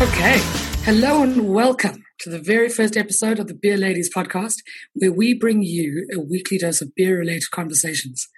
Okay. 0.00 0.38
Hello 0.84 1.24
and 1.24 1.52
welcome 1.52 2.04
to 2.20 2.30
the 2.30 2.38
very 2.38 2.68
first 2.68 2.96
episode 2.96 3.40
of 3.40 3.48
the 3.48 3.54
Beer 3.60 3.76
Ladies 3.76 4.08
podcast, 4.14 4.58
where 4.94 5.10
we 5.10 5.34
bring 5.34 5.64
you 5.64 6.06
a 6.14 6.20
weekly 6.20 6.56
dose 6.56 6.80
of 6.80 6.94
beer 6.94 7.18
related 7.18 7.50
conversations. 7.50 8.28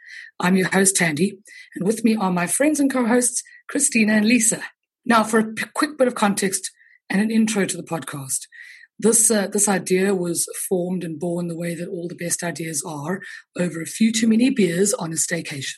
I'm 0.41 0.56
your 0.56 0.69
host, 0.69 0.97
Tandy, 0.97 1.38
and 1.75 1.86
with 1.86 2.03
me 2.03 2.16
are 2.16 2.33
my 2.33 2.47
friends 2.47 2.81
and 2.81 2.91
co 2.91 3.05
hosts, 3.05 3.42
Christina 3.69 4.14
and 4.14 4.25
Lisa. 4.25 4.62
Now, 5.05 5.22
for 5.22 5.38
a 5.38 5.53
p- 5.53 5.66
quick 5.75 5.98
bit 5.98 6.08
of 6.08 6.14
context 6.14 6.70
and 7.11 7.20
an 7.20 7.31
intro 7.31 7.66
to 7.66 7.77
the 7.77 7.83
podcast. 7.83 8.47
This, 8.98 9.31
uh, 9.31 9.48
this 9.48 9.69
idea 9.69 10.14
was 10.14 10.48
formed 10.66 11.05
and 11.05 11.20
born 11.20 11.48
the 11.48 11.58
way 11.58 11.75
that 11.75 11.88
all 11.88 12.08
the 12.08 12.14
best 12.14 12.42
ideas 12.42 12.83
are 12.86 13.20
over 13.58 13.83
a 13.83 13.86
few 13.86 14.14
too 14.14 14.28
many 14.28 14.48
beers 14.48 14.94
on 14.94 15.12
a 15.12 15.16
staycation. 15.16 15.75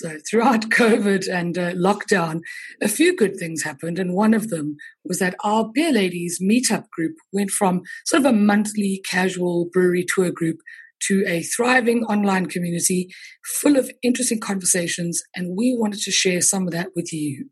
So 0.00 0.16
throughout 0.28 0.62
COVID 0.70 1.28
and 1.30 1.58
uh, 1.58 1.72
lockdown, 1.72 2.40
a 2.80 2.88
few 2.88 3.14
good 3.14 3.36
things 3.36 3.62
happened. 3.62 3.98
And 3.98 4.14
one 4.14 4.32
of 4.32 4.48
them 4.48 4.78
was 5.04 5.18
that 5.18 5.34
our 5.44 5.70
Beer 5.74 5.92
Ladies 5.92 6.40
meetup 6.42 6.88
group 6.88 7.16
went 7.34 7.50
from 7.50 7.82
sort 8.06 8.20
of 8.20 8.32
a 8.32 8.36
monthly 8.36 9.02
casual 9.08 9.68
brewery 9.70 10.06
tour 10.08 10.30
group 10.30 10.56
to 11.08 11.22
a 11.26 11.42
thriving 11.42 12.04
online 12.04 12.46
community 12.46 13.08
full 13.60 13.76
of 13.76 13.90
interesting 14.02 14.40
conversations. 14.40 15.22
And 15.36 15.54
we 15.54 15.76
wanted 15.76 16.00
to 16.00 16.10
share 16.10 16.40
some 16.40 16.66
of 16.66 16.72
that 16.72 16.88
with 16.96 17.12
you. 17.12 17.50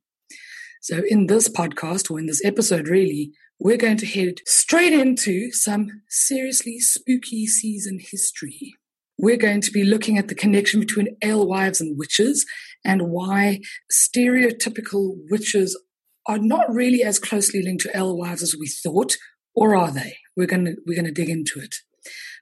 So 0.81 1.03
in 1.07 1.27
this 1.27 1.51
podcast, 1.51 2.11
or 2.11 2.19
in 2.19 2.27
this 2.27 2.43
episode 2.43 2.89
really, 2.89 3.33
we're 3.59 3.77
going 3.77 3.99
to 3.99 4.07
head 4.07 4.37
straight 4.47 4.95
into 4.95 5.53
some 5.53 5.89
seriously 6.09 6.79
spooky 6.79 7.47
season 7.47 7.99
history 8.01 8.78
we're 9.19 9.37
going 9.37 9.61
to 9.61 9.71
be 9.71 9.85
looking 9.85 10.17
at 10.17 10.29
the 10.29 10.35
connection 10.35 10.81
between 10.81 11.17
alewives 11.23 11.81
and 11.81 11.99
witches 11.99 12.47
and 12.85 13.11
why 13.11 13.61
stereotypical 13.93 15.17
witches 15.29 15.79
are 16.27 16.39
not 16.39 16.73
really 16.73 17.03
as 17.03 17.19
closely 17.19 17.63
linked 17.63 17.83
to 17.83 17.97
alewives 17.97 18.43
as 18.43 18.55
we 18.59 18.69
thought, 18.69 19.17
or 19.55 19.75
are 19.75 19.91
they? 19.91 20.19
We're 20.37 20.47
going 20.47 20.67
to, 20.67 20.77
we're 20.87 20.95
going 20.95 21.13
to 21.13 21.13
dig 21.13 21.29
into 21.29 21.59
it. 21.59 21.77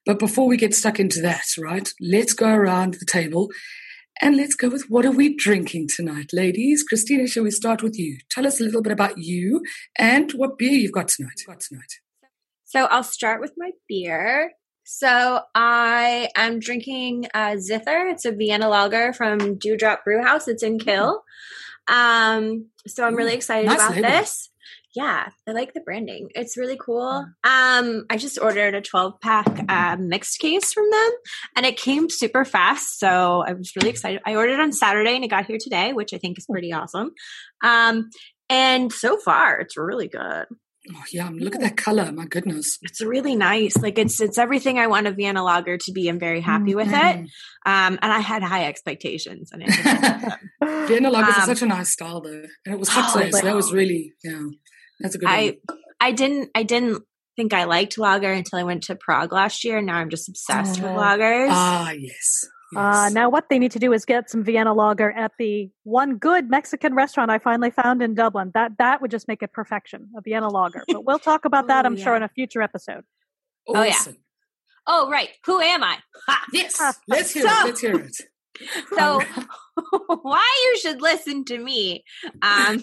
But 0.04 0.18
before 0.18 0.46
we 0.46 0.56
get 0.56 0.74
stuck 0.74 1.00
into 1.00 1.20
that, 1.22 1.46
right, 1.58 1.88
let's 2.00 2.32
go 2.32 2.50
around 2.50 2.94
the 2.94 3.06
table 3.06 3.48
and 4.20 4.36
let's 4.36 4.54
go 4.54 4.68
with 4.68 4.86
what 4.88 5.04
are 5.04 5.10
we 5.10 5.34
drinking 5.34 5.88
tonight, 5.94 6.30
ladies? 6.32 6.82
Christina, 6.82 7.26
shall 7.26 7.42
we 7.44 7.50
start 7.50 7.82
with 7.82 7.98
you? 7.98 8.18
Tell 8.30 8.46
us 8.46 8.60
a 8.60 8.64
little 8.64 8.82
bit 8.82 8.92
about 8.92 9.18
you 9.18 9.62
and 9.98 10.30
what 10.32 10.58
beer 10.58 10.72
you've 10.72 10.92
got 10.92 11.08
tonight. 11.08 11.40
Got 11.46 11.60
tonight. 11.60 11.92
So 12.64 12.84
I'll 12.86 13.04
start 13.04 13.40
with 13.40 13.52
my 13.56 13.70
beer. 13.88 14.52
So 14.88 15.40
I 15.52 16.28
am 16.36 16.60
drinking 16.60 17.26
uh, 17.34 17.56
Zither. 17.56 18.08
It's 18.08 18.24
a 18.24 18.30
Vienna 18.30 18.68
lager 18.68 19.12
from 19.12 19.58
Dewdrop 19.58 20.04
Brew 20.04 20.22
House. 20.22 20.46
It's 20.46 20.62
in 20.62 20.78
Kill. 20.78 21.24
Um, 21.88 22.66
so 22.86 23.04
I'm 23.04 23.16
really 23.16 23.34
excited 23.34 23.66
nice 23.66 23.80
about 23.80 23.96
label. 23.96 24.08
this. 24.08 24.48
Yeah, 24.94 25.28
I 25.46 25.50
like 25.50 25.74
the 25.74 25.80
branding. 25.80 26.28
It's 26.36 26.56
really 26.56 26.78
cool. 26.80 27.26
Um, 27.42 28.04
I 28.08 28.16
just 28.16 28.38
ordered 28.40 28.76
a 28.76 28.80
12 28.80 29.20
pack 29.20 29.64
uh, 29.68 29.96
mixed 29.98 30.38
case 30.38 30.72
from 30.72 30.88
them, 30.88 31.10
and 31.56 31.66
it 31.66 31.76
came 31.76 32.08
super 32.08 32.44
fast. 32.44 33.00
So 33.00 33.42
I 33.44 33.54
was 33.54 33.72
really 33.74 33.90
excited. 33.90 34.22
I 34.24 34.36
ordered 34.36 34.60
on 34.60 34.72
Saturday, 34.72 35.16
and 35.16 35.24
it 35.24 35.28
got 35.28 35.46
here 35.46 35.58
today, 35.60 35.94
which 35.94 36.14
I 36.14 36.18
think 36.18 36.38
is 36.38 36.46
pretty 36.46 36.72
awesome. 36.72 37.10
Um, 37.64 38.08
and 38.48 38.92
so 38.92 39.18
far, 39.18 39.58
it's 39.58 39.76
really 39.76 40.06
good. 40.06 40.46
Oh, 40.94 41.02
yeah, 41.12 41.28
look 41.32 41.54
at 41.54 41.60
that 41.62 41.76
color. 41.76 42.10
My 42.12 42.26
goodness. 42.26 42.78
It's 42.82 43.00
really 43.02 43.34
nice. 43.36 43.76
Like 43.76 43.98
it's 43.98 44.20
it's 44.20 44.38
everything 44.38 44.78
I 44.78 44.86
want 44.86 45.06
a 45.06 45.12
Vienna 45.12 45.42
lager 45.42 45.76
to 45.78 45.92
be. 45.92 46.08
I'm 46.08 46.18
very 46.18 46.40
happy 46.40 46.74
with 46.74 46.88
it. 46.88 46.92
Mhm. 46.94 47.26
Um, 47.66 47.98
and 48.02 48.12
I 48.12 48.20
had 48.20 48.42
high 48.42 48.66
expectations, 48.66 49.50
and 49.52 49.62
it 49.62 49.68
didn't 49.68 49.92
meet 50.02 50.30
them. 50.60 50.86
Vienna 50.88 51.10
lagers 51.10 51.34
Um, 51.34 51.42
are 51.42 51.46
such 51.46 51.62
a 51.62 51.66
nice 51.66 51.90
style, 51.90 52.20
though, 52.20 52.44
and 52.64 52.74
it 52.74 52.78
was 52.78 52.88
hot 52.88 53.10
Oh, 53.16 53.18
today, 53.18 53.30
so 53.32 53.40
that 53.42 53.54
was 53.56 53.72
really 53.72 54.12
yeah, 54.22 54.42
that's 55.00 55.14
a 55.14 55.18
good 55.18 55.28
I 55.28 55.56
one. 55.68 55.78
I 56.00 56.12
didn't 56.12 56.50
I 56.54 56.62
didn't 56.62 57.02
think 57.36 57.52
I 57.52 57.64
liked 57.64 57.98
lager 57.98 58.32
until 58.32 58.58
I 58.58 58.62
went 58.62 58.84
to 58.84 58.96
Prague 58.96 59.32
last 59.32 59.64
year. 59.64 59.78
and 59.78 59.86
Now 59.86 59.96
I'm 59.96 60.08
just 60.10 60.28
obsessed 60.28 60.80
with 60.80 60.90
Oh. 60.90 60.96
lagers. 60.96 61.48
Ah, 61.50 61.90
yes. 61.90 62.46
Uh, 62.74 63.10
now, 63.12 63.28
what 63.28 63.48
they 63.48 63.58
need 63.58 63.70
to 63.72 63.78
do 63.78 63.92
is 63.92 64.04
get 64.04 64.28
some 64.30 64.42
Vienna 64.42 64.72
lager 64.74 65.10
at 65.12 65.32
the 65.38 65.70
one 65.84 66.16
good 66.16 66.50
Mexican 66.50 66.94
restaurant 66.94 67.30
I 67.30 67.38
finally 67.38 67.70
found 67.70 68.02
in 68.02 68.14
Dublin. 68.14 68.50
That 68.54 68.72
that 68.78 69.00
would 69.00 69.10
just 69.10 69.28
make 69.28 69.42
it 69.42 69.52
perfection, 69.52 70.08
a 70.16 70.20
Vienna 70.20 70.48
lager. 70.48 70.82
But 70.88 71.04
we'll 71.04 71.18
talk 71.20 71.44
about 71.44 71.66
that, 71.68 71.84
Oh, 71.84 71.88
I'm 71.88 71.96
sure, 71.96 72.16
in 72.16 72.22
a 72.22 72.28
future 72.28 72.62
episode. 72.62 73.04
oh, 73.68 73.82
yeah. 73.82 73.94
Oh 74.88 75.10
right, 75.10 75.30
who 75.44 75.60
am 75.60 75.82
I? 75.84 75.98
Ha! 76.28 76.44
Yes, 76.52 76.80
Uh, 76.80 76.92
let's 77.08 77.32
hear 77.32 77.42
so- 77.42 77.48
it. 77.60 77.64
Let's 77.66 77.80
hear 77.80 77.94
it. 78.00 78.16
So 78.96 79.20
why 80.22 80.62
you 80.64 80.78
should 80.78 81.02
listen 81.02 81.44
to 81.44 81.58
me? 81.58 82.04
Um, 82.40 82.82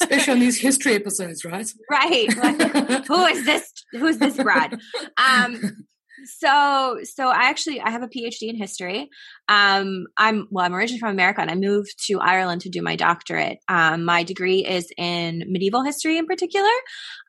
Especially 0.00 0.32
on 0.32 0.40
these 0.40 0.58
history 0.60 0.94
episodes, 0.94 1.44
right? 1.44 1.70
right. 1.90 2.36
Like, 2.36 3.06
who 3.06 3.24
is 3.26 3.44
this? 3.44 3.70
Who's 3.92 4.18
this 4.18 4.36
broad? 4.36 4.78
Um, 5.16 5.86
so 6.24 6.98
so 7.02 7.28
i 7.28 7.44
actually 7.44 7.80
i 7.80 7.90
have 7.90 8.02
a 8.02 8.08
phd 8.08 8.42
in 8.42 8.56
history. 8.56 9.10
Um 9.48 10.06
i'm 10.16 10.48
well 10.50 10.64
i'm 10.64 10.74
originally 10.74 11.00
from 11.00 11.10
america 11.10 11.40
and 11.40 11.50
i 11.50 11.54
moved 11.54 11.94
to 12.06 12.20
ireland 12.20 12.62
to 12.62 12.70
do 12.70 12.82
my 12.82 12.96
doctorate. 12.96 13.58
Um 13.68 14.04
my 14.04 14.22
degree 14.22 14.64
is 14.64 14.90
in 14.96 15.44
medieval 15.48 15.82
history 15.82 16.18
in 16.18 16.26
particular 16.26 16.70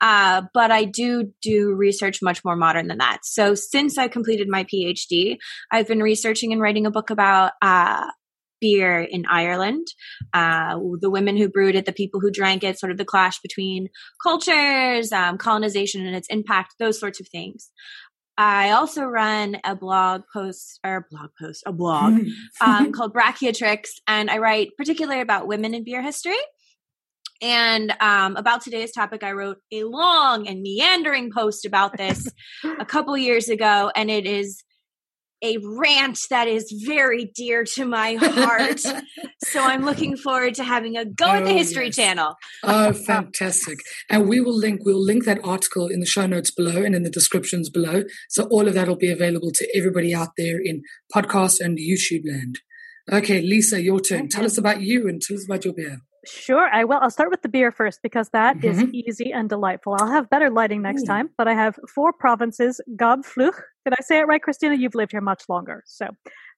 uh 0.01 0.43
but 0.53 0.71
i 0.71 0.85
do 0.85 1.31
do 1.41 1.73
research 1.73 2.19
much 2.21 2.43
more 2.43 2.55
modern 2.55 2.87
than 2.87 2.99
that. 2.99 3.19
So 3.23 3.55
since 3.55 3.97
i 3.97 4.07
completed 4.07 4.47
my 4.49 4.63
phd 4.65 5.37
i've 5.71 5.87
been 5.87 6.01
researching 6.01 6.51
and 6.51 6.61
writing 6.61 6.85
a 6.85 6.91
book 6.91 7.09
about 7.09 7.51
uh 7.61 8.05
beer 8.61 9.01
in 9.01 9.25
Ireland, 9.29 9.87
uh, 10.33 10.79
the 10.99 11.09
women 11.09 11.37
who 11.37 11.49
brewed 11.49 11.75
it, 11.75 11.85
the 11.85 11.91
people 11.91 12.19
who 12.19 12.31
drank 12.31 12.63
it, 12.63 12.79
sort 12.79 12.91
of 12.91 12.97
the 12.97 13.05
clash 13.05 13.39
between 13.41 13.89
cultures, 14.23 15.11
um, 15.11 15.37
colonization 15.37 16.05
and 16.05 16.15
its 16.15 16.27
impact, 16.29 16.75
those 16.79 16.99
sorts 16.99 17.19
of 17.19 17.27
things. 17.27 17.71
I 18.37 18.71
also 18.71 19.03
run 19.03 19.57
a 19.63 19.75
blog 19.75 20.23
post 20.33 20.79
or 20.85 21.07
blog 21.09 21.29
post, 21.41 21.63
a 21.65 21.71
blog 21.71 22.19
um, 22.61 22.91
called 22.91 23.13
Braciatrix, 23.13 23.91
and 24.07 24.29
I 24.29 24.39
write 24.39 24.69
particularly 24.77 25.21
about 25.21 25.47
women 25.47 25.73
in 25.73 25.83
beer 25.83 26.01
history. 26.01 26.37
And 27.41 27.93
um, 27.99 28.37
about 28.37 28.61
today's 28.61 28.91
topic, 28.91 29.23
I 29.23 29.33
wrote 29.33 29.57
a 29.71 29.83
long 29.83 30.47
and 30.47 30.61
meandering 30.61 31.31
post 31.31 31.65
about 31.65 31.97
this 31.97 32.27
a 32.79 32.85
couple 32.85 33.17
years 33.17 33.49
ago, 33.49 33.91
and 33.95 34.09
it 34.09 34.25
is 34.25 34.63
a 35.45 35.57
rant 35.63 36.19
that 36.29 36.47
is 36.47 36.71
very 36.85 37.25
dear 37.35 37.63
to 37.63 37.85
my 37.85 38.15
heart. 38.15 38.79
so 39.43 39.61
I'm 39.61 39.85
looking 39.85 40.17
forward 40.17 40.55
to 40.55 40.63
having 40.63 40.97
a 40.97 41.05
go 41.05 41.25
oh, 41.25 41.33
at 41.33 41.45
the 41.45 41.53
History 41.53 41.87
yes. 41.87 41.95
Channel. 41.95 42.35
Oh, 42.63 42.93
fantastic. 43.07 43.79
And 44.09 44.27
we 44.27 44.41
will 44.41 44.57
link, 44.57 44.81
we'll 44.83 45.03
link 45.03 45.25
that 45.25 45.39
article 45.43 45.87
in 45.87 45.99
the 45.99 46.05
show 46.05 46.25
notes 46.25 46.49
below 46.49 46.81
and 46.83 46.95
in 46.95 47.03
the 47.03 47.09
descriptions 47.09 47.69
below. 47.69 48.03
So 48.29 48.45
all 48.45 48.67
of 48.67 48.73
that 48.73 48.87
will 48.87 48.95
be 48.95 49.11
available 49.11 49.51
to 49.53 49.77
everybody 49.77 50.13
out 50.15 50.29
there 50.37 50.59
in 50.59 50.81
podcast 51.13 51.59
and 51.59 51.77
YouTube 51.77 52.23
land. 52.27 52.59
Okay, 53.11 53.41
Lisa, 53.41 53.81
your 53.81 53.99
turn. 53.99 54.29
Tell 54.29 54.45
us 54.45 54.57
about 54.57 54.81
you 54.81 55.07
and 55.07 55.21
tell 55.21 55.37
us 55.37 55.45
about 55.45 55.63
your 55.63 55.75
beer. 55.75 55.99
Sure, 56.27 56.67
I 56.71 56.85
will. 56.85 56.97
I'll 56.99 57.11
start 57.11 57.29
with 57.29 57.43
the 57.43 57.49
beer 57.49 57.71
first 57.71 58.01
because 58.01 58.29
that 58.29 58.57
mm-hmm. 58.57 58.81
is 58.81 58.93
easy 58.93 59.31
and 59.31 59.47
delightful. 59.47 59.95
I'll 59.99 60.11
have 60.11 60.27
better 60.27 60.49
lighting 60.49 60.81
next 60.81 61.03
Ooh. 61.03 61.07
time, 61.07 61.29
but 61.37 61.47
I 61.47 61.53
have 61.53 61.77
four 61.93 62.13
provinces. 62.13 62.81
Gabfluch. 62.95 63.61
Did 63.85 63.93
I 63.97 64.03
say 64.03 64.19
it 64.19 64.23
right, 64.23 64.41
Christina? 64.41 64.75
You've 64.75 64.95
lived 64.95 65.11
here 65.11 65.21
much 65.21 65.43
longer, 65.47 65.83
so 65.85 66.07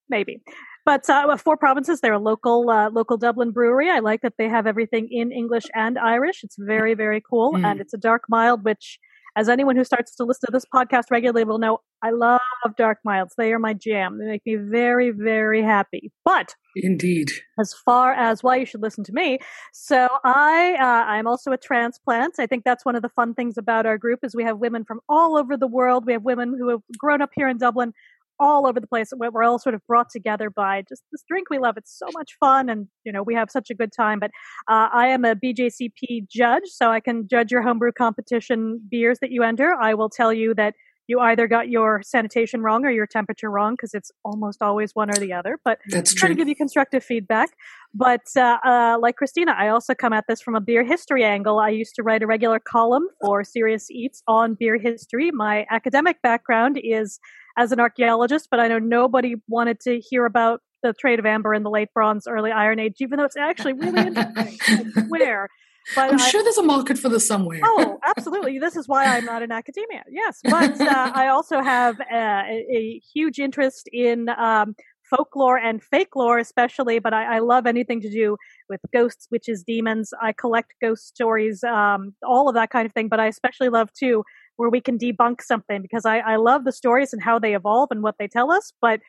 maybe. 0.09 0.41
But 0.85 1.09
uh, 1.09 1.35
four 1.35 1.57
provinces. 1.57 2.00
They're 2.00 2.13
a 2.13 2.19
local 2.19 2.69
uh, 2.69 2.89
local 2.89 3.18
Dublin 3.18 3.51
brewery. 3.51 3.89
I 3.89 4.00
like 4.00 4.21
that 4.21 4.35
they 4.38 4.47
have 4.47 4.65
everything 4.65 5.09
in 5.12 5.33
English 5.33 5.65
and 5.75 6.00
Irish. 6.00 6.44
It's 6.44 6.56
very 6.57 6.94
very 6.94 7.21
cool, 7.21 7.53
mm. 7.53 7.65
and 7.65 7.81
it's 7.81 7.94
a 7.94 7.97
dark 7.97 8.24
mild, 8.29 8.63
which 8.63 8.97
as 9.38 9.48
anyone 9.48 9.75
who 9.75 9.84
starts 9.84 10.16
to 10.16 10.24
listen 10.24 10.48
to 10.48 10.51
this 10.51 10.66
podcast 10.74 11.12
regularly 11.12 11.45
will 11.45 11.60
know, 11.60 11.80
I 12.04 12.10
love 12.10 12.42
dark 12.75 12.98
milds. 13.06 13.36
They 13.38 13.54
are 13.54 13.60
my 13.60 13.74
jam. 13.74 14.18
They 14.18 14.25
make 14.25 14.42
me 14.45 14.56
very, 14.56 15.12
very 15.12 15.62
happy. 15.62 16.12
But 16.25 16.56
indeed, 16.75 17.30
as 17.60 17.74
far 17.86 18.13
as 18.13 18.42
why 18.42 18.56
you 18.57 18.66
should 18.66 18.81
listen 18.81 19.04
to 19.06 19.13
me, 19.13 19.38
so 19.74 20.07
I 20.24 20.75
uh, 20.80 21.12
I'm 21.12 21.28
also 21.28 21.51
a 21.51 21.57
transplant. 21.57 22.36
I 22.39 22.48
think 22.48 22.63
that's 22.63 22.84
one 22.84 22.95
of 22.95 23.04
the 23.04 23.10
fun 23.10 23.36
things 23.36 23.57
about 23.57 23.86
our 23.86 23.98
group 23.98 24.19
is 24.24 24.36
we 24.36 24.44
have 24.44 24.57
women 24.57 24.84
from 24.84 25.01
all 25.07 25.38
over 25.38 25.56
the 25.56 25.68
world. 25.68 26.06
We 26.06 26.13
have 26.13 26.24
women 26.24 26.56
who 26.57 26.69
have 26.69 26.81
grown 26.98 27.22
up 27.22 27.30
here 27.36 27.48
in 27.48 27.57
Dublin 27.57 27.94
all 28.39 28.68
over 28.68 28.80
the 28.80 28.88
place. 28.88 29.12
We're 29.16 29.44
all 29.44 29.60
sort 29.60 29.75
of 29.75 29.81
brought 29.88 30.10
together 30.10 30.50
by 30.50 30.84
just 30.88 31.04
this 31.12 31.24
drink 31.28 31.50
we 31.50 31.57
love. 31.57 31.75
It's 31.78 31.98
so 31.98 32.07
much 32.13 32.36
fun, 32.39 32.69
and 32.69 32.88
you 33.04 33.12
know 33.12 33.24
we 33.24 33.34
have 33.36 33.50
such 33.50 33.69
a 33.69 33.75
good 33.75 33.92
time. 33.92 34.19
But 34.19 34.31
uh, 34.68 34.89
I 34.94 35.07
am 35.07 35.25
a 35.25 35.36
BJCP 35.36 36.28
judge, 36.30 36.63
so 36.66 36.92
I 36.92 37.00
can 37.00 37.28
judge 37.30 37.51
your 37.51 37.62
homebrew 37.62 37.92
competition 37.92 38.81
beers 38.89 39.19
that 39.22 39.31
you 39.31 39.44
enter. 39.44 39.74
I 39.80 39.94
will 39.94 40.10
tell 40.10 40.34
you 40.34 40.54
that 40.56 40.74
you 41.07 41.19
either 41.19 41.48
got 41.48 41.69
your 41.69 42.01
sanitation 42.04 42.62
wrong 42.62 42.86
or 42.86 42.92
your 42.92 43.07
temperature 43.07 43.50
wrong 43.50 43.74
because 43.74 43.94
it's 43.94 44.12
almost 44.24 44.62
always 44.62 44.92
one 44.94 45.09
or 45.09 45.19
the 45.19 45.33
other. 45.33 45.59
But 45.63 45.80
that's 45.89 46.13
try 46.13 46.27
true. 46.27 46.36
to 46.36 46.38
give 46.38 46.48
you 46.48 46.56
constructive 46.56 47.04
feedback. 47.04 47.50
But 47.94 48.27
uh, 48.36 48.57
uh, 48.63 48.98
like 49.01 49.15
Christina, 49.15 49.56
I 49.57 49.69
also 49.69 49.95
come 49.95 50.13
at 50.13 50.25
this 50.27 50.42
from 50.42 50.56
a 50.56 50.62
beer 50.62 50.83
history 50.83 51.24
angle. 51.24 51.59
I 51.59 51.69
used 51.69 51.95
to 51.95 52.04
write 52.04 52.21
a 52.21 52.27
regular 52.27 52.59
column 52.59 53.07
for 53.21 53.44
Serious 53.44 53.89
Eats 53.89 54.21
on 54.27 54.56
beer 54.56 54.77
history. 54.77 55.31
My 55.31 55.65
academic 55.71 56.21
background 56.21 56.80
is 56.83 57.19
as 57.57 57.71
an 57.71 57.80
archaeologist, 57.80 58.50
but 58.51 58.60
I 58.60 58.68
know 58.68 58.80
nobody 58.80 59.36
wanted 59.48 59.80
to 59.81 60.00
hear 60.00 60.25
about 60.25 60.62
the 60.83 60.94
trade 60.94 61.19
of 61.19 61.25
amber 61.25 61.53
in 61.53 61.63
the 61.63 61.69
late 61.69 61.89
Bronze, 61.94 62.27
early 62.27 62.51
Iron 62.51 62.80
Age, 62.80 62.95
even 63.00 63.18
though 63.18 63.25
it's 63.25 63.38
actually 63.38 63.74
really 63.74 64.07
interesting. 64.07 64.92
Where, 65.07 65.50
But 65.95 66.12
I'm 66.12 66.19
I, 66.19 66.30
sure 66.30 66.44
there's 66.44 66.57
a 66.57 66.63
market 66.63 66.98
for 66.98 67.10
this 67.10 67.28
somewhere. 67.28 67.62
oh, 67.63 68.00
absolutely. 68.18 68.60
This 68.60 68.75
is 68.75 68.88
why 68.88 69.06
I'm 69.06 69.25
not 69.25 69.42
in 69.42 69.51
academia. 69.51 70.04
Yes, 70.10 70.39
but 70.44 70.80
uh, 70.81 71.12
I 71.13 71.28
also 71.28 71.62
have 71.62 72.00
uh, 72.01 72.04
a, 72.13 72.66
a, 72.72 73.01
huge 73.13 73.39
interest 73.39 73.89
in 73.94 74.30
um, 74.30 74.75
folklore 75.10 75.57
and 75.57 75.81
fake 75.81 76.16
lore, 76.16 76.39
especially. 76.39 77.00
But 77.00 77.13
I, 77.13 77.38
I, 77.38 77.39
love 77.39 77.66
anything 77.66 78.01
to 78.01 78.10
do 78.10 78.38
with 78.69 78.81
ghosts, 78.92 79.28
witches, 79.31 79.63
demons. 79.63 80.13
I 80.22 80.34
collect 80.34 80.74
ghost 80.81 81.07
stories, 81.07 81.63
um, 81.63 82.13
all 82.25 82.50
of 82.50 82.56
that 82.56 82.69
kind 82.69 82.86
of 82.86 82.94
thing. 82.94 83.07
But 83.07 83.19
I 83.19 83.28
especially 83.28 83.69
love 83.69 83.89
too 83.94 84.24
where 84.57 84.69
we 84.69 84.81
can 84.81 84.98
debunk 84.98 85.42
something 85.42 85.81
because 85.81 86.06
I, 86.06 86.18
I 86.18 86.36
love 86.36 86.66
the 86.66 86.72
stories 86.72 87.13
and 87.13 87.24
how 87.24 87.39
they 87.39 87.56
evolve 87.56 87.89
and 87.92 88.04
what 88.04 88.16
they 88.19 88.28
tell 88.28 88.51
us, 88.51 88.74
but 88.81 89.00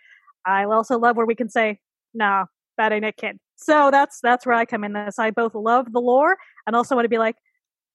I 0.47 0.65
also 0.65 0.99
love 0.99 1.17
where 1.17 1.27
we 1.27 1.35
can 1.35 1.49
say, 1.49 1.81
nah, 2.15 2.45
that 2.77 2.93
ain't 2.93 3.05
it, 3.05 3.17
kid. 3.17 3.39
So 3.58 3.90
that's 3.90 4.20
that's 4.22 4.46
where 4.46 4.55
I 4.55 4.64
come 4.64 4.84
in 4.84 4.93
this. 4.93 5.19
I 5.19 5.31
both 5.31 5.55
love 5.55 5.93
the 5.93 6.00
lore 6.00 6.37
and 6.66 6.76
also 6.76 6.94
want 6.94 7.05
to 7.05 7.10
be 7.10 7.19
like, 7.19 7.37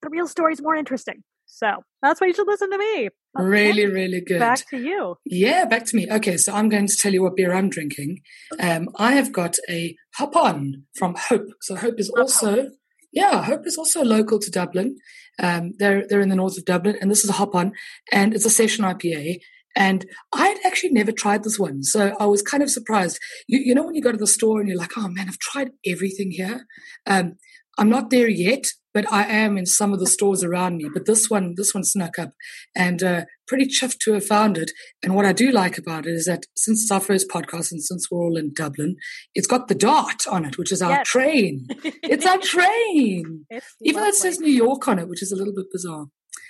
the 0.02 0.10
real 0.10 0.28
story's 0.28 0.62
more 0.62 0.76
interesting. 0.76 1.24
So 1.46 1.84
that's 2.02 2.20
why 2.20 2.28
you 2.28 2.34
should 2.34 2.48
listen 2.48 2.70
to 2.72 2.78
me. 2.78 3.10
Okay. 3.40 3.48
Really, 3.48 3.86
really 3.86 4.22
good. 4.22 4.40
Back 4.40 4.68
to 4.70 4.78
you. 4.78 5.18
Yeah, 5.26 5.66
back 5.66 5.86
to 5.86 5.96
me. 5.96 6.08
Okay, 6.12 6.38
so 6.38 6.54
I'm 6.54 6.68
going 6.68 6.88
to 6.88 6.96
tell 6.96 7.14
you 7.14 7.24
what 7.24 7.36
beer 7.36 7.54
I'm 7.54 7.70
drinking. 7.70 8.22
Um, 8.60 8.90
I 8.98 9.14
have 9.14 9.32
got 9.32 9.58
a 9.70 9.96
Hop 10.16 10.36
On 10.36 10.84
from 10.96 11.16
Hope. 11.16 11.48
So 11.62 11.76
Hope 11.76 12.00
is 12.00 12.10
also 12.10 12.70
yeah, 13.14 13.44
Hope 13.44 13.68
is 13.68 13.78
also 13.78 14.04
local 14.04 14.40
to 14.40 14.52
Dublin. 14.52 14.98
Um, 15.40 15.74
they're 15.78 16.06
they're 16.08 16.22
in 16.22 16.30
the 16.30 16.36
north 16.36 16.58
of 16.58 16.66
Dublin, 16.66 16.98
and 17.00 17.10
this 17.10 17.24
is 17.24 17.30
a 17.30 17.34
hop 17.34 17.56
on, 17.56 17.74
and 18.12 18.34
it's 18.34 18.46
a 18.46 18.50
session 18.50 18.84
IPA. 18.84 19.40
And 19.76 20.06
I 20.32 20.48
had 20.48 20.58
actually 20.66 20.92
never 20.92 21.12
tried 21.12 21.44
this 21.44 21.58
one, 21.58 21.84
so 21.84 22.16
I 22.20 22.26
was 22.26 22.42
kind 22.42 22.62
of 22.62 22.70
surprised. 22.70 23.20
You, 23.48 23.60
you 23.60 23.76
know 23.76 23.84
when 23.84 23.96
you 23.96 24.02
go 24.02 24.12
to 24.12 24.18
the 24.18 24.28
store 24.28 24.60
and 24.60 24.70
you're 24.70 24.78
like, 24.78 24.98
"Oh 24.98 25.08
man, 25.08 25.28
I've 25.28 25.40
tried 25.40 25.72
everything 25.86 26.32
here." 26.32 26.66
Um, 27.08 27.36
I'm 27.80 27.90
not 27.90 28.12
there 28.12 28.30
yet, 28.30 28.66
but 28.94 29.12
I 29.12 29.24
am 29.24 29.58
in 29.58 29.66
some 29.66 29.94
of 29.94 30.00
the 30.00 30.06
stores 30.06 30.44
around 30.44 30.78
me. 30.78 30.90
But 30.94 31.06
this 31.06 31.30
one, 31.30 31.56
this 31.58 31.74
one 31.74 31.84
snuck 31.84 32.20
up, 32.20 32.34
and 32.76 33.02
uh, 33.02 33.22
pretty 33.48 33.66
chuffed 33.66 33.98
to 34.00 34.14
have 34.14 34.26
found 34.26 34.58
it. 34.58 34.72
And 35.02 35.16
what 35.16 35.26
I 35.26 35.34
do 35.34 35.52
like 35.52 35.78
about 35.78 36.06
it 36.06 36.12
is 36.12 36.26
that 36.26 36.46
since 36.56 36.84
it's 36.84 36.92
our 36.92 37.00
first 37.00 37.28
podcast 37.30 37.72
and 37.72 37.84
since 37.84 38.10
we're 38.12 38.24
all 38.24 38.38
in 38.38 38.54
Dublin, 38.54 38.96
it's 39.34 39.48
got 39.48 39.68
the 39.68 39.76
DART 39.76 40.28
on 40.28 40.46
it, 40.46 40.58
which 40.58 40.72
is 40.72 40.82
our 40.82 40.92
yes. 40.92 41.08
train. 41.08 41.68
it's 41.84 42.26
our 42.26 42.38
train, 42.42 43.46
it's 43.50 43.76
even 43.82 44.02
though 44.02 44.10
it 44.10 44.16
says 44.16 44.40
New 44.40 44.52
York 44.52 44.88
on 44.88 45.00
it, 45.00 45.08
which 45.08 45.24
is 45.24 45.32
a 45.32 45.36
little 45.36 45.54
bit 45.54 45.66
bizarre. 45.72 46.08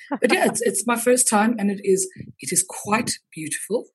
But 0.10 0.32
yeah, 0.34 0.46
it's, 0.46 0.62
it's 0.62 0.86
my 0.86 0.98
first 0.98 1.30
time, 1.30 1.56
and 1.58 1.72
it 1.72 1.80
is 1.84 2.10
it 2.40 2.52
is 2.52 2.66
quite 2.68 3.12
beautiful. 3.34 3.86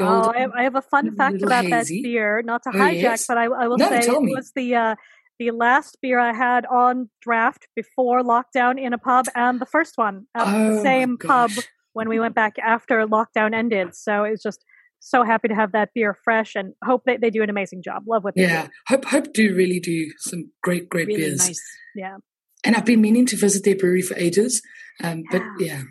Oh, 0.00 0.32
I 0.34 0.40
have, 0.40 0.50
I 0.58 0.62
have, 0.64 0.74
a 0.74 0.82
fun 0.82 1.14
fact 1.14 1.40
about 1.40 1.66
hazy. 1.66 2.02
that 2.02 2.08
beer. 2.08 2.42
Not 2.44 2.64
to 2.64 2.70
oh, 2.74 2.78
hijack, 2.78 3.00
yes. 3.00 3.26
but 3.28 3.38
I, 3.38 3.44
I 3.44 3.68
will 3.68 3.78
no, 3.78 3.88
say 3.88 4.00
it 4.00 4.08
was 4.08 4.50
the 4.56 4.74
uh, 4.74 4.94
the 5.38 5.50
last 5.50 5.98
beer 6.02 6.18
I 6.18 6.32
had 6.32 6.66
on 6.66 7.10
draft 7.20 7.68
before 7.76 8.22
lockdown 8.22 8.80
in 8.80 8.92
a 8.92 8.98
pub, 8.98 9.26
and 9.34 9.60
the 9.60 9.66
first 9.66 9.92
one 9.96 10.26
at 10.34 10.46
oh 10.46 10.76
the 10.76 10.82
same 10.82 11.16
pub 11.18 11.50
when 11.92 12.08
we 12.08 12.18
went 12.20 12.34
back 12.34 12.58
after 12.58 13.06
lockdown 13.06 13.54
ended. 13.54 13.94
So 13.94 14.24
it 14.24 14.30
was 14.30 14.42
just 14.42 14.64
so 15.00 15.22
happy 15.22 15.48
to 15.48 15.54
have 15.54 15.72
that 15.72 15.90
beer 15.94 16.16
fresh 16.24 16.54
and 16.54 16.72
hope 16.82 17.02
that 17.06 17.20
they 17.20 17.30
do 17.30 17.42
an 17.42 17.50
amazing 17.50 17.82
job. 17.82 18.04
Love 18.08 18.24
what 18.24 18.34
they 18.34 18.42
yeah, 18.42 18.64
do. 18.64 18.70
hope 18.88 19.04
hope 19.04 19.32
do 19.32 19.54
really 19.54 19.80
do 19.80 20.10
some 20.18 20.50
great 20.62 20.88
great 20.88 21.06
really 21.06 21.22
beers. 21.22 21.46
Nice. 21.46 21.62
Yeah, 21.94 22.16
and 22.64 22.74
I've 22.74 22.84
been 22.84 23.00
meaning 23.00 23.26
to 23.26 23.36
visit 23.36 23.64
their 23.64 23.76
brewery 23.76 24.02
for 24.02 24.16
ages, 24.16 24.62
um, 25.02 25.22
but 25.30 25.42
yeah, 25.58 25.82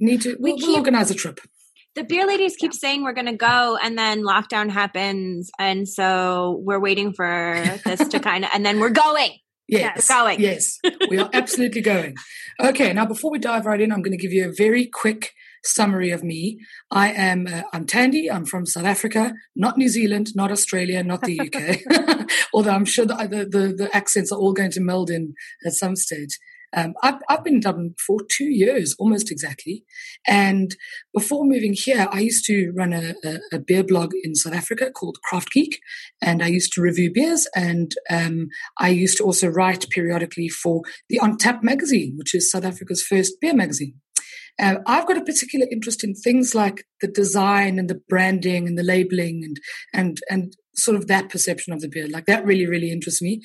need 0.00 0.22
to. 0.22 0.36
We 0.40 0.52
we'll, 0.52 0.58
keep, 0.58 0.68
we'll 0.68 0.76
organize 0.76 1.10
a 1.10 1.14
trip. 1.14 1.40
The 1.94 2.04
beer 2.04 2.26
ladies 2.26 2.54
keep 2.56 2.72
saying 2.72 3.02
we're 3.02 3.14
going 3.14 3.26
to 3.26 3.36
go 3.36 3.76
and 3.82 3.98
then 3.98 4.22
lockdown 4.22 4.70
happens 4.70 5.50
and 5.58 5.88
so 5.88 6.60
we're 6.62 6.78
waiting 6.78 7.12
for 7.12 7.64
this 7.84 8.06
to 8.08 8.20
kind 8.20 8.44
of 8.44 8.50
and 8.54 8.64
then 8.64 8.78
we're 8.78 8.90
going. 8.90 9.32
Yes. 9.66 10.08
We're 10.08 10.16
going. 10.16 10.40
Yes. 10.40 10.78
We 11.10 11.18
are 11.18 11.28
absolutely 11.32 11.80
going. 11.80 12.14
Okay 12.62 12.92
now 12.92 13.04
before 13.04 13.30
we 13.30 13.38
dive 13.38 13.66
right 13.66 13.80
in 13.80 13.90
i'm 13.90 14.02
going 14.02 14.16
to 14.16 14.22
give 14.22 14.32
you 14.32 14.48
a 14.48 14.52
very 14.56 14.86
quick 14.86 15.32
summary 15.64 16.10
of 16.10 16.22
me 16.22 16.58
i 16.90 17.10
am 17.10 17.46
uh, 17.46 17.62
i'm 17.72 17.86
tandy 17.86 18.30
i'm 18.30 18.44
from 18.44 18.66
south 18.66 18.84
africa 18.84 19.32
not 19.56 19.78
new 19.78 19.88
zealand 19.88 20.28
not 20.34 20.50
australia 20.50 21.02
not 21.02 21.22
the 21.22 21.40
uk 21.40 22.30
although 22.54 22.72
i'm 22.72 22.84
sure 22.84 23.06
the, 23.06 23.14
the, 23.50 23.74
the 23.76 23.88
accents 23.92 24.32
are 24.32 24.38
all 24.38 24.52
going 24.52 24.70
to 24.70 24.80
meld 24.80 25.10
in 25.10 25.34
at 25.66 25.72
some 25.72 25.96
stage 25.96 26.38
um, 26.76 26.94
I've, 27.02 27.20
I've 27.28 27.44
been 27.44 27.54
in 27.54 27.60
Dublin 27.60 27.94
for 28.04 28.18
two 28.30 28.44
years, 28.44 28.94
almost 28.98 29.30
exactly. 29.30 29.84
And 30.26 30.74
before 31.14 31.44
moving 31.44 31.74
here, 31.74 32.06
I 32.10 32.20
used 32.20 32.44
to 32.46 32.72
run 32.76 32.92
a, 32.92 33.14
a, 33.24 33.38
a 33.54 33.58
beer 33.58 33.82
blog 33.82 34.12
in 34.22 34.34
South 34.34 34.54
Africa 34.54 34.90
called 34.90 35.18
Craft 35.24 35.52
Geek. 35.52 35.80
And 36.20 36.42
I 36.42 36.48
used 36.48 36.72
to 36.74 36.82
review 36.82 37.10
beers. 37.12 37.48
And 37.54 37.94
um, 38.10 38.48
I 38.78 38.90
used 38.90 39.16
to 39.18 39.24
also 39.24 39.48
write 39.48 39.88
periodically 39.90 40.48
for 40.48 40.82
the 41.08 41.18
On 41.20 41.38
Tap 41.38 41.62
magazine, 41.62 42.14
which 42.16 42.34
is 42.34 42.50
South 42.50 42.64
Africa's 42.64 43.02
first 43.02 43.40
beer 43.40 43.54
magazine. 43.54 43.94
Uh, 44.60 44.76
I've 44.86 45.06
got 45.06 45.16
a 45.16 45.24
particular 45.24 45.66
interest 45.70 46.02
in 46.02 46.14
things 46.14 46.54
like 46.54 46.84
the 47.00 47.08
design 47.08 47.78
and 47.78 47.88
the 47.88 48.00
branding 48.08 48.66
and 48.66 48.76
the 48.76 48.82
labeling 48.82 49.42
and 49.44 49.60
and 49.92 50.18
and 50.28 50.54
sort 50.74 50.96
of 50.96 51.06
that 51.06 51.28
perception 51.28 51.72
of 51.72 51.80
the 51.80 51.88
beer. 51.88 52.08
Like 52.08 52.26
that 52.26 52.44
really 52.44 52.66
really 52.66 52.90
interests 52.90 53.22
me. 53.22 53.40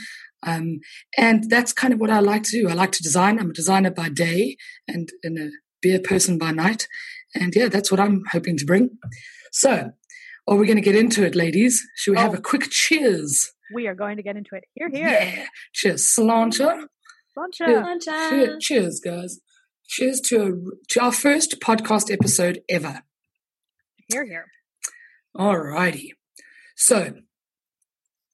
Um, 0.45 0.79
and 1.17 1.49
that's 1.49 1.73
kind 1.73 1.93
of 1.93 1.99
what 1.99 2.09
I 2.09 2.19
like 2.19 2.43
to 2.43 2.51
do. 2.51 2.69
I 2.69 2.73
like 2.73 2.91
to 2.93 3.03
design. 3.03 3.39
I'm 3.39 3.51
a 3.51 3.53
designer 3.53 3.91
by 3.91 4.09
day 4.09 4.57
and, 4.87 5.09
and 5.23 5.37
a 5.39 5.49
beer 5.81 5.99
person 5.99 6.37
by 6.37 6.51
night. 6.51 6.87
And 7.33 7.55
yeah, 7.55 7.69
that's 7.69 7.89
what 7.89 7.99
I'm 7.99 8.23
hoping 8.31 8.57
to 8.57 8.65
bring. 8.65 8.89
So, 9.51 9.91
are 10.47 10.55
we 10.57 10.67
going 10.67 10.77
to 10.77 10.81
get 10.81 10.95
into 10.95 11.25
it, 11.25 11.35
ladies? 11.35 11.81
Should 11.95 12.11
we 12.11 12.17
oh, 12.17 12.21
have 12.21 12.33
a 12.33 12.41
quick 12.41 12.63
cheers? 12.69 13.53
We 13.73 13.87
are 13.87 13.95
going 13.95 14.17
to 14.17 14.23
get 14.23 14.35
into 14.35 14.55
it. 14.55 14.65
Here, 14.73 14.89
here. 14.89 15.07
Yeah. 15.07 15.45
Cheers. 15.73 16.13
Sláinte. 16.15 16.87
Sláinte. 17.37 18.59
Cheers, 18.59 18.99
guys. 18.99 19.39
Cheers 19.87 20.21
to, 20.21 20.41
a, 20.41 20.51
to 20.89 21.03
our 21.03 21.11
first 21.11 21.59
podcast 21.59 22.11
episode 22.11 22.61
ever. 22.69 23.01
Here, 24.07 24.25
here. 24.25 24.45
All 25.35 25.57
righty. 25.57 26.13
So, 26.75 27.13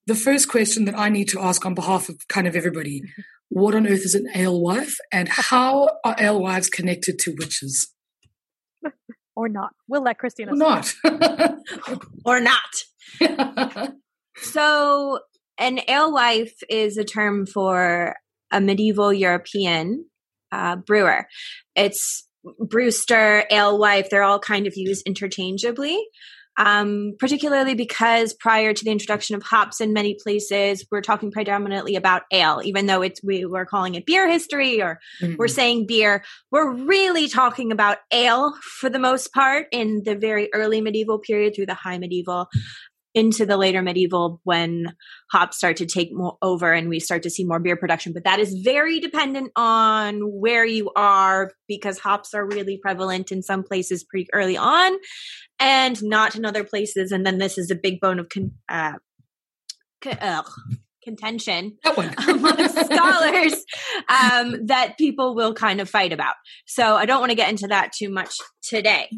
the 0.06 0.14
first 0.14 0.48
question 0.48 0.84
that 0.86 0.98
I 0.98 1.08
need 1.08 1.28
to 1.28 1.40
ask 1.40 1.64
on 1.64 1.74
behalf 1.74 2.08
of 2.08 2.26
kind 2.28 2.46
of 2.46 2.56
everybody 2.56 3.02
what 3.48 3.74
on 3.74 3.86
earth 3.86 4.04
is 4.04 4.14
an 4.14 4.28
alewife 4.34 4.96
and 5.12 5.28
how 5.28 5.88
are 6.04 6.16
alewives 6.18 6.68
connected 6.68 7.18
to 7.20 7.34
witches? 7.38 7.94
or 9.36 9.48
not. 9.48 9.70
We'll 9.88 10.02
let 10.02 10.18
Christina. 10.18 10.52
Or 10.52 10.56
not. 10.56 10.94
or 12.24 12.40
not. 12.40 12.84
so, 14.36 15.20
an 15.58 15.80
alewife 15.88 16.54
is 16.68 16.96
a 16.96 17.04
term 17.04 17.46
for 17.46 18.16
a 18.50 18.60
medieval 18.60 19.12
European 19.12 20.09
uh, 20.52 20.76
brewer. 20.76 21.26
It's 21.74 22.26
brewster, 22.58 23.44
alewife, 23.50 24.08
they're 24.10 24.22
all 24.22 24.38
kind 24.38 24.66
of 24.66 24.74
used 24.76 25.06
interchangeably. 25.06 26.02
Um, 26.58 27.14
particularly 27.18 27.74
because 27.74 28.34
prior 28.34 28.74
to 28.74 28.84
the 28.84 28.90
introduction 28.90 29.34
of 29.34 29.42
hops 29.42 29.80
in 29.80 29.94
many 29.94 30.18
places, 30.22 30.84
we're 30.90 31.00
talking 31.00 31.30
predominantly 31.30 31.96
about 31.96 32.22
ale, 32.30 32.60
even 32.62 32.84
though 32.84 33.00
it's 33.00 33.22
we 33.24 33.46
were 33.46 33.64
calling 33.64 33.94
it 33.94 34.04
beer 34.04 34.28
history 34.28 34.82
or 34.82 34.98
mm-hmm. 35.22 35.36
we're 35.38 35.48
saying 35.48 35.86
beer. 35.86 36.22
We're 36.50 36.70
really 36.70 37.28
talking 37.28 37.72
about 37.72 37.98
ale 38.12 38.52
for 38.78 38.90
the 38.90 38.98
most 38.98 39.32
part 39.32 39.68
in 39.72 40.02
the 40.04 40.16
very 40.16 40.50
early 40.52 40.82
medieval 40.82 41.18
period 41.18 41.54
through 41.54 41.66
the 41.66 41.74
high 41.74 41.96
medieval 41.96 42.48
into 43.14 43.44
the 43.44 43.56
later 43.56 43.82
medieval 43.82 44.40
when 44.44 44.94
hops 45.32 45.56
start 45.56 45.76
to 45.76 45.86
take 45.86 46.10
more 46.12 46.36
over 46.42 46.72
and 46.72 46.88
we 46.88 47.00
start 47.00 47.22
to 47.24 47.30
see 47.30 47.44
more 47.44 47.58
beer 47.58 47.76
production. 47.76 48.12
But 48.12 48.24
that 48.24 48.38
is 48.38 48.60
very 48.62 49.00
dependent 49.00 49.50
on 49.56 50.20
where 50.20 50.64
you 50.64 50.90
are 50.94 51.52
because 51.66 51.98
hops 51.98 52.34
are 52.34 52.46
really 52.46 52.78
prevalent 52.80 53.32
in 53.32 53.42
some 53.42 53.64
places 53.64 54.04
pretty 54.04 54.28
early 54.32 54.56
on 54.56 54.96
and 55.58 56.02
not 56.02 56.36
in 56.36 56.44
other 56.44 56.64
places. 56.64 57.10
And 57.10 57.26
then 57.26 57.38
this 57.38 57.58
is 57.58 57.70
a 57.70 57.76
big 57.76 58.00
bone 58.00 58.20
of 58.20 58.28
con- 58.28 58.52
uh, 58.68 58.92
uh, 60.06 60.42
contention 61.02 61.78
amongst 62.28 62.84
scholars 62.86 63.64
um, 64.08 64.66
that 64.66 64.94
people 64.98 65.34
will 65.34 65.54
kind 65.54 65.80
of 65.80 65.88
fight 65.88 66.12
about. 66.12 66.34
So 66.66 66.94
i 66.94 67.06
don't 67.06 67.20
want 67.20 67.30
to 67.30 67.36
get 67.36 67.48
into 67.48 67.66
that 67.68 67.92
too 67.92 68.10
much 68.10 68.34
today 68.62 69.08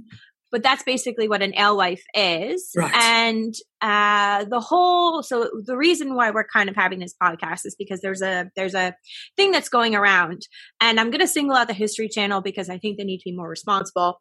but 0.53 0.63
that's 0.63 0.83
basically 0.85 1.29
what 1.29 1.43
an 1.43 1.55
alewife 1.55 2.05
is. 2.15 2.71
Right. 2.77 2.93
And 2.95 3.55
uh, 3.81 4.45
the 4.45 4.61
whole 4.61 5.23
so 5.23 5.51
the 5.65 5.77
reason 5.77 6.15
why 6.15 6.31
we're 6.31 6.47
kind 6.47 6.69
of 6.69 6.77
having 6.77 7.01
this 7.01 7.15
podcast 7.21 7.61
is 7.65 7.75
because 7.77 8.01
there's 8.03 8.23
a 8.23 8.51
there's 8.55 8.75
a 8.75 8.95
thing 9.37 9.51
that's 9.51 9.71
going 9.71 9.97
around, 9.97 10.43
and 10.81 11.01
I'm 11.01 11.11
going 11.11 11.21
to 11.21 11.27
single 11.27 11.57
out 11.57 11.67
the 11.67 11.75
History 11.75 12.09
Channel 12.09 12.43
because 12.43 12.69
I 12.69 12.79
think 12.79 12.99
they 12.99 13.05
need 13.05 13.19
to 13.19 13.31
be 13.31 13.37
more 13.37 13.49
responsible. 13.49 14.19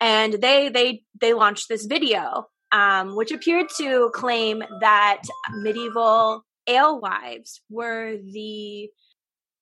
And 0.00 0.32
they 0.32 0.70
they 0.70 1.02
they 1.20 1.34
launched 1.34 1.68
this 1.68 1.84
video, 1.84 2.46
um, 2.72 3.14
which 3.14 3.30
appeared 3.30 3.66
to 3.76 4.10
claim 4.14 4.62
that 4.80 5.22
medieval 5.52 6.44
alewives 6.66 7.60
were 7.70 8.16
the 8.16 8.88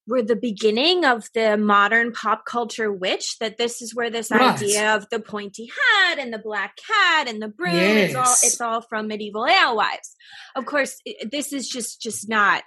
were 0.06 0.23
the 0.23 0.37
beginning 0.37 1.04
of 1.04 1.28
the 1.34 1.56
modern 1.56 2.12
pop 2.12 2.44
culture 2.44 2.92
witch 2.92 3.38
that 3.38 3.56
this 3.56 3.80
is 3.80 3.94
where 3.94 4.11
this 4.11 4.30
right. 4.30 4.54
idea 4.54 4.94
of 4.94 5.08
the 5.11 5.20
pointy 5.20 5.66
hat 5.66 6.18
and 6.18 6.32
the 6.32 6.38
black 6.38 6.76
cat 6.76 7.28
and 7.28 7.40
the 7.40 7.49
broom 7.49 7.75
yes. 7.75 8.11
it's 8.11 8.16
all 8.16 8.37
it's 8.42 8.61
all 8.61 8.80
from 8.82 9.08
medieval 9.08 9.46
alewives 9.46 10.14
of 10.56 10.66
course 10.66 11.00
this 11.30 11.52
is 11.52 11.68
just 11.68 12.00
just 12.00 12.28
not 12.28 12.62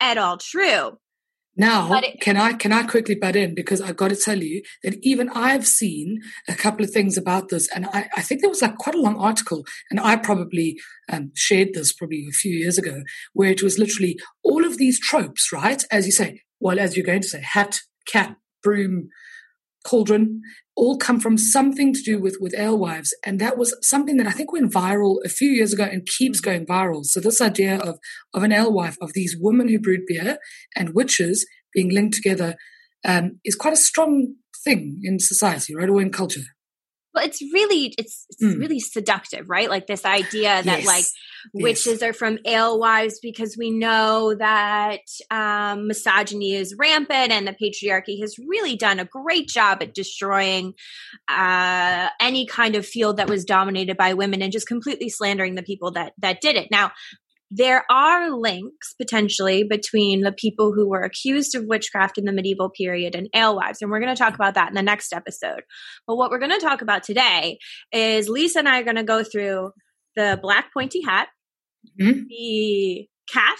at 0.00 0.18
all 0.18 0.36
true 0.36 0.98
now 1.58 1.90
it, 2.00 2.20
can 2.20 2.36
i 2.36 2.52
can 2.52 2.70
i 2.70 2.82
quickly 2.82 3.14
butt 3.14 3.34
in 3.34 3.54
because 3.54 3.80
i've 3.80 3.96
got 3.96 4.08
to 4.08 4.16
tell 4.16 4.42
you 4.42 4.62
that 4.82 4.94
even 5.02 5.28
i've 5.30 5.66
seen 5.66 6.20
a 6.48 6.54
couple 6.54 6.84
of 6.84 6.90
things 6.90 7.16
about 7.16 7.48
this 7.48 7.66
and 7.74 7.86
i, 7.94 8.08
I 8.16 8.22
think 8.22 8.42
there 8.42 8.50
was 8.50 8.60
like 8.62 8.76
quite 8.76 8.94
a 8.94 9.00
long 9.00 9.16
article 9.16 9.64
and 9.90 9.98
i 9.98 10.16
probably 10.16 10.78
um, 11.10 11.32
shared 11.34 11.72
this 11.72 11.92
probably 11.92 12.26
a 12.28 12.32
few 12.32 12.54
years 12.54 12.76
ago 12.76 13.02
where 13.32 13.50
it 13.50 13.62
was 13.62 13.78
literally 13.78 14.18
all 14.42 14.66
of 14.66 14.76
these 14.76 15.00
tropes 15.00 15.50
right 15.50 15.82
as 15.90 16.04
you 16.04 16.12
say 16.12 16.42
well, 16.60 16.78
as 16.78 16.96
you're 16.96 17.06
going 17.06 17.22
to 17.22 17.28
say, 17.28 17.40
hat, 17.40 17.80
cat, 18.06 18.36
broom, 18.62 19.08
cauldron, 19.86 20.42
all 20.76 20.98
come 20.98 21.20
from 21.20 21.38
something 21.38 21.94
to 21.94 22.02
do 22.02 22.20
with 22.20 22.36
with 22.40 22.54
alewives, 22.58 23.14
and 23.24 23.40
that 23.40 23.56
was 23.56 23.76
something 23.82 24.16
that 24.16 24.26
I 24.26 24.32
think 24.32 24.52
went 24.52 24.72
viral 24.72 25.16
a 25.24 25.28
few 25.28 25.50
years 25.50 25.72
ago 25.72 25.84
and 25.84 26.06
keeps 26.06 26.40
going 26.40 26.66
viral. 26.66 27.04
So 27.04 27.20
this 27.20 27.40
idea 27.40 27.78
of 27.78 27.98
of 28.34 28.42
an 28.42 28.52
alewife, 28.52 28.96
of 29.00 29.12
these 29.14 29.36
women 29.38 29.68
who 29.68 29.78
brewed 29.78 30.06
beer 30.06 30.38
and 30.74 30.94
witches 30.94 31.46
being 31.72 31.90
linked 31.90 32.14
together, 32.14 32.56
um, 33.04 33.40
is 33.44 33.54
quite 33.54 33.74
a 33.74 33.76
strong 33.76 34.34
thing 34.64 35.00
in 35.02 35.18
society, 35.18 35.74
right, 35.74 35.88
or 35.88 36.00
in 36.00 36.10
culture 36.10 36.42
well 37.16 37.24
it's 37.24 37.40
really 37.52 37.94
it's, 37.98 38.26
it's 38.30 38.42
mm. 38.42 38.60
really 38.60 38.78
seductive 38.78 39.48
right 39.48 39.70
like 39.70 39.86
this 39.86 40.04
idea 40.04 40.62
that 40.62 40.82
yes. 40.82 40.86
like 40.86 41.04
witches 41.54 42.00
yes. 42.00 42.02
are 42.02 42.12
from 42.12 42.38
alewives 42.46 43.18
because 43.20 43.56
we 43.58 43.70
know 43.70 44.34
that 44.34 45.00
um, 45.30 45.88
misogyny 45.88 46.54
is 46.54 46.74
rampant 46.78 47.32
and 47.32 47.48
the 47.48 47.52
patriarchy 47.52 48.20
has 48.20 48.36
really 48.46 48.76
done 48.76 49.00
a 49.00 49.04
great 49.04 49.48
job 49.48 49.82
at 49.82 49.94
destroying 49.94 50.74
uh, 51.28 52.08
any 52.20 52.46
kind 52.46 52.76
of 52.76 52.86
field 52.86 53.16
that 53.16 53.28
was 53.28 53.44
dominated 53.44 53.96
by 53.96 54.14
women 54.14 54.42
and 54.42 54.52
just 54.52 54.68
completely 54.68 55.08
slandering 55.08 55.54
the 55.54 55.62
people 55.62 55.90
that 55.92 56.12
that 56.18 56.40
did 56.40 56.56
it 56.56 56.70
now 56.70 56.92
there 57.50 57.84
are 57.90 58.30
links 58.30 58.94
potentially 59.00 59.64
between 59.64 60.22
the 60.22 60.32
people 60.32 60.72
who 60.72 60.88
were 60.88 61.02
accused 61.02 61.54
of 61.54 61.64
witchcraft 61.66 62.18
in 62.18 62.24
the 62.24 62.32
medieval 62.32 62.70
period 62.70 63.14
and 63.14 63.28
alewives. 63.34 63.80
And 63.80 63.90
we're 63.90 64.00
going 64.00 64.14
to 64.14 64.18
talk 64.18 64.34
about 64.34 64.54
that 64.54 64.68
in 64.68 64.74
the 64.74 64.82
next 64.82 65.12
episode. 65.12 65.62
But 66.06 66.16
what 66.16 66.30
we're 66.30 66.40
going 66.40 66.58
to 66.58 66.66
talk 66.66 66.82
about 66.82 67.04
today 67.04 67.58
is 67.92 68.28
Lisa 68.28 68.60
and 68.60 68.68
I 68.68 68.80
are 68.80 68.84
going 68.84 68.96
to 68.96 69.04
go 69.04 69.22
through 69.22 69.70
the 70.16 70.38
black 70.42 70.72
pointy 70.72 71.02
hat, 71.06 71.28
mm-hmm. 72.00 72.22
the 72.28 73.06
cat, 73.32 73.58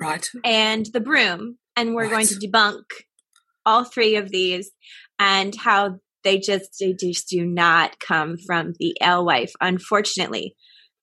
right, 0.00 0.26
and 0.44 0.86
the 0.92 1.00
broom. 1.00 1.58
And 1.76 1.94
we're 1.94 2.04
right. 2.04 2.10
going 2.10 2.26
to 2.26 2.34
debunk 2.34 2.84
all 3.66 3.84
three 3.84 4.16
of 4.16 4.30
these 4.30 4.70
and 5.18 5.54
how 5.56 5.98
they 6.24 6.38
just 6.38 6.76
they 6.80 6.92
just 6.92 7.28
do 7.28 7.44
not 7.44 7.98
come 7.98 8.36
from 8.46 8.74
the 8.78 8.96
alewife, 9.00 9.52
unfortunately. 9.60 10.54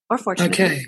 Or 0.09 0.17
fortunately. 0.17 0.65
Okay 0.65 0.83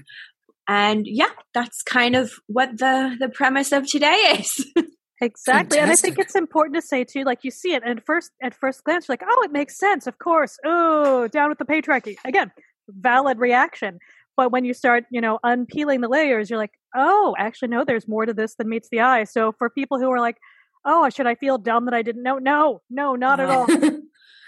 and 0.68 1.08
yeah 1.08 1.30
that's 1.54 1.82
kind 1.82 2.16
of 2.16 2.32
what 2.48 2.78
the 2.78 3.16
the 3.20 3.30
premise 3.30 3.72
of 3.72 3.88
today 3.88 4.36
is. 4.40 4.66
Exactly 5.20 5.78
Fantastic. 5.78 5.82
and 5.82 5.92
i 5.92 5.96
think 5.96 6.20
it's 6.20 6.36
important 6.36 6.76
to 6.76 6.82
say 6.84 7.04
too 7.04 7.24
like 7.24 7.44
you 7.44 7.50
see 7.50 7.74
it 7.74 7.82
and 7.84 8.04
first 8.06 8.30
at 8.44 8.54
first 8.54 8.84
glance 8.84 9.08
you're 9.08 9.14
like 9.14 9.24
oh 9.28 9.42
it 9.44 9.52
makes 9.52 9.76
sense 9.76 10.06
of 10.06 10.20
course 10.20 10.60
oh 10.64 11.28
down 11.30 11.50
with 11.50 11.58
the 11.58 11.66
patriarchy. 11.66 12.18
Again 12.24 12.52
valid 12.88 13.40
reaction 13.40 13.98
but 14.36 14.52
when 14.52 14.64
you 14.64 14.76
start 14.76 15.06
you 15.10 15.20
know 15.20 15.40
unpeeling 15.44 16.02
the 16.02 16.08
layers 16.08 16.52
you're 16.52 16.60
like 16.60 16.74
oh 16.96 17.36
actually 17.40 17.70
no 17.70 17.84
there's 17.84 18.08
more 18.08 18.28
to 18.28 18.34
this 18.36 18.54
than 18.58 18.70
meets 18.70 18.90
the 18.90 19.00
eye. 19.00 19.24
So 19.24 19.54
for 19.54 19.72
people 19.72 19.98
who 20.00 20.12
are 20.12 20.20
like 20.20 20.38
oh 20.86 21.10
should 21.10 21.26
i 21.26 21.34
feel 21.34 21.58
dumb 21.58 21.86
that 21.86 21.96
i 21.96 22.04
didn't 22.04 22.22
know? 22.22 22.38
No 22.38 22.82
no 22.92 23.16
not 23.16 23.40
at 23.40 23.50
all 23.50 23.66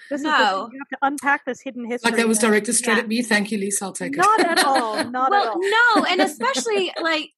This 0.09 0.21
no. 0.21 0.29
is 0.29 0.37
the, 0.37 0.69
you 0.73 0.79
have 0.79 0.89
to 0.89 0.97
unpack 1.01 1.45
this 1.45 1.61
hidden 1.61 1.85
history. 1.85 2.09
Like 2.11 2.19
that 2.19 2.27
was 2.27 2.39
directed 2.39 2.73
straight 2.73 2.95
yeah. 2.95 3.01
at 3.01 3.07
me. 3.07 3.21
Thank 3.21 3.51
you, 3.51 3.57
Lisa. 3.57 3.85
I'll 3.85 3.93
take 3.93 4.13
it. 4.13 4.17
Not 4.17 4.39
at 4.39 4.63
all. 4.65 5.03
Not 5.09 5.31
well, 5.31 5.43
at 5.43 5.47
all. 5.49 5.59
Well, 5.59 5.71
no, 5.95 6.05
and 6.05 6.21
especially 6.21 6.91
like 7.01 7.29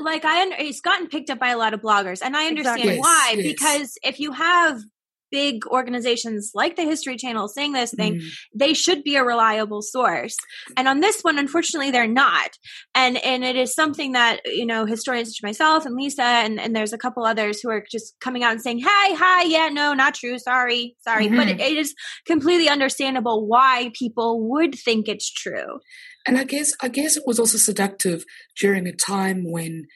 like 0.00 0.24
I 0.24 0.46
it's 0.58 0.80
gotten 0.80 1.08
picked 1.08 1.30
up 1.30 1.38
by 1.38 1.50
a 1.50 1.58
lot 1.58 1.74
of 1.74 1.80
bloggers, 1.80 2.20
and 2.22 2.36
I 2.36 2.46
understand 2.46 2.80
exactly. 2.80 2.98
why 3.00 3.34
yes, 3.36 3.46
because 3.46 3.98
if 4.02 4.20
you 4.20 4.32
have 4.32 4.82
big 5.30 5.66
organizations 5.66 6.52
like 6.54 6.76
the 6.76 6.82
History 6.82 7.16
Channel 7.16 7.48
saying 7.48 7.72
this 7.72 7.92
thing, 7.92 8.16
mm. 8.16 8.28
they 8.54 8.74
should 8.74 9.02
be 9.02 9.16
a 9.16 9.24
reliable 9.24 9.82
source. 9.82 10.36
And 10.76 10.88
on 10.88 11.00
this 11.00 11.20
one, 11.22 11.38
unfortunately, 11.38 11.90
they're 11.90 12.06
not. 12.06 12.50
And 12.94 13.16
and 13.24 13.44
it 13.44 13.56
is 13.56 13.74
something 13.74 14.12
that 14.12 14.40
you 14.46 14.66
know 14.66 14.86
historians 14.86 15.28
such 15.28 15.42
myself 15.42 15.86
and 15.86 15.94
Lisa 15.94 16.22
and 16.22 16.60
and 16.60 16.74
there's 16.74 16.92
a 16.92 16.98
couple 16.98 17.24
others 17.24 17.60
who 17.60 17.70
are 17.70 17.84
just 17.90 18.14
coming 18.20 18.42
out 18.42 18.52
and 18.52 18.62
saying, 18.62 18.78
"Hey, 18.78 19.14
hi, 19.14 19.44
yeah, 19.44 19.68
no, 19.68 19.94
not 19.94 20.14
true, 20.14 20.38
sorry, 20.38 20.96
sorry." 21.00 21.26
Mm-hmm. 21.26 21.36
But 21.36 21.48
it, 21.48 21.60
it 21.60 21.76
is 21.76 21.94
completely 22.26 22.68
understandable 22.68 23.46
why 23.46 23.90
people 23.98 24.48
would 24.50 24.74
think 24.74 25.08
it's 25.08 25.30
true. 25.30 25.80
And 26.26 26.36
I 26.36 26.44
guess 26.44 26.72
I 26.80 26.88
guess 26.88 27.16
it 27.16 27.24
was 27.26 27.38
also 27.38 27.58
seductive 27.58 28.24
during 28.60 28.86
a 28.86 28.92
time 28.92 29.44
when 29.50 29.86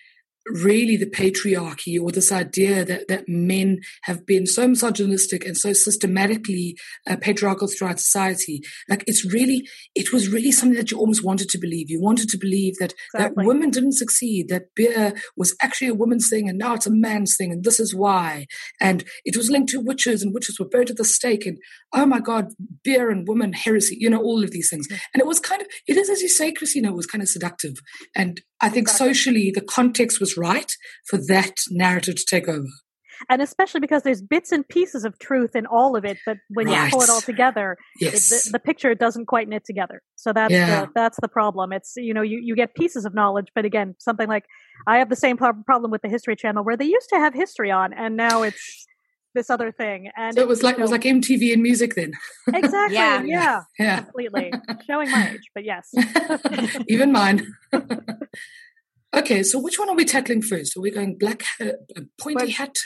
really 0.47 0.97
the 0.97 1.07
patriarchy 1.07 2.01
or 2.01 2.11
this 2.11 2.33
idea 2.33 2.85
that, 2.85 3.09
that 3.09 3.25
men 3.29 3.79
have 4.05 4.27
been 4.27 4.47
so 4.47 4.67
misogynistic 4.67 5.45
and 5.45 5.57
so 5.57 5.73
systematically 5.73 6.77
uh, 7.09 7.17
patriarchal 7.17 7.69
throughout 7.69 8.01
society. 8.01 8.61
Like 8.89 9.05
it's 9.07 9.25
really, 9.33 9.69
it 9.95 10.13
was 10.13 10.29
really 10.29 10.53
something 10.53 10.77
that 10.77 10.91
you 10.91 10.99
almost 10.99 11.25
wanted 11.25 11.49
to 11.51 11.59
believe. 11.59 11.91
You 11.91 12.01
wanted 12.01 12.29
to 12.31 12.39
believe 12.39 12.75
that, 12.79 12.95
exactly. 13.15 13.43
that 13.43 13.47
women 13.47 13.71
didn't 13.71 13.93
succeed, 13.93 14.49
that 14.49 14.75
beer 14.75 15.15
was 15.37 15.55
actually 15.63 15.89
a 15.89 15.95
woman's 15.95 16.29
thing 16.29 16.49
and 16.49 16.59
now 16.59 16.75
it's 16.75 16.87
a 16.87 16.93
man's 16.93 17.37
thing 17.37 17.53
and 17.53 17.65
this 17.65 17.79
is 17.79 17.95
why. 17.95 18.47
And 18.81 19.05
it 19.25 19.37
was 19.37 19.51
linked 19.51 19.71
to 19.71 19.81
witches 19.81 20.23
and 20.23 20.35
witches 20.35 20.59
were 20.59 20.69
burned 20.69 20.91
at 20.91 20.97
the 20.97 21.05
stake 21.05 21.47
and 21.47 21.59
oh 21.93 22.07
my 22.07 22.21
God, 22.21 22.49
beer 22.83 23.11
and 23.11 23.29
woman 23.29 23.53
heresy, 23.53 23.97
you 23.99 24.11
know, 24.11 24.21
all 24.21 24.43
of 24.43 24.51
these 24.51 24.71
things. 24.71 24.87
And 24.91 25.21
it 25.21 25.27
was 25.27 25.41
kind 25.41 25.61
of, 25.61 25.69
it 25.87 25.97
is 25.97 26.11
as 26.11 26.23
you 26.23 26.29
say, 26.29 26.53
Christina, 26.53 26.89
it 26.89 26.97
was 26.97 27.07
kind 27.07 27.23
of 27.23 27.29
seductive. 27.29 27.75
And 28.15 28.41
I 28.63 28.69
think 28.69 28.89
socially 28.89 29.51
the 29.51 29.61
context 29.61 30.21
was 30.21 30.37
right 30.37 30.73
for 31.07 31.19
that 31.29 31.57
narrative 31.71 32.17
to 32.17 32.25
take 32.25 32.49
over. 32.49 32.69
And 33.29 33.41
especially 33.41 33.81
because 33.81 34.03
there's 34.03 34.23
bits 34.23 34.53
and 34.53 34.67
pieces 34.67 35.05
of 35.05 35.19
truth 35.19 35.55
in 35.55 35.67
all 35.67 35.97
of 35.97 36.05
it, 36.05 36.19
but 36.27 36.39
when 36.51 36.67
right. 36.67 36.85
you 36.85 36.91
pull 36.91 37.03
it 37.03 37.11
all 37.11 37.21
together, 37.21 37.77
yes. 38.01 38.33
it, 38.33 38.45
the, 38.45 38.51
the, 38.53 38.59
picture 38.59 38.95
doesn't 38.95 39.27
quite 39.27 39.49
knit 39.49 39.65
together. 39.65 40.03
So 40.17 40.33
that's 40.33 40.53
yeah. 40.53 40.87
the, 40.87 40.91
that's 40.95 41.19
the 41.21 41.29
problem. 41.29 41.73
It's 41.73 41.93
you 41.97 42.15
know 42.15 42.23
you 42.23 42.41
you 42.43 42.57
get 42.57 42.75
pieces 42.75 43.05
of 43.05 43.15
knowledge, 43.15 43.49
but 43.55 43.65
again, 43.65 43.95
something 43.99 44.29
like 44.29 44.45
I 44.87 44.99
have 44.99 45.09
the 45.09 45.17
same 45.17 45.37
problem 45.37 45.91
with 45.91 46.03
the 46.03 46.09
History 46.09 46.37
Channel 46.37 46.65
where 46.65 46.77
they 46.77 46.85
used 46.85 47.09
to 47.11 47.17
have 47.17 47.35
history 47.35 47.71
on, 47.71 47.93
and 47.93 48.17
now 48.17 48.43
it's 48.43 48.87
this 49.35 49.51
other 49.51 49.73
thing. 49.73 50.11
And 50.17 50.35
so 50.35 50.41
it 50.41 50.49
was 50.49 50.63
like 50.63 50.77
know, 50.77 50.81
it 50.81 50.83
was 50.83 50.91
like 50.91 51.03
MTV 51.03 51.53
and 51.53 51.63
music 51.63 51.95
then. 51.95 52.13
exactly. 52.55 52.95
yeah. 52.97 53.23
yeah. 53.23 53.63
Yeah. 53.79 54.01
Completely 54.03 54.53
showing 54.87 55.11
my 55.11 55.31
age, 55.33 55.49
but 55.55 55.65
yes, 55.65 55.93
even 56.89 57.13
mine. 57.13 57.55
okay, 59.15 59.43
so 59.43 59.59
which 59.59 59.79
one 59.79 59.89
are 59.89 59.97
we 59.97 60.05
tackling 60.05 60.43
first? 60.43 60.77
Are 60.77 60.81
we 60.81 60.91
going 60.91 61.17
black 61.19 61.43
hat, 61.59 61.77
uh, 61.97 62.03
pointy 62.21 62.51
hat? 62.51 62.77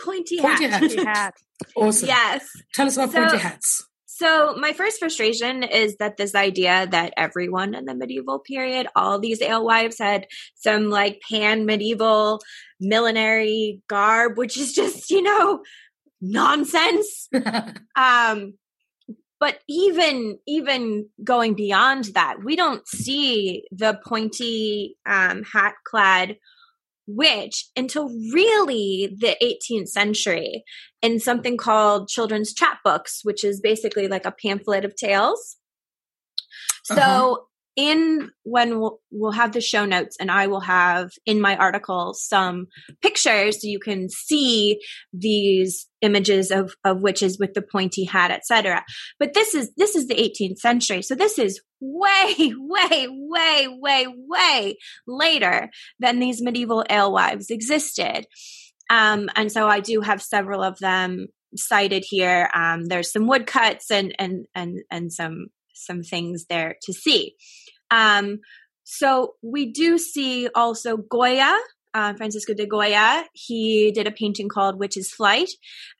Pointy, 0.00 0.38
pointy 0.38 0.64
hat. 0.64 0.72
hat. 0.72 0.80
Pointy 0.80 1.04
hat. 1.04 1.34
Awesome. 1.76 2.08
Yes. 2.08 2.48
Tell 2.72 2.86
us 2.86 2.96
about 2.96 3.12
So- 3.12 3.20
pointy 3.20 3.38
hats. 3.38 3.86
So 4.16 4.54
my 4.54 4.72
first 4.72 5.00
frustration 5.00 5.64
is 5.64 5.96
that 5.96 6.16
this 6.16 6.36
idea 6.36 6.86
that 6.88 7.14
everyone 7.16 7.74
in 7.74 7.84
the 7.84 7.96
medieval 7.96 8.38
period, 8.38 8.86
all 8.94 9.18
these 9.18 9.42
alewives 9.42 9.98
had 9.98 10.28
some 10.54 10.88
like 10.88 11.20
pan 11.28 11.66
medieval 11.66 12.40
millinery 12.80 13.80
garb, 13.88 14.38
which 14.38 14.56
is 14.56 14.72
just, 14.72 15.10
you 15.10 15.20
know, 15.20 15.64
nonsense. 16.24 17.28
Um, 17.96 18.54
but 19.38 19.58
even 19.68 20.38
even 20.46 21.08
going 21.22 21.54
beyond 21.54 22.06
that, 22.14 22.36
we 22.44 22.56
don't 22.56 22.86
see 22.88 23.64
the 23.70 24.00
pointy 24.06 24.96
um, 25.06 25.42
hat 25.42 25.74
clad 25.86 26.36
witch 27.06 27.66
until 27.76 28.08
really 28.32 29.14
the 29.20 29.36
18th 29.42 29.88
century 29.88 30.64
in 31.02 31.20
something 31.20 31.56
called 31.56 32.08
children's 32.08 32.54
chapbooks, 32.54 33.20
which 33.22 33.44
is 33.44 33.60
basically 33.60 34.08
like 34.08 34.24
a 34.24 34.32
pamphlet 34.32 34.84
of 34.84 34.96
tales. 34.96 35.56
So 36.84 36.94
Uh-huh. 36.96 37.36
In 37.76 38.30
when 38.44 38.78
we'll, 38.78 39.00
we'll 39.10 39.32
have 39.32 39.52
the 39.52 39.60
show 39.60 39.84
notes 39.84 40.16
and 40.20 40.30
I 40.30 40.46
will 40.46 40.60
have 40.60 41.10
in 41.26 41.40
my 41.40 41.56
article 41.56 42.14
some 42.14 42.68
pictures 43.02 43.60
so 43.60 43.68
you 43.68 43.80
can 43.80 44.08
see 44.08 44.80
these 45.12 45.88
images 46.00 46.50
of, 46.50 46.74
of 46.84 47.00
witches 47.00 47.38
with 47.38 47.54
the 47.54 47.62
pointy 47.62 48.04
hat, 48.04 48.30
etc. 48.30 48.84
But 49.18 49.34
this 49.34 49.54
is 49.54 49.72
this 49.76 49.96
is 49.96 50.06
the 50.06 50.14
18th 50.14 50.58
century. 50.58 51.02
So 51.02 51.14
this 51.14 51.38
is 51.38 51.60
way, 51.80 52.52
way, 52.56 53.08
way, 53.10 53.68
way, 53.68 54.06
way 54.16 54.76
later 55.06 55.70
than 55.98 56.20
these 56.20 56.42
medieval 56.42 56.84
alewives 56.88 57.50
existed. 57.50 58.26
Um, 58.90 59.30
and 59.34 59.50
so 59.50 59.66
I 59.66 59.80
do 59.80 60.00
have 60.00 60.22
several 60.22 60.62
of 60.62 60.78
them 60.78 61.28
cited 61.56 62.04
here. 62.06 62.50
Um, 62.54 62.86
there's 62.86 63.12
some 63.12 63.26
woodcuts 63.26 63.90
and 63.90 64.14
and 64.18 64.46
and 64.54 64.80
and 64.90 65.12
some 65.12 65.46
some 65.74 66.02
things 66.02 66.46
there 66.48 66.76
to 66.82 66.92
see. 66.92 67.34
Um, 67.90 68.40
so 68.84 69.34
we 69.42 69.72
do 69.72 69.98
see 69.98 70.48
also 70.54 70.96
Goya, 70.96 71.58
uh, 71.94 72.12
Francisco 72.14 72.52
de 72.54 72.66
Goya. 72.66 73.24
He 73.32 73.92
did 73.92 74.06
a 74.06 74.12
painting 74.12 74.48
called 74.48 74.78
Witch's 74.78 75.10
Flight, 75.10 75.50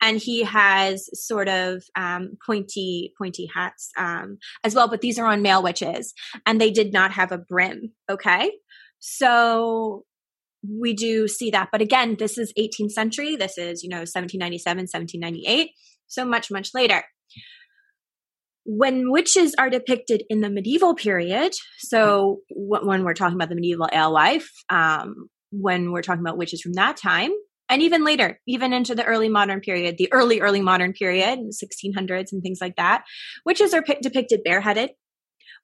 and 0.02 0.18
he 0.18 0.42
has 0.42 1.08
sort 1.14 1.48
of 1.48 1.82
um, 1.96 2.36
pointy 2.44 3.12
pointy 3.16 3.48
hats 3.54 3.90
um, 3.96 4.38
as 4.64 4.74
well. 4.74 4.88
But 4.88 5.00
these 5.00 5.18
are 5.18 5.26
on 5.26 5.40
male 5.40 5.62
witches, 5.62 6.12
and 6.44 6.60
they 6.60 6.70
did 6.70 6.92
not 6.92 7.12
have 7.12 7.32
a 7.32 7.38
brim. 7.38 7.92
Okay, 8.10 8.52
so 8.98 10.04
we 10.62 10.94
do 10.94 11.28
see 11.28 11.50
that. 11.50 11.68
But 11.70 11.80
again, 11.80 12.16
this 12.18 12.38
is 12.38 12.52
18th 12.58 12.90
century. 12.90 13.36
This 13.36 13.56
is 13.56 13.82
you 13.82 13.88
know 13.88 13.98
1797, 13.98 14.82
1798. 14.82 15.70
So 16.06 16.24
much 16.24 16.50
much 16.50 16.70
later 16.74 17.02
when 18.64 19.10
witches 19.10 19.54
are 19.58 19.70
depicted 19.70 20.22
in 20.28 20.40
the 20.40 20.50
medieval 20.50 20.94
period, 20.94 21.54
so 21.78 22.40
when 22.50 23.04
we're 23.04 23.14
talking 23.14 23.36
about 23.36 23.48
the 23.48 23.54
medieval 23.54 23.88
alewife, 23.92 24.50
um, 24.70 25.28
when 25.50 25.92
we're 25.92 26.02
talking 26.02 26.20
about 26.22 26.38
witches 26.38 26.60
from 26.60 26.72
that 26.74 26.96
time, 26.96 27.30
and 27.68 27.82
even 27.82 28.04
later, 28.04 28.40
even 28.46 28.72
into 28.72 28.94
the 28.94 29.04
early 29.04 29.28
modern 29.28 29.60
period, 29.60 29.96
the 29.98 30.12
early, 30.12 30.40
early 30.40 30.60
modern 30.60 30.92
period, 30.92 31.38
1600s 31.50 32.32
and 32.32 32.42
things 32.42 32.58
like 32.60 32.76
that, 32.76 33.04
witches 33.46 33.72
are 33.72 33.82
pi- 33.82 33.98
depicted 34.02 34.42
bareheaded. 34.44 34.90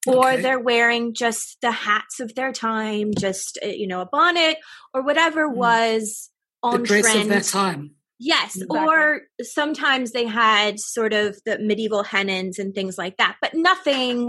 Or 0.07 0.33
Okay. 0.33 0.42
they're 0.42 0.59
wearing 0.59 1.12
just 1.12 1.59
the 1.61 1.71
hats 1.71 2.21
of 2.21 2.35
their 2.35 2.52
time, 2.52 3.11
just 3.19 3.59
uh, 3.62 3.66
you 3.66 3.87
know 3.87 4.00
a 4.00 4.07
bonnet 4.07 4.57
or 4.95 5.02
whatever 5.02 5.47
Mm. 5.47 5.57
was 5.57 6.30
the 6.62 6.69
on 6.69 6.83
dress 6.85 7.02
trend 7.02 7.23
of 7.25 7.28
their 7.28 7.40
time. 7.42 7.97
Yes, 8.23 8.55
Exactly. 8.57 8.79
or 8.79 9.21
sometimes 9.41 10.12
they 10.12 10.27
had 10.27 10.79
sort 10.79 11.15
of 11.15 11.39
the 11.47 11.59
medieval 11.59 12.03
hennins 12.03 12.59
and 12.59 12.75
things 12.75 12.99
like 12.99 13.17
that, 13.17 13.37
but 13.41 13.55
nothing, 13.55 14.29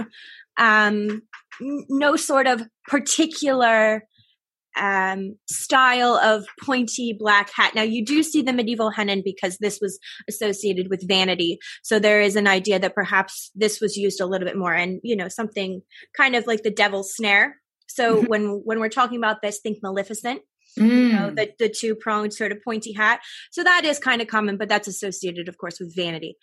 um, 0.57 1.21
n- 1.61 1.85
no 1.89 2.15
sort 2.15 2.47
of 2.47 2.63
particular 2.87 4.03
um, 4.77 5.35
style 5.49 6.15
of 6.15 6.45
pointy 6.63 7.13
black 7.19 7.51
hat. 7.53 7.75
Now, 7.75 7.81
you 7.81 8.05
do 8.05 8.23
see 8.23 8.41
the 8.41 8.53
medieval 8.53 8.89
hennin 8.89 9.21
because 9.25 9.57
this 9.57 9.79
was 9.81 9.99
associated 10.29 10.89
with 10.89 11.05
vanity. 11.05 11.59
So 11.83 11.99
there 11.99 12.21
is 12.21 12.37
an 12.37 12.47
idea 12.47 12.79
that 12.79 12.95
perhaps 12.95 13.51
this 13.53 13.81
was 13.81 13.97
used 13.97 14.21
a 14.21 14.25
little 14.25 14.47
bit 14.47 14.55
more 14.57 14.73
and, 14.73 15.01
you 15.03 15.17
know, 15.17 15.27
something 15.27 15.81
kind 16.15 16.37
of 16.37 16.47
like 16.47 16.63
the 16.63 16.71
devil's 16.71 17.13
snare. 17.13 17.57
So 17.87 18.23
Mhm. 18.23 18.27
when 18.29 18.43
when 18.63 18.79
we're 18.79 18.87
talking 18.87 19.17
about 19.17 19.41
this, 19.41 19.59
think 19.59 19.79
Maleficent 19.83 20.41
you 20.77 21.09
know, 21.13 21.29
Mm. 21.31 21.35
the, 21.35 21.51
the 21.59 21.69
two 21.69 21.95
pronged 21.95 22.33
sort 22.33 22.51
of 22.51 22.59
pointy 22.63 22.93
hat. 22.93 23.19
So 23.51 23.63
that 23.63 23.83
is 23.85 23.99
kind 23.99 24.21
of 24.21 24.27
common, 24.27 24.57
but 24.57 24.69
that's 24.69 24.87
associated, 24.87 25.47
of 25.47 25.57
course, 25.57 25.79
with 25.79 25.95
vanity. 25.95 26.35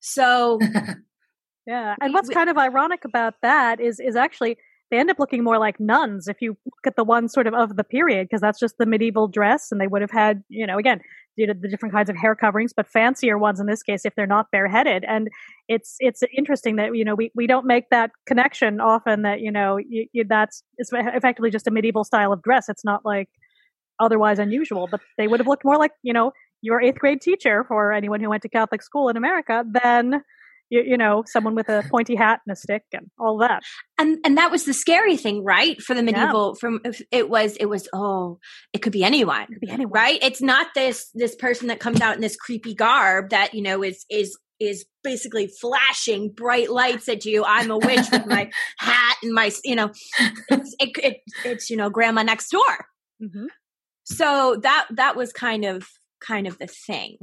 So 0.00 0.58
Yeah, 1.66 1.94
and 2.00 2.10
We- 2.10 2.14
what's 2.14 2.28
we- 2.28 2.34
kind 2.34 2.50
of 2.50 2.58
ironic 2.58 3.04
about 3.04 3.34
that 3.42 3.80
is 3.80 4.00
is 4.00 4.16
actually 4.16 4.56
they 4.90 4.98
end 4.98 5.10
up 5.10 5.18
looking 5.18 5.42
more 5.42 5.58
like 5.58 5.80
nuns 5.80 6.28
if 6.28 6.42
you 6.42 6.50
look 6.66 6.86
at 6.86 6.96
the 6.96 7.04
one 7.04 7.28
sort 7.28 7.46
of 7.46 7.54
of 7.54 7.76
the 7.76 7.84
period 7.84 8.24
because 8.28 8.40
that's 8.40 8.58
just 8.58 8.76
the 8.78 8.86
medieval 8.86 9.28
dress, 9.28 9.70
and 9.70 9.80
they 9.80 9.86
would 9.86 10.02
have 10.02 10.10
had 10.10 10.42
you 10.48 10.66
know 10.66 10.76
again 10.78 11.00
you 11.36 11.46
know, 11.46 11.54
the 11.58 11.66
different 11.68 11.94
kinds 11.94 12.10
of 12.10 12.16
hair 12.16 12.34
coverings, 12.34 12.74
but 12.76 12.86
fancier 12.86 13.38
ones 13.38 13.58
in 13.58 13.64
this 13.66 13.82
case 13.82 14.04
if 14.04 14.14
they're 14.16 14.26
not 14.26 14.50
bareheaded. 14.52 15.02
And 15.08 15.28
it's 15.66 15.96
it's 16.00 16.22
interesting 16.36 16.76
that 16.76 16.94
you 16.94 17.04
know 17.06 17.14
we, 17.14 17.30
we 17.34 17.46
don't 17.46 17.64
make 17.64 17.88
that 17.90 18.10
connection 18.26 18.80
often 18.82 19.22
that 19.22 19.40
you 19.40 19.50
know 19.50 19.78
you, 19.78 20.06
you, 20.12 20.24
that's 20.28 20.62
it's 20.76 20.90
effectively 20.92 21.50
just 21.50 21.66
a 21.66 21.70
medieval 21.70 22.04
style 22.04 22.32
of 22.34 22.42
dress. 22.42 22.68
It's 22.68 22.84
not 22.84 23.02
like 23.06 23.28
otherwise 24.00 24.38
unusual, 24.38 24.88
but 24.90 25.00
they 25.18 25.28
would 25.28 25.40
have 25.40 25.46
looked 25.46 25.64
more 25.64 25.76
like 25.76 25.92
you 26.02 26.12
know 26.12 26.32
your 26.60 26.80
eighth 26.80 26.98
grade 26.98 27.20
teacher 27.20 27.64
for 27.66 27.92
anyone 27.92 28.20
who 28.20 28.30
went 28.30 28.42
to 28.42 28.48
Catholic 28.48 28.82
school 28.82 29.08
in 29.08 29.16
America 29.16 29.64
than 29.70 30.22
you, 30.70 30.82
you 30.86 30.96
know 30.96 31.22
someone 31.26 31.54
with 31.54 31.68
a 31.68 31.84
pointy 31.90 32.14
hat 32.14 32.40
and 32.46 32.52
a 32.52 32.56
stick 32.56 32.82
and 32.92 33.10
all 33.18 33.38
that. 33.38 33.62
and 33.98 34.18
and 34.24 34.38
that 34.38 34.50
was 34.50 34.64
the 34.64 34.72
scary 34.72 35.16
thing, 35.16 35.44
right? 35.44 35.80
For 35.80 35.94
the 35.94 36.02
medieval, 36.02 36.54
from 36.54 36.80
it 37.10 37.28
was 37.28 37.56
it 37.56 37.66
was 37.66 37.88
oh, 37.92 38.38
it 38.72 38.78
could 38.78 38.92
be 38.92 39.04
anyone. 39.04 39.46
Could 39.46 39.60
be 39.60 39.70
anyone. 39.70 39.92
right 39.92 40.18
it's 40.22 40.40
not 40.40 40.68
this 40.74 41.10
this 41.14 41.34
person 41.34 41.68
that 41.68 41.80
comes 41.80 42.00
out 42.00 42.14
in 42.14 42.20
this 42.20 42.36
creepy 42.36 42.74
garb 42.74 43.30
that 43.30 43.54
you 43.54 43.62
know 43.62 43.82
is 43.82 44.04
is 44.10 44.38
is 44.60 44.84
basically 45.02 45.50
flashing 45.60 46.30
bright 46.30 46.70
lights 46.70 47.08
at 47.08 47.24
you 47.24 47.44
i'm 47.44 47.70
a 47.70 47.78
witch 47.78 48.06
with 48.12 48.26
my 48.26 48.48
hat 48.78 49.16
and 49.22 49.32
my 49.32 49.50
you 49.64 49.74
know 49.74 49.90
it's 50.50 50.76
it, 50.78 50.90
it, 51.02 51.16
it's 51.44 51.68
you 51.68 51.76
know 51.76 51.90
grandma 51.90 52.22
next 52.22 52.50
door 52.50 52.86
hmm 53.20 53.46
so 54.16 54.56
that 54.62 54.86
that 54.90 55.16
was 55.16 55.32
kind 55.32 55.64
of 55.64 55.86
kind 56.20 56.46
of 56.46 56.58
the 56.58 56.66
thing 56.66 57.16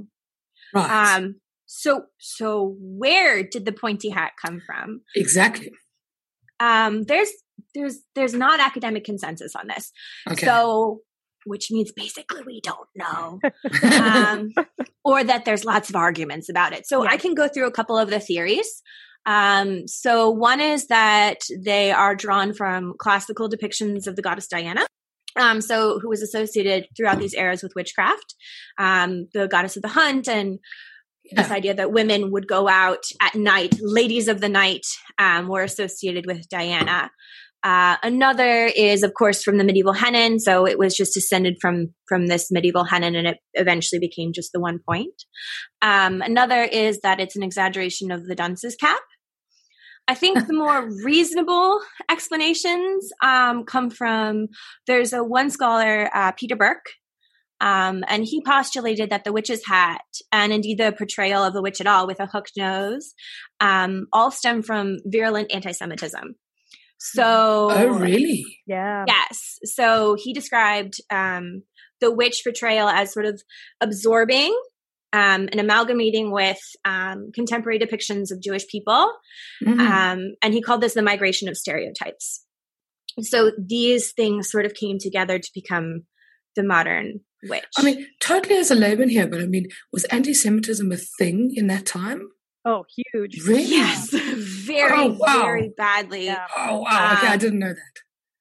Right. 0.74 1.16
um 1.16 1.36
so 1.66 2.04
so 2.20 2.76
where 2.80 3.44
did 3.44 3.66
the 3.66 3.72
pointy 3.72 4.10
hat 4.10 4.32
come 4.44 4.60
from 4.66 5.02
exactly. 5.16 5.72
um 6.60 7.04
there's 7.04 7.30
there's 7.76 8.00
there's 8.16 8.34
not 8.34 8.60
academic 8.60 9.04
consensus 9.04 9.56
on 9.56 9.68
this 9.68 9.92
Okay. 10.30 10.46
so 10.46 11.00
which 11.46 11.72
means 11.72 11.92
basically 11.96 12.42
we 12.46 12.62
don't 12.62 12.88
know 12.96 13.40
um, 14.00 14.50
or 15.06 15.24
that 15.24 15.46
there's 15.46 15.64
lots 15.64 15.90
of 15.90 15.96
arguments 15.96 16.50
about 16.50 16.74
it. 16.74 16.86
So 16.86 17.04
Yeah. 17.04 17.12
I 17.12 17.18
can 17.18 17.34
go 17.34 17.48
through 17.48 17.66
a 17.66 17.72
couple 17.72 17.98
of 17.98 18.10
the 18.10 18.20
theories. 18.20 18.84
Um, 19.26 19.88
so 19.88 20.30
one 20.30 20.60
is 20.60 20.88
that 20.88 21.38
they 21.66 21.92
are 21.92 22.14
drawn 22.14 22.54
from 22.54 22.94
classical 23.00 23.50
depictions 23.50 24.06
of 24.06 24.18
the 24.18 24.22
goddess 24.22 24.48
Diana. 24.48 24.86
Um, 25.36 25.62
so 25.62 26.00
who 26.00 26.10
was 26.10 26.22
associated 26.22 26.88
throughout 26.96 27.20
these 27.20 27.34
eras 27.34 27.64
with 27.64 27.74
witchcraft, 27.76 28.36
um, 28.78 29.28
the 29.34 29.48
goddess 29.48 29.76
of 29.76 29.84
the 29.84 29.90
hunt, 29.90 30.28
and 30.28 30.60
this 31.32 31.52
idea 31.52 31.76
that 31.76 31.92
women 31.92 32.32
would 32.32 32.48
go 32.48 32.68
out 32.68 33.04
at 33.22 33.36
night, 33.36 33.76
ladies 33.82 34.28
of 34.28 34.42
the 34.42 34.50
night, 34.50 34.86
um, 35.20 35.48
were 35.48 35.62
associated 35.62 36.26
with 36.26 36.50
Diana. 36.50 37.12
Uh, 37.62 37.98
another 38.04 38.66
is, 38.66 39.04
of 39.04 39.14
course, 39.14 39.44
from 39.44 39.58
the 39.58 39.66
medieval 39.66 39.94
hennin. 39.94 40.40
So 40.40 40.66
it 40.66 40.80
was 40.80 40.96
just 40.96 41.14
descended 41.14 41.58
from 41.60 41.94
from 42.08 42.28
this 42.28 42.50
medieval 42.52 42.86
hennin, 42.86 43.18
and 43.18 43.28
it 43.28 43.38
eventually 43.54 44.00
became 44.00 44.32
just 44.34 44.52
the 44.54 44.62
one 44.62 44.80
point. 44.88 45.24
Um, 45.82 46.22
another 46.22 46.64
is 46.64 47.02
that 47.02 47.20
it's 47.20 47.36
an 47.36 47.44
exaggeration 47.44 48.12
of 48.12 48.26
the 48.26 48.36
dunce's 48.36 48.76
cap. 48.76 49.02
I 50.10 50.16
think 50.16 50.48
the 50.48 50.54
more 50.54 50.90
reasonable 51.06 51.82
explanations 52.10 53.12
um, 53.24 53.64
come 53.64 53.92
from 53.92 54.48
there's 54.88 55.14
a 55.14 55.24
one 55.24 55.52
scholar, 55.52 56.10
uh, 56.14 56.32
Peter 56.32 56.56
Burke, 56.56 56.90
um, 57.62 58.04
and 58.08 58.26
he 58.26 58.42
postulated 58.42 59.12
that 59.12 59.24
the 59.24 59.32
witch's 59.32 59.68
hat 59.68 60.02
and 60.32 60.52
indeed 60.52 60.80
the 60.80 60.94
portrayal 60.98 61.44
of 61.44 61.54
the 61.54 61.62
witch 61.62 61.80
at 61.80 61.86
all 61.86 62.08
with 62.08 62.20
a 62.20 62.26
hooked 62.26 62.54
nose 62.58 63.14
um, 63.60 64.08
all 64.12 64.32
stem 64.32 64.64
from 64.64 64.98
virulent 65.06 65.54
anti-Semitism. 65.54 66.36
So, 66.98 67.70
oh, 67.72 67.88
really? 67.88 68.46
Yeah. 68.66 69.06
yes. 69.08 69.60
So 69.64 70.18
he 70.20 70.34
described 70.34 70.96
um, 71.12 71.64
the 72.02 72.12
witch 72.12 72.42
portrayal 72.44 72.90
as 72.90 73.14
sort 73.14 73.26
of 73.26 73.42
absorbing 73.80 74.58
um, 75.14 75.48
and 75.52 75.60
amalgamating 75.60 76.32
with 76.32 76.60
um, 76.86 77.32
contemporary 77.34 77.80
depictions 77.80 78.32
of 78.32 78.42
Jewish 78.42 78.68
people. 78.68 79.12
Mhm. 79.64 79.80
Um, 79.80 80.20
and 80.42 80.54
he 80.54 80.62
called 80.62 80.82
this 80.82 80.94
the 80.94 81.02
migration 81.02 81.50
of 81.50 81.58
stereotypes. 81.58 82.46
So 83.22 83.52
these 83.58 84.12
things 84.14 84.50
sort 84.52 84.66
of 84.66 84.74
came 84.74 84.98
together 85.00 85.40
to 85.40 85.50
become 85.54 86.04
the 86.56 86.64
modern 86.64 87.22
witch. 87.44 87.64
I 87.78 87.84
mean, 87.84 88.06
totally 88.22 88.58
as 88.58 88.72
a 88.72 88.76
layman 88.76 89.10
here, 89.10 89.28
but 89.28 89.42
I 89.42 89.46
mean, 89.46 89.68
was 89.92 90.04
anti-Semitism 90.06 90.92
a 90.92 90.98
thing 90.98 91.52
in 91.56 91.68
that 91.68 91.86
time? 91.86 92.30
Oh, 92.66 92.84
huge. 93.14 93.42
Really? 93.48 93.64
yes, 93.64 94.10
very, 94.66 94.92
Oh, 94.94 95.16
wow. 95.18 95.42
very 95.42 95.72
badly. 95.78 96.26
Yeah. 96.26 96.46
Oh 96.58 96.80
wow! 96.82 97.14
Okay, 97.18 97.28
I 97.28 97.34
Um, 97.34 97.40
didn't 97.40 97.60
know 97.60 97.74
that. 97.74 97.94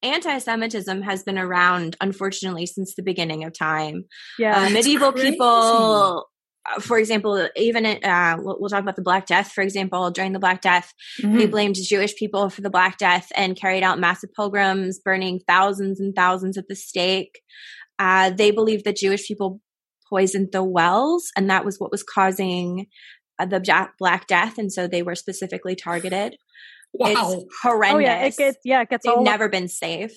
Anti-Semitism 0.02 1.02
has 1.02 1.22
been 1.22 1.38
around, 1.38 1.96
unfortunately, 2.00 2.66
since 2.66 2.94
the 2.94 3.02
beginning 3.02 3.44
of 3.44 3.52
time. 3.56 4.04
Yeah. 4.38 4.66
Uh, 4.66 4.70
medieval 4.70 5.12
crazy. 5.12 5.30
people, 5.32 6.26
for 6.80 6.98
example, 6.98 7.48
even 7.56 7.86
uh, 7.86 8.36
we'll, 8.38 8.58
we'll 8.60 8.68
talk 8.68 8.82
about 8.82 8.96
the 8.96 9.02
Black 9.02 9.26
Death. 9.26 9.52
For 9.52 9.62
example, 9.62 10.10
during 10.10 10.32
the 10.32 10.38
Black 10.38 10.60
Death, 10.60 10.92
they 11.22 11.28
Mhm. 11.46 11.50
blamed 11.50 11.76
Jewish 11.76 12.14
people 12.16 12.50
for 12.50 12.60
the 12.60 12.70
Black 12.70 12.98
Death 12.98 13.32
and 13.36 13.56
carried 13.56 13.82
out 13.82 13.98
massive 13.98 14.30
pogroms, 14.34 14.98
burning 15.02 15.40
thousands 15.46 15.98
and 16.00 16.14
thousands 16.14 16.58
at 16.58 16.68
the 16.68 16.76
stake. 16.76 17.40
Uh, 17.98 18.30
they 18.30 18.50
believed 18.50 18.84
that 18.84 18.96
Jewish 18.96 19.26
people 19.26 19.60
poisoned 20.10 20.48
the 20.52 20.62
wells, 20.64 21.30
and 21.36 21.48
that 21.50 21.64
was 21.64 21.78
what 21.80 21.90
was 21.90 22.02
causing 22.02 22.86
uh, 23.38 23.46
the 23.46 23.88
Black 23.98 24.26
Death, 24.26 24.58
and 24.58 24.72
so 24.72 24.86
they 24.86 25.02
were 25.02 25.14
specifically 25.14 25.74
targeted. 25.76 26.36
Wow! 26.92 27.32
It's 27.32 27.44
horrendous. 27.62 27.94
oh 27.96 27.98
yeah, 27.98 28.24
it 28.24 28.36
gets 28.36 28.58
yeah, 28.64 28.80
it 28.82 28.88
gets 28.90 29.04
They've 29.06 29.14
all 29.14 29.22
never 29.24 29.48
been 29.48 29.68
safe. 29.68 30.12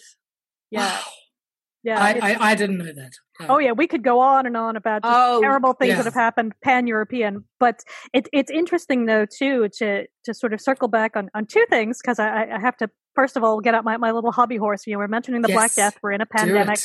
yeah, 0.70 0.88
Wow. 0.88 1.00
yeah. 1.84 2.00
I, 2.00 2.12
I 2.34 2.52
I 2.52 2.56
didn't 2.56 2.78
know 2.78 2.92
that. 2.94 3.12
Oh 3.50 3.58
yeah, 3.60 3.72
we 3.72 3.88
could 3.88 4.04
go 4.04 4.20
on 4.20 4.46
and 4.46 4.56
on 4.58 4.76
about 4.76 5.04
just 5.04 5.14
Oh, 5.16 5.42
terrible 5.42 5.74
things 5.74 5.98
that 5.98 6.06
have 6.06 6.14
happened 6.14 6.54
pan 6.64 6.88
European. 6.88 7.46
But 7.60 7.84
it, 8.14 8.28
it's 8.34 8.52
interesting 8.52 9.06
though 9.06 9.26
too 9.26 9.70
to 9.78 10.06
to 10.26 10.34
sort 10.34 10.54
of 10.54 10.62
circle 10.62 10.88
back 10.88 11.16
on, 11.16 11.30
on 11.34 11.46
two 11.46 11.66
things 11.70 12.00
because 12.02 12.20
I, 12.20 12.46
I 12.56 12.60
have 12.60 12.78
to 12.78 12.90
first 13.16 13.36
of 13.38 13.44
all 13.44 13.60
get 13.60 13.74
out 13.74 13.84
my, 13.84 13.98
my 13.98 14.12
little 14.12 14.32
hobby 14.32 14.58
horse. 14.58 14.86
You 14.88 14.94
know, 14.94 15.00
we're 15.00 15.08
mentioning 15.08 15.42
the 15.42 15.50
Black 15.56 15.74
Death. 15.76 15.98
We're 16.02 16.12
in 16.12 16.22
a 16.22 16.26
pandemic, 16.26 16.80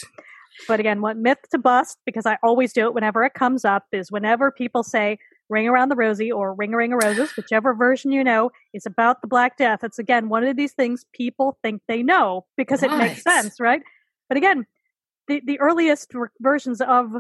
but 0.69 0.81
again, 0.81 1.01
what 1.01 1.17
myth 1.17 1.39
to 1.51 1.59
bust 1.59 1.99
because 2.07 2.27
I 2.27 2.39
always 2.43 2.73
do 2.73 2.87
it 2.87 2.95
whenever 2.95 3.23
it 3.25 3.35
comes 3.35 3.65
up 3.65 3.85
is 3.93 4.11
whenever 4.11 4.51
people 4.51 4.83
say 4.83 5.19
"Ring 5.49 5.69
Around 5.69 5.91
the 5.91 5.97
Rosie" 5.97 6.33
or 6.33 6.55
"Ring 6.55 6.73
a 6.75 6.77
Ring 6.77 6.93
of 6.93 7.01
Roses," 7.03 7.37
whichever 7.37 7.75
version 7.75 8.11
you 8.11 8.25
know 8.25 8.51
is 8.73 8.87
about 8.87 9.21
the 9.21 9.29
Black 9.29 9.57
Death. 9.57 9.85
It's 9.85 9.99
again 9.99 10.29
one 10.29 10.45
of 10.45 10.57
these 10.57 10.73
things 10.73 11.05
people 11.13 11.59
think 11.63 11.83
they 11.89 12.03
know 12.03 12.47
because 12.57 12.83
it 12.83 12.91
makes 12.97 13.23
sense, 13.23 13.61
right? 13.61 13.83
But 14.29 14.39
again, 14.39 14.67
the, 15.29 15.43
the 15.45 15.61
earliest 15.61 16.13
ver- 16.13 16.33
versions 16.41 16.81
of 16.81 17.13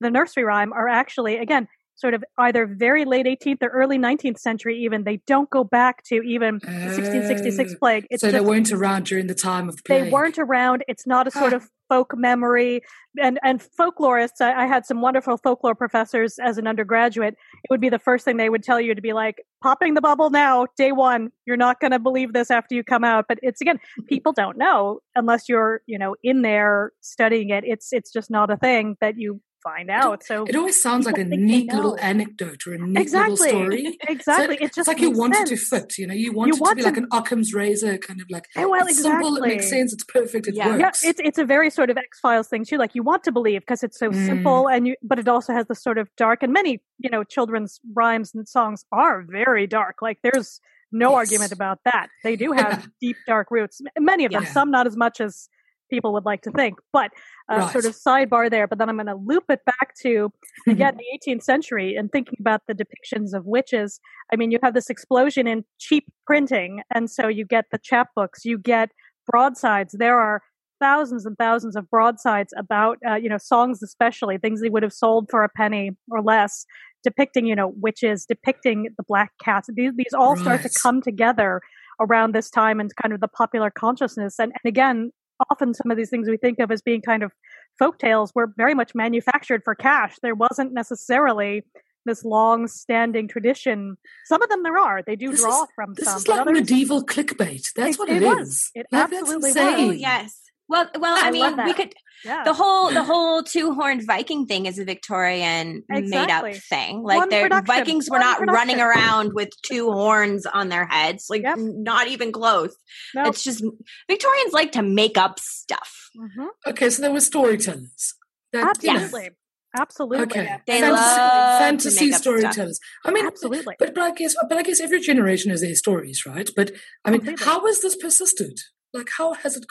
the 0.00 0.10
nursery 0.10 0.44
rhyme 0.44 0.72
are 0.72 0.88
actually, 0.88 1.38
again, 1.38 1.68
sort 1.96 2.14
of 2.14 2.24
either 2.38 2.66
very 2.66 3.04
late 3.04 3.26
18th 3.26 3.62
or 3.62 3.68
early 3.68 3.98
19th 3.98 4.38
century, 4.38 4.82
even. 4.84 5.04
They 5.04 5.20
don't 5.26 5.48
go 5.50 5.62
back 5.64 6.02
to 6.04 6.16
even 6.16 6.58
the 6.58 6.66
1666 6.66 7.72
Oh. 7.72 7.78
plague. 7.78 8.06
It's 8.10 8.20
so 8.20 8.30
they 8.30 8.40
weren't 8.40 8.72
around 8.72 9.06
during 9.06 9.28
the 9.28 9.34
time 9.34 9.68
of 9.68 9.76
the 9.76 9.82
plague. 9.82 10.04
they 10.04 10.10
weren't 10.10 10.38
around. 10.38 10.84
It's 10.88 11.06
not 11.06 11.26
a 11.28 11.30
sort 11.30 11.52
ah. 11.52 11.56
of 11.56 11.70
folk 11.88 12.14
memory. 12.16 12.82
And, 13.20 13.38
and 13.42 13.62
folklorists, 13.62 14.40
I, 14.40 14.64
I 14.64 14.66
had 14.66 14.86
some 14.86 15.00
wonderful 15.00 15.36
folklore 15.36 15.74
professors 15.74 16.38
as 16.38 16.58
an 16.58 16.66
undergraduate. 16.66 17.34
It 17.34 17.70
would 17.70 17.80
be 17.80 17.88
the 17.88 17.98
first 17.98 18.24
thing 18.24 18.36
they 18.36 18.50
would 18.50 18.62
tell 18.62 18.80
you 18.80 18.94
to 18.94 19.02
be 19.02 19.12
like, 19.12 19.44
popping 19.62 19.94
the 19.94 20.00
bubble 20.00 20.30
now, 20.30 20.66
day 20.76 20.92
one. 20.92 21.30
You're 21.46 21.56
not 21.56 21.80
going 21.80 21.92
to 21.92 21.98
believe 21.98 22.32
this 22.32 22.50
after 22.50 22.74
you 22.74 22.84
come 22.84 23.04
out. 23.04 23.26
But 23.28 23.38
it's 23.42 23.60
again, 23.60 23.76
mm-hmm. 23.76 24.06
people 24.06 24.32
don't 24.32 24.58
know 24.58 25.00
unless 25.14 25.48
you're, 25.48 25.82
you 25.86 25.98
know, 25.98 26.16
in 26.22 26.42
there 26.42 26.92
studying 27.00 27.50
it. 27.50 27.64
It's, 27.66 27.92
it's 27.92 28.12
just 28.12 28.30
not 28.30 28.50
a 28.50 28.56
thing 28.56 28.96
that 29.00 29.18
you 29.18 29.40
find 29.64 29.90
out. 29.90 30.22
So 30.22 30.44
It 30.44 30.54
always 30.54 30.80
sounds 30.80 31.06
like 31.06 31.16
a 31.18 31.24
People 31.24 31.30
think 31.30 31.40
they 31.50 31.56
neat 31.58 31.72
little 31.72 31.98
anecdote 32.00 32.66
or 32.66 32.74
a 32.74 32.78
neat 32.78 33.00
exactly, 33.00 33.34
little 33.52 33.62
story. 33.62 33.98
exactly. 34.08 34.58
So 34.58 34.64
it 34.64 34.66
just 34.74 34.78
it's 34.78 34.88
like 34.88 35.00
you 35.00 35.08
makes 35.08 35.18
want 35.18 35.34
it 35.36 35.46
to 35.46 35.56
fit. 35.56 35.98
You 35.98 36.06
know, 36.06 36.14
you 36.14 36.32
want 36.32 36.48
You 36.48 36.54
to 36.58 36.74
be 36.76 36.82
to- 36.82 36.86
like 36.86 36.96
an 36.98 37.08
Occam's 37.12 37.52
razor, 37.54 37.96
kind 37.98 38.20
of 38.20 38.26
like 38.30 38.46
Oh, 38.56 38.68
well, 38.68 38.86
it's 38.86 39.02
simple. 39.02 39.36
It 39.38 39.42
makes 39.48 39.68
sense. 39.68 39.92
It's 39.92 40.04
perfect. 40.04 40.46
It 40.46 40.54
Yeah. 40.54 40.76
works. 40.76 41.02
Yeah, 41.02 41.10
it's 41.10 41.20
it's 41.24 41.38
a 41.38 41.44
very 41.44 41.70
sort 41.70 41.90
of 41.90 41.96
X 41.96 42.20
Files 42.20 42.46
thing 42.48 42.64
too. 42.64 42.76
Like 42.78 42.94
you 42.94 43.02
want 43.02 43.24
to 43.24 43.32
believe 43.32 43.60
because 43.62 43.82
it's 43.82 43.98
so 43.98 44.10
Mm. 44.10 44.26
simple, 44.26 44.68
and 44.68 44.86
you 44.86 44.94
but 45.02 45.18
it 45.18 45.26
also 45.26 45.52
has 45.52 45.66
the 45.66 45.74
sort 45.74 45.98
of 45.98 46.08
dark. 46.16 46.42
And 46.44 46.52
many 46.52 46.82
you 46.98 47.10
know 47.10 47.24
children's 47.24 47.80
rhymes 47.94 48.32
and 48.34 48.46
songs 48.48 48.84
are 48.92 49.24
very 49.28 49.66
dark. 49.66 49.96
Like 50.02 50.18
there's 50.22 50.60
no 50.92 51.10
Yes. 51.10 51.16
argument 51.30 51.52
about 51.52 51.78
that. 51.84 52.08
They 52.22 52.36
do 52.36 52.52
have 52.60 52.86
deep 53.00 53.16
dark 53.26 53.48
roots. 53.50 53.80
Many 53.98 54.26
of 54.26 54.32
them, 54.32 54.44
Yeah. 54.44 54.48
some 54.50 54.70
not 54.70 54.86
as 54.86 54.96
much 54.96 55.20
as 55.20 55.48
people 55.90 56.12
would 56.12 56.24
like 56.24 56.42
to 56.42 56.50
think. 56.50 56.78
But 56.92 57.10
uh, 57.50 57.56
Right. 57.56 57.72
sort 57.72 57.84
of 57.84 57.94
sidebar 57.94 58.50
there. 58.50 58.66
But 58.66 58.78
then 58.78 58.88
I'm 58.88 58.96
going 58.96 59.06
to 59.06 59.14
loop 59.14 59.44
it 59.48 59.60
back 59.66 59.94
to 60.02 60.32
again 60.68 60.96
the 60.96 61.32
18th 61.32 61.42
century 61.42 61.94
and 61.94 62.10
thinking 62.10 62.36
about 62.40 62.62
the 62.66 62.74
depictions 62.74 63.34
of 63.34 63.44
witches. 63.44 64.00
I 64.32 64.36
mean, 64.36 64.50
you 64.50 64.58
have 64.62 64.74
this 64.74 64.90
explosion 64.90 65.46
in 65.46 65.64
cheap 65.78 66.04
printing, 66.26 66.82
and 66.94 67.10
so 67.10 67.28
you 67.28 67.44
get 67.44 67.66
the 67.70 67.78
chapbooks, 67.78 68.44
you 68.44 68.58
get 68.58 68.90
broadsides. 69.30 69.94
There 69.98 70.18
are 70.18 70.42
thousands 70.80 71.24
and 71.24 71.36
thousands 71.38 71.76
of 71.76 71.88
broadsides 71.88 72.52
about 72.56 72.98
uh, 73.08 73.14
you 73.14 73.28
know 73.28 73.38
songs, 73.38 73.82
especially 73.82 74.38
things 74.38 74.60
they 74.60 74.70
would 74.70 74.82
have 74.82 74.92
sold 74.92 75.28
for 75.30 75.44
a 75.44 75.48
penny 75.48 75.90
or 76.10 76.22
less, 76.22 76.66
depicting 77.02 77.46
you 77.46 77.54
know 77.54 77.72
witches, 77.80 78.26
depicting 78.26 78.88
the 78.96 79.04
black 79.06 79.32
cats. 79.42 79.68
These 79.74 79.92
these 79.96 80.14
all 80.14 80.36
start 80.36 80.62
to 80.62 80.70
come 80.82 81.00
together 81.02 81.60
around 82.00 82.34
this 82.34 82.50
time 82.50 82.80
and 82.80 82.90
kind 83.00 83.14
of 83.14 83.20
the 83.20 83.28
popular 83.28 83.70
consciousness. 83.70 84.38
And, 84.38 84.52
and 84.52 84.68
again, 84.68 85.10
often 85.50 85.74
some 85.74 85.90
of 85.90 85.96
these 85.96 86.10
things 86.10 86.28
we 86.28 86.36
think 86.36 86.58
of 86.58 86.70
as 86.70 86.82
being 86.82 87.00
kind 87.02 87.22
of 87.22 87.32
folk 87.78 87.98
tales 87.98 88.32
were 88.34 88.52
very 88.56 88.74
much 88.74 88.94
manufactured 88.94 89.62
for 89.64 89.74
cash. 89.74 90.16
There 90.22 90.34
wasn't 90.34 90.72
necessarily 90.72 91.64
this 92.06 92.24
long 92.24 92.68
standing 92.68 93.26
tradition. 93.28 93.96
Some 94.26 94.42
of 94.42 94.48
them 94.50 94.62
there 94.62 94.76
are. 94.78 95.02
They 95.02 95.16
do 95.16 95.30
This 95.30 95.40
draw 95.40 95.62
is- 95.62 95.68
from 95.74 95.94
This 95.94 96.06
some. 96.06 96.16
is 96.18 96.28
like 96.28 96.40
others- 96.40 96.52
medieval 96.60 97.04
clickbait. 97.04 97.72
That's 97.74 97.96
It- 97.96 97.98
what 97.98 98.08
it 98.10 98.22
it 98.22 98.26
was. 98.26 98.70
It 98.74 98.86
Like, 98.92 99.10
that's 99.10 99.22
absolutely 99.22 99.50
was. 99.52 99.56
Oh 99.56 99.90
yes. 99.90 100.40
Well, 100.68 100.88
well, 100.98 101.22
I, 101.22 101.28
I 101.28 101.30
mean, 101.30 101.56
we 101.64 101.74
could 101.74 101.92
yeah. 102.24 102.42
the 102.44 102.54
whole 102.54 102.90
the 102.90 103.04
whole 103.10 103.42
two 103.42 103.74
horned 103.74 104.06
Viking 104.06 104.46
thing 104.46 104.66
is 104.66 104.78
a 104.78 104.84
Victorian 104.84 105.82
made 105.88 106.30
up 106.30 106.54
thing. 106.54 107.02
Like 107.02 107.18
One 107.18 107.28
the 107.28 107.62
Vikings 107.66 108.08
were 108.08 108.18
one 108.18 108.20
not 108.20 108.46
running 108.46 108.80
around 108.80 109.32
with 109.34 109.50
two 109.62 109.90
horns 109.92 110.46
on 110.46 110.68
their 110.70 110.86
heads. 110.86 111.26
Like 111.28 111.42
Yep. 111.42 111.58
not 111.58 112.08
even 112.08 112.32
close. 112.32 112.74
Nope. 113.14 113.28
It's 113.28 113.44
just 113.44 113.62
Victorians 114.08 114.52
like 114.52 114.72
to 114.72 114.82
make 114.82 115.18
up 115.18 115.38
stuff. 115.38 116.10
Mhm. 116.16 116.48
Okay, 116.66 116.88
so 116.90 117.02
there 117.02 117.12
were 117.12 117.20
storytellers. 117.20 118.14
That, 118.52 118.82
you 118.82 118.92
know, 118.92 119.00
Absolutely. 119.00 119.30
Absolutely. 119.76 120.24
Okay. 120.26 120.56
They 120.66 120.80
fantasy, 120.80 120.92
love 121.02 121.58
fantasy 121.58 122.04
make 122.06 122.14
up 122.14 122.20
stuff. 122.20 122.22
storytellers. 122.22 122.80
I 123.04 123.10
mean, 123.10 123.26
Absolutely. 123.26 123.74
But, 123.78 123.94
but 123.94 124.02
I 124.04 124.12
guess, 124.12 124.36
but 124.48 124.56
I 124.56 124.62
guess 124.62 124.80
every 124.80 125.00
generation 125.00 125.50
has 125.50 125.60
their 125.62 125.74
stories, 125.74 126.24
right? 126.24 126.48
But 126.54 126.70
I 127.04 127.10
mean, 127.10 127.20
Completely. 127.20 127.44
how 127.44 127.66
has 127.66 127.80
this 127.80 127.96
persisted? 127.96 128.60
Like, 128.92 129.08
how 129.18 129.32
has 129.32 129.56
it? 129.56 129.64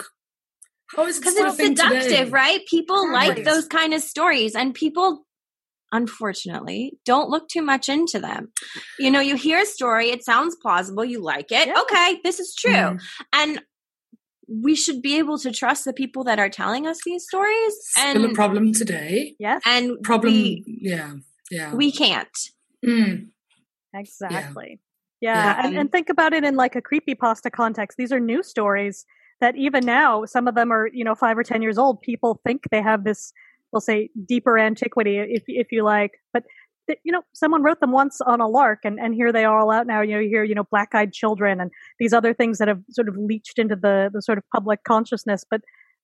How 0.95 1.05
is 1.05 1.19
Because 1.19 1.33
still 1.33 1.47
it's 1.47 1.55
thing 1.57 1.75
seductive, 1.75 2.03
today? 2.03 2.29
right? 2.29 2.59
People 2.67 3.07
Right. 3.09 3.29
like 3.35 3.43
those 3.45 3.67
kind 3.67 3.93
of 3.93 4.01
stories, 4.01 4.55
and 4.55 4.73
people, 4.73 5.25
unfortunately, 5.91 6.97
don't 7.05 7.29
look 7.29 7.47
too 7.49 7.61
much 7.61 7.89
into 7.89 8.19
them. 8.19 8.51
You 8.99 9.11
know, 9.11 9.19
you 9.19 9.35
hear 9.35 9.59
a 9.59 9.65
story, 9.65 10.09
it 10.09 10.23
sounds 10.23 10.55
plausible, 10.61 11.05
you 11.05 11.21
like 11.21 11.51
it. 11.51 11.67
Yeah. 11.67 11.79
Okay, 11.81 12.19
this 12.23 12.39
is 12.39 12.55
true. 12.55 12.71
Mm. 12.73 12.99
And 13.33 13.61
we 14.47 14.75
should 14.75 15.01
be 15.01 15.17
able 15.17 15.37
to 15.39 15.51
trust 15.51 15.85
the 15.85 15.93
people 15.93 16.23
that 16.25 16.37
are 16.37 16.49
telling 16.49 16.85
us 16.85 16.99
these 17.05 17.23
stories. 17.25 17.73
Still 17.95 18.25
a 18.25 18.33
problem 18.33 18.73
today. 18.73 19.35
Yes. 19.39 19.61
and 19.65 19.97
Problem, 20.03 20.33
we, 20.33 20.63
yeah, 20.67 21.13
yeah. 21.49 21.73
we 21.73 21.91
can't. 21.91 22.27
Mm. 22.85 23.29
Exactly. 23.95 24.79
Yeah. 25.21 25.55
Yeah. 25.55 25.65
And, 25.65 25.77
and 25.77 25.91
think 25.91 26.09
about 26.09 26.33
it 26.33 26.43
in 26.43 26.55
like 26.55 26.75
a 26.75 26.81
creepy 26.81 27.15
pasta 27.15 27.49
context. 27.49 27.97
These 27.97 28.11
are 28.11 28.19
new 28.19 28.43
stories 28.43 29.05
that 29.43 29.57
even 29.57 29.85
now, 29.85 30.23
some 30.23 30.47
of 30.47 30.55
them 30.55 30.71
are, 30.71 30.87
you 30.93 31.03
know, 31.03 31.15
five 31.15 31.37
or 31.37 31.43
10 31.43 31.61
years 31.61 31.77
old. 31.77 32.01
People 32.01 32.39
think 32.45 32.61
they 32.71 32.81
have 32.81 33.03
this, 33.03 33.33
we'll 33.73 33.81
say, 33.81 34.09
deeper 34.25 34.57
antiquity, 34.57 35.17
if, 35.17 35.43
if 35.47 35.67
you 35.69 35.83
like. 35.83 36.11
But, 36.31 36.43
you 37.03 37.11
know, 37.11 37.23
someone 37.33 37.61
wrote 37.61 37.81
them 37.81 37.91
once 37.91 38.21
on 38.21 38.39
a 38.39 38.47
lark, 38.47 38.79
and, 38.85 38.97
and 39.01 39.13
here 39.13 39.33
they 39.33 39.43
are 39.43 39.59
all 39.59 39.69
out 39.69 39.85
now. 39.85 40.01
You 40.01 40.13
know, 40.13 40.19
you 40.19 40.29
hear, 40.29 40.45
you 40.45 40.55
know, 40.55 40.63
black 40.71 40.95
eyed 40.95 41.11
children 41.11 41.59
and 41.59 41.71
these 41.99 42.13
other 42.13 42.33
things 42.33 42.57
that 42.59 42.69
have 42.69 42.79
sort 42.89 43.09
of 43.09 43.17
leached 43.17 43.59
into 43.59 43.75
the, 43.75 44.09
the 44.13 44.21
sort 44.21 44.37
of 44.37 44.45
public 44.55 44.85
consciousness. 44.85 45.43
But 45.49 45.59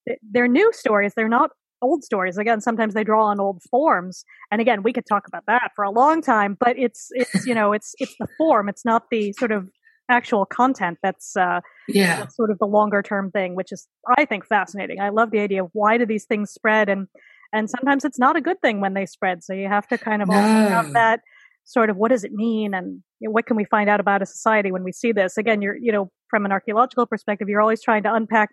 th- 0.05 0.19
they're 0.21 0.49
new 0.49 0.73
stories. 0.73 1.13
They're 1.15 1.29
not 1.29 1.51
old 1.81 2.03
stories. 2.03 2.37
Again, 2.37 2.59
sometimes 2.59 2.93
they 2.93 3.05
draw 3.05 3.27
on 3.27 3.39
old 3.39 3.61
forms. 3.71 4.25
And 4.51 4.59
again, 4.59 4.83
we 4.83 4.91
could 4.91 5.05
talk 5.05 5.25
about 5.29 5.43
that 5.47 5.71
for 5.77 5.85
a 5.85 5.91
long 5.91 6.21
time, 6.21 6.57
but 6.59 6.77
it's, 6.77 7.07
it's, 7.11 7.45
you 7.45 7.55
know, 7.55 7.71
it's, 7.71 7.95
it's 7.99 8.15
the 8.19 8.27
form. 8.37 8.67
It's 8.67 8.83
not 8.83 9.03
the 9.09 9.31
sort 9.39 9.53
of 9.53 9.69
actual 10.09 10.45
content 10.45 10.97
that's, 11.03 11.35
uh, 11.37 11.61
Yeah, 11.87 12.19
that's 12.19 12.35
sort 12.35 12.51
of 12.51 12.59
the 12.59 12.65
longer 12.65 13.01
term 13.01 13.31
thing, 13.31 13.55
which 13.55 13.71
is, 13.71 13.87
I 14.17 14.25
think, 14.25 14.45
fascinating. 14.45 14.99
I 14.99 15.09
love 15.09 15.31
the 15.31 15.39
idea 15.39 15.63
of 15.63 15.69
why 15.73 15.97
do 15.97 16.05
these 16.05 16.25
things 16.25 16.51
spread 16.51 16.89
and, 16.89 17.07
and 17.53 17.69
sometimes 17.69 18.05
it's 18.05 18.19
not 18.19 18.35
a 18.35 18.41
good 18.41 18.61
thing 18.61 18.79
when 18.81 18.93
they 18.93 19.05
spread. 19.05 19.43
So 19.43 19.53
you 19.53 19.67
have 19.67 19.87
to 19.87 19.97
kind 19.97 20.21
of 20.21 20.29
also 20.29 20.69
have 20.69 20.93
that 20.93 21.21
sort 21.65 21.89
of 21.89 21.97
what 21.97 22.09
does 22.09 22.23
it 22.23 22.31
mean 22.31 22.73
and 22.73 23.03
you 23.19 23.27
know, 23.27 23.31
what 23.31 23.45
can 23.45 23.57
we 23.57 23.65
find 23.65 23.89
out 23.89 23.99
about 23.99 24.21
a 24.21 24.25
society 24.25 24.71
when 24.71 24.83
we 24.83 24.91
see 24.91 25.11
this? 25.11 25.37
Again, 25.37 25.61
you're, 25.61 25.77
you 25.77 25.91
know, 25.91 26.11
from 26.29 26.45
an 26.45 26.51
archaeological 26.51 27.05
perspective, 27.05 27.49
you're 27.49 27.61
always 27.61 27.81
trying 27.81 28.03
to 28.03 28.13
unpack 28.13 28.49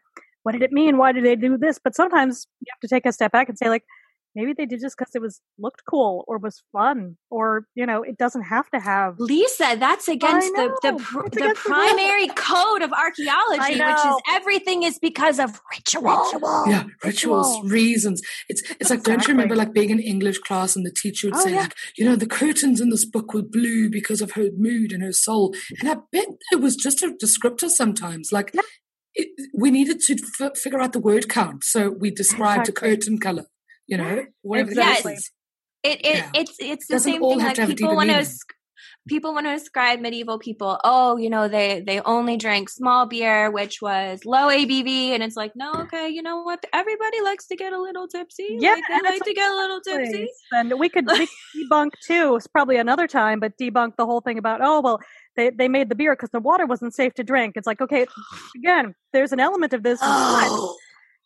what 0.46 0.52
did 0.52 0.62
it 0.62 0.70
mean? 0.70 0.96
Why 0.96 1.10
did 1.10 1.24
they 1.24 1.34
do 1.34 1.58
this? 1.58 1.80
But 1.82 1.96
sometimes 1.96 2.46
you 2.60 2.66
have 2.70 2.78
to 2.78 2.86
take 2.86 3.04
a 3.04 3.10
step 3.12 3.32
back 3.32 3.48
and 3.48 3.58
say, 3.58 3.68
like, 3.68 3.82
maybe 4.36 4.52
they 4.56 4.66
did 4.66 4.80
just 4.80 4.96
because 4.96 5.14
it 5.14 5.22
was 5.22 5.40
looked 5.58 5.82
cool 5.88 6.24
or 6.28 6.38
was 6.38 6.62
fun 6.72 7.16
or 7.30 7.66
you 7.74 7.84
know 7.84 8.02
it 8.02 8.16
doesn't 8.18 8.42
have 8.42 8.68
to 8.70 8.78
have 8.78 9.14
lisa 9.18 9.76
that's 9.78 10.06
against 10.06 10.52
the 10.54 10.68
the, 10.82 10.92
pr- 11.02 11.28
the 11.30 11.38
against 11.38 11.62
primary 11.62 12.28
the 12.28 12.34
code 12.34 12.82
of 12.82 12.92
archaeology 12.92 13.80
which 13.80 14.04
is 14.04 14.16
everything 14.30 14.82
is 14.82 14.98
because 14.98 15.40
of 15.40 15.60
ritual, 15.72 16.64
yeah 16.68 16.84
rituals 17.02 17.56
reasons. 17.64 18.20
It's 18.48 18.62
it's 18.62 18.90
exactly. 18.90 18.96
like 18.96 19.04
don't 19.04 19.28
you 19.28 19.34
remember 19.34 19.56
like 19.56 19.72
being 19.72 19.90
in 19.90 20.00
english 20.00 20.38
class 20.38 20.76
and 20.76 20.84
the 20.84 20.92
teacher 20.92 21.28
would 21.28 21.36
oh, 21.36 21.40
say 21.40 21.52
yeah. 21.52 21.62
like 21.62 21.74
you 21.96 22.04
know 22.04 22.16
the 22.16 22.26
curtains 22.26 22.80
in 22.80 22.90
this 22.90 23.04
book 23.04 23.32
were 23.32 23.42
blue 23.42 23.88
because 23.88 24.20
of 24.20 24.32
her 24.32 24.48
mood 24.56 24.92
and 24.92 25.02
her 25.02 25.12
soul. 25.12 25.54
And 25.80 25.88
i 25.88 25.96
bet 26.12 26.28
it 26.52 26.60
was 26.60 26.76
just 26.76 27.02
a 27.02 27.14
descriptor 27.22 27.68
sometimes. 27.68 28.32
Like 28.32 28.50
yeah. 28.52 28.62
it, 29.14 29.28
we 29.54 29.70
needed 29.70 30.00
to 30.00 30.16
f- 30.40 30.56
figure 30.56 30.80
out 30.80 30.92
the 30.92 31.00
word 31.00 31.28
count 31.28 31.64
so 31.64 31.90
we 31.90 32.10
described 32.10 32.68
exactly. 32.68 32.88
a 32.88 32.96
curtain 32.96 33.18
color 33.18 33.46
you 33.86 33.96
know, 33.96 34.24
whatever 34.42 34.72
yes. 34.72 35.30
It, 35.82 36.04
it 36.04 36.16
yeah. 36.16 36.30
it's 36.34 36.56
it's 36.58 36.86
the 36.88 36.94
Doesn't 36.94 37.12
same 37.12 37.22
thing 37.22 37.38
like 37.38 37.56
people 37.68 37.94
want 37.94 38.10
to 38.10 38.26
people 39.08 39.32
want 39.32 39.46
to 39.46 39.52
ascribe 39.52 40.00
medieval 40.00 40.38
people 40.38 40.80
oh 40.82 41.16
you 41.16 41.30
know 41.30 41.46
they 41.46 41.80
they 41.86 42.00
only 42.00 42.36
drank 42.36 42.68
small 42.68 43.06
beer 43.06 43.50
which 43.50 43.80
was 43.80 44.24
low 44.24 44.48
abv 44.48 44.88
and 45.10 45.22
it's 45.22 45.36
like 45.36 45.52
no 45.54 45.72
okay 45.74 46.08
you 46.08 46.22
know 46.22 46.42
what? 46.42 46.64
Everybody 46.72 47.20
likes 47.20 47.46
to 47.46 47.56
get 47.56 47.72
a 47.72 47.80
little 47.80 48.08
tipsy. 48.08 48.56
Yeah 48.58 48.72
like, 48.72 48.84
they 48.88 49.10
like 49.10 49.22
to 49.22 49.34
get 49.34 49.50
a 49.50 49.54
little 49.54 49.80
tipsy. 49.80 50.28
And 50.52 50.78
we 50.78 50.88
could, 50.88 51.06
we 51.06 51.18
could 51.18 51.28
debunk 51.70 51.90
too 52.04 52.34
it's 52.36 52.46
probably 52.46 52.76
another 52.78 53.06
time 53.06 53.38
but 53.38 53.56
debunk 53.58 53.96
the 53.96 54.06
whole 54.06 54.20
thing 54.20 54.38
about 54.38 54.60
oh 54.62 54.80
well 54.80 55.00
they, 55.36 55.50
they 55.50 55.68
made 55.68 55.88
the 55.88 55.94
beer 55.94 56.16
because 56.16 56.30
the 56.30 56.40
water 56.40 56.64
wasn't 56.64 56.94
safe 56.94 57.12
to 57.14 57.22
drink. 57.22 57.56
It's 57.56 57.66
like 57.66 57.80
okay 57.80 58.06
again 58.56 58.94
there's 59.12 59.32
an 59.32 59.40
element 59.40 59.72
of 59.72 59.82
this 59.82 60.00
oh 60.02 60.76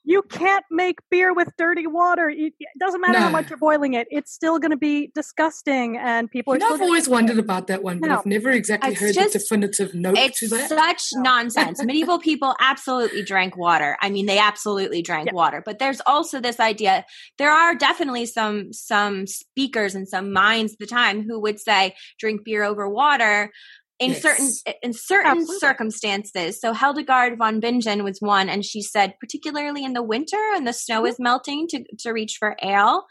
you 0.05 0.23
can't 0.23 0.65
make 0.71 0.99
beer 1.11 1.35
with 1.35 1.49
dirty 1.59 1.87
water. 1.87 2.31
It 2.31 2.55
doesn't 2.79 3.01
matter 3.01 3.15
no. 3.15 3.21
how 3.21 3.31
much 3.31 3.51
you're 3.51 3.59
boiling 3.59 3.95
it; 3.95 4.09
it's 4.11 4.33
still 4.33 4.59
going 4.59 4.71
to 4.71 4.77
be 4.77 5.11
disgusting. 5.15 5.99
And 5.99 6.31
people 6.31 6.57
you 6.57 6.65
are. 6.65 6.73
I've 6.73 6.81
always 6.81 7.09
wondered 7.09 7.39
about 7.39 7.67
that 7.67 7.83
one, 7.83 8.01
but 8.01 8.09
no. 8.09 8.19
I've 8.19 8.27
never 8.27 8.51
exactly 8.51 8.93
it's 8.93 9.01
heard 9.01 9.15
just, 9.15 9.33
the 9.35 9.39
definitive 9.39 9.95
note 9.95 10.17
to 10.17 10.49
that. 10.49 10.69
Such 10.69 11.09
nonsense. 11.15 11.83
Medieval 11.85 12.19
people 12.31 12.57
absolutely 12.61 13.23
drank 13.23 13.57
water. 13.57 13.97
I 14.01 14.11
mean, 14.11 14.27
they 14.27 14.39
absolutely 14.39 15.03
drank 15.03 15.27
yeah. 15.27 15.35
water. 15.35 15.63
But 15.65 15.79
there's 15.79 16.01
also 16.07 16.41
this 16.41 16.61
idea. 16.61 17.05
There 17.39 17.53
are 17.53 17.75
definitely 17.75 18.27
some 18.27 18.73
some 18.73 19.27
speakers 19.27 19.95
and 19.95 20.09
some 20.09 20.33
minds 20.33 20.73
at 20.73 20.79
the 20.79 20.87
time 20.87 21.23
who 21.23 21.41
would 21.41 21.61
say 21.61 21.95
drink 22.19 22.45
beer 22.45 22.65
over 22.65 22.89
water 22.89 23.53
in 24.01 24.11
yes. 24.11 24.23
certain 24.23 24.49
in 24.83 24.93
certain 24.95 25.31
Absolutely. 25.31 25.59
circumstances. 25.59 26.61
So 26.61 26.73
Hildegard 26.73 27.37
von 27.39 27.61
Bingen 27.61 28.03
was 28.03 28.19
one, 28.21 28.49
and 28.49 28.65
she 28.65 28.83
said, 28.83 29.15
particularly 29.21 29.85
in 29.85 29.93
the 29.93 30.03
winter 30.03 30.41
and 30.55 30.67
the 30.67 30.73
snow 30.73 30.99
mm-hmm. 30.99 31.07
is 31.07 31.21
melting, 31.21 31.69
to 31.69 31.85
to 32.01 32.11
reach 32.11 32.37
for 32.39 32.57
ale. 32.63 33.05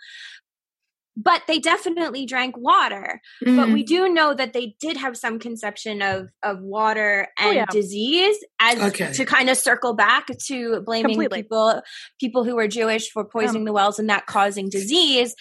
But 1.21 1.41
they 1.47 1.59
definitely 1.59 2.25
drank 2.25 2.55
water. 2.57 3.19
Mm-hmm. 3.43 3.57
But 3.57 3.69
we 3.69 3.83
mm. 3.83 3.87
do 3.87 4.07
know 4.07 4.33
that 4.33 4.53
they 4.53 4.77
did 4.79 4.95
have 4.95 5.17
some 5.17 5.37
conception 5.37 6.01
of 6.01 6.29
of 6.43 6.61
water 6.61 7.27
oh, 7.39 7.49
and 7.49 7.49
oh, 7.49 7.59
yeah. 7.59 7.65
disease 7.69 8.37
as 8.59 8.79
okay. 8.79 9.11
to 9.11 9.25
kind 9.25 9.49
of 9.49 9.57
circle 9.57 9.93
back 9.93 10.27
to 10.45 10.81
blaming 10.81 11.11
Completely. 11.11 11.43
people 11.43 11.81
people 12.19 12.45
who 12.45 12.55
were 12.55 12.69
Jewish 12.69 13.11
for 13.11 13.25
poisoning 13.25 13.63
um, 13.63 13.65
the 13.65 13.73
wells 13.73 13.99
and 13.99 14.09
that 14.09 14.27
causing 14.27 14.69
disease 14.69 15.35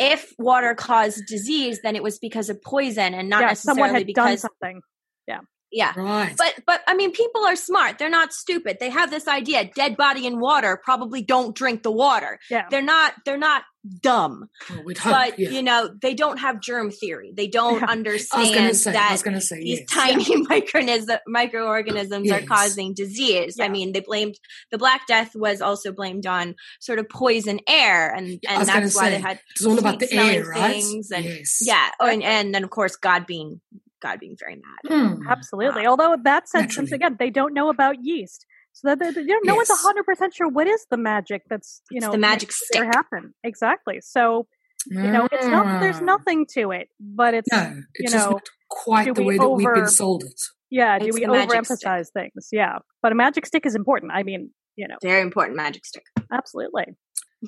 if 0.00 0.32
water 0.38 0.74
caused 0.74 1.26
disease, 1.26 1.80
then 1.82 1.94
it 1.94 2.02
was 2.02 2.18
because 2.18 2.48
of 2.48 2.62
poison 2.62 3.12
and 3.12 3.28
not 3.28 3.42
yeah, 3.42 3.48
necessarily 3.48 4.04
because 4.04 4.40
something. 4.40 4.80
Yeah. 5.28 5.40
Yeah. 5.72 5.92
Right. 5.96 6.34
But 6.36 6.54
but 6.66 6.82
I 6.86 6.94
mean 6.94 7.12
people 7.12 7.44
are 7.46 7.56
smart. 7.56 7.98
They're 7.98 8.10
not 8.10 8.32
stupid. 8.32 8.78
They 8.80 8.90
have 8.90 9.10
this 9.10 9.28
idea 9.28 9.70
dead 9.74 9.96
body 9.96 10.26
in 10.26 10.40
water 10.40 10.80
probably 10.82 11.22
don't 11.22 11.54
drink 11.54 11.82
the 11.82 11.92
water. 11.92 12.40
Yeah. 12.50 12.66
They're 12.70 12.82
not 12.82 13.14
they're 13.24 13.38
not 13.38 13.62
dumb. 14.02 14.48
Well, 14.68 14.78
hope, 14.78 14.94
but 15.04 15.38
yeah. 15.38 15.50
you 15.50 15.62
know, 15.62 15.90
they 16.02 16.14
don't 16.14 16.38
have 16.38 16.60
germ 16.60 16.90
theory. 16.90 17.32
They 17.34 17.46
don't 17.46 17.80
yeah. 17.80 17.86
understand 17.86 18.76
say, 18.76 18.92
that 18.92 19.18
say, 19.18 19.60
these 19.60 19.80
yes. 19.80 19.88
tiny 19.88 20.24
yeah. 20.28 20.36
microorganism, 20.48 21.18
microorganisms 21.26 22.26
yes. 22.26 22.42
are 22.42 22.46
causing 22.46 22.92
disease. 22.94 23.58
I 23.58 23.68
mean, 23.68 23.92
they 23.92 24.00
blamed 24.00 24.38
the 24.70 24.78
Black 24.78 25.06
Death 25.06 25.34
was 25.34 25.60
also 25.60 25.92
blamed 25.92 26.26
on 26.26 26.56
sort 26.80 26.98
of 26.98 27.08
poison 27.08 27.60
air, 27.66 28.12
and 28.14 28.42
and 28.48 28.68
that's 28.68 28.94
why 28.94 29.04
say, 29.04 29.10
they 29.10 29.20
had 29.20 29.40
it's 29.52 29.64
all 29.64 29.78
about 29.78 29.98
the 29.98 30.12
air, 30.12 30.44
right? 30.44 30.82
And, 30.82 31.24
yes. 31.24 31.62
Yeah, 31.64 31.90
oh, 32.00 32.06
and, 32.06 32.22
and 32.22 32.54
then 32.54 32.64
of 32.64 32.70
course 32.70 32.96
God 32.96 33.26
being 33.26 33.60
God 34.00 34.20
being 34.20 34.36
very 34.38 34.56
mad. 34.56 34.92
Mm. 34.92 35.20
Absolutely. 35.28 35.86
Uh, 35.86 35.90
Although 35.90 36.16
that 36.24 36.48
sense, 36.48 36.76
once 36.76 36.92
again, 36.92 37.16
they 37.18 37.30
don't 37.30 37.54
know 37.54 37.68
about 37.68 37.96
yeast. 38.02 38.46
So 38.72 38.88
that 38.88 38.98
they, 39.00 39.10
they, 39.10 39.22
you 39.22 39.26
know, 39.26 39.40
no 39.44 39.54
yes. 39.54 39.68
one's 39.68 39.80
hundred 39.82 40.04
percent 40.04 40.32
sure 40.34 40.48
what 40.48 40.66
is 40.68 40.86
the 40.90 40.96
magic 40.96 41.42
that's 41.50 41.82
you 41.90 41.96
it's 41.96 42.06
know 42.06 42.12
the 42.12 42.18
magic 42.18 42.52
stick 42.52 42.84
happen 42.84 43.34
exactly. 43.42 44.00
So 44.00 44.46
you 44.86 45.02
know, 45.02 45.28
it's 45.30 45.46
not 45.46 45.80
there's 45.80 46.00
mm. 46.00 46.06
nothing 46.06 46.46
to 46.54 46.70
it, 46.70 46.88
but 46.98 47.34
it's 47.34 47.48
no, 47.52 47.80
it's 47.94 48.12
you 48.12 48.18
know 48.18 48.40
quite 48.68 49.14
the 49.14 49.22
way 49.22 49.36
that 49.36 49.48
we've 49.48 49.74
been 49.74 49.88
sold 49.88 50.24
it. 50.24 50.40
Yeah, 50.70 50.98
do 50.98 51.06
it's 51.06 51.14
we 51.16 51.24
overemphasize 51.26 52.08
things? 52.12 52.48
Yeah, 52.52 52.78
but 53.02 53.12
a 53.12 53.14
magic 53.14 53.44
stick 53.44 53.66
is 53.66 53.74
important. 53.74 54.12
I 54.14 54.22
mean, 54.22 54.50
you 54.76 54.88
know, 54.88 54.96
very 55.02 55.20
important 55.20 55.56
magic 55.56 55.84
stick. 55.84 56.04
Absolutely. 56.32 56.84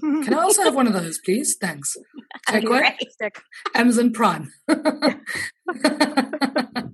Can 0.00 0.34
I 0.34 0.42
also 0.42 0.62
have 0.62 0.74
one 0.74 0.86
of 0.86 0.94
those, 0.94 1.18
please? 1.18 1.56
Thanks. 1.60 1.96
Take. 2.48 2.64
Amazon 3.74 4.12
Prime. 4.12 4.50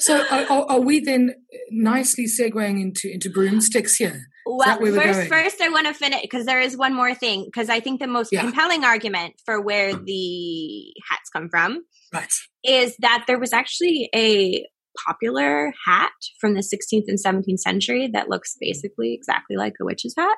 So 0.00 0.24
are, 0.30 0.70
are, 0.70 0.80
we 0.80 1.00
then 1.00 1.34
nicely 1.70 2.24
segueing 2.24 2.80
into 2.80 3.12
into 3.12 3.28
broomsticks 3.28 3.96
here? 3.96 4.28
Well, 4.46 4.78
first, 4.78 5.28
first 5.28 5.60
I 5.60 5.68
want 5.68 5.86
to 5.88 5.94
finish 5.94 6.22
because 6.22 6.46
there 6.46 6.60
is 6.60 6.76
one 6.76 6.94
more 6.94 7.14
thing 7.14 7.44
because 7.44 7.68
I 7.68 7.80
think 7.80 8.00
the 8.00 8.06
most 8.06 8.32
yeah. 8.32 8.40
compelling 8.40 8.82
argument 8.82 9.34
for 9.44 9.60
where 9.60 9.94
the 9.94 10.94
hats 11.10 11.28
come 11.30 11.50
from 11.50 11.84
right. 12.14 12.32
is 12.64 12.96
that 13.00 13.24
there 13.26 13.38
was 13.38 13.52
actually 13.52 14.08
a 14.14 14.66
popular 15.06 15.72
hat 15.86 16.12
from 16.40 16.54
the 16.54 16.60
16th 16.60 17.04
and 17.08 17.18
17th 17.18 17.58
century 17.58 18.10
that 18.12 18.28
looks 18.28 18.56
basically 18.60 19.14
exactly 19.14 19.56
like 19.56 19.74
a 19.80 19.84
witch's 19.84 20.14
hat. 20.16 20.36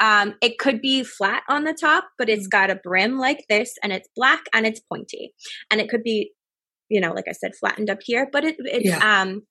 Um, 0.00 0.34
it 0.42 0.58
could 0.58 0.80
be 0.80 1.04
flat 1.04 1.42
on 1.48 1.64
the 1.64 1.76
top, 1.78 2.04
but 2.18 2.28
it's 2.28 2.46
got 2.46 2.70
a 2.70 2.80
brim 2.82 3.18
like 3.18 3.44
this 3.48 3.74
and 3.82 3.92
it's 3.92 4.08
black 4.16 4.42
and 4.52 4.66
it's 4.66 4.80
pointy. 4.80 5.32
And 5.70 5.80
it 5.80 5.88
could 5.88 6.02
be 6.02 6.32
you 6.90 7.00
know, 7.00 7.12
like 7.12 7.24
I 7.28 7.32
said, 7.32 7.52
flattened 7.58 7.90
up 7.90 8.00
here. 8.04 8.28
But 8.30 8.44
it, 8.44 8.56
it's 8.58 8.86
yeah. 8.86 9.22
um, 9.22 9.42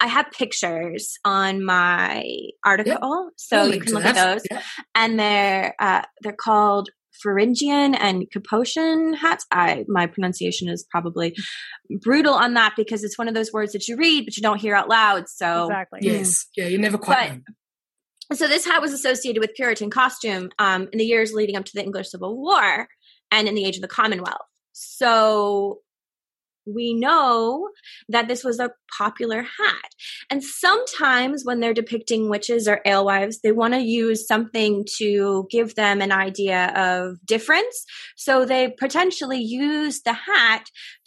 I 0.00 0.06
have 0.06 0.30
pictures 0.30 1.18
on 1.24 1.64
my 1.64 2.24
article, 2.64 3.30
so 3.36 3.64
you 3.64 3.80
can 3.80 3.94
look 3.94 4.04
at 4.04 4.14
those, 4.14 4.42
yeah. 4.50 4.62
and 4.94 5.18
they're 5.18 5.74
uh, 5.78 6.02
they're 6.22 6.36
called 6.38 6.90
Pharyngian 7.24 7.96
and 7.98 8.30
Capuchin 8.30 9.14
hats. 9.14 9.46
I 9.50 9.84
my 9.88 10.06
pronunciation 10.06 10.68
is 10.68 10.84
probably 10.90 11.36
brutal 12.00 12.34
on 12.34 12.54
that 12.54 12.74
because 12.76 13.04
it's 13.04 13.18
one 13.18 13.28
of 13.28 13.34
those 13.34 13.52
words 13.52 13.72
that 13.72 13.88
you 13.88 13.96
read 13.96 14.24
but 14.24 14.36
you 14.36 14.42
don't 14.42 14.60
hear 14.60 14.74
out 14.74 14.88
loud. 14.88 15.28
So 15.28 15.66
exactly, 15.66 16.00
yes, 16.02 16.46
yeah, 16.56 16.66
you 16.66 16.78
never 16.78 16.98
quite. 16.98 17.40
But, 17.44 18.38
so 18.38 18.48
this 18.48 18.64
hat 18.64 18.80
was 18.80 18.92
associated 18.92 19.40
with 19.40 19.54
Puritan 19.54 19.90
costume 19.90 20.50
um, 20.58 20.88
in 20.92 20.98
the 20.98 21.04
years 21.04 21.32
leading 21.34 21.56
up 21.56 21.64
to 21.66 21.72
the 21.74 21.82
English 21.82 22.10
Civil 22.10 22.36
War 22.36 22.88
and 23.30 23.46
in 23.46 23.54
the 23.54 23.64
age 23.64 23.76
of 23.76 23.82
the 23.82 23.88
Commonwealth. 23.88 24.46
So 24.72 25.80
we 26.66 26.94
know 26.94 27.68
that 28.08 28.28
this 28.28 28.44
was 28.44 28.58
a 28.58 28.70
popular 28.96 29.42
hat. 29.42 29.90
And 30.30 30.42
sometimes 30.42 31.44
when 31.44 31.60
they're 31.60 31.74
depicting 31.74 32.30
witches 32.30 32.66
or 32.68 32.80
alewives, 32.84 33.40
they 33.40 33.52
want 33.52 33.74
to 33.74 33.80
use 33.80 34.26
something 34.26 34.84
to 34.98 35.46
give 35.50 35.74
them 35.74 36.00
an 36.00 36.12
idea 36.12 36.72
of 36.76 37.24
difference. 37.26 37.84
So 38.16 38.44
they 38.44 38.74
potentially 38.78 39.40
use 39.40 40.02
the 40.02 40.12
hat 40.12 40.64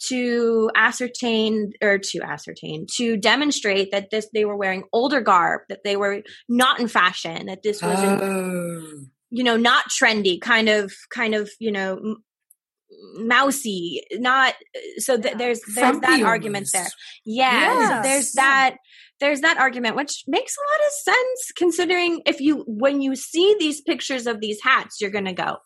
to 0.08 0.70
ascertain 0.76 1.72
or 1.82 1.98
to 1.98 2.20
ascertain, 2.22 2.86
to 2.96 3.16
demonstrate 3.16 3.90
that 3.92 4.10
this 4.10 4.28
they 4.32 4.44
were 4.44 4.56
wearing 4.56 4.84
older 4.92 5.20
garb, 5.20 5.62
that 5.68 5.84
they 5.84 5.96
were 5.96 6.22
not 6.48 6.80
in 6.80 6.88
fashion, 6.88 7.46
that 7.46 7.62
this 7.62 7.82
was 7.82 7.98
oh. 7.98 9.04
you 9.30 9.44
know 9.44 9.56
not 9.56 9.84
trendy 9.88 10.40
kind 10.40 10.68
of 10.68 10.92
kind 11.10 11.34
of 11.34 11.50
you 11.58 11.72
know 11.72 12.16
mousy 13.16 14.02
not 14.12 14.54
so 14.96 15.20
th- 15.20 15.36
there's 15.36 15.60
there's 15.74 16.00
that 16.00 16.22
argument 16.22 16.68
there 16.72 16.86
yeah 17.24 17.52
yes. 17.52 18.04
there's 18.04 18.32
that 18.32 18.76
there's 19.20 19.40
that 19.40 19.58
argument 19.58 19.94
which 19.94 20.24
makes 20.26 20.56
a 20.56 20.60
lot 20.60 20.86
of 20.86 20.92
sense 20.92 21.52
considering 21.56 22.22
if 22.24 22.40
you 22.40 22.64
when 22.66 23.00
you 23.00 23.14
see 23.14 23.54
these 23.58 23.80
pictures 23.82 24.26
of 24.26 24.40
these 24.40 24.58
hats 24.62 25.00
you're 25.00 25.10
gonna 25.10 25.34
go 25.34 25.56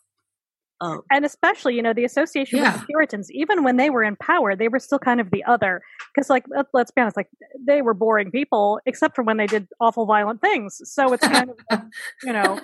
oh 0.81 1.01
and 1.09 1.23
especially 1.23 1.75
you 1.75 1.81
know 1.81 1.93
the 1.93 2.03
association 2.03 2.59
yeah. 2.59 2.73
with 2.73 2.81
the 2.81 2.87
puritans 2.87 3.31
even 3.31 3.63
when 3.63 3.77
they 3.77 3.89
were 3.89 4.03
in 4.03 4.17
power 4.17 4.53
they 4.53 4.67
were 4.67 4.79
still 4.79 4.99
kind 4.99 5.21
of 5.21 5.31
the 5.31 5.43
other 5.45 5.81
because 6.13 6.29
like 6.29 6.43
let's 6.73 6.91
be 6.91 6.99
honest 6.99 7.15
like 7.15 7.29
they 7.65 7.81
were 7.81 7.93
boring 7.93 8.31
people 8.31 8.81
except 8.85 9.15
for 9.15 9.23
when 9.23 9.37
they 9.37 9.47
did 9.47 9.65
awful 9.79 10.05
violent 10.05 10.41
things 10.41 10.81
so 10.83 11.13
it's 11.13 11.25
kind 11.25 11.51
of 11.71 11.81
you 12.23 12.33
know 12.33 12.59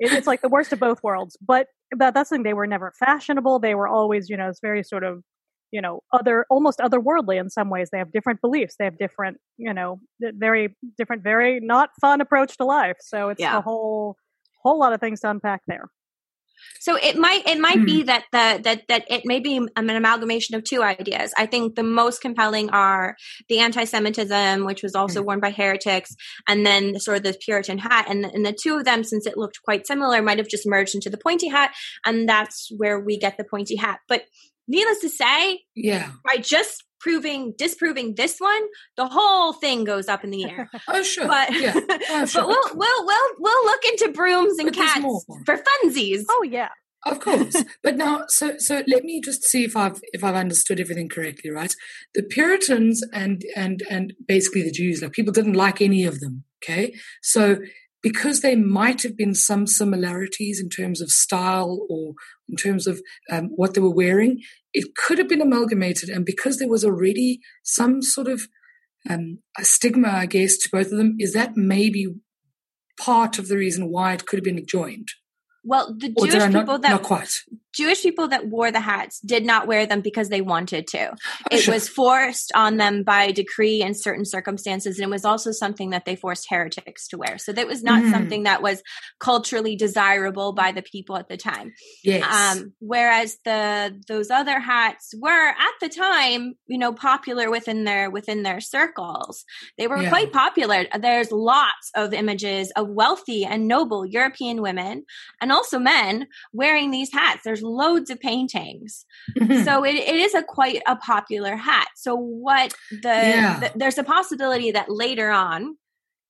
it's 0.00 0.26
like 0.26 0.40
the 0.40 0.48
worst 0.48 0.72
of 0.72 0.80
both 0.80 1.02
worlds. 1.02 1.36
But 1.46 1.66
that, 1.98 2.14
that's 2.14 2.30
the 2.30 2.36
thing; 2.36 2.42
they 2.42 2.54
were 2.54 2.66
never 2.66 2.92
fashionable. 2.98 3.58
They 3.58 3.74
were 3.74 3.88
always, 3.88 4.28
you 4.28 4.36
know, 4.36 4.48
it's 4.48 4.60
very 4.60 4.82
sort 4.82 5.04
of, 5.04 5.22
you 5.70 5.80
know, 5.80 6.00
other 6.12 6.46
almost 6.50 6.78
otherworldly 6.78 7.40
in 7.40 7.50
some 7.50 7.70
ways. 7.70 7.90
They 7.90 7.98
have 7.98 8.12
different 8.12 8.40
beliefs. 8.40 8.76
They 8.78 8.84
have 8.84 8.98
different, 8.98 9.38
you 9.56 9.72
know, 9.72 10.00
very 10.20 10.76
different, 10.96 11.22
very 11.22 11.60
not 11.60 11.90
fun 12.00 12.20
approach 12.20 12.56
to 12.58 12.64
life. 12.64 12.96
So 13.00 13.30
it's 13.30 13.40
yeah. 13.40 13.58
a 13.58 13.60
whole 13.60 14.16
whole 14.62 14.78
lot 14.78 14.92
of 14.92 15.00
things 15.00 15.20
to 15.20 15.30
unpack 15.30 15.62
there. 15.66 15.88
So 16.80 16.96
it 16.96 17.16
might 17.16 17.46
it 17.46 17.58
might 17.58 17.84
be 17.84 18.00
hmm. 18.00 18.06
that 18.06 18.24
the 18.32 18.60
that 18.62 18.82
that 18.88 19.04
it 19.08 19.22
may 19.24 19.40
be 19.40 19.56
an 19.56 19.90
amalgamation 19.90 20.54
of 20.54 20.64
two 20.64 20.82
ideas. 20.82 21.32
I 21.36 21.46
think 21.46 21.74
the 21.74 21.82
most 21.82 22.20
compelling 22.20 22.70
are 22.70 23.16
the 23.48 23.58
anti-Semitism, 23.58 24.64
which 24.64 24.82
was 24.82 24.94
also 24.94 25.20
hmm. 25.20 25.26
worn 25.26 25.40
by 25.40 25.50
heretics, 25.50 26.14
and 26.48 26.64
then 26.64 26.98
sort 26.98 27.18
of 27.18 27.22
the 27.22 27.38
Puritan 27.44 27.78
hat. 27.78 28.06
And 28.08 28.24
and 28.24 28.44
the 28.44 28.52
two 28.52 28.76
of 28.76 28.84
them, 28.84 29.04
since 29.04 29.26
it 29.26 29.36
looked 29.36 29.62
quite 29.62 29.86
similar, 29.86 30.22
might 30.22 30.38
have 30.38 30.48
just 30.48 30.66
merged 30.66 30.94
into 30.94 31.10
the 31.10 31.18
pointy 31.18 31.48
hat, 31.48 31.72
and 32.04 32.28
that's 32.28 32.70
where 32.76 33.00
we 33.00 33.18
get 33.18 33.36
the 33.36 33.44
pointy 33.44 33.76
hat. 33.76 34.00
But 34.08 34.24
needless 34.68 35.00
to 35.00 35.08
say, 35.08 35.62
Yeah. 35.74 36.12
by 36.24 36.36
just 36.36 36.84
proving 37.00 37.54
disproving 37.56 38.14
this 38.14 38.38
one, 38.38 38.62
the 38.96 39.06
whole 39.06 39.52
thing 39.52 39.84
goes 39.84 40.08
up 40.08 40.22
in 40.24 40.30
the 40.30 40.44
air. 40.44 40.70
Oh, 40.88 41.02
sure. 41.02 41.26
But 41.26 41.50
yeah. 41.58 41.74
Oh, 42.10 42.26
sure. 42.26 42.42
but 42.42 42.48
we'll 42.48 42.76
we'll 42.76 43.06
we'll 43.06 43.28
we'll 43.38 43.64
look 43.64 43.84
into 43.84 44.12
brooms 44.12 44.58
and 44.58 44.68
But 44.68 44.74
cats 44.74 45.24
for 45.46 45.56
funsies. 45.56 46.24
Oh 46.28 46.42
yeah. 46.42 46.68
Of 47.06 47.20
course. 47.20 47.64
but 47.82 47.96
now 47.96 48.24
so 48.28 48.58
so 48.58 48.82
let 48.86 49.04
me 49.04 49.20
just 49.20 49.44
see 49.44 49.64
if 49.64 49.76
I've 49.76 50.00
if 50.12 50.22
I've 50.22 50.34
understood 50.34 50.80
everything 50.80 51.08
correctly, 51.08 51.50
right? 51.50 51.74
The 52.14 52.22
Puritans 52.22 53.02
and 53.12 53.42
and 53.56 53.82
and 53.88 54.12
basically 54.26 54.62
the 54.62 54.70
Jews, 54.70 55.02
like 55.02 55.12
people 55.12 55.32
didn't 55.32 55.54
like 55.54 55.80
any 55.80 56.04
of 56.04 56.20
them. 56.20 56.44
Okay. 56.62 56.94
So 57.22 57.58
because 58.02 58.40
there 58.40 58.56
might 58.56 59.02
have 59.02 59.16
been 59.16 59.34
some 59.34 59.66
similarities 59.66 60.60
in 60.60 60.68
terms 60.68 61.00
of 61.00 61.10
style 61.10 61.86
or 61.88 62.14
in 62.48 62.56
terms 62.56 62.86
of 62.86 63.00
um, 63.30 63.50
what 63.54 63.74
they 63.74 63.80
were 63.80 63.94
wearing, 63.94 64.40
it 64.72 64.94
could 64.96 65.18
have 65.18 65.28
been 65.28 65.42
amalgamated. 65.42 66.08
And 66.08 66.24
because 66.24 66.58
there 66.58 66.68
was 66.68 66.84
already 66.84 67.40
some 67.62 68.02
sort 68.02 68.28
of 68.28 68.48
um, 69.08 69.38
a 69.58 69.64
stigma, 69.64 70.08
I 70.08 70.26
guess, 70.26 70.56
to 70.58 70.68
both 70.70 70.86
of 70.86 70.98
them, 70.98 71.16
is 71.18 71.32
that 71.34 71.56
maybe 71.56 72.06
part 72.98 73.38
of 73.38 73.48
the 73.48 73.56
reason 73.56 73.90
why 73.90 74.12
it 74.14 74.26
could 74.26 74.38
have 74.38 74.44
been 74.44 74.64
joined? 74.66 75.08
Well, 75.62 75.94
the 75.96 76.08
Jewish 76.08 76.34
I 76.34 76.48
not, 76.48 76.62
people 76.62 76.78
that 76.78 76.90
not 76.90 77.02
quite? 77.02 77.34
Jewish 77.74 78.02
people 78.02 78.28
that 78.28 78.46
wore 78.48 78.70
the 78.70 78.80
hats 78.80 79.20
did 79.20 79.44
not 79.44 79.66
wear 79.66 79.86
them 79.86 80.00
because 80.00 80.28
they 80.28 80.40
wanted 80.40 80.86
to. 80.88 81.10
Oh, 81.10 81.16
It 81.50 81.68
was 81.68 81.88
forced 81.88 82.52
on 82.54 82.76
them 82.76 83.02
by 83.02 83.30
decree 83.32 83.82
in 83.82 83.94
certain 83.94 84.24
circumstances, 84.24 84.98
and 84.98 85.04
it 85.04 85.10
was 85.10 85.24
also 85.24 85.52
something 85.52 85.90
that 85.90 86.04
they 86.04 86.16
forced 86.16 86.46
heretics 86.50 87.06
to 87.08 87.18
wear. 87.18 87.38
So 87.38 87.52
that 87.52 87.66
was 87.66 87.82
not 87.82 88.02
Mhm. 88.02 88.10
something 88.10 88.42
that 88.44 88.62
was 88.62 88.82
culturally 89.20 89.76
desirable 89.76 90.52
by 90.52 90.72
the 90.72 90.82
people 90.82 91.16
at 91.16 91.28
the 91.28 91.36
time. 91.36 91.72
yes. 92.02 92.24
Um, 92.56 92.72
whereas 92.80 93.36
the 93.44 94.00
those 94.08 94.30
other 94.30 94.58
hats 94.60 95.12
were 95.18 95.48
at 95.48 95.74
the 95.80 95.88
time, 95.88 96.54
you 96.66 96.78
know, 96.78 96.92
popular 96.92 97.50
within 97.50 97.84
their 97.84 98.10
within 98.10 98.42
their 98.42 98.60
circles. 98.60 99.44
They 99.78 99.86
were 99.86 100.02
Yeah. 100.02 100.08
quite 100.08 100.32
popular. 100.32 100.86
There's 100.98 101.30
lots 101.30 101.90
of 101.94 102.12
images 102.12 102.70
of 102.76 102.88
wealthy 102.88 103.44
and 103.44 103.68
noble 103.68 104.04
European 104.06 104.62
women 104.62 105.04
and 105.40 105.52
also 105.52 105.78
men 105.78 106.26
wearing 106.52 106.90
these 106.90 107.12
hats. 107.12 107.42
There's 107.44 107.59
loads 107.62 108.10
of 108.10 108.20
paintings. 108.20 109.04
Mhm. 109.38 109.64
So 109.64 109.84
it, 109.84 109.94
it 109.94 110.16
is 110.16 110.34
a 110.34 110.42
quite 110.42 110.82
a 110.86 110.96
popular 110.96 111.56
hat. 111.56 111.88
So 111.96 112.14
what 112.16 112.74
the, 112.90 113.08
Yeah. 113.08 113.60
the 113.60 113.72
there's 113.78 113.98
a 113.98 114.04
possibility 114.04 114.70
that 114.72 114.90
later 114.90 115.30
on 115.30 115.76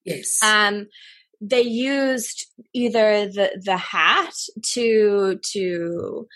yes. 0.04 0.42
um 0.42 0.86
they 1.40 1.62
used 1.62 2.46
either 2.74 3.26
the 3.26 3.60
the 3.64 3.76
hat 3.76 4.34
to 4.74 5.38
to 5.52 6.26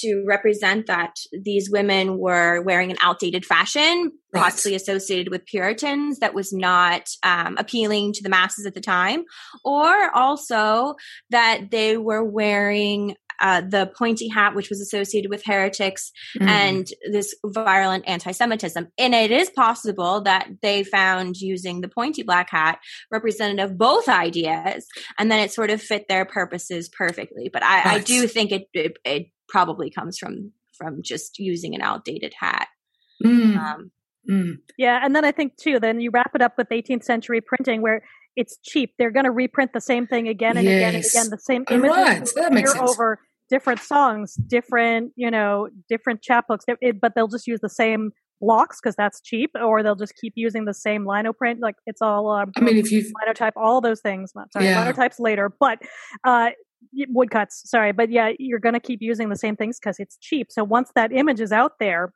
to 0.00 0.24
represent 0.26 0.86
that 0.88 1.14
these 1.32 1.70
women 1.70 2.18
were 2.18 2.60
wearing 2.62 2.90
an 2.90 2.98
outdated 3.00 3.44
fashion 3.46 4.12
Right. 4.32 4.42
possibly 4.42 4.74
associated 4.74 5.30
with 5.30 5.46
puritans 5.46 6.18
that 6.18 6.34
was 6.34 6.52
not 6.52 7.08
um, 7.22 7.56
appealing 7.58 8.12
to 8.14 8.22
the 8.22 8.28
masses 8.28 8.66
at 8.66 8.74
the 8.74 8.80
time 8.82 9.24
or 9.64 10.10
also 10.14 10.96
that 11.30 11.70
they 11.70 11.96
were 11.96 12.22
wearing 12.24 13.14
uh, 13.40 13.60
the 13.60 13.90
pointy 13.98 14.28
hat 14.28 14.54
which 14.54 14.68
was 14.70 14.80
associated 14.80 15.30
with 15.30 15.42
heretics 15.44 16.12
Mhm. 16.38 16.48
and 16.48 16.86
this 17.10 17.34
virulent 17.44 18.04
anti-Semitism. 18.06 18.88
And 18.98 19.14
it 19.14 19.30
is 19.30 19.50
possible 19.50 20.20
that 20.22 20.48
they 20.62 20.84
found 20.84 21.36
using 21.36 21.80
the 21.80 21.88
pointy 21.88 22.22
black 22.22 22.50
hat 22.50 22.78
representative 23.10 23.70
of 23.72 23.78
both 23.78 24.08
ideas, 24.08 24.86
and 25.18 25.30
then 25.30 25.40
it 25.40 25.52
sort 25.52 25.70
of 25.70 25.80
fit 25.82 26.06
their 26.08 26.24
purposes 26.24 26.88
perfectly. 26.88 27.48
But 27.52 27.62
I, 27.62 27.94
I 27.94 27.98
do 28.00 28.26
think 28.26 28.52
it, 28.52 28.68
it 28.74 28.96
it 29.04 29.26
probably 29.48 29.90
comes 29.90 30.18
from 30.18 30.52
from 30.76 31.02
just 31.02 31.38
using 31.38 31.74
an 31.74 31.80
outdated 31.80 32.34
hat. 32.38 32.68
Mm, 33.24 33.56
Um, 33.56 33.90
mm. 34.28 34.58
Yeah, 34.76 35.00
and 35.02 35.16
then 35.16 35.24
I 35.24 35.32
think 35.32 35.56
too, 35.56 35.80
then 35.80 36.00
you 36.00 36.10
wrap 36.10 36.32
it 36.34 36.42
up 36.42 36.58
with 36.58 36.68
18th 36.68 37.02
century 37.04 37.40
printing 37.40 37.80
where 37.80 38.02
it's 38.36 38.58
cheap. 38.62 38.92
They're 38.98 39.10
going 39.10 39.24
to 39.24 39.30
reprint 39.30 39.72
the 39.72 39.80
same 39.80 40.06
thing 40.06 40.28
again 40.28 40.56
and 40.56 40.66
again 40.66 40.94
and 40.94 41.04
again, 41.04 41.30
the 41.30 41.38
same 41.38 41.64
images 41.70 41.96
right, 41.96 42.30
that 42.36 42.52
makes 42.52 42.72
sense. 42.72 42.90
over 42.90 43.18
different 43.50 43.80
songs, 43.80 44.34
different, 44.34 45.12
you 45.16 45.30
know, 45.30 45.68
different 45.88 46.20
chapbooks, 46.22 46.60
It- 46.68 46.78
it- 46.82 47.00
but 47.00 47.14
they'll 47.14 47.28
just 47.28 47.46
use 47.46 47.60
the 47.60 47.68
same 47.70 48.10
blocks 48.40 48.78
because 48.82 48.94
that's 48.96 49.20
cheap, 49.22 49.50
or 49.60 49.82
they'll 49.82 49.94
just 49.96 50.14
keep 50.20 50.34
using 50.36 50.66
the 50.66 50.74
same 50.74 51.04
linoprint. 51.06 51.56
Like 51.60 51.76
it's 51.86 52.02
all 52.02 52.30
um, 52.30 52.52
I 52.56 52.60
mean, 52.60 52.76
if 52.76 52.92
you've 52.92 53.10
linotype, 53.22 53.54
all 53.56 53.80
those 53.80 54.00
things. 54.00 54.32
Not 54.34 54.52
sorry, 54.52 54.66
Yeah. 54.66 54.80
linotypes 54.80 55.18
later, 55.18 55.50
but 55.58 55.78
uh, 56.24 56.50
woodcuts. 57.08 57.62
Sorry, 57.70 57.92
but 57.92 58.10
yeah, 58.10 58.32
you're 58.38 58.58
going 58.58 58.74
to 58.74 58.80
keep 58.80 58.98
using 59.00 59.28
the 59.30 59.36
same 59.36 59.56
things 59.56 59.78
because 59.80 59.98
it's 59.98 60.18
cheap. 60.20 60.48
So 60.50 60.64
once 60.64 60.90
that 60.94 61.12
image 61.12 61.40
is 61.40 61.52
out 61.52 61.72
there, 61.80 62.12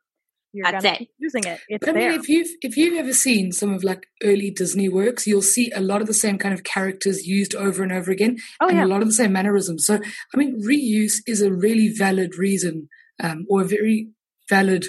you're 0.53 0.65
That's 0.69 0.83
going 0.83 0.95
to 0.95 0.95
it. 0.95 0.99
keep 0.99 1.09
using 1.19 1.43
it. 1.45 1.59
It's 1.69 1.85
But 1.85 1.95
I 1.95 1.99
mean, 1.99 2.11
if 2.19 2.27
you've 2.29 2.49
if 2.61 2.77
you've 2.77 2.97
ever 2.97 3.13
seen 3.13 3.51
some 3.51 3.73
of 3.73 3.83
like 3.83 4.07
early 4.23 4.51
Disney 4.51 4.89
works, 4.89 5.25
you'll 5.25 5.41
see 5.41 5.71
a 5.71 5.79
lot 5.81 6.01
of 6.01 6.07
the 6.07 6.13
same 6.13 6.37
kind 6.37 6.53
of 6.53 6.63
characters 6.63 7.25
used 7.25 7.55
over 7.55 7.83
and 7.83 7.91
over 7.91 8.11
again, 8.11 8.37
oh 8.61 8.67
and 8.67 8.77
yeah, 8.77 8.85
a 8.85 8.87
lot 8.87 9.01
of 9.01 9.07
the 9.07 9.13
same 9.13 9.31
mannerisms. 9.33 9.85
So, 9.85 9.95
I 10.33 10.37
mean, 10.37 10.61
reuse 10.61 11.15
is 11.25 11.41
a 11.41 11.53
really 11.53 11.89
valid 11.89 12.35
reason, 12.37 12.89
um, 13.23 13.45
or 13.49 13.61
a 13.61 13.65
very 13.67 14.09
valid 14.49 14.85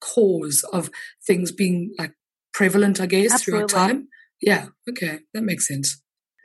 cause 0.00 0.64
of 0.72 0.90
things 1.26 1.52
being 1.52 1.92
like 1.98 2.12
prevalent, 2.52 3.00
I 3.00 3.06
guess, 3.06 3.42
throughout 3.42 3.68
time. 3.68 4.08
Yeah. 4.40 4.66
Okay, 4.88 5.20
that 5.34 5.42
makes 5.42 5.66
sense. 5.68 6.00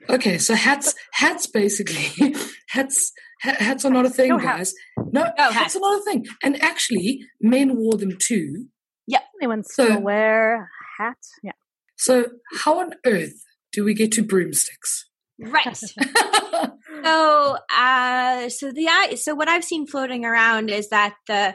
Okay, 0.09 0.37
so 0.37 0.53
hats, 0.53 0.95
hats, 1.13 1.47
basically, 1.47 2.35
hats, 2.69 3.13
ha- 3.32 3.32
hats 3.43 3.85
are 3.85 3.91
not 3.91 4.05
a 4.05 4.09
thing, 4.09 4.29
No 4.29 4.37
guys. 4.37 4.73
hats. 4.73 4.73
No, 5.11 5.21
No 5.23 5.31
hats 5.37 5.53
hats. 5.53 5.75
are 5.75 5.79
not 5.79 5.99
a 5.99 6.03
thing. 6.03 6.25
And 6.43 6.61
actually, 6.63 7.21
men 7.41 7.75
wore 7.77 7.93
them 7.97 8.17
too. 8.19 8.67
Yeah, 9.07 9.19
anyone 9.41 9.63
So- 9.63 9.85
still 9.85 10.01
wear 10.01 10.55
a 10.63 10.67
hat? 11.03 11.17
Yeah. 11.43 11.51
So, 11.97 12.25
how 12.59 12.79
on 12.79 12.93
earth 13.05 13.43
do 13.71 13.83
we 13.83 13.93
get 13.93 14.11
to 14.13 14.23
broomsticks? 14.23 15.09
right. 15.39 15.77
So, 17.03 17.57
uh, 17.75 18.47
so 18.49 18.71
the 18.71 19.17
so 19.17 19.35
what 19.35 19.49
I've 19.49 19.63
seen 19.65 19.87
floating 19.87 20.23
around 20.23 20.69
is 20.69 20.87
that 20.89 21.15
the 21.27 21.53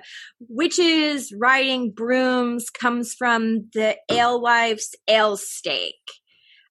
witches 0.48 1.32
riding 1.34 1.92
brooms 1.92 2.68
comes 2.68 3.14
from 3.14 3.70
the 3.72 3.96
alewives' 4.10 4.94
ale 5.08 5.38
stake, 5.38 5.94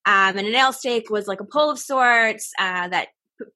um, 0.06 0.38
and 0.38 0.46
an 0.48 0.54
ale 0.54 0.74
stake 0.74 1.10
was 1.10 1.26
like 1.28 1.40
a 1.42 1.46
pole 1.46 1.72
of 1.72 1.80
sorts 1.80 2.52
uh, 2.60 2.88
that 2.90 3.08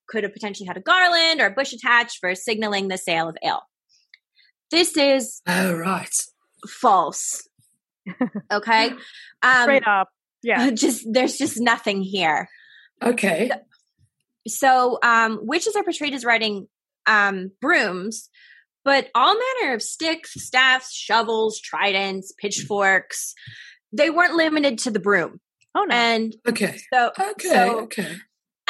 could 0.08 0.24
have 0.24 0.34
potentially 0.34 0.68
had 0.68 0.78
a 0.78 0.82
garland 0.82 1.42
or 1.42 1.48
a 1.48 1.52
bush 1.52 1.74
attached 1.74 2.18
for 2.20 2.34
signaling 2.36 2.88
the 2.88 2.98
sale 2.98 3.30
of 3.30 3.38
ale. 3.44 3.62
This 4.70 4.96
is 4.98 5.42
oh, 5.48 5.74
right. 5.74 6.14
false. 6.68 7.48
Okay, 8.52 8.90
um, 9.44 9.64
Straight 9.64 9.88
up. 9.88 10.10
Yeah. 10.44 10.70
just 10.74 11.06
there's 11.12 11.38
just 11.38 11.60
nothing 11.60 12.02
here. 12.02 12.50
Okay. 13.04 13.50
so 14.48 14.98
um 15.04 15.40
witches 15.44 15.76
are 15.76 15.84
portrayed 15.84 16.14
as 16.14 16.26
riding 16.26 16.68
um 17.08 17.52
brooms 17.62 18.30
but 18.84 19.10
all 19.14 19.36
manner 19.36 19.76
of 19.76 19.82
sticks 19.82 20.34
staffs 20.36 20.94
shovels 20.96 21.60
tridents 21.60 22.32
pitchforks 22.40 23.34
they 23.94 24.10
weren't 24.10 24.36
limited 24.36 24.78
to 24.80 24.92
the 24.92 25.00
broom 25.00 25.40
Oh 25.74 25.84
no. 25.84 25.96
and 25.96 26.36
Okay. 26.48 26.78
so 26.94 27.12
Okay. 27.20 27.50
so 27.50 27.80
okay. 27.82 28.16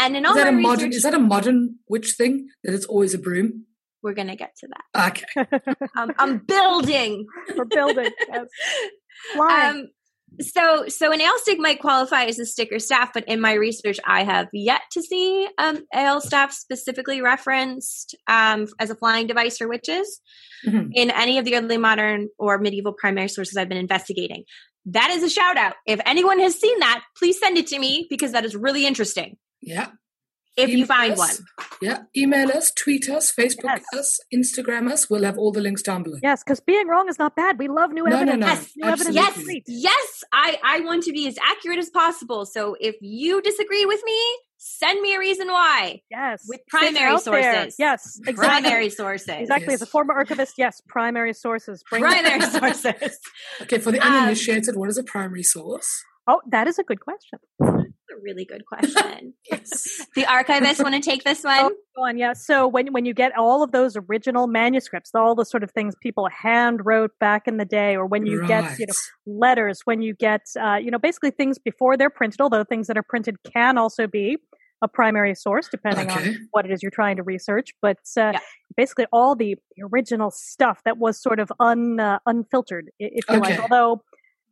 And 0.05 0.15
in 0.17 0.25
all 0.25 0.35
Is 0.37 0.43
that 0.43 0.53
my 0.53 0.59
a 0.59 0.61
modern? 0.61 0.91
Is 0.93 1.03
that 1.03 1.13
a 1.13 1.19
modern 1.19 1.75
witch 1.89 2.11
thing 2.19 2.47
that 2.63 2.73
it's 2.73 2.85
always 2.85 3.13
a 3.13 3.19
broom? 3.19 3.65
we're 4.03 4.15
gonna 4.15 4.35
get 4.35 4.55
to 4.57 4.67
that 4.73 5.09
Okay. 5.09 5.25
um, 5.97 6.11
i'm 6.17 6.39
building 6.39 7.27
We're 7.55 7.65
building. 7.65 8.09
Yes. 8.33 8.47
Flying. 9.33 9.69
um 9.81 9.87
so 10.39 10.85
so 10.87 11.11
an 11.11 11.21
ale 11.21 11.37
stick 11.37 11.59
might 11.59 11.79
qualify 11.79 12.23
as 12.23 12.39
a 12.39 12.45
stick 12.45 12.69
or 12.71 12.79
staff 12.79 13.11
but 13.13 13.23
in 13.27 13.39
my 13.39 13.53
research 13.53 13.99
i 14.05 14.23
have 14.23 14.47
yet 14.53 14.81
to 14.93 15.01
see 15.03 15.47
um 15.59 15.77
ale 15.93 16.19
staff 16.21 16.51
specifically 16.51 17.21
referenced 17.21 18.15
um 18.27 18.65
as 18.79 18.89
a 18.89 18.95
flying 18.95 19.27
device 19.27 19.57
for 19.57 19.67
witches 19.67 20.19
Mhm. 20.65 20.89
in 20.93 21.09
any 21.11 21.37
of 21.39 21.45
the 21.45 21.55
early 21.55 21.77
modern 21.77 22.29
or 22.39 22.57
medieval 22.59 22.93
primary 22.93 23.27
sources 23.27 23.55
i've 23.57 23.69
been 23.69 23.77
investigating 23.89 24.43
that 24.85 25.09
is 25.11 25.21
a 25.23 25.29
shout 25.29 25.57
out 25.57 25.73
if 25.85 25.99
anyone 26.05 26.39
has 26.39 26.55
seen 26.59 26.79
that 26.79 27.03
please 27.19 27.37
send 27.39 27.57
it 27.57 27.67
to 27.67 27.77
me 27.79 28.07
because 28.09 28.31
that 28.31 28.45
is 28.45 28.55
really 28.55 28.85
interesting 28.87 29.37
Yeah. 29.61 29.89
If 30.57 30.69
you 30.69 30.85
find 30.85 31.13
us. 31.13 31.19
one 31.19 31.67
Yeah. 31.81 31.99
Email 32.15 32.51
us, 32.51 32.71
tweet 32.71 33.09
us, 33.09 33.31
Facebook 33.31 33.63
Yes. 33.63 33.83
us, 33.97 34.19
Instagram 34.33 34.91
us. 34.91 35.09
We'll 35.09 35.23
have 35.23 35.37
all 35.37 35.51
the 35.51 35.61
links 35.61 35.81
down 35.81 36.03
below. 36.03 36.17
yes, 36.21 36.43
because 36.43 36.59
being 36.59 36.87
wrong 36.87 37.07
is 37.09 37.17
not 37.19 37.35
bad. 37.35 37.57
We 37.57 37.67
love 37.67 37.91
new 37.91 38.03
No, 38.03 38.09
no, 38.23 38.33
evidence. 38.33 38.39
no. 38.41 38.47
Yes, 38.47 38.75
new 38.75 38.87
evidence 38.89 39.15
yes 39.15 39.61
yes 39.67 40.23
i 40.33 40.57
i 40.63 40.79
want 40.81 41.03
to 41.03 41.11
be 41.11 41.27
as 41.27 41.37
accurate 41.51 41.79
as 41.79 41.89
possible 41.89 42.45
so 42.45 42.75
if 42.79 42.95
you 43.01 43.41
disagree 43.41 43.85
with 43.85 44.01
me 44.05 44.19
Send 44.63 45.01
me 45.01 45.15
a 45.15 45.17
reason 45.17 45.47
why. 45.47 46.01
Yes. 46.11 46.43
With 46.47 46.61
primary 46.67 47.11
It's 47.15 47.25
out 47.27 47.31
there. 47.31 47.53
sources. 47.55 47.75
Yes. 47.79 48.19
Exactly. 48.27 48.45
Primary 48.45 48.89
sources. 48.91 49.29
Exactly. 49.39 49.73
As 49.73 49.81
a 49.81 49.87
former 49.87 50.13
archivist, 50.13 50.53
yes, 50.55 50.83
primary 50.87 51.33
sources. 51.33 51.83
Bring. 51.89 52.03
Primary 52.03 52.41
sources. 52.59 53.17
Okay, 53.63 53.79
for 53.79 53.91
the 53.91 53.99
Um, 54.05 54.13
uninitiated, 54.13 54.75
what 54.75 54.87
is 54.87 54.99
a 54.99 55.03
primary 55.03 55.41
source? 55.41 56.03
Oh, 56.27 56.41
that 56.51 56.67
is 56.67 56.77
a 56.77 56.83
good 56.83 56.99
question. 56.99 57.39
A 58.11 58.21
really 58.21 58.45
good 58.45 58.63
question. 58.65 59.33
Yes. 59.49 60.05
the 60.15 60.25
archivist 60.25 60.81
want 60.83 60.95
to 60.95 61.01
take 61.01 61.23
this 61.23 61.43
one? 61.43 61.57
Oh, 61.71 61.75
go 61.95 62.03
on. 62.05 62.17
Yeah. 62.17 62.33
So 62.33 62.67
when 62.67 62.87
when 62.93 63.05
you 63.05 63.13
get 63.13 63.37
all 63.37 63.63
of 63.63 63.71
those 63.71 63.97
original 63.97 64.47
manuscripts, 64.47 65.11
all 65.13 65.35
the 65.35 65.43
sort 65.45 65.63
of 65.63 65.71
things 65.71 65.93
people 66.01 66.27
hand 66.29 66.81
wrote 66.85 67.11
back 67.19 67.47
in 67.47 67.57
the 67.57 67.65
day, 67.65 67.95
or 67.95 68.05
when 68.05 68.25
you 68.25 68.45
get 68.47 68.79
you 68.79 68.85
know 68.87 68.93
letters, 69.25 69.81
when 69.85 70.01
you 70.01 70.13
get 70.13 70.41
uh, 70.59 70.75
you 70.75 70.89
know 70.91 70.99
basically 70.99 71.31
things 71.31 71.57
before 71.59 71.97
they're 71.97 72.09
printed, 72.09 72.39
although 72.41 72.63
things 72.63 72.87
that 72.87 72.97
are 72.97 73.03
printed 73.03 73.35
can 73.43 73.77
also 73.77 74.07
be 74.07 74.37
a 74.83 74.87
primary 74.87 75.35
source 75.35 75.67
depending 75.69 76.09
Okay. 76.09 76.29
on 76.29 76.47
what 76.51 76.65
it 76.65 76.71
is 76.71 76.81
you're 76.81 76.89
trying 76.91 77.15
to 77.17 77.23
research. 77.23 77.71
But 77.81 77.97
uh, 78.17 78.31
Yeah. 78.33 78.39
basically, 78.77 79.05
all 79.11 79.35
the 79.35 79.55
original 79.91 80.31
stuff 80.31 80.81
that 80.85 80.97
was 80.97 81.21
sort 81.21 81.39
of 81.39 81.51
un 81.59 81.99
uh, 81.99 82.19
unfiltered, 82.25 82.89
if 82.99 83.25
you 83.29 83.37
like. 83.39 83.59
Although, 83.59 84.01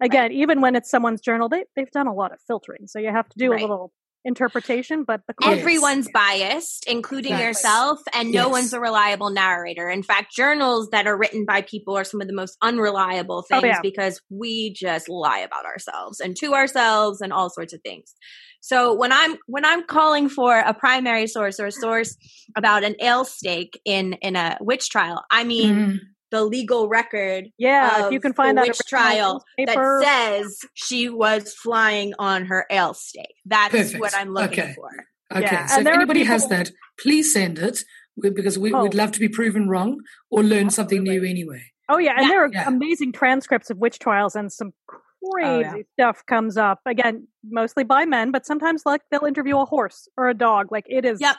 again, 0.01 0.31
even 0.31 0.61
when 0.61 0.75
it's 0.75 0.89
someone's 0.89 1.21
journal, 1.21 1.49
they 1.49 1.65
they've 1.75 1.91
done 1.91 2.07
a 2.07 2.13
lot 2.13 2.31
of 2.31 2.39
filtering, 2.47 2.87
so 2.87 2.99
you 2.99 3.09
have 3.11 3.27
to 3.29 3.37
do 3.37 3.51
Right. 3.51 3.59
a 3.59 3.63
little 3.63 3.91
interpretation. 4.25 5.03
But 5.05 5.21
the 5.27 5.33
core- 5.33 5.51
Yes. 5.53 5.59
Everyone's 5.61 6.09
biased, 6.13 6.85
including 6.87 7.31
Exactly. 7.31 7.47
yourself, 7.47 7.99
and 8.13 8.31
no 8.31 8.43
Yes. 8.47 8.51
one's 8.51 8.73
a 8.73 8.79
reliable 8.79 9.29
narrator. 9.29 9.89
In 9.89 10.03
fact, 10.03 10.35
journals 10.35 10.89
that 10.91 11.07
are 11.07 11.17
written 11.17 11.45
by 11.45 11.61
people 11.61 11.95
are 11.97 12.03
some 12.03 12.19
of 12.21 12.27
the 12.27 12.33
most 12.33 12.57
unreliable 12.61 13.37
Oh, 13.37 13.41
things 13.61 13.63
yeah. 13.63 13.79
because 13.81 14.21
we 14.29 14.73
just 14.73 15.07
lie 15.07 15.39
about 15.39 15.65
ourselves 15.65 16.19
and 16.19 16.35
to 16.37 16.53
ourselves 16.53 17.21
and 17.21 17.31
all 17.31 17.49
sorts 17.49 17.73
of 17.73 17.81
things. 17.81 18.13
So 18.61 18.93
when 18.93 19.13
I'm 19.13 19.37
when 19.47 19.63
I'm 19.63 19.83
calling 19.83 20.27
for 20.27 20.57
a 20.59 20.73
primary 20.73 21.27
source 21.27 21.57
or 21.61 21.67
a 21.67 21.71
source 21.71 22.17
about 22.57 22.83
an 22.83 22.95
ale 23.01 23.23
stake 23.23 23.79
in 23.85 24.13
in 24.21 24.35
a 24.35 24.57
witch 24.59 24.89
trial, 24.89 25.23
I 25.31 25.45
mean 25.45 25.75
Mhm. 25.75 25.97
The 26.31 26.43
legal 26.43 26.87
record 26.87 27.45
yeah, 27.57 28.05
if 28.07 28.11
you 28.13 28.19
can 28.19 28.33
find 28.33 28.57
that 28.57 28.69
trial 28.87 29.43
that 29.65 30.01
says 30.03 30.59
she 30.75 31.09
was 31.09 31.53
flying 31.53 32.13
on 32.19 32.45
her 32.45 32.65
ale 32.69 32.93
stake. 32.93 33.35
That's 33.45 33.71
Perfect. 33.71 33.99
what 33.99 34.13
I'm 34.15 34.33
looking 34.33 34.59
Okay. 34.59 34.73
for. 34.75 34.89
Okay, 35.31 35.41
Yeah, 35.41 35.65
so 35.67 35.73
and 35.73 35.81
if 35.81 35.83
there 35.85 35.93
are 35.93 35.97
anybody 35.97 36.23
has 36.23 36.47
that, 36.49 36.71
please 36.99 37.31
send 37.33 37.59
it 37.59 37.83
because 38.19 38.57
we 38.57 38.73
Oh. 38.73 38.81
would 38.81 38.93
love 38.95 39.11
to 39.13 39.19
be 39.19 39.29
proven 39.29 39.69
wrong 39.69 40.01
or 40.31 40.43
learn 40.43 40.69
something 40.69 41.03
new 41.03 41.23
anyway. 41.23 41.63
Oh 41.87 41.97
yeah, 41.97 42.11
and 42.17 42.21
Yeah. 42.23 42.27
there 42.29 42.43
are 42.45 42.49
Yeah. 42.51 42.67
amazing 42.67 43.11
transcripts 43.11 43.69
of 43.69 43.77
witch 43.77 43.97
trials, 43.99 44.35
and 44.35 44.51
some 44.51 44.73
oh, 44.91 44.97
crazy 45.33 45.77
yeah. 45.77 45.83
stuff 45.93 46.25
comes 46.27 46.57
up. 46.57 46.79
Again, 46.85 47.27
mostly 47.49 47.83
by 47.83 48.05
men, 48.05 48.31
but 48.31 48.45
sometimes 48.45 48.83
like 48.85 49.01
they'll 49.11 49.25
interview 49.25 49.57
a 49.57 49.65
horse 49.65 50.07
or 50.17 50.29
a 50.29 50.33
dog. 50.35 50.71
Like 50.71 50.85
it 50.87 51.05
is 51.05 51.19
Yep. 51.21 51.35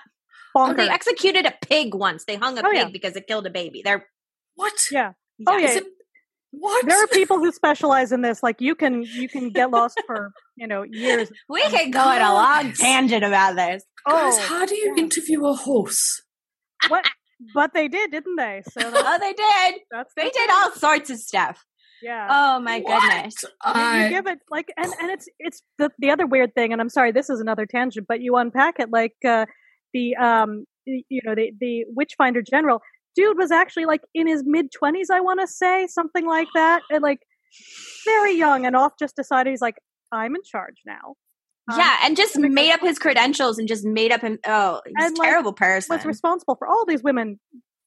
bonkers. 0.57 0.71
Oh, 0.71 0.75
they 0.75 0.89
executed 0.89 1.47
a 1.47 1.55
pig 1.63 1.95
once. 1.95 2.25
They 2.25 2.35
hung 2.37 2.59
a 2.59 2.63
Oh, 2.63 2.71
pig 2.71 2.75
yeah. 2.75 2.89
because 2.93 3.15
it 3.17 3.27
killed 3.29 3.47
a 3.47 3.51
baby. 3.51 3.83
They're 3.85 4.07
What? 4.61 4.79
yeah. 4.91 5.13
Oh 5.47 5.57
yeah. 5.57 5.67
yeah. 5.73 5.79
It- 5.79 5.85
what? 6.53 6.85
There 6.87 7.03
are 7.03 7.07
people 7.21 7.39
who 7.39 7.53
specialize 7.53 8.11
in 8.13 8.23
this. 8.23 8.43
Like 8.43 8.61
you 8.61 8.75
can 8.75 9.03
you 9.03 9.29
can 9.29 9.51
get 9.51 9.71
lost 9.71 10.01
for 10.07 10.33
you 10.57 10.67
know 10.67 10.83
years. 10.83 11.31
We 11.49 11.63
could 11.71 11.93
go 11.93 12.01
on 12.01 12.21
a 12.21 12.35
long 12.35 12.65
Guys. 12.69 12.79
tangent 12.79 13.25
about 13.25 13.55
this. 13.57 13.85
Guys, 14.07 14.35
Oh, 14.37 14.41
how 14.49 14.67
do 14.67 14.75
you 14.75 14.95
yeah. 14.97 15.03
interview 15.05 15.47
a 15.47 15.55
horse? 15.55 16.23
what? 16.89 17.05
But 17.55 17.73
they 17.73 17.89
did, 17.89 18.11
didn't 18.11 18.37
they? 18.37 18.63
So 18.71 18.81
Oh, 18.95 19.19
they 19.19 19.33
did. 19.33 19.81
that's 19.91 20.13
They 20.17 20.29
did 20.31 20.51
all 20.51 20.73
sorts 20.73 21.09
of 21.11 21.19
stuff. 21.19 21.65
Yeah. 22.03 22.27
Oh 22.31 22.61
my 22.61 22.81
What? 22.81 23.01
goodness. 23.03 23.35
you, 23.75 24.03
you 24.03 24.09
give 24.09 24.27
it 24.27 24.39
like 24.51 24.69
and 24.77 24.93
and 25.01 25.11
it's 25.11 25.27
it's 25.39 25.63
the 25.79 25.91
the 25.99 26.11
other 26.11 26.27
weird 26.27 26.55
thing 26.55 26.73
and 26.73 26.81
i'm 26.81 26.89
sorry 26.89 27.13
this 27.13 27.29
is 27.29 27.41
another 27.41 27.67
tangent 27.67 28.07
but 28.09 28.21
you 28.23 28.37
unpack 28.37 28.77
it 28.81 28.89
like 28.91 29.13
uh 29.35 29.45
the 29.93 30.17
um 30.17 30.65
you 30.87 31.21
know 31.25 31.35
the 31.35 31.53
the 31.61 31.85
witchfinder 31.95 32.41
general 32.41 32.81
dude 33.17 33.37
was 33.39 33.51
actually 33.51 33.85
like 33.87 34.01
in 34.15 34.27
his 34.27 34.43
mid 34.47 34.67
20s 34.73 35.07
i 35.13 35.21
want 35.21 35.41
to 35.41 35.47
say 35.47 35.87
something 35.89 36.27
like 36.27 36.49
that 36.55 36.83
and 36.91 37.03
like 37.03 37.19
very 38.05 38.35
young 38.37 38.65
and 38.67 38.77
off 38.77 38.93
just 38.99 39.17
decided 39.17 39.51
he's 39.51 39.61
like 39.61 39.77
i'm 40.13 40.35
in 40.35 40.43
charge 40.45 40.77
now 40.87 41.15
Um, 41.71 41.79
Yeah, 41.79 41.97
and 42.05 42.17
just 42.17 42.35
because- 42.35 42.51
made 42.53 42.73
up 42.73 42.81
his 42.81 42.99
credentials 42.99 43.59
and 43.59 43.69
just 43.69 43.85
made 43.85 44.13
up 44.13 44.23
him. 44.23 44.39
Oh, 44.47 44.81
he's 44.87 44.95
And, 45.05 45.17
a 45.17 45.21
like, 45.21 45.29
terrible 45.29 45.53
person. 45.53 45.95
was 45.97 46.05
responsible 46.05 46.57
for 46.57 46.67
all 46.67 46.85
these 46.87 47.03
women 47.03 47.39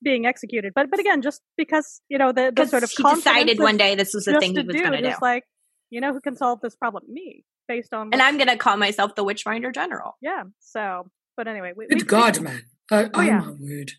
being 0.03 0.25
executed 0.25 0.73
but 0.75 0.89
but 0.91 0.99
again 0.99 1.21
just 1.21 1.41
because 1.57 2.01
you 2.09 2.17
know 2.17 2.31
the 2.33 2.51
the 2.55 2.65
sort 2.65 2.83
of 2.83 2.91
he 2.91 3.03
decided 3.15 3.57
one 3.59 3.77
day 3.77 3.95
this 3.95 4.13
was 4.13 4.25
the 4.25 4.37
thing 4.39 4.51
he 4.51 4.61
was 4.61 4.75
going 4.75 4.91
to 4.91 5.01
do. 5.01 5.07
who's 5.09 5.21
like 5.21 5.43
you 5.89 6.01
know 6.01 6.11
who 6.11 6.19
can 6.19 6.35
solve 6.35 6.59
this 6.61 6.75
problem 6.75 7.03
me 7.07 7.45
based 7.69 7.93
on 7.93 8.09
And 8.11 8.21
I'm 8.21 8.35
going 8.37 8.49
to 8.49 8.57
call 8.57 8.75
myself 8.75 9.15
the 9.15 9.23
Witchfinder 9.23 9.71
General. 9.71 10.11
yeah 10.21 10.43
so 10.59 11.09
but 11.37 11.47
anyway 11.47 11.71
we, 11.77 11.87
we- 11.89 11.95
good 11.95 12.07
God, 12.07 12.41
man. 12.41 12.63
Oh, 12.91 13.09
oh 13.13 13.21
yeah. 13.21 13.39
my 13.39 13.51
word. 13.51 13.93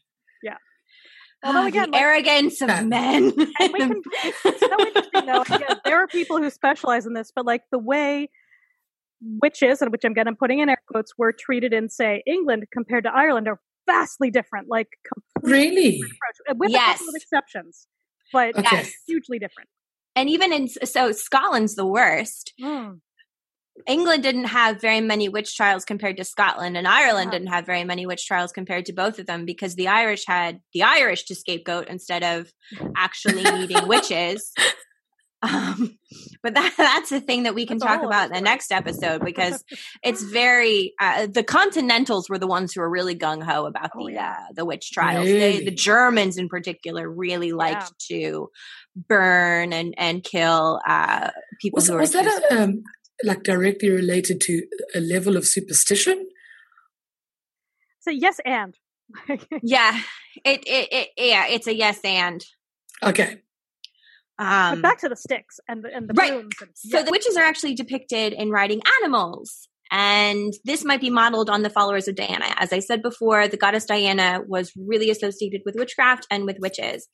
Although 1.45 1.61
Ah, 1.61 1.67
again, 1.67 1.91
the 1.91 1.97
like- 1.97 2.03
arrogance 2.03 2.61
of 2.63 2.69
men. 2.87 3.33
and 3.61 3.73
we 3.73 3.79
can, 3.79 4.03
it's, 4.25 4.39
it's 4.45 4.61
so 4.61 4.87
interesting 4.87 5.27
though. 5.27 5.43
Again, 5.43 5.81
there 5.85 5.99
are 5.99 6.07
people 6.07 6.39
who 6.39 6.49
specialize 6.51 7.07
in 7.07 7.13
this, 7.13 7.31
but 7.35 7.45
like 7.45 7.63
the 7.71 7.79
way 7.79 8.31
witches, 9.43 9.81
and 9.83 9.91
which 9.93 10.05
I'm 10.05 10.13
again 10.13 10.29
I'm 10.29 10.37
putting 10.37 10.59
in 10.61 10.69
air 10.69 10.79
quotes, 10.91 11.13
were 11.19 11.33
treated 11.33 11.73
in 11.73 11.89
say 11.89 12.23
England 12.27 12.65
compared 12.73 13.05
to 13.05 13.11
Ireland 13.15 13.49
are 13.49 13.61
vastly 13.87 14.31
different. 14.31 14.69
Like 14.69 14.89
completely 15.35 15.53
Really? 15.71 15.91
different 15.93 16.13
approach, 16.13 16.59
with 16.59 16.71
a 16.75 16.79
couple 16.79 17.09
of 17.09 17.15
exceptions, 17.15 17.87
but 18.33 18.57
Okay. 18.59 18.69
Yes. 18.77 18.93
hugely 19.07 19.39
different. 19.39 19.69
and 20.17 20.29
even 20.31 20.53
in 20.53 20.69
so 20.69 21.13
Scotland's 21.13 21.75
the 21.75 21.87
worst. 21.87 22.53
Mm. 22.61 23.01
England 23.87 24.23
didn't 24.23 24.45
have 24.45 24.81
very 24.81 25.01
many 25.01 25.29
witch 25.29 25.57
trials 25.57 25.85
compared 25.85 26.17
to 26.19 26.25
Scotland, 26.25 26.77
and 26.77 26.87
Ireland 26.87 27.33
Yeah. 27.33 27.39
didn't 27.39 27.49
have 27.53 27.67
very 27.67 27.85
many 27.85 28.07
witch 28.07 28.27
trials 28.27 28.53
compared 28.53 28.87
to 28.87 28.93
both 28.93 29.19
of 29.19 29.27
them 29.27 29.45
because 29.45 29.75
the 29.75 29.89
Irish 29.89 30.25
had 30.27 30.61
the 30.73 30.83
Irish 30.85 31.25
to 31.25 31.35
scapegoat 31.35 31.89
instead 31.89 32.23
of 32.23 32.53
actually 32.97 33.43
needing 33.43 33.87
witches. 33.89 34.53
Um, 35.43 35.99
but 36.43 36.55
that, 36.55 36.73
that's 36.79 37.11
the 37.11 37.21
thing 37.21 37.43
that 37.43 37.55
we 37.55 37.67
can 37.67 37.77
That's 37.79 37.93
talk 37.93 38.03
about 38.03 38.29
in 38.29 38.33
the 38.33 38.41
next 38.41 38.73
episode 38.73 39.23
because 39.25 39.63
it's 40.03 40.23
very 40.23 40.95
uh, 41.01 41.27
the 41.27 41.43
Continentals 41.43 42.31
were 42.31 42.39
the 42.39 42.47
ones 42.47 42.73
who 42.73 42.81
were 42.81 42.89
really 42.89 43.15
gung 43.15 43.43
ho 43.43 43.67
about 43.67 43.91
Oh, 43.95 44.07
the 44.07 44.15
yeah. 44.15 44.37
uh, 44.39 44.53
the 44.55 44.65
witch 44.65 44.91
trials. 44.93 45.27
They, 45.27 45.63
the 45.65 45.71
Germans 45.71 46.39
in 46.39 46.49
particular 46.49 47.11
really 47.11 47.53
liked 47.53 47.93
to 48.09 48.49
burn 48.97 49.73
and 49.75 49.95
and 49.99 50.23
kill 50.23 50.81
uh, 50.87 51.31
people 51.61 51.77
Was, 51.79 51.89
who 51.89 51.95
were 51.95 52.01
was 52.01 52.13
that 52.13 52.45
a, 52.51 52.63
um, 52.63 52.83
like 53.23 53.43
directly 53.43 53.91
related 53.91 54.41
to 54.43 54.67
a 54.95 55.01
level 55.01 55.37
of 55.37 55.47
superstition? 55.47 56.29
So 58.01 58.11
yes, 58.11 58.41
and 58.45 58.77
Yeah, 59.63 59.99
it, 60.45 60.65
it 60.67 60.89
it 60.93 61.09
yeah, 61.17 61.47
it's 61.49 61.67
a 61.67 61.75
yes 61.75 62.01
and. 62.05 62.45
Okay. 63.03 63.41
Um, 64.37 64.81
but 64.81 64.83
back 64.83 64.99
to 65.01 65.09
the 65.09 65.17
sticks 65.17 65.61
and 65.69 65.85
the 65.85 65.95
and 65.95 66.09
the 66.09 66.15
right. 66.15 66.33
brooms. 66.33 66.55
And, 66.61 66.71
so 66.75 67.03
the 67.03 67.11
witches 67.11 67.37
are 67.37 67.45
actually 67.45 67.75
depicted 67.75 68.33
in 68.33 68.51
riding 68.51 68.81
animals, 69.01 69.69
and 69.91 70.53
this 70.65 70.85
might 70.85 71.01
be 71.01 71.11
modeled 71.11 71.49
on 71.49 71.63
the 71.63 71.71
followers 71.71 72.09
of 72.09 72.17
Diana. 72.17 72.47
As 72.57 72.73
I 72.73 72.81
said 72.81 73.03
before, 73.03 73.47
the 73.47 73.57
goddess 73.57 73.85
Diana 73.85 74.41
was 74.47 74.73
really 74.77 75.11
associated 75.11 75.63
with 75.65 75.77
witchcraft 75.77 76.27
and 76.31 76.47
with 76.47 76.57
witches, 76.59 77.07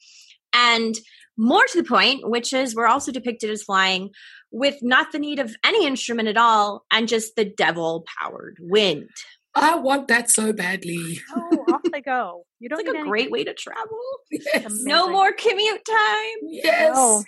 and 0.54 0.94
more 1.36 1.64
to 1.64 1.82
the 1.82 1.88
point, 1.88 2.28
witches 2.28 2.74
were 2.74 2.86
also 2.86 3.12
depicted 3.12 3.50
as 3.50 3.62
flying 3.62 4.10
with 4.52 4.76
not 4.82 5.12
the 5.12 5.18
need 5.18 5.38
of 5.38 5.54
any 5.64 5.86
instrument 5.86 6.28
at 6.28 6.36
all, 6.36 6.84
and 6.90 7.08
just 7.08 7.36
the 7.36 7.44
devil-powered 7.44 8.56
wind. 8.60 9.08
I 9.54 9.76
want 9.76 10.08
that 10.08 10.30
so 10.30 10.52
badly. 10.52 11.18
oh, 11.34 11.64
off 11.72 11.80
they 11.92 12.00
go. 12.00 12.44
You 12.60 12.68
don't 12.68 12.80
It's 12.80 12.86
like 12.88 12.96
a 12.96 13.00
any- 13.00 13.08
great 13.08 13.30
way 13.32 13.44
to 13.44 13.54
travel. 13.54 13.98
Yes. 14.30 14.72
No 14.84 15.08
more 15.08 15.32
commute 15.32 15.84
time. 15.84 16.36
Yes. 16.42 16.92
Oh. 16.94 17.24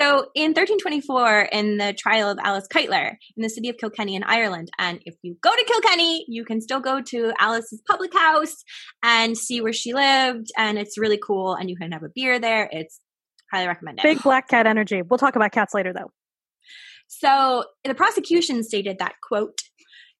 So 0.00 0.28
in 0.36 0.50
1324, 0.52 1.40
in 1.50 1.76
the 1.78 1.92
trial 1.92 2.30
of 2.30 2.38
Alice 2.44 2.68
Kyteler 2.72 3.16
in 3.36 3.42
the 3.42 3.50
city 3.50 3.68
of 3.68 3.76
Kilkenny 3.78 4.14
in 4.14 4.22
Ireland, 4.22 4.68
and 4.78 5.00
if 5.04 5.16
you 5.22 5.36
go 5.42 5.50
to 5.54 5.64
Kilkenny, 5.64 6.24
you 6.28 6.44
can 6.44 6.60
still 6.60 6.78
go 6.78 7.02
to 7.02 7.32
Alice's 7.40 7.82
public 7.88 8.14
house 8.14 8.62
and 9.02 9.36
see 9.36 9.60
where 9.60 9.72
she 9.72 9.92
lived, 9.92 10.46
and 10.56 10.78
it's 10.78 10.98
really 10.98 11.18
cool, 11.18 11.54
and 11.54 11.68
you 11.68 11.76
can 11.76 11.90
have 11.90 12.04
a 12.04 12.08
beer 12.14 12.38
there. 12.38 12.68
It's 12.70 13.00
highly 13.52 13.66
recommended. 13.66 14.02
Big 14.04 14.22
black 14.22 14.46
cat 14.48 14.68
energy. 14.68 15.02
We'll 15.02 15.18
talk 15.18 15.34
about 15.34 15.50
cats 15.50 15.74
later, 15.74 15.92
though. 15.92 16.12
So 17.08 17.64
the 17.84 17.94
prosecution 17.94 18.62
stated 18.62 18.98
that, 18.98 19.14
quote, 19.26 19.58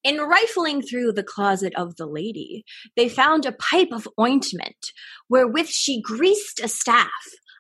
in 0.02 0.18
rifling 0.18 0.82
through 0.82 1.12
the 1.12 1.22
closet 1.22 1.72
of 1.76 1.96
the 1.96 2.06
lady, 2.06 2.64
they 2.96 3.08
found 3.08 3.44
a 3.44 3.52
pipe 3.52 3.92
of 3.92 4.08
ointment 4.18 4.92
wherewith 5.28 5.68
she 5.68 6.00
greased 6.00 6.60
a 6.60 6.68
staff, 6.68 7.10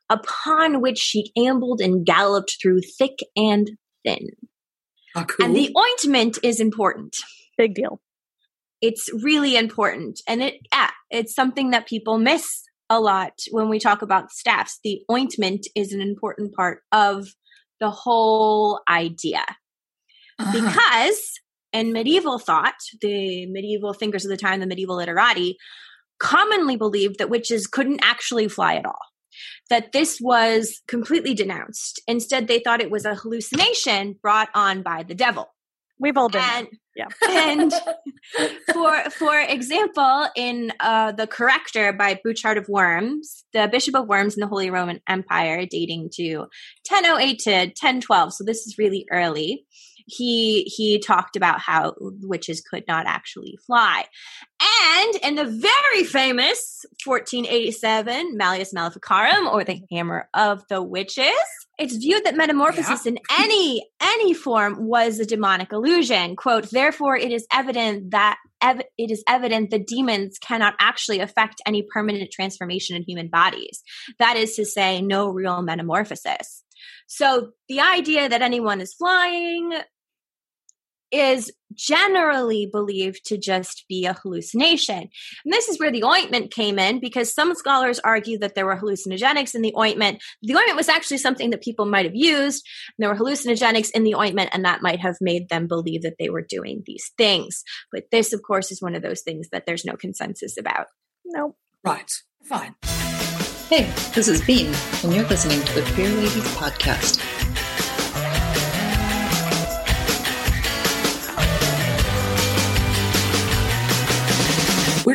upon 0.08 0.80
which 0.80 0.98
she 0.98 1.30
ambled 1.36 1.80
and 1.80 2.06
galloped 2.06 2.56
through 2.60 2.80
thick 2.98 3.18
and 3.36 3.72
thin. 4.04 4.28
Ah, 5.14 5.24
cool. 5.24 5.46
And 5.46 5.54
the 5.54 5.74
ointment 5.76 6.38
is 6.42 6.60
important. 6.60 7.16
Big 7.56 7.74
deal. 7.74 8.00
It's 8.80 9.10
really 9.12 9.56
important. 9.56 10.20
And 10.26 10.42
it 10.42 10.54
yeah, 10.72 10.90
it's 11.10 11.34
something 11.34 11.70
that 11.70 11.88
people 11.88 12.18
miss 12.18 12.62
a 12.88 13.00
lot 13.00 13.32
when 13.50 13.68
we 13.68 13.78
talk 13.78 14.02
about 14.02 14.30
staffs. 14.30 14.78
The 14.82 15.02
ointment 15.10 15.66
is 15.74 15.92
an 15.92 16.00
important 16.00 16.54
part 16.54 16.82
of 16.92 17.26
the 17.80 17.90
whole 17.90 18.80
idea 18.88 19.44
Uh-huh. 20.38 20.52
because 20.52 21.40
in 21.72 21.92
medieval 21.92 22.38
thought, 22.38 22.74
the 23.00 23.46
medieval 23.46 23.92
thinkers 23.92 24.24
of 24.24 24.30
the 24.30 24.36
time, 24.36 24.60
the 24.60 24.66
medieval 24.66 24.96
literati, 24.96 25.58
commonly 26.18 26.76
believed 26.76 27.18
that 27.18 27.30
witches 27.30 27.66
couldn't 27.66 28.00
actually 28.02 28.48
fly 28.48 28.74
at 28.74 28.86
all. 28.86 28.98
That 29.70 29.92
this 29.92 30.18
was 30.20 30.80
completely 30.88 31.34
denounced. 31.34 32.00
Instead, 32.08 32.48
they 32.48 32.58
thought 32.58 32.80
it 32.80 32.90
was 32.90 33.04
a 33.04 33.14
hallucination 33.14 34.16
brought 34.20 34.48
on 34.54 34.82
by 34.82 35.02
the 35.02 35.14
devil. 35.14 35.48
We've 36.00 36.16
all 36.16 36.28
been. 36.28 36.42
And, 36.42 36.68
yeah. 36.94 37.08
and 37.28 37.72
for 38.72 39.10
for 39.10 39.40
example, 39.40 40.26
in 40.36 40.72
uh, 40.80 41.12
the 41.12 41.26
Corrector 41.26 41.92
by 41.92 42.20
Burchard 42.22 42.58
of 42.58 42.68
Worms, 42.68 43.44
the 43.52 43.68
Bishop 43.70 43.94
of 43.94 44.06
Worms 44.06 44.36
in 44.36 44.40
the 44.40 44.46
Holy 44.46 44.70
Roman 44.70 45.00
Empire, 45.08 45.66
dating 45.68 46.10
to 46.14 46.46
1008 46.88 47.38
to 47.40 47.50
1012. 47.50 48.34
So 48.34 48.44
this 48.44 48.66
is 48.66 48.78
really 48.78 49.06
early 49.10 49.66
he 50.08 50.62
he 50.64 50.98
talked 50.98 51.36
about 51.36 51.60
how 51.60 51.94
witches 51.98 52.60
could 52.60 52.84
not 52.88 53.06
actually 53.06 53.58
fly. 53.66 54.04
And 54.60 55.14
in 55.22 55.34
the 55.36 55.44
very 55.44 56.04
famous 56.04 56.84
1487 57.04 58.36
Malleus 58.36 58.72
Maleficarum 58.72 59.46
or 59.46 59.64
the 59.64 59.80
Hammer 59.90 60.28
of 60.34 60.64
the 60.68 60.82
Witches, 60.82 61.26
it's 61.78 61.96
viewed 61.96 62.24
that 62.24 62.36
metamorphosis 62.36 63.04
yeah. 63.04 63.12
in 63.12 63.18
any 63.38 63.86
any 64.02 64.34
form 64.34 64.86
was 64.86 65.20
a 65.20 65.26
demonic 65.26 65.72
illusion. 65.72 66.36
Quote, 66.36 66.70
therefore 66.70 67.16
it 67.16 67.30
is 67.30 67.46
evident 67.52 68.10
that 68.10 68.38
ev- 68.62 68.82
it 68.96 69.10
is 69.10 69.22
evident 69.28 69.70
the 69.70 69.78
demons 69.78 70.38
cannot 70.38 70.74
actually 70.80 71.20
affect 71.20 71.60
any 71.66 71.82
permanent 71.82 72.30
transformation 72.32 72.96
in 72.96 73.02
human 73.02 73.28
bodies. 73.28 73.82
That 74.18 74.36
is 74.36 74.56
to 74.56 74.64
say, 74.64 75.00
no 75.02 75.28
real 75.28 75.62
metamorphosis. 75.62 76.64
So 77.06 77.50
the 77.68 77.80
idea 77.80 78.28
that 78.28 78.42
anyone 78.42 78.80
is 78.80 78.94
flying, 78.94 79.72
is 81.10 81.50
generally 81.74 82.66
believed 82.66 83.24
to 83.26 83.38
just 83.38 83.84
be 83.88 84.04
a 84.06 84.14
hallucination. 84.14 84.98
And 84.98 85.52
this 85.52 85.68
is 85.68 85.78
where 85.78 85.92
the 85.92 86.04
ointment 86.04 86.50
came 86.50 86.78
in 86.78 87.00
because 87.00 87.32
some 87.32 87.54
scholars 87.54 87.98
argue 88.00 88.38
that 88.38 88.54
there 88.54 88.66
were 88.66 88.76
hallucinogenics 88.76 89.54
in 89.54 89.62
the 89.62 89.74
ointment. 89.76 90.22
The 90.42 90.56
ointment 90.56 90.76
was 90.76 90.88
actually 90.88 91.18
something 91.18 91.50
that 91.50 91.62
people 91.62 91.86
might 91.86 92.04
have 92.04 92.14
used. 92.14 92.66
there 92.98 93.08
were 93.08 93.16
hallucinogenics 93.16 93.90
in 93.90 94.04
the 94.04 94.14
ointment, 94.14 94.50
and 94.52 94.64
that 94.64 94.82
might 94.82 95.00
have 95.00 95.16
made 95.20 95.48
them 95.48 95.66
believe 95.66 96.02
that 96.02 96.16
they 96.18 96.30
were 96.30 96.44
doing 96.48 96.82
these 96.86 97.12
things. 97.16 97.62
But 97.92 98.04
this, 98.10 98.32
of 98.32 98.42
course, 98.42 98.72
is 98.72 98.82
one 98.82 98.94
of 98.94 99.02
those 99.02 99.22
things 99.22 99.48
that 99.52 99.64
there's 99.66 99.84
no 99.84 99.94
consensus 99.94 100.56
about. 100.58 100.86
No. 101.24 101.56
Right. 101.84 102.10
Fine. 102.44 102.74
Hey, 103.68 103.92
this 104.14 104.28
is 104.28 104.40
Bean, 104.40 104.74
and 105.04 105.14
you're 105.14 105.26
listening 105.26 105.62
to 105.62 105.74
the 105.74 105.92
Beer 105.94 106.08
Ladies 106.08 106.44
Podcast. 106.54 107.47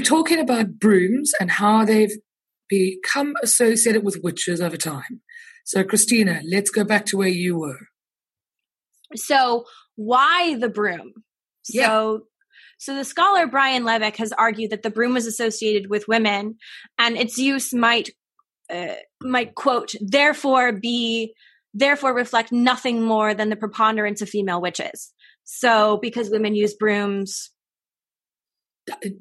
Talking 0.04 0.40
about 0.40 0.80
brooms 0.80 1.32
and 1.40 1.50
how 1.50 1.86
they've 1.86 2.16
become 2.70 3.34
associated 3.42 4.04
with 4.04 4.20
witches 4.24 4.62
over 4.62 4.78
time. 4.78 5.22
So, 5.66 5.84
Christina, 5.84 6.42
let's 6.50 6.70
go 6.70 6.84
back 6.84 7.06
to 7.08 7.18
where 7.18 7.28
you 7.28 7.58
were. 7.58 7.80
So, 9.16 9.66
why 9.96 10.56
the 10.56 10.70
broom? 10.70 11.14
Yeah. 11.70 11.88
So, 11.88 12.22
so 12.80 12.96
the 12.96 13.06
scholar 13.06 13.48
Brian 13.48 13.84
Levack 13.84 14.18
has 14.18 14.34
argued 14.34 14.72
that 14.72 14.84
the 14.84 14.90
broom 14.90 15.14
was 15.14 15.26
associated 15.26 15.90
with 15.90 16.08
women, 16.08 16.58
and 17.00 17.16
its 17.16 17.38
use 17.38 17.74
might 17.74 18.10
uh, 18.74 18.96
might 19.22 19.56
quote 19.56 19.94
therefore 20.02 20.74
be 20.74 21.34
therefore 21.74 22.14
reflect 22.14 22.52
nothing 22.52 23.02
more 23.02 23.34
than 23.34 23.50
the 23.50 23.56
preponderance 23.56 24.22
of 24.22 24.30
female 24.30 24.62
witches. 24.62 25.14
So, 25.46 25.98
because 26.02 26.30
women 26.30 26.56
use 26.56 26.74
brooms 26.74 27.53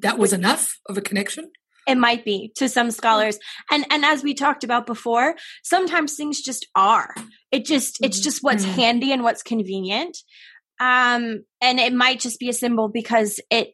that 0.01 0.17
was 0.17 0.33
enough 0.33 0.79
of 0.87 0.97
a 0.97 1.01
connection? 1.01 1.51
It 1.87 1.97
might 1.97 2.23
be 2.23 2.51
to 2.55 2.69
some 2.69 2.91
scholars. 2.91 3.39
And 3.69 3.85
and 3.91 4.05
as 4.05 4.23
we 4.23 4.33
talked 4.33 4.63
about 4.63 4.85
before 4.85 5.35
sometimes 5.63 6.15
things 6.15 6.41
just 6.41 6.67
are. 6.75 7.13
It 7.51 7.65
just 7.65 8.03
it's 8.03 8.19
just 8.19 8.41
what's 8.41 8.63
mm-hmm. 8.63 8.75
handy 8.75 9.11
and 9.11 9.23
what's 9.23 9.43
convenient. 9.43 10.17
Um 10.79 11.43
and 11.61 11.79
it 11.79 11.93
might 11.93 12.19
just 12.19 12.39
be 12.39 12.49
a 12.49 12.53
symbol 12.53 12.89
because 12.89 13.39
it 13.49 13.73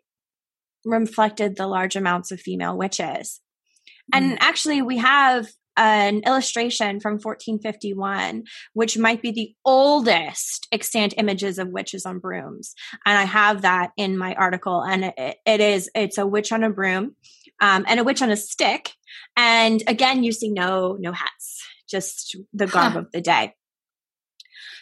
reflected 0.85 1.55
the 1.55 1.67
large 1.67 1.95
amounts 1.95 2.31
of 2.31 2.39
female 2.39 2.77
witches. 2.77 3.41
Mm-hmm. 4.11 4.23
and 4.23 4.41
actually 4.41 4.81
we 4.81 4.97
have 4.97 5.47
an 5.77 6.21
illustration 6.25 6.99
from 6.99 7.13
1451, 7.13 8.43
which 8.73 8.97
might 8.97 9.21
be 9.21 9.31
the 9.31 9.55
oldest 9.65 10.67
extant 10.71 11.13
images 11.17 11.57
of 11.57 11.69
witches 11.69 12.05
on 12.05 12.19
brooms. 12.19 12.73
And 13.05 13.17
I 13.17 13.23
have 13.23 13.61
that 13.61 13.91
in 13.97 14.17
my 14.17 14.33
article. 14.35 14.81
And 14.81 15.05
it, 15.17 15.37
it 15.45 15.61
is, 15.61 15.89
it's 15.95 16.17
a 16.17 16.27
witch 16.27 16.51
on 16.51 16.63
a 16.63 16.69
broom 16.69 17.15
um, 17.61 17.85
and 17.87 17.99
a 17.99 18.03
witch 18.03 18.21
on 18.21 18.31
a 18.31 18.37
stick. 18.37 18.93
And 19.37 19.81
again, 19.87 20.23
you 20.23 20.31
see 20.31 20.51
no, 20.51 20.97
no 20.99 21.11
hats, 21.11 21.63
just 21.89 22.37
the 22.53 22.67
garb 22.67 22.93
huh. 22.93 22.99
of 22.99 23.11
the 23.11 23.21
day. 23.21 23.53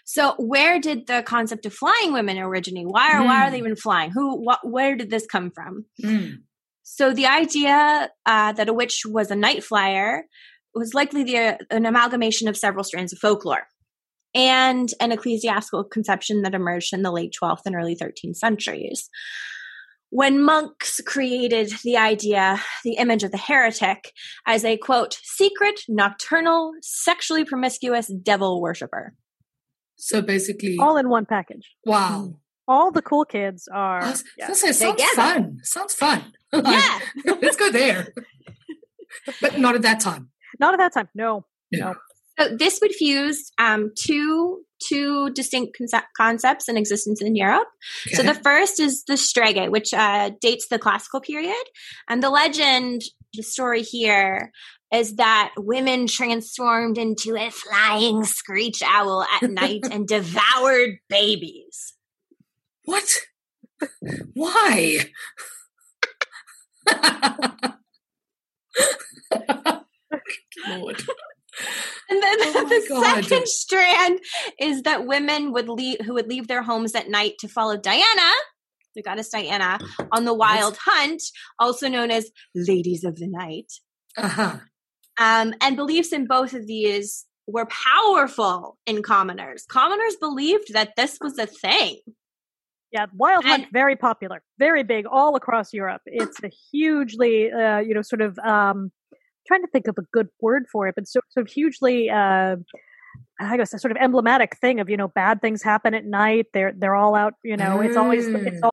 So 0.05 0.35
where 0.37 0.79
did 0.79 1.05
the 1.07 1.21
concept 1.21 1.65
of 1.65 1.73
flying 1.73 2.13
women 2.13 2.37
originate? 2.37 2.87
Why 2.87 3.11
are, 3.11 3.21
mm. 3.21 3.25
why 3.25 3.45
are 3.45 3.51
they 3.51 3.59
hmm. 3.59 3.65
even 3.65 3.75
flying? 3.75 4.11
Who, 4.11 4.41
what, 4.41 4.59
where 4.63 4.95
did 4.95 5.09
this 5.09 5.25
come 5.25 5.51
from? 5.51 5.83
Mm. 6.01 6.43
So 6.83 7.13
the 7.13 7.25
idea 7.25 8.09
uh, 8.25 8.53
that 8.53 8.69
a 8.69 8.73
witch 8.73 9.01
was 9.05 9.29
a 9.29 9.35
night 9.35 9.65
flyer 9.65 10.23
was 10.77 10.93
likely 10.93 11.23
the, 11.23 11.57
an 11.69 11.85
amalgamation 11.85 12.47
of 12.47 12.57
several 12.57 12.83
strands 12.83 13.13
of 13.13 13.19
folklore 13.19 13.67
and 14.33 14.89
an 14.99 15.11
ecclesiastical 15.11 15.83
conception 15.83 16.41
that 16.43 16.53
emerged 16.53 16.93
in 16.93 17.01
the 17.01 17.11
late 17.11 17.35
12th 17.41 17.61
and 17.65 17.75
early 17.75 17.95
13th 17.95 18.35
centuries. 18.35 19.09
When 20.09 20.41
monks 20.41 21.01
created 21.05 21.73
the 21.83 21.97
idea, 21.97 22.61
the 22.83 22.93
image 22.93 23.23
of 23.23 23.31
the 23.31 23.37
heretic, 23.37 24.13
as 24.45 24.63
a 24.63 24.77
quote, 24.77 25.19
secret, 25.23 25.81
nocturnal, 25.89 26.73
sexually 26.81 27.43
promiscuous 27.43 28.07
devil 28.07 28.61
worshiper. 28.61 29.13
So 29.97 30.21
basically, 30.21 30.77
all 30.79 30.97
in 30.97 31.09
one 31.09 31.25
package. 31.25 31.75
Wow. 31.85 32.21
Mm-hmm. 32.21 32.31
All 32.69 32.91
the 32.91 33.01
cool 33.01 33.25
kids 33.25 33.67
are. 33.73 34.01
Oh, 34.03 34.13
yeah. 34.37 34.51
sounds 34.53 35.03
fun. 35.15 35.57
Sounds 35.63 35.93
fun. 35.93 36.33
Yeah. 36.53 36.99
Let's 37.41 37.57
go 37.57 37.69
there. 37.69 38.13
but 39.41 39.59
not 39.59 39.75
at 39.75 39.81
that 39.81 39.99
time. 39.99 40.29
Not 40.59 40.73
at 40.73 40.79
that 40.79 40.93
time. 40.93 41.09
No. 41.15 41.45
Yeah. 41.71 41.85
No. 41.85 41.95
So 42.39 42.55
this 42.55 42.79
would 42.81 42.93
fuse 42.93 43.51
um, 43.57 43.91
two 43.97 44.63
two 44.79 45.31
distinct 45.31 45.75
concept, 45.75 46.07
concepts 46.15 46.69
in 46.69 46.77
existence 46.77 47.21
in 47.21 47.35
Europe. 47.35 47.67
Okay. 48.07 48.15
So 48.15 48.23
the 48.23 48.35
first 48.35 48.79
is 48.79 49.03
the 49.05 49.17
Strega, 49.17 49.71
which 49.71 49.93
uh, 49.93 50.31
dates 50.39 50.67
the 50.67 50.77
classical 50.77 51.19
period, 51.19 51.63
and 52.07 52.21
the 52.21 52.29
legend, 52.29 53.01
the 53.33 53.43
story 53.43 53.81
here 53.81 54.51
is 54.93 55.15
that 55.15 55.53
women 55.57 56.07
transformed 56.07 56.97
into 56.97 57.35
a 57.35 57.49
flying 57.49 58.23
screech 58.23 58.81
owl 58.83 59.25
at 59.41 59.41
night 59.49 59.81
and 59.91 60.07
devoured 60.07 60.99
babies. 61.09 61.93
What? 62.85 63.09
Why? 64.33 64.99
Lord. 70.67 71.01
And 72.09 72.21
then 72.21 72.37
oh 72.39 72.69
the 72.69 72.85
God. 72.87 73.23
second 73.23 73.47
strand 73.47 74.19
is 74.59 74.83
that 74.83 75.07
women 75.07 75.51
would 75.53 75.67
leave 75.67 75.99
who 76.05 76.13
would 76.13 76.27
leave 76.27 76.47
their 76.47 76.61
homes 76.61 76.93
at 76.93 77.09
night 77.09 77.33
to 77.39 77.47
follow 77.47 77.75
Diana, 77.75 78.31
the 78.95 79.01
goddess 79.01 79.29
Diana, 79.29 79.79
on 80.11 80.25
the 80.25 80.33
wild 80.33 80.77
hunt, 80.79 81.21
also 81.57 81.89
known 81.89 82.11
as 82.11 82.31
ladies 82.53 83.03
of 83.03 83.15
the 83.15 83.27
night. 83.27 83.71
Uh-huh. 84.15 84.57
Um, 85.19 85.55
and 85.61 85.75
beliefs 85.75 86.13
in 86.13 86.27
both 86.27 86.53
of 86.53 86.67
these 86.67 87.25
were 87.47 87.65
powerful 87.65 88.77
in 88.85 89.01
commoners. 89.01 89.65
Commoners 89.67 90.15
believed 90.17 90.73
that 90.73 90.95
this 90.95 91.17
was 91.19 91.39
a 91.39 91.47
thing. 91.47 91.97
Yeah, 92.91 93.07
wild 93.13 93.43
and, 93.43 93.63
hunt 93.63 93.67
very 93.73 93.95
popular, 93.95 94.41
very 94.59 94.83
big 94.83 95.05
all 95.05 95.35
across 95.35 95.73
Europe. 95.73 96.01
It's 96.05 96.41
a 96.43 96.49
hugely, 96.71 97.51
uh, 97.51 97.79
you 97.79 97.93
know, 97.93 98.01
sort 98.01 98.21
of 98.21 98.37
um, 98.39 98.91
trying 99.47 99.61
to 99.61 99.67
think 99.67 99.87
of 99.87 99.95
a 99.97 100.03
good 100.11 100.27
word 100.41 100.65
for 100.71 100.87
it, 100.87 100.95
but 100.95 101.07
so, 101.07 101.21
so 101.29 101.43
hugely, 101.43 102.09
uh, 102.09 102.57
I 103.39 103.57
guess 103.57 103.73
a 103.73 103.79
sort 103.79 103.91
of 103.91 103.97
emblematic 103.97 104.57
thing 104.57 104.79
of, 104.79 104.89
you 104.89 104.97
know, 104.97 105.07
bad 105.07 105.41
things 105.41 105.63
happen 105.63 105.93
at 105.93 106.05
night. 106.05 106.47
They're, 106.53 106.73
they're 106.75 106.95
all 106.95 107.15
out, 107.15 107.35
you 107.43 107.57
know, 107.57 107.81
it's 107.81 107.97
always, 107.97 108.27
it's 108.27 108.35
mm. 108.35 108.59
all. 108.63 108.71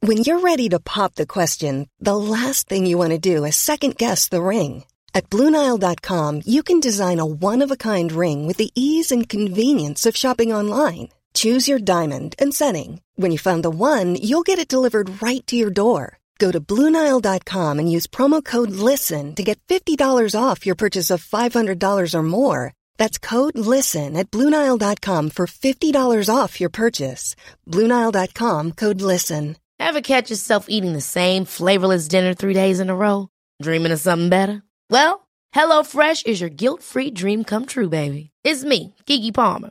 When 0.00 0.18
you're 0.18 0.40
ready 0.40 0.68
to 0.70 0.80
pop 0.80 1.14
the 1.14 1.26
question, 1.26 1.88
the 2.00 2.16
last 2.16 2.68
thing 2.68 2.86
you 2.86 2.98
want 2.98 3.12
to 3.12 3.18
do 3.18 3.44
is 3.44 3.54
second 3.54 3.96
guess 3.96 4.28
the 4.28 4.42
ring. 4.42 4.84
At 5.14 5.28
Bluenile.com, 5.30 6.42
you 6.44 6.62
can 6.62 6.80
design 6.80 7.20
a 7.20 7.26
one 7.26 7.62
of 7.62 7.70
a 7.70 7.76
kind 7.76 8.10
ring 8.10 8.46
with 8.46 8.56
the 8.56 8.70
ease 8.74 9.12
and 9.12 9.28
convenience 9.28 10.06
of 10.06 10.16
shopping 10.16 10.52
online. 10.52 11.10
Choose 11.34 11.68
your 11.68 11.78
diamond 11.78 12.34
and 12.38 12.52
setting. 12.52 13.00
When 13.14 13.30
you 13.30 13.38
find 13.38 13.62
the 13.62 13.70
one, 13.70 14.16
you'll 14.16 14.42
get 14.42 14.58
it 14.58 14.68
delivered 14.68 15.22
right 15.22 15.46
to 15.46 15.56
your 15.56 15.70
door. 15.70 16.18
Go 16.38 16.50
to 16.50 16.60
Bluenile.com 16.60 17.78
and 17.78 17.90
use 17.90 18.06
promo 18.08 18.44
code 18.44 18.70
LISTEN 18.70 19.34
to 19.36 19.42
get 19.42 19.60
$50 19.68 20.34
off 20.34 20.66
your 20.66 20.74
purchase 20.74 21.10
of 21.10 21.24
$500 21.24 22.14
or 22.14 22.22
more. 22.22 22.72
That's 22.98 23.18
code 23.18 23.56
LISTEN 23.56 24.16
at 24.16 24.30
Bluenile.com 24.30 25.30
for 25.30 25.46
$50 25.46 26.34
off 26.34 26.60
your 26.60 26.70
purchase. 26.70 27.36
Bluenile.com 27.68 28.72
code 28.72 29.00
LISTEN. 29.00 29.56
Ever 29.78 30.00
catch 30.00 30.30
yourself 30.30 30.66
eating 30.68 30.92
the 30.92 31.00
same 31.00 31.44
flavorless 31.44 32.06
dinner 32.08 32.34
three 32.34 32.54
days 32.54 32.78
in 32.80 32.88
a 32.90 32.94
row? 32.94 33.28
Dreaming 33.60 33.92
of 33.92 34.00
something 34.00 34.28
better? 34.28 34.62
Well, 34.90 35.26
HelloFresh 35.54 36.26
is 36.26 36.40
your 36.40 36.50
guilt 36.50 36.82
free 36.82 37.10
dream 37.10 37.44
come 37.44 37.66
true, 37.66 37.88
baby. 37.88 38.30
It's 38.44 38.64
me, 38.64 38.94
Keke 39.06 39.34
Palmer. 39.34 39.70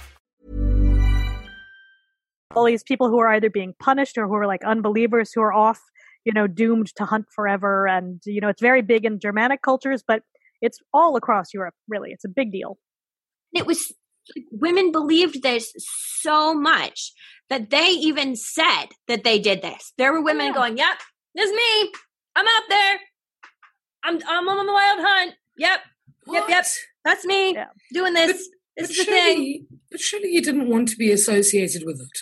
All 2.55 2.65
these 2.65 2.83
people 2.83 3.09
who 3.09 3.19
are 3.19 3.29
either 3.33 3.49
being 3.49 3.73
punished 3.79 4.17
or 4.17 4.27
who 4.27 4.35
are 4.35 4.47
like 4.47 4.63
unbelievers 4.63 5.31
who 5.33 5.41
are 5.41 5.53
off, 5.53 5.79
you 6.25 6.33
know, 6.33 6.47
doomed 6.47 6.93
to 6.95 7.05
hunt 7.05 7.25
forever. 7.33 7.87
And, 7.87 8.21
you 8.25 8.41
know, 8.41 8.49
it's 8.49 8.61
very 8.61 8.81
big 8.81 9.05
in 9.05 9.19
Germanic 9.19 9.61
cultures, 9.61 10.03
but 10.05 10.23
it's 10.61 10.79
all 10.93 11.15
across 11.15 11.53
Europe, 11.53 11.73
really. 11.87 12.11
It's 12.11 12.25
a 12.25 12.29
big 12.29 12.51
deal. 12.51 12.77
It 13.53 13.65
was 13.65 13.91
women 14.51 14.91
believed 14.91 15.41
this 15.41 15.73
so 16.21 16.53
much 16.53 17.11
that 17.49 17.69
they 17.69 17.87
even 17.89 18.35
said 18.35 18.87
that 19.07 19.23
they 19.23 19.39
did 19.39 19.61
this. 19.61 19.93
There 19.97 20.13
were 20.13 20.21
women 20.21 20.47
Yeah. 20.47 20.53
going, 20.53 20.77
"Yep, 20.77 20.99
this 21.35 21.49
is 21.49 21.55
me. 21.55 21.91
I'm 22.35 22.47
out 22.47 22.63
there. 22.69 22.99
I'm 24.03 24.19
I'm 24.27 24.47
on 24.47 24.65
the 24.65 24.71
wild 24.73 24.99
hunt. 25.01 25.35
Yep, 25.57 25.79
yep, 26.27 26.49
yep. 26.49 26.65
That's 27.03 27.25
me 27.25 27.53
Yeah. 27.53 27.67
doing 27.93 28.13
this. 28.13 28.31
But- 28.31 28.37
this 28.77 28.87
But 28.87 28.89
is 28.91 28.97
the 28.97 29.03
thing." 29.11 29.67
but 29.89 29.99
surely 29.99 30.29
you 30.29 30.41
didn't 30.41 30.69
want 30.69 30.87
to 30.89 30.95
be 30.95 31.11
associated 31.11 31.83
with 31.85 31.99
it. 31.99 32.19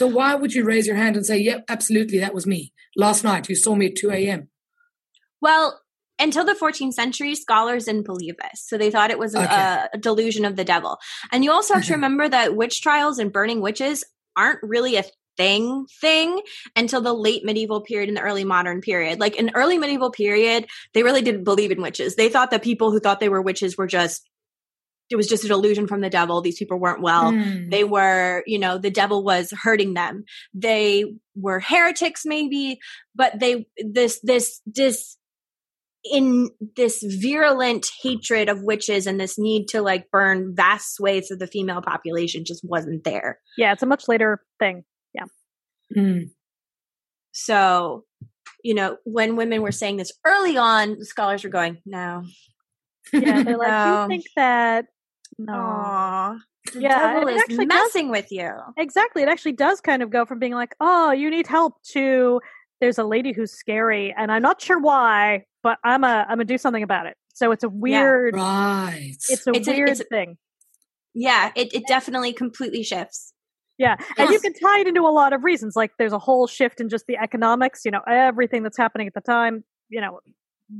So 0.00 0.06
why 0.06 0.34
would 0.34 0.54
you 0.54 0.64
raise 0.64 0.86
your 0.86 0.96
hand 0.96 1.14
and 1.16 1.26
say, 1.26 1.36
"Yep, 1.36 1.66
absolutely, 1.68 2.20
that 2.20 2.32
was 2.32 2.46
me 2.46 2.72
last 2.96 3.22
night. 3.22 3.50
You 3.50 3.54
saw 3.54 3.74
me 3.74 3.84
at 3.88 3.96
two 3.96 4.10
a.m." 4.10 4.48
Well, 5.42 5.78
until 6.18 6.42
the 6.42 6.54
14th 6.54 6.94
century, 6.94 7.34
scholars 7.34 7.84
didn't 7.84 8.06
believe 8.06 8.36
this. 8.38 8.64
So 8.66 8.78
they 8.78 8.90
thought 8.90 9.10
it 9.10 9.18
was 9.18 9.34
a, 9.34 9.42
Okay. 9.44 9.86
a 9.92 9.98
delusion 9.98 10.46
of 10.46 10.56
the 10.56 10.64
devil. 10.64 10.96
And 11.30 11.44
you 11.44 11.52
also 11.52 11.74
have 11.74 11.84
to 11.84 11.92
remember 11.92 12.26
that 12.30 12.56
witch 12.56 12.80
trials 12.80 13.18
and 13.18 13.30
burning 13.30 13.60
witches 13.60 14.02
aren't 14.38 14.62
really 14.62 14.96
a 14.96 15.04
thing 15.36 15.84
thing 16.00 16.40
until 16.74 17.02
the 17.02 17.12
late 17.12 17.44
medieval 17.44 17.82
period 17.82 18.08
and 18.08 18.16
the 18.16 18.22
early 18.22 18.44
modern 18.44 18.80
period. 18.80 19.20
Like 19.20 19.36
in 19.36 19.50
early 19.54 19.76
medieval 19.76 20.10
period, 20.10 20.66
they 20.94 21.02
really 21.02 21.20
didn't 21.20 21.44
believe 21.44 21.72
in 21.72 21.82
witches. 21.82 22.16
They 22.16 22.30
thought 22.30 22.52
that 22.52 22.62
people 22.62 22.90
who 22.90 23.00
thought 23.00 23.20
they 23.20 23.28
were 23.28 23.42
witches 23.42 23.76
were 23.76 23.86
just 23.86 24.26
it 25.10 25.16
was 25.16 25.26
just 25.26 25.44
a 25.44 25.48
delusion 25.48 25.86
from 25.86 26.00
the 26.00 26.10
devil. 26.10 26.40
These 26.40 26.58
people 26.58 26.78
weren't 26.78 27.02
well. 27.02 27.32
Hmm. 27.32 27.68
They 27.68 27.84
were, 27.84 28.42
you 28.46 28.58
know, 28.58 28.78
the 28.78 28.90
devil 28.90 29.24
was 29.24 29.52
hurting 29.62 29.94
them. 29.94 30.24
They 30.54 31.04
were 31.34 31.60
heretics, 31.60 32.22
maybe, 32.24 32.78
but 33.14 33.38
they, 33.40 33.66
this, 33.78 34.20
this, 34.22 34.60
this, 34.66 35.16
in 36.10 36.48
this 36.76 37.02
virulent 37.02 37.86
hatred 38.02 38.48
of 38.48 38.62
witches 38.62 39.06
and 39.06 39.20
this 39.20 39.38
need 39.38 39.66
to 39.68 39.82
like 39.82 40.10
burn 40.10 40.54
vast 40.56 40.94
swathes 40.94 41.30
of 41.30 41.38
the 41.38 41.46
female 41.46 41.82
population 41.82 42.44
just 42.46 42.64
wasn't 42.64 43.04
there. 43.04 43.38
Yeah, 43.58 43.72
it's 43.72 43.82
a 43.82 43.86
much 43.86 44.08
later 44.08 44.40
thing. 44.58 44.84
Hmm. 45.94 46.18
So, 47.32 48.04
you 48.62 48.74
know, 48.74 48.96
when 49.04 49.36
women 49.36 49.62
were 49.62 49.72
saying 49.72 49.96
this 49.96 50.12
early 50.24 50.56
on, 50.56 51.02
scholars 51.04 51.44
were 51.44 51.50
going, 51.50 51.78
no. 51.84 52.24
Yeah, 53.12 53.42
they're 53.42 53.56
like, 53.58 53.68
No. 53.68 54.02
you 54.02 54.08
think 54.08 54.24
that? 54.36 54.86
No. 55.38 55.52
Aw. 55.54 56.38
The 56.74 56.80
Yeah, 56.80 57.14
devil 57.14 57.28
it 57.28 57.34
is 57.36 57.40
actually 57.42 57.66
does- 57.66 57.82
messing 57.84 58.10
with 58.10 58.30
you. 58.30 58.50
Exactly. 58.76 59.22
It 59.22 59.28
actually 59.28 59.52
does 59.52 59.80
kind 59.80 60.02
of 60.02 60.10
go 60.10 60.26
from 60.26 60.38
being 60.38 60.52
like, 60.52 60.74
oh, 60.80 61.10
you 61.12 61.30
need 61.30 61.46
help 61.46 61.80
to 61.92 62.40
there's 62.80 62.98
a 62.98 63.04
lady 63.04 63.32
who's 63.32 63.52
scary 63.52 64.14
and 64.16 64.32
I'm 64.32 64.40
not 64.42 64.60
sure 64.62 64.78
why, 64.78 65.44
but 65.62 65.78
I'm 65.84 66.02
a 66.04 66.24
I'm 66.28 66.36
gonna 66.36 66.44
do 66.44 66.58
something 66.58 66.82
about 66.82 67.06
it. 67.06 67.16
So 67.34 67.52
it's 67.52 67.64
a 67.64 67.68
weird 67.68 68.34
Right. 68.36 69.10
it's 69.28 69.46
a 69.46 69.52
It's 69.52 69.68
a- 69.68 69.72
weird 69.72 69.88
it's 69.90 70.00
a- 70.00 70.04
thing. 70.04 70.36
Yeah, 71.14 71.50
it, 71.56 71.74
it 71.74 71.84
definitely 71.88 72.32
completely 72.32 72.82
shifts. 72.82 73.32
Yeah. 73.78 73.96
And 74.18 74.28
you 74.30 74.38
can 74.40 74.52
tie 74.52 74.80
it 74.80 74.86
into 74.86 75.00
a 75.02 75.08
lot 75.10 75.32
of 75.32 75.42
reasons. 75.42 75.74
Like 75.74 75.90
there's 75.98 76.12
a 76.12 76.18
whole 76.18 76.46
shift 76.46 76.80
in 76.80 76.88
just 76.90 77.06
the 77.06 77.16
economics, 77.16 77.84
you 77.84 77.90
know, 77.90 78.00
everything 78.06 78.62
that's 78.62 78.76
happening 78.76 79.06
at 79.06 79.14
the 79.14 79.20
time, 79.22 79.64
you 79.88 80.00
know, 80.02 80.20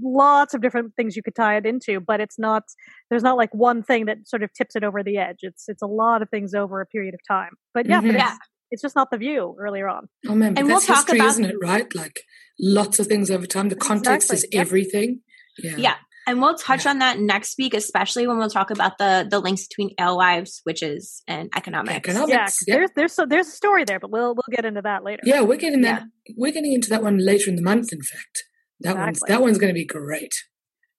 lots 0.03 0.55
of 0.55 0.61
different 0.61 0.95
things 0.97 1.17
you 1.17 1.23
could 1.23 1.35
tie 1.35 1.57
it 1.57 1.67
into, 1.67 2.01
but 2.01 2.21
it's 2.21 2.39
not 2.39 2.63
there's 3.11 3.23
not 3.23 3.37
like 3.37 3.53
one 3.55 3.83
thing 3.83 4.07
that 4.07 4.27
sort 4.29 4.43
of 4.43 4.53
tips 4.53 4.77
it 4.77 4.85
over 4.85 5.03
the 5.03 5.19
edge. 5.19 5.39
It's 5.43 5.65
it's 5.69 5.83
a 5.83 5.87
lot 5.87 6.23
of 6.23 6.29
things 6.31 6.55
over 6.55 6.81
a 6.81 6.87
period 6.87 7.15
of 7.15 7.21
time. 7.29 7.51
But 7.75 7.87
yeah, 7.87 8.01
but 8.01 8.11
Mhm. 8.13 8.21
it's, 8.27 8.39
it's 8.73 8.83
just 8.83 8.97
not 8.97 9.11
the 9.11 9.19
view 9.19 9.57
earlier 9.59 9.89
on. 9.89 10.09
Oh 10.29 10.35
man, 10.35 10.55
but 10.55 10.61
And 10.61 10.69
we'll 10.69 10.77
that's 10.77 10.87
talk 10.87 10.97
history, 10.99 11.19
about- 11.19 11.29
isn't 11.31 11.45
it? 11.45 11.57
Right? 11.61 11.95
Like 11.95 12.21
lots 12.61 12.99
of 12.99 13.07
things 13.09 13.31
over 13.31 13.47
time. 13.47 13.69
The 13.69 13.77
context 13.77 14.31
Exactly, 14.31 14.37
is 14.37 14.47
yep. 14.55 14.61
everything. 14.67 15.21
Yeah. 15.63 15.77
Yeah. 15.77 15.95
And 16.27 16.41
we'll 16.41 16.55
touch 16.55 16.85
Yeah. 16.85 16.91
on 16.93 16.99
that 16.99 17.19
next 17.19 17.57
week, 17.59 17.73
especially 17.75 18.27
when 18.29 18.37
we'll 18.39 18.51
talk 18.51 18.71
about 18.71 18.99
the 18.99 19.27
the 19.29 19.41
links 19.41 19.67
between 19.67 19.91
alewives, 19.99 20.63
witches, 20.67 21.23
and 21.27 21.49
economics. 21.57 21.97
Economics. 21.97 22.65
Yeah, 22.69 22.75
Yep. 22.75 22.79
there's 22.79 22.91
there's 22.95 23.13
so 23.13 23.27
there's 23.27 23.49
a 23.49 23.53
story 23.53 23.85
there, 23.85 23.99
but 23.99 24.11
we'll 24.13 24.35
we'll 24.35 24.55
get 24.55 24.65
into 24.65 24.83
that 24.83 25.03
later. 25.03 25.23
Yeah, 25.25 25.41
we're 25.41 25.57
getting 25.57 25.81
that. 25.81 26.05
We're 26.37 26.53
getting 26.53 26.73
into 26.75 26.91
that 26.91 27.03
one 27.03 27.19
later 27.19 27.49
in 27.51 27.57
the 27.57 27.63
month. 27.63 27.93
In 27.93 28.03
fact, 28.03 28.45
that 28.81 28.97
one's 28.97 29.21
that 29.21 29.41
one's 29.43 29.59
going 29.59 29.69
to 29.73 29.79
be 29.79 29.85
great. 29.85 30.35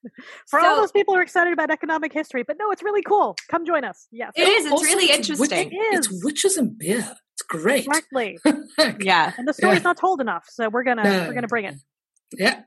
For 0.50 0.60
all 0.60 0.78
those 0.78 0.92
people 0.92 1.14
who 1.14 1.20
are 1.20 1.24
excited 1.24 1.54
about 1.54 1.70
economic 1.70 2.12
history, 2.12 2.42
but 2.44 2.58
no, 2.58 2.72
it's 2.72 2.82
really 2.82 3.04
cool. 3.04 3.36
Come 3.50 3.66
join 3.66 3.84
us. 3.84 4.08
Yes, 4.12 4.32
It 4.36 4.48
is. 4.48 4.66
It's 4.66 4.72
Also, 4.72 4.86
really 4.86 5.06
it's 5.06 5.30
interesting. 5.30 5.72
It 5.72 5.76
It's 5.76 6.08
is. 6.10 6.24
witches 6.24 6.58
and 6.58 6.76
beer. 6.78 7.08
It's 7.34 7.42
great. 7.48 7.86
exactly. 7.86 8.40
Yeah. 9.00 9.34
And 9.38 9.48
the 9.48 9.54
story's 9.54 9.80
Yeah. 9.80 9.84
not 9.84 9.98
told 9.98 10.20
enough, 10.22 10.46
so 10.50 10.70
we're 10.70 10.84
gonna 10.84 11.04
No. 11.04 11.28
we're 11.28 11.34
gonna 11.36 11.48
bring 11.48 11.66
it. 11.66 11.76
yeah. 12.38 12.62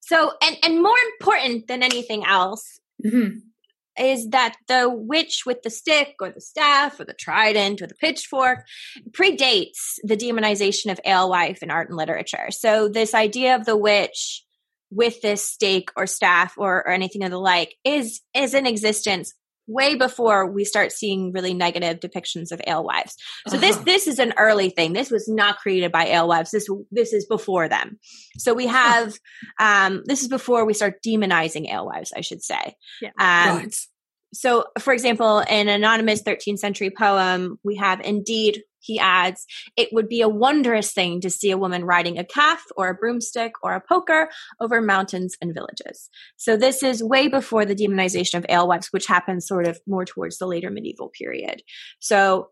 So, 0.00 0.32
and 0.42 0.56
and 0.64 0.82
more 0.82 0.96
important 1.20 1.66
than 1.68 1.82
anything 1.82 2.24
else 2.24 2.78
hmm 3.08 3.28
is 3.98 4.28
that 4.30 4.56
the 4.68 4.88
witch 4.88 5.42
with 5.46 5.62
the 5.62 5.70
stick 5.70 6.14
or 6.20 6.30
the 6.30 6.40
staff 6.40 6.98
or 7.00 7.04
the 7.04 7.14
trident 7.14 7.82
or 7.82 7.86
the 7.86 7.94
pitchfork 7.94 8.66
predates 9.10 9.98
the 10.02 10.16
demonization 10.16 10.90
of 10.90 11.00
alewife 11.04 11.62
in 11.62 11.70
art 11.70 11.88
and 11.88 11.96
literature. 11.96 12.50
So 12.50 12.88
this 12.88 13.14
idea 13.14 13.56
of 13.56 13.64
the 13.64 13.76
witch 13.76 14.44
with 14.90 15.20
this 15.20 15.48
stake 15.48 15.90
or 15.96 16.06
staff 16.06 16.54
or, 16.56 16.78
or 16.78 16.90
anything 16.90 17.24
of 17.24 17.30
the 17.30 17.38
like 17.38 17.74
is 17.84 18.20
is 18.34 18.54
in 18.54 18.66
existence 18.66 19.34
way 19.66 19.96
before 19.96 20.46
we 20.50 20.64
start 20.64 20.92
seeing 20.92 21.32
really 21.32 21.54
negative 21.54 22.00
depictions 22.00 22.52
of 22.52 22.60
alewives. 22.66 23.16
So 23.48 23.56
this 23.56 23.76
Uh-huh. 23.76 23.84
this 23.84 24.06
is 24.06 24.18
an 24.18 24.32
early 24.38 24.70
thing. 24.70 24.92
This 24.92 25.10
was 25.10 25.28
not 25.28 25.58
created 25.58 25.90
by 25.92 26.06
alewives. 26.08 26.50
This 26.50 26.68
this 26.90 27.12
is 27.12 27.26
before 27.26 27.68
them. 27.68 27.98
So 28.38 28.54
we 28.54 28.66
have 28.68 29.14
um 29.58 30.02
this 30.06 30.22
is 30.22 30.28
before 30.28 30.64
we 30.64 30.74
start 30.74 31.02
demonizing 31.06 31.68
alewives, 31.70 32.12
I 32.16 32.20
should 32.20 32.42
say. 32.42 32.76
Yeah. 33.02 33.10
Um, 33.18 33.56
right. 33.58 33.76
so, 34.32 34.64
for 34.78 34.92
example, 34.92 35.40
in 35.40 35.68
an 35.68 35.74
anonymous 35.74 36.22
13th 36.22 36.58
century 36.58 36.90
poem, 36.90 37.58
we 37.64 37.76
have 37.76 38.00
indeed 38.00 38.62
he 38.86 38.98
adds, 38.98 39.46
it 39.76 39.88
would 39.92 40.08
be 40.08 40.20
a 40.20 40.28
wondrous 40.28 40.92
thing 40.92 41.20
to 41.20 41.30
see 41.30 41.50
a 41.50 41.58
woman 41.58 41.84
riding 41.84 42.18
a 42.18 42.24
calf 42.24 42.64
or 42.76 42.88
a 42.88 42.94
broomstick 42.94 43.52
or 43.62 43.74
a 43.74 43.80
poker 43.80 44.28
over 44.60 44.80
mountains 44.80 45.36
and 45.40 45.54
villages. 45.54 46.08
So 46.36 46.56
this 46.56 46.82
is 46.82 47.02
way 47.02 47.28
before 47.28 47.64
the 47.64 47.74
demonization 47.74 48.38
of 48.38 48.46
alewives, 48.48 48.88
which 48.88 49.06
happens 49.06 49.46
sort 49.46 49.66
of 49.66 49.80
more 49.86 50.04
towards 50.04 50.38
the 50.38 50.46
later 50.46 50.70
medieval 50.70 51.08
period. 51.08 51.62
So 51.98 52.50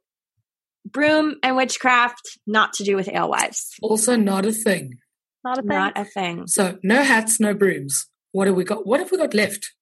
broom 0.85 1.37
and 1.43 1.57
witchcraft, 1.57 2.39
not 2.47 2.73
to 2.75 2.85
do 2.85 2.97
with 2.97 3.09
alewives. 3.09 3.75
Also 3.83 4.17
not 4.17 4.45
a 4.45 4.53
thing. 4.53 4.99
Not 5.45 5.59
a 5.59 5.63
thing. 5.63 5.69
Not 5.69 5.99
a 5.99 6.05
thing. 6.05 6.47
So 6.47 6.79
no 6.83 7.03
hats, 7.03 7.39
no 7.41 7.55
brooms. 7.55 8.07
What 8.33 8.47
have 8.47 8.57
we 8.57 8.65
got? 8.65 8.87
What 8.87 9.01
have 9.01 9.13
we 9.13 9.19
got 9.19 9.35
left? 9.35 9.75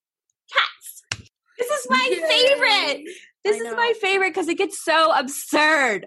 Cats. 0.53 1.22
This 1.59 1.70
is 1.70 1.86
my 1.88 2.09
Yay. 2.11 2.20
favorite. 2.28 3.14
This 3.45 3.61
is 3.61 3.74
my 3.74 3.93
favorite 4.01 4.30
because 4.30 4.49
it 4.49 4.59
gets 4.59 4.82
so 4.84 5.12
absurd. 5.12 6.07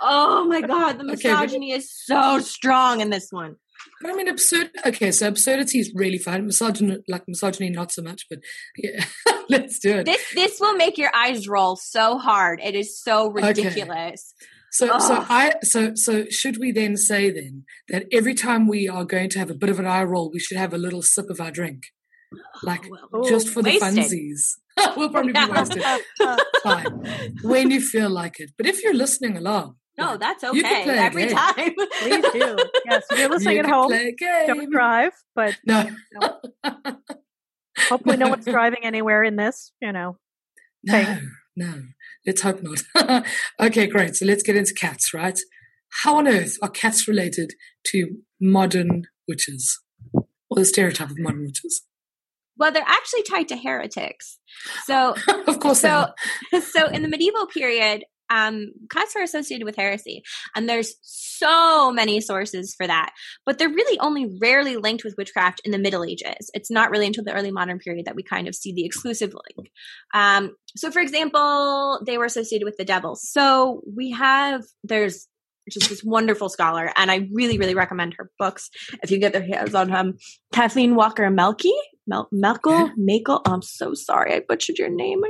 Oh 0.00 0.44
my 0.46 0.60
god, 0.60 0.98
the 0.98 1.04
Okay, 1.12 1.30
but- 1.30 1.42
misogyny 1.42 1.72
is 1.72 1.90
so 1.92 2.40
strong 2.40 3.00
in 3.00 3.10
this 3.10 3.28
one. 3.30 3.56
I 4.04 4.14
mean, 4.14 4.28
absurd. 4.28 4.70
Okay, 4.86 5.10
so 5.10 5.28
absurdity 5.28 5.80
is 5.80 5.92
really 5.94 6.18
fun. 6.18 6.46
Misogyny, 6.46 6.98
like 7.08 7.24
misogyny, 7.26 7.70
not 7.70 7.90
so 7.92 8.02
much. 8.02 8.26
But 8.28 8.40
yeah, 8.76 9.04
let's 9.48 9.78
do 9.80 9.96
it. 9.98 10.06
This 10.06 10.22
this 10.34 10.60
will 10.60 10.74
make 10.74 10.98
your 10.98 11.10
eyes 11.14 11.48
roll 11.48 11.76
so 11.76 12.18
hard. 12.18 12.60
It 12.62 12.74
is 12.74 13.00
so 13.00 13.28
ridiculous. 13.30 14.34
So, 14.72 14.86
so 14.98 15.16
Ugh. 15.16 15.26
I, 15.28 15.52
so, 15.62 15.94
so 15.94 16.24
should 16.30 16.56
we 16.58 16.72
then 16.72 16.96
say 16.96 17.30
then 17.30 17.64
that 17.88 18.06
every 18.10 18.32
time 18.34 18.66
we 18.66 18.88
are 18.88 19.04
going 19.04 19.28
to 19.30 19.38
have 19.38 19.50
a 19.50 19.54
bit 19.54 19.68
of 19.68 19.78
an 19.78 19.86
eye 19.86 20.02
roll, 20.02 20.30
we 20.32 20.40
should 20.40 20.56
have 20.56 20.72
a 20.72 20.78
little 20.78 21.02
sip 21.02 21.28
of 21.28 21.40
our 21.42 21.50
drink, 21.50 21.82
like 22.62 22.84
well, 23.10 23.24
just 23.28 23.48
for 23.48 23.62
the 23.62 23.78
funsies. 23.78 24.40
we'll 24.96 25.10
probably 25.10 25.32
be 25.32 25.44
wasted. 25.50 25.82
Fine, 26.62 27.32
when 27.42 27.70
you 27.70 27.80
feel 27.80 28.08
like 28.10 28.40
it. 28.40 28.50
But 28.56 28.66
if 28.66 28.82
you're 28.82 28.94
listening 28.94 29.36
along, 29.36 29.76
No, 29.98 30.16
that's 30.16 30.42
okay 30.44 30.84
every 30.88 31.26
game. 31.26 31.36
time. 31.36 31.74
Please 32.00 32.24
do. 32.32 32.56
Yes, 32.86 33.04
if 33.10 33.18
you're 33.18 33.28
listening 33.28 33.56
you 33.56 33.62
at 33.62 33.66
home, 33.68 33.92
don't 34.46 34.70
drive, 34.70 35.12
but 35.34 35.58
No, 35.66 35.88
hopefully 37.88 38.16
no 38.16 38.28
one's 38.28 38.44
driving 38.46 38.84
anywhere 38.84 39.22
in 39.24 39.36
this, 39.36 39.72
you 39.80 39.92
know. 39.92 40.16
no, 40.84 41.04
thing. 41.04 41.30
no. 41.56 41.82
Let's 42.26 42.42
hope 42.42 42.60
not. 42.62 43.26
okay, 43.60 43.86
great. 43.88 44.14
So 44.14 44.24
let's 44.26 44.42
get 44.44 44.56
into 44.56 44.72
cats, 44.74 45.12
right? 45.12 45.38
How 46.02 46.16
on 46.18 46.28
earth 46.28 46.56
are 46.62 46.68
cats 46.70 47.08
related 47.08 47.54
to 47.88 48.18
modern 48.40 49.02
witches, 49.28 49.80
or 50.14 50.56
the 50.56 50.64
stereotype 50.64 51.10
of 51.10 51.18
modern 51.18 51.42
witches? 51.44 51.82
Well, 52.62 52.70
they're 52.70 52.84
actually 52.86 53.24
tied 53.24 53.48
to 53.48 53.56
heretics. 53.56 54.38
So 54.84 55.16
of 55.48 55.58
course, 55.58 55.80
so 55.80 56.06
so 56.70 56.86
in 56.86 57.02
the 57.02 57.08
medieval 57.08 57.46
period 57.46 58.04
um 58.30 58.68
cats 58.88 59.16
are 59.16 59.22
associated 59.22 59.64
with 59.64 59.74
heresy 59.74 60.22
and 60.54 60.68
there's 60.68 60.94
so 61.02 61.90
many 61.90 62.20
sources 62.20 62.72
for 62.76 62.86
that 62.86 63.10
but 63.44 63.58
they're 63.58 63.68
really 63.68 63.98
only 63.98 64.38
rarely 64.40 64.76
linked 64.76 65.02
with 65.02 65.16
witchcraft 65.18 65.60
in 65.64 65.72
the 65.72 65.78
middle 65.78 66.04
ages. 66.04 66.50
It's 66.54 66.70
not 66.70 66.90
really 66.92 67.08
until 67.08 67.24
the 67.24 67.34
early 67.34 67.50
modern 67.50 67.80
period 67.80 68.06
that 68.06 68.14
we 68.14 68.22
kind 68.22 68.46
of 68.46 68.54
see 68.54 68.72
the 68.72 68.86
exclusive 68.86 69.34
link. 69.34 69.68
Um 70.14 70.54
so 70.76 70.92
for 70.92 71.00
example 71.00 72.00
they 72.06 72.16
were 72.16 72.26
associated 72.26 72.64
with 72.64 72.76
the 72.76 72.84
devil. 72.84 73.16
So 73.16 73.82
we 73.92 74.12
have 74.12 74.62
there's 74.84 75.26
just 75.70 75.88
this 75.88 76.02
wonderful 76.02 76.48
scholar 76.48 76.92
and 76.96 77.08
i 77.08 77.28
really 77.32 77.56
really 77.56 77.74
recommend 77.74 78.14
her 78.18 78.28
books 78.36 78.68
if 79.00 79.12
you 79.12 79.20
get 79.20 79.32
their 79.32 79.46
hands 79.46 79.76
on 79.76 79.94
um 79.94 80.14
kathleen 80.52 80.96
walker 80.96 81.30
melky 81.30 81.72
Mel- 82.06 82.28
Melkel, 82.32 82.90
Makel. 82.98 83.40
I'm 83.46 83.62
so 83.62 83.94
sorry, 83.94 84.34
I 84.34 84.40
butchered 84.40 84.78
your 84.78 84.88
name. 84.88 85.22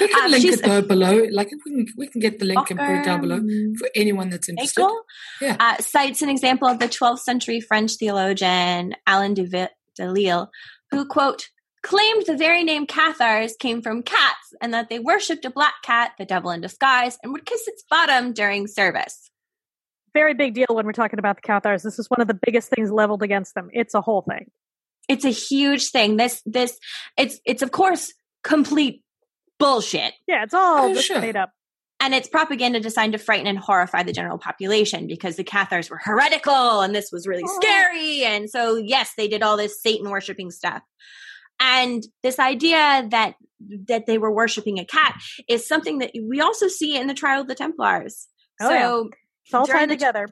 We 0.00 0.08
can 0.08 0.24
Um, 0.24 0.30
link 0.30 0.44
it 0.44 0.62
though 0.62 0.82
below. 0.82 1.26
Like 1.30 1.50
we 1.50 1.58
can 1.72 1.86
we 1.96 2.06
can 2.08 2.20
get 2.20 2.38
the 2.38 2.44
link 2.44 2.70
and 2.70 2.78
put 2.78 2.90
it 2.90 3.04
down 3.04 3.20
below 3.22 3.40
for 3.78 3.88
anyone 3.94 4.28
that's 4.30 4.48
interested. 4.48 4.82
Makel 4.82 4.96
Yeah. 5.40 5.56
uh, 5.58 5.76
cites 5.78 6.20
an 6.22 6.28
example 6.28 6.68
of 6.68 6.78
the 6.78 6.88
12th 6.88 7.20
century 7.20 7.60
French 7.60 7.92
theologian 7.96 8.94
Alain 9.06 9.34
de, 9.34 9.44
Vi- 9.46 9.70
de 9.96 10.10
Lille, 10.10 10.50
who, 10.90 11.06
quote, 11.06 11.48
claimed 11.82 12.26
the 12.26 12.36
very 12.36 12.62
name 12.64 12.86
Cathars 12.86 13.56
came 13.58 13.80
from 13.80 14.02
cats 14.02 14.52
and 14.60 14.74
that 14.74 14.90
they 14.90 14.98
worshipped 14.98 15.46
a 15.46 15.50
black 15.50 15.74
cat, 15.82 16.12
the 16.18 16.26
devil 16.26 16.50
in 16.50 16.60
disguise, 16.60 17.16
and 17.22 17.32
would 17.32 17.46
kiss 17.46 17.66
its 17.66 17.82
bottom 17.88 18.34
during 18.34 18.66
service. 18.66 19.30
Very 20.12 20.34
big 20.34 20.52
deal 20.54 20.66
when 20.68 20.84
we're 20.84 20.92
talking 20.92 21.18
about 21.18 21.36
the 21.36 21.42
Cathars. 21.42 21.82
This 21.82 21.98
is 21.98 22.10
one 22.10 22.20
of 22.20 22.28
the 22.28 22.38
biggest 22.44 22.68
things 22.68 22.90
leveled 22.90 23.22
against 23.22 23.54
them. 23.54 23.70
It's 23.72 23.94
a 23.94 24.00
whole 24.02 24.22
thing. 24.28 24.50
It's 25.10 25.24
a 25.24 25.30
huge 25.30 25.90
thing. 25.90 26.16
This, 26.16 26.40
this, 26.46 26.78
it's, 27.18 27.38
it's 27.44 27.62
of 27.62 27.70
course 27.72 28.12
complete 28.44 29.02
bullshit. 29.58 30.14
Yeah, 30.26 30.44
it's 30.44 30.54
all 30.54 30.86
Oh, 30.90 30.94
just 30.94 31.06
sure. 31.08 31.20
made 31.20 31.36
up. 31.36 31.50
And 32.02 32.14
it's 32.14 32.28
propaganda 32.28 32.80
designed 32.80 33.12
to 33.12 33.18
frighten 33.18 33.46
and 33.46 33.58
horrify 33.58 34.04
the 34.04 34.12
general 34.12 34.38
population 34.38 35.06
because 35.06 35.36
the 35.36 35.44
Cathars 35.44 35.90
were 35.90 36.00
heretical 36.02 36.80
and 36.80 36.94
this 36.94 37.10
was 37.12 37.26
really 37.26 37.42
Oh. 37.46 37.58
scary. 37.60 38.24
And 38.24 38.48
so, 38.48 38.76
yes, 38.76 39.12
they 39.18 39.28
did 39.28 39.42
all 39.42 39.58
this 39.58 39.82
Satan 39.82 40.08
worshiping 40.08 40.50
stuff. 40.50 40.80
And 41.58 42.02
this 42.22 42.38
idea 42.38 43.06
that 43.10 43.34
that 43.88 44.06
they 44.06 44.16
were 44.16 44.32
worshiping 44.32 44.78
a 44.78 44.86
cat 44.86 45.20
is 45.46 45.68
something 45.68 45.98
that 45.98 46.12
we 46.26 46.40
also 46.40 46.68
see 46.68 46.96
in 46.96 47.06
the 47.06 47.12
trial 47.12 47.42
of 47.42 47.48
the 47.48 47.54
Templars. 47.54 48.26
Oh, 48.62 48.70
yeah. 48.70 48.80
so 48.80 49.10
It's 49.44 49.54
all 49.54 49.66
during 49.66 49.80
tied 49.80 49.90
the- 49.90 49.94
together. 49.96 50.26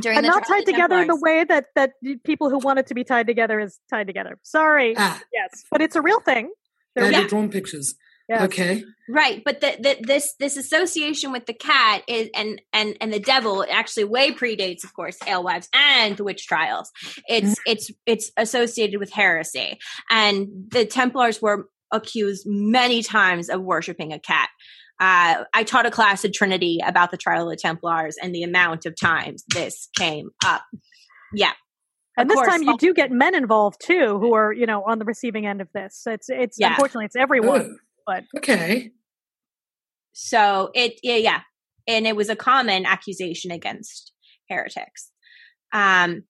During 0.00 0.18
And 0.18 0.24
the 0.24 0.28
not 0.28 0.44
trial 0.44 0.60
of 0.60 0.64
tied 0.66 0.72
together 0.72 1.00
in 1.00 1.08
the 1.08 1.16
way 1.16 1.44
that, 1.44 1.66
that 1.74 1.92
people 2.24 2.50
who 2.50 2.58
want 2.58 2.78
it 2.78 2.86
to 2.88 2.94
be 2.94 3.04
tied 3.04 3.26
together 3.26 3.60
is 3.60 3.78
tied 3.90 4.06
together. 4.06 4.38
Sorry. 4.42 4.94
Ah, 4.96 5.20
Yes. 5.32 5.64
But 5.70 5.82
it's 5.82 5.96
a 5.96 6.02
real 6.02 6.20
thing. 6.20 6.50
They're 6.94 7.10
Yeah. 7.10 7.26
drawn 7.26 7.48
pictures. 7.50 7.94
Yes. 8.26 8.40
Okay. 8.44 8.82
right 9.06 9.42
but 9.44 9.60
the, 9.60 9.76
the, 9.78 9.96
this 10.00 10.34
this 10.40 10.56
association 10.56 11.30
with 11.30 11.44
the 11.44 11.52
cat 11.52 12.02
is 12.08 12.30
and 12.34 12.58
and 12.72 12.96
and 12.98 13.12
the 13.12 13.20
devil 13.20 13.62
actually 13.70 14.04
way 14.04 14.32
predates 14.32 14.82
of 14.82 14.94
course 14.94 15.18
alewives 15.26 15.68
and 15.74 16.16
the 16.16 16.24
witch 16.24 16.46
trials 16.46 16.90
it's 17.28 17.56
it's 17.66 17.90
it's 18.06 18.30
associated 18.38 18.98
with 18.98 19.12
heresy 19.12 19.78
and 20.08 20.48
the 20.68 20.86
templars 20.86 21.42
were 21.42 21.68
accused 21.92 22.44
many 22.46 23.02
times 23.02 23.50
of 23.50 23.60
worshiping 23.60 24.14
a 24.14 24.18
cat 24.18 24.48
uh, 25.00 25.44
I 25.52 25.64
taught 25.64 25.86
a 25.86 25.90
class 25.90 26.24
at 26.24 26.32
Trinity 26.32 26.80
about 26.84 27.10
the 27.10 27.16
trial 27.16 27.44
of 27.44 27.50
the 27.50 27.56
Templars 27.56 28.16
and 28.22 28.34
the 28.34 28.42
amount 28.44 28.86
of 28.86 28.94
times 29.00 29.44
this 29.52 29.88
came 29.98 30.30
up. 30.44 30.62
Yeah, 31.34 31.52
And 32.16 32.30
Of 32.30 32.36
this 32.36 32.36
course. 32.44 32.48
time 32.48 32.62
you 32.62 32.78
do 32.78 32.94
get 32.94 33.10
men 33.10 33.34
involved 33.34 33.80
too, 33.84 34.18
who 34.20 34.34
are 34.34 34.52
you 34.52 34.66
know 34.66 34.82
on 34.84 34.98
the 34.98 35.04
receiving 35.04 35.46
end 35.46 35.60
of 35.60 35.68
this. 35.74 36.02
It's 36.06 36.28
it's 36.28 36.56
Yeah. 36.58 36.70
unfortunately 36.70 37.06
it's 37.06 37.16
everyone, 37.16 37.62
Oh, 37.62 37.76
but 38.06 38.24
okay. 38.36 38.92
So 40.12 40.70
it, 40.74 41.00
yeah, 41.02 41.16
yeah. 41.16 41.40
And 41.88 42.06
it 42.06 42.14
was 42.16 42.28
a 42.28 42.36
common 42.36 42.86
accusation 42.86 43.50
against 43.50 44.12
heretics. 44.48 45.10
Um, 45.72 46.22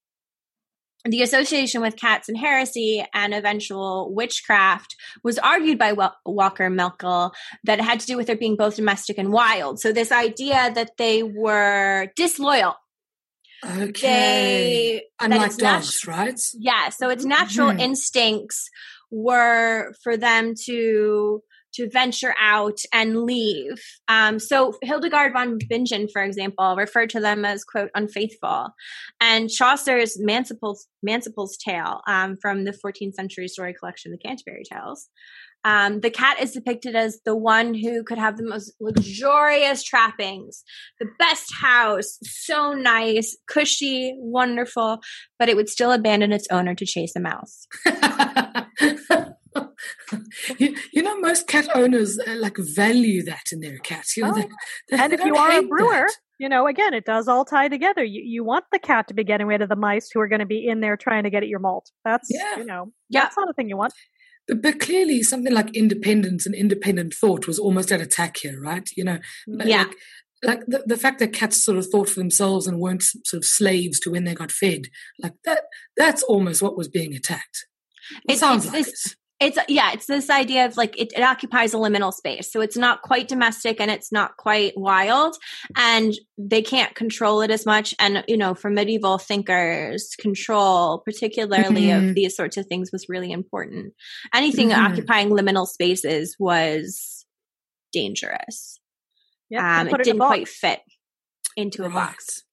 the 1.05 1.23
association 1.23 1.83
with 1.83 1.97
cats 1.97 2.29
and 2.29 2.39
heresy 2.39 3.05
and 3.13 3.35
eventual 3.35 4.13
witchcraft 4.15 4.97
was 5.23 5.39
argued 5.39 5.79
by 5.79 5.93
Walker 6.25 6.71
Melkel 6.71 7.33
that 7.65 7.79
it 7.79 7.85
had 7.85 8.01
to 8.01 8.07
do 8.07 8.17
with 8.17 8.27
their 8.27 8.37
being 8.37 8.57
both 8.57 8.77
domestic 8.77 9.19
and 9.19 9.31
wild. 9.33 9.81
So 9.81 9.93
this 9.93 10.11
idea 10.11 10.73
that 10.75 10.93
they 10.97 11.23
were 11.23 12.09
disloyal. 12.17 12.77
Okay. 13.65 13.91
They, 14.01 15.03
Unlike 15.21 15.57
dogs, 15.57 16.07
right? 16.07 16.39
yeah 16.59 16.91
so 16.91 17.09
its 17.09 17.25
natural 17.25 17.71
Mhm. 17.71 17.81
instincts 17.81 18.69
were 19.11 19.93
for 20.03 20.17
them 20.17 20.55
to 20.67 21.43
to 21.75 21.89
venture 21.91 22.35
out 22.41 22.79
and 22.93 23.23
leave. 23.23 23.83
Um, 24.09 24.39
so 24.39 24.75
hildegard 24.83 25.33
von 25.33 25.59
bingen 25.69 26.09
for 26.09 26.23
example 26.23 26.77
referred 26.77 27.11
to 27.11 27.21
them 27.21 27.45
as 27.45 27.65
quote 27.65 27.91
unfaithful. 27.95 28.69
And 29.21 29.51
chaucer's 29.51 30.19
manciple's, 30.19 30.87
manciple's 31.03 31.57
tale 31.57 32.01
um, 32.07 32.37
from 32.41 32.65
the 32.65 32.73
14th 32.73 33.15
century 33.15 33.49
story 33.49 33.75
collection 33.75 34.13
the 34.13 34.19
canterbury 34.19 34.65
tales. 34.71 35.09
Um, 35.65 36.01
the 36.01 36.11
cat 36.11 36.41
is 36.41 36.53
depicted 36.53 36.95
as 36.95 37.21
the 37.25 37.35
one 37.35 37.73
who 37.73 38.05
could 38.05 38.19
have 38.19 38.37
the 38.37 38.47
most 38.47 38.75
luxurious 38.81 39.83
trappings, 39.83 40.63
the 41.01 41.09
best 41.19 41.55
house, 41.59 42.19
so 42.23 42.75
nice, 42.75 43.35
cushy, 43.49 44.15
wonderful, 44.19 45.01
but 45.39 45.49
it 45.49 45.57
would 45.57 45.71
still 45.71 45.91
abandon 45.91 46.33
its 46.33 46.47
owner 46.51 46.75
to 46.75 46.85
chase 46.85 47.15
a 47.17 47.21
mouse. 47.21 47.67
you, 50.59 50.77
you 50.93 51.03
know, 51.03 51.19
most 51.21 51.47
cat 51.47 51.69
owners 51.75 52.19
uh, 52.19 52.35
like 52.37 52.57
value 52.59 53.23
that 53.25 53.53
in 53.53 53.61
their 53.61 53.79
cats. 53.79 54.17
You 54.17 54.25
know, 54.25 54.31
Oh. 54.31 54.35
they, 54.35 54.49
they, 54.91 55.03
and 55.03 55.13
they 55.13 55.17
if 55.17 55.25
you 55.25 55.37
are 55.37 55.53
a 55.59 55.63
brewer, 55.63 55.91
that. 56.07 56.13
you 56.39 56.49
know, 56.49 56.67
again, 56.67 56.95
it 56.95 57.05
does 57.05 57.29
all 57.29 57.45
tie 57.45 57.69
together. 57.69 58.03
You 58.05 58.23
you 58.25 58.45
want 58.45 58.65
the 58.73 58.79
cat 58.79 59.09
to 59.09 59.15
be 59.15 59.25
getting 59.25 59.47
rid 59.47 59.63
of 59.63 59.69
the 59.69 59.77
mice 59.77 60.11
who 60.13 60.21
are 60.21 60.29
going 60.29 60.41
to 60.41 60.47
be 60.47 60.67
in 60.67 60.81
there 60.81 60.97
trying 60.97 61.25
to 61.25 61.31
get 61.31 61.43
at 61.43 61.49
your 61.49 61.61
malt. 61.61 61.91
That's 62.05 62.29
Yeah. 62.31 62.59
you 62.59 62.65
know, 62.65 62.93
Yeah. 63.09 63.21
that's 63.23 63.37
not 63.37 63.49
a 63.49 63.53
thing 63.53 63.69
you 63.69 63.77
want. 63.77 63.93
But, 64.47 64.61
but 64.63 64.81
clearly, 64.81 65.23
something 65.23 65.53
like 65.53 65.75
independence 65.75 66.45
and 66.47 66.55
independent 66.55 67.15
thought 67.15 67.47
was 67.47 67.59
almost 67.59 67.91
at 67.93 68.01
attack 68.01 68.37
here, 68.39 68.61
right? 68.61 68.89
You 68.97 69.05
know, 69.05 69.19
like- 69.47 69.69
Yeah. 69.69 69.87
Like 70.43 70.67
the, 70.67 70.83
the 70.85 70.99
fact 70.99 71.21
that 71.21 71.33
cats 71.33 71.65
sort 71.65 71.79
of 71.79 71.87
thought 71.87 72.11
for 72.11 72.21
themselves 72.21 72.67
and 72.67 72.79
weren't 72.79 73.03
sort 73.03 73.39
of 73.39 73.47
slaves 73.47 73.99
to 74.01 74.11
when 74.11 74.25
they 74.25 74.35
got 74.35 74.53
fed, 74.53 74.89
like 75.19 75.33
that, 75.47 75.63
that's 75.97 76.23
almost 76.23 76.61
what 76.61 76.77
was 76.77 76.87
being 76.89 77.15
attacked. 77.15 77.65
It 78.29 78.35
It's- 78.35 78.41
sounds 78.41 78.67
it's 78.67 78.75
like 78.75 78.85
this- 78.85 79.07
it. 79.07 79.17
It's 79.41 79.59
yeah 79.69 79.93
it's 79.93 80.07
this 80.07 80.31
idea 80.31 80.65
of 80.65 80.77
like 80.77 80.99
it, 80.99 81.13
it, 81.17 81.23
occupies 81.23 81.75
a 81.75 81.77
liminal 81.77 82.13
space. 82.13 82.53
So 82.53 82.61
it's 82.61 82.77
not 82.77 83.03
quite 83.03 83.29
domestic 83.29 83.81
and 83.81 83.91
it's 83.91 84.13
not 84.13 84.37
quite 84.37 84.73
wild 84.77 85.37
and 85.77 86.15
they 86.39 86.63
can't 86.63 86.95
control 86.95 87.41
it 87.43 87.51
as 87.51 87.67
much. 87.67 87.95
And 87.99 88.25
you 88.29 88.37
know 88.37 88.55
for 88.55 88.71
medieval 88.71 89.19
thinkers 89.19 90.15
control 90.19 91.03
particularly 91.05 91.87
mm-hmm. 91.87 92.11
of 92.11 92.15
these 92.15 92.37
sorts 92.37 92.57
of 92.57 92.67
things 92.67 92.91
was 92.93 93.07
really 93.09 93.33
important. 93.33 93.93
Anything 94.33 94.71
mm-hmm. 94.71 94.93
occupying 94.93 95.31
liminal 95.31 95.67
spaces 95.67 96.37
was 96.39 97.27
dangerous. 97.93 98.79
Yeah 99.51 99.81
um, 99.81 99.89
it, 99.89 100.05
didn't 100.05 100.21
quite 100.21 100.49
fit 100.49 100.81
into 101.57 101.83
right. 101.83 101.91
a 101.91 101.95
box. 101.95 102.45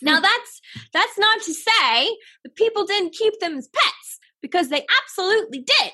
Now 0.00 0.20
that's 0.20 0.60
that's 0.92 1.18
not 1.18 1.40
to 1.42 1.54
say 1.54 2.16
that 2.44 2.54
people 2.54 2.84
didn't 2.84 3.14
keep 3.14 3.40
them 3.40 3.56
as 3.56 3.68
pets 3.68 3.97
because 4.42 4.68
they 4.68 4.86
absolutely 5.02 5.60
did. 5.60 5.92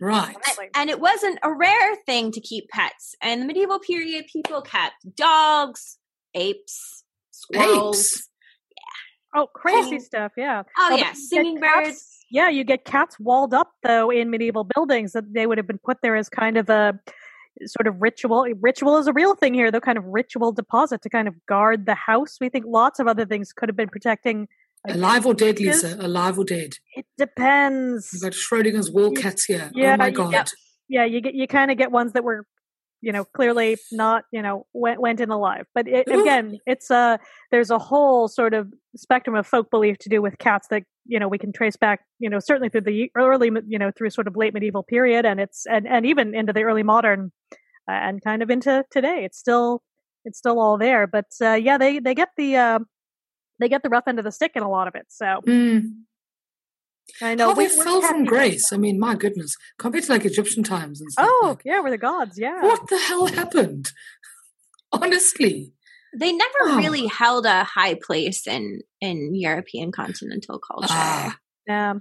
Right. 0.00 0.36
And 0.74 0.90
it 0.90 1.00
wasn't 1.00 1.38
a 1.42 1.52
rare 1.52 1.96
thing 2.04 2.32
to 2.32 2.40
keep 2.40 2.68
pets. 2.68 3.14
In 3.22 3.40
the 3.40 3.46
medieval 3.46 3.78
period, 3.78 4.26
people 4.32 4.60
kept 4.60 5.16
dogs, 5.16 5.98
apes, 6.34 7.04
squirrels. 7.30 7.98
Apes. 7.98 8.28
Yeah. 8.76 9.40
Oh, 9.40 9.46
crazy 9.46 10.00
stuff. 10.00 10.32
Yeah. 10.36 10.64
Oh, 10.78 10.88
oh 10.92 10.96
yeah. 10.96 11.12
Singing 11.12 11.60
birds. 11.60 11.88
Cats, 11.88 12.24
yeah, 12.30 12.48
you 12.48 12.64
get 12.64 12.84
cats 12.84 13.20
walled 13.20 13.54
up, 13.54 13.70
though, 13.84 14.10
in 14.10 14.30
medieval 14.30 14.66
buildings 14.74 15.12
that 15.12 15.32
they 15.32 15.46
would 15.46 15.58
have 15.58 15.66
been 15.66 15.78
put 15.78 15.98
there 16.02 16.16
as 16.16 16.28
kind 16.28 16.56
of 16.56 16.68
a 16.68 16.98
sort 17.66 17.86
of 17.86 18.02
ritual. 18.02 18.46
Ritual 18.60 18.98
is 18.98 19.06
a 19.06 19.12
real 19.12 19.36
thing 19.36 19.54
here, 19.54 19.70
though, 19.70 19.80
kind 19.80 19.96
of 19.96 20.04
ritual 20.06 20.50
deposit 20.50 21.02
to 21.02 21.08
kind 21.08 21.28
of 21.28 21.34
guard 21.46 21.86
the 21.86 21.94
house. 21.94 22.38
We 22.40 22.48
think 22.48 22.64
lots 22.66 22.98
of 22.98 23.06
other 23.06 23.24
things 23.24 23.52
could 23.52 23.68
have 23.68 23.76
been 23.76 23.88
protecting 23.88 24.48
Alive 24.86 25.24
or 25.26 25.34
dead, 25.34 25.60
Lisa? 25.60 25.96
Alive 25.98 26.38
or 26.38 26.44
dead? 26.44 26.74
It 26.94 27.06
depends. 27.16 28.10
We've 28.12 28.22
got 28.22 28.32
Schrodinger's 28.32 28.90
wool 28.90 29.12
cats 29.12 29.44
here. 29.44 29.70
Yeah, 29.74 29.94
oh 29.94 29.96
my 29.96 30.10
god. 30.10 30.30
Get, 30.30 30.52
yeah, 30.88 31.04
you 31.04 31.20
get 31.20 31.34
you 31.34 31.46
kind 31.46 31.70
of 31.70 31.78
get 31.78 31.90
ones 31.90 32.12
that 32.12 32.22
were, 32.22 32.44
you 33.00 33.10
know, 33.10 33.24
clearly 33.24 33.78
not, 33.90 34.24
you 34.30 34.42
know, 34.42 34.66
went 34.74 35.00
went 35.00 35.20
in 35.20 35.30
alive. 35.30 35.66
But 35.74 35.88
it, 35.88 36.06
again, 36.08 36.58
it's 36.66 36.90
a 36.90 37.18
there's 37.50 37.70
a 37.70 37.78
whole 37.78 38.28
sort 38.28 38.52
of 38.52 38.72
spectrum 38.94 39.36
of 39.36 39.46
folk 39.46 39.70
belief 39.70 39.96
to 39.98 40.08
do 40.10 40.20
with 40.20 40.36
cats 40.38 40.68
that 40.68 40.82
you 41.06 41.18
know 41.18 41.28
we 41.28 41.38
can 41.38 41.52
trace 41.52 41.76
back, 41.76 42.00
you 42.18 42.28
know, 42.28 42.38
certainly 42.38 42.68
through 42.68 42.82
the 42.82 43.10
early, 43.16 43.50
you 43.66 43.78
know, 43.78 43.90
through 43.96 44.10
sort 44.10 44.26
of 44.26 44.36
late 44.36 44.52
medieval 44.52 44.82
period, 44.82 45.24
and 45.24 45.40
it's 45.40 45.64
and 45.66 45.88
and 45.88 46.04
even 46.04 46.34
into 46.34 46.52
the 46.52 46.62
early 46.62 46.82
modern, 46.82 47.32
uh, 47.88 47.92
and 47.92 48.22
kind 48.22 48.42
of 48.42 48.50
into 48.50 48.84
today. 48.90 49.24
It's 49.24 49.38
still 49.38 49.82
it's 50.26 50.38
still 50.38 50.60
all 50.60 50.76
there. 50.76 51.06
But 51.06 51.26
uh, 51.40 51.54
yeah, 51.54 51.78
they 51.78 52.00
they 52.00 52.14
get 52.14 52.28
the 52.36 52.56
uh, 52.56 52.78
they 53.58 53.68
get 53.68 53.82
the 53.82 53.88
rough 53.88 54.04
end 54.06 54.18
of 54.18 54.24
the 54.24 54.32
stick 54.32 54.52
in 54.54 54.62
a 54.62 54.70
lot 54.70 54.88
of 54.88 54.94
it. 54.94 55.06
So 55.08 55.26
mm. 55.46 55.90
I 57.22 57.34
know 57.34 57.50
How 57.50 57.54
we, 57.54 57.68
fell 57.68 58.02
from 58.02 58.24
grace. 58.24 58.72
I 58.72 58.76
mean, 58.76 58.98
my 58.98 59.14
goodness, 59.14 59.56
compared 59.78 60.04
to 60.04 60.12
like 60.12 60.24
Egyptian 60.24 60.62
times 60.62 61.00
and 61.00 61.12
stuff. 61.12 61.26
Oh 61.28 61.46
like, 61.50 61.62
yeah, 61.64 61.80
we're 61.80 61.90
the 61.90 61.98
gods. 61.98 62.38
Yeah. 62.38 62.62
What 62.62 62.88
the 62.88 62.98
hell 62.98 63.26
happened? 63.26 63.92
Honestly, 64.92 65.72
they 66.16 66.32
never 66.32 66.58
oh. 66.62 66.76
really 66.78 67.06
held 67.06 67.46
a 67.46 67.64
high 67.64 67.94
place 67.94 68.46
in 68.46 68.80
in 69.00 69.34
European 69.34 69.92
continental 69.92 70.58
culture. 70.58 70.88
Ah. 70.90 71.36
Yeah. 71.66 71.94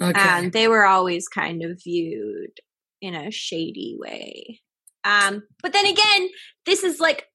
Okay. 0.00 0.20
Um, 0.20 0.50
they 0.50 0.68
were 0.68 0.84
always 0.84 1.28
kind 1.28 1.62
of 1.62 1.80
viewed 1.82 2.52
in 3.00 3.14
a 3.14 3.30
shady 3.30 3.96
way. 3.98 4.60
Um, 5.04 5.42
but 5.62 5.72
then 5.72 5.86
again, 5.86 6.28
this 6.66 6.84
is 6.84 7.00
like 7.00 7.26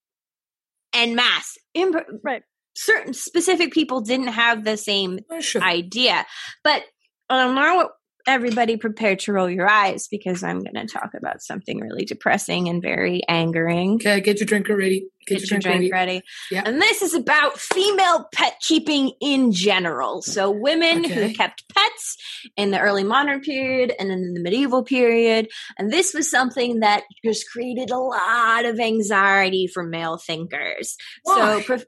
en 0.94 1.16
masse. 1.16 1.58
Imp- 1.74 2.08
right 2.24 2.44
certain 2.76 3.14
specific 3.14 3.72
people 3.72 4.02
didn't 4.02 4.28
have 4.28 4.64
the 4.64 4.78
same 4.78 5.20
oh, 5.32 5.40
sure. 5.40 5.62
idea. 5.62 6.26
But 6.64 6.84
um, 7.30 7.56
now 7.56 7.90
everybody 8.28 8.78
prepared 8.78 9.20
to 9.20 9.32
roll 9.32 9.50
your 9.50 9.70
eyes 9.70 10.08
because 10.10 10.44
I'm 10.44 10.60
going 10.60 10.76
to 10.76 10.88
talk 10.88 11.12
about 11.16 11.42
something 11.42 11.80
really 11.80 12.06
depressing 12.06 12.68
and 12.70 12.82
very 12.82 13.22
angering. 13.28 13.96
Okay, 13.96 14.20
get 14.22 14.40
your 14.40 14.48
drink 14.48 14.68
ready. 14.68 15.08
Get, 15.28 15.40
get 15.40 15.52
your, 15.52 15.60
drink, 15.60 15.78
drink 15.80 15.94
ready. 15.94 16.12
ready. 16.14 16.22
Yeah. 16.52 16.64
And 16.66 16.82
this 16.82 17.02
is 17.02 17.14
about 17.14 17.60
female 17.60 18.28
pet 18.34 18.56
keeping 18.62 19.12
in 19.22 19.52
general. 19.52 20.22
So 20.22 20.52
women 20.52 21.06
okay. 21.06 21.14
who 21.14 21.34
kept 21.34 21.64
pets 21.74 22.18
in 22.58 22.72
the 22.72 22.80
early 22.80 23.04
modern 23.04 23.42
period 23.42 23.94
and 24.00 24.10
then 24.10 24.20
in 24.20 24.34
the 24.34 24.42
medieval 24.42 24.84
period. 24.84 25.50
And 25.78 25.92
this 25.92 26.14
was 26.14 26.30
something 26.30 26.80
that 26.80 27.04
just 27.24 27.50
created 27.52 27.92
a 27.92 27.98
lot 27.98 28.66
of 28.66 28.80
anxiety 28.80 29.68
for 29.68 29.84
male 29.84 30.18
thinkers. 30.18 30.96
Why? 31.24 31.62
So 31.62 31.84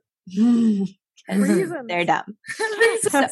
They're 1.88 2.05
dumb. 2.05 2.38
so, 3.01 3.28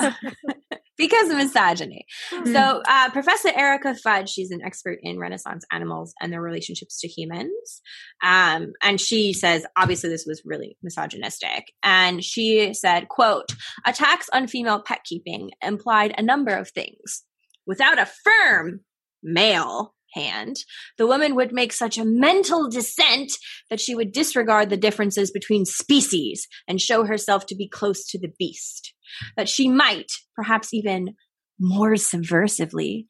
because 0.98 1.30
of 1.30 1.38
misogyny. 1.38 2.06
Mm. 2.32 2.52
So, 2.52 2.82
uh, 2.88 3.10
Professor 3.12 3.50
Erica 3.56 3.96
Fudge, 3.96 4.30
she's 4.30 4.52
an 4.52 4.62
expert 4.64 5.00
in 5.02 5.20
Renaissance 5.20 5.66
animals 5.72 6.14
and 6.22 6.32
their 6.32 6.42
relationships 6.42 7.00
to 7.02 7.08
humans. 7.08 7.82
Um, 8.24 8.74
and 8.82 9.00
she 9.00 9.34
says, 9.34 9.66
obviously, 9.78 10.10
this 10.10 10.26
was 10.28 10.42
really 10.46 10.78
misogynistic. 10.84 11.72
And 11.84 12.24
she 12.24 12.74
said, 12.74 13.08
quote, 13.08 13.54
attacks 13.86 14.30
on 14.34 14.48
female 14.48 14.82
pet 14.82 15.02
keeping 15.06 15.52
implied 15.64 16.14
a 16.18 16.24
number 16.24 16.56
of 16.56 16.70
things. 16.70 17.24
Without 17.68 17.98
a 17.98 18.06
firm 18.06 18.82
male 19.24 19.96
hand, 20.16 20.58
the 20.98 21.06
woman 21.06 21.36
would 21.36 21.52
make 21.52 21.72
such 21.72 21.98
a 21.98 22.06
mental 22.06 22.70
descent 22.70 23.32
that 23.70 23.80
she 23.80 23.94
would 23.94 24.12
disregard 24.12 24.70
the 24.70 24.78
differences 24.78 25.30
between 25.32 25.66
species 25.66 26.48
and 26.68 26.82
show 26.82 27.06
herself 27.06 27.46
to 27.48 27.56
be 27.56 27.70
close 27.70 28.06
to 28.08 28.20
the 28.20 28.32
beast. 28.40 28.94
That 29.38 29.48
she 29.48 29.70
might, 29.70 30.12
perhaps 30.36 30.74
even 30.74 31.16
more 31.60 31.94
subversively, 31.94 33.06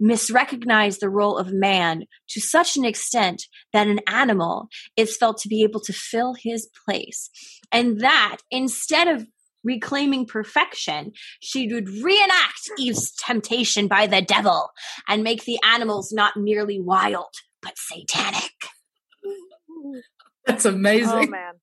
misrecognize 0.00 1.00
the 1.00 1.10
role 1.10 1.36
of 1.36 1.52
man 1.52 2.04
to 2.28 2.40
such 2.40 2.76
an 2.76 2.84
extent 2.84 3.44
that 3.72 3.88
an 3.88 4.00
animal 4.06 4.68
is 4.96 5.16
felt 5.16 5.38
to 5.38 5.48
be 5.48 5.62
able 5.62 5.80
to 5.80 5.92
fill 5.92 6.34
his 6.34 6.68
place. 6.84 7.30
And 7.72 8.00
that 8.00 8.38
instead 8.50 9.08
of 9.08 9.26
reclaiming 9.64 10.26
perfection, 10.26 11.12
she 11.40 11.72
would 11.72 11.88
reenact 11.88 12.70
Eve's 12.78 13.12
temptation 13.12 13.88
by 13.88 14.06
the 14.06 14.22
devil 14.22 14.70
and 15.08 15.22
make 15.22 15.44
the 15.44 15.58
animals 15.64 16.12
not 16.12 16.36
merely 16.36 16.80
wild, 16.80 17.34
but 17.62 17.74
satanic. 17.76 18.52
That's 20.46 20.64
amazing. 20.64 21.10
Oh, 21.10 21.26
man. 21.26 21.54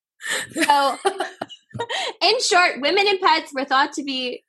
So, 0.64 0.98
in 2.22 2.42
short, 2.42 2.82
women 2.82 3.08
and 3.08 3.20
pets 3.20 3.52
were 3.54 3.66
thought 3.66 3.94
to 3.94 4.04
be 4.04 4.44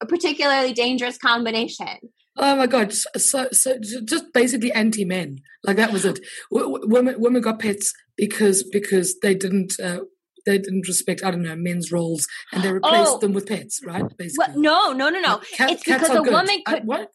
a 0.00 0.06
particularly 0.06 0.72
dangerous 0.72 1.18
combination. 1.18 1.98
Oh 2.36 2.56
my 2.56 2.66
god! 2.66 2.92
So, 2.92 3.48
so 3.52 3.78
just 3.80 4.32
basically 4.32 4.72
anti-men. 4.72 5.40
Like 5.64 5.76
that 5.76 5.92
was 5.92 6.04
it. 6.04 6.20
W- 6.52 6.86
women, 6.86 7.16
women 7.20 7.42
got 7.42 7.58
pets 7.58 7.92
because 8.16 8.62
because 8.62 9.18
they 9.20 9.34
didn't 9.34 9.78
uh, 9.80 10.00
they 10.46 10.58
didn't 10.58 10.86
respect, 10.86 11.24
I 11.24 11.30
don't 11.30 11.42
know, 11.42 11.56
men's 11.56 11.92
roles 11.92 12.26
and 12.52 12.62
they 12.62 12.72
replaced 12.72 13.12
oh. 13.12 13.18
them 13.18 13.32
with 13.32 13.46
pets, 13.46 13.80
right? 13.84 14.04
Basically. 14.16 14.54
Well, 14.54 14.58
no, 14.58 14.92
no, 14.92 15.08
no, 15.08 15.20
no. 15.20 15.40
Cat, 15.52 15.70
it's 15.70 15.84
because 15.84 16.10
a 16.10 16.20
good. 16.20 16.32
woman 16.32 16.62
could. 16.66 16.84
what? 16.84 17.10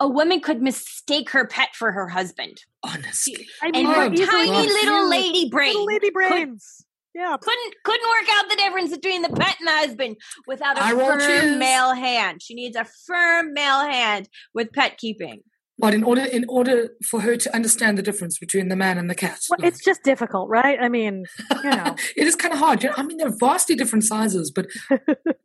A 0.00 0.08
woman 0.08 0.40
could 0.40 0.62
mistake 0.62 1.30
her 1.30 1.46
pet 1.46 1.68
for 1.74 1.92
her 1.92 2.08
husband. 2.08 2.62
Honestly, 2.82 3.46
I 3.62 3.70
mean, 3.70 3.86
oh, 3.86 4.06
and 4.06 4.18
her 4.18 4.26
tiny 4.26 4.50
little 4.50 5.08
lady 5.08 5.50
brain, 5.50 5.74
little 5.74 5.84
lady 5.84 6.10
brains. 6.10 6.84
Could, 7.14 7.20
yeah, 7.20 7.36
couldn't 7.40 7.74
couldn't 7.84 8.08
work 8.08 8.28
out 8.32 8.48
the 8.48 8.56
difference 8.56 8.90
between 8.96 9.22
the 9.22 9.28
pet 9.28 9.56
and 9.58 9.68
the 9.68 9.72
husband 9.72 10.16
without 10.46 10.78
a 10.78 10.84
I 10.84 10.90
firm 10.92 11.58
male 11.58 11.94
hand. 11.94 12.40
She 12.40 12.54
needs 12.54 12.76
a 12.76 12.86
firm 13.06 13.52
male 13.52 13.80
hand 13.80 14.28
with 14.54 14.72
pet 14.72 14.96
keeping. 14.96 15.42
But 15.80 15.94
in 15.94 16.04
order 16.04 16.22
in 16.22 16.44
order 16.48 16.90
for 17.08 17.20
her 17.22 17.36
to 17.36 17.54
understand 17.54 17.96
the 17.96 18.02
difference 18.02 18.38
between 18.38 18.68
the 18.68 18.76
man 18.76 18.98
and 18.98 19.08
the 19.08 19.14
cat, 19.14 19.40
well, 19.48 19.56
like, 19.60 19.68
it's 19.68 19.82
just 19.82 20.02
difficult, 20.02 20.50
right? 20.50 20.78
I 20.80 20.88
mean, 20.88 21.24
you 21.64 21.70
know, 21.70 21.96
it 22.16 22.26
is 22.26 22.36
kind 22.36 22.52
of 22.52 22.60
hard. 22.60 22.84
I 22.84 23.02
mean, 23.02 23.16
they're 23.16 23.36
vastly 23.38 23.76
different 23.76 24.04
sizes, 24.04 24.50
but 24.50 24.66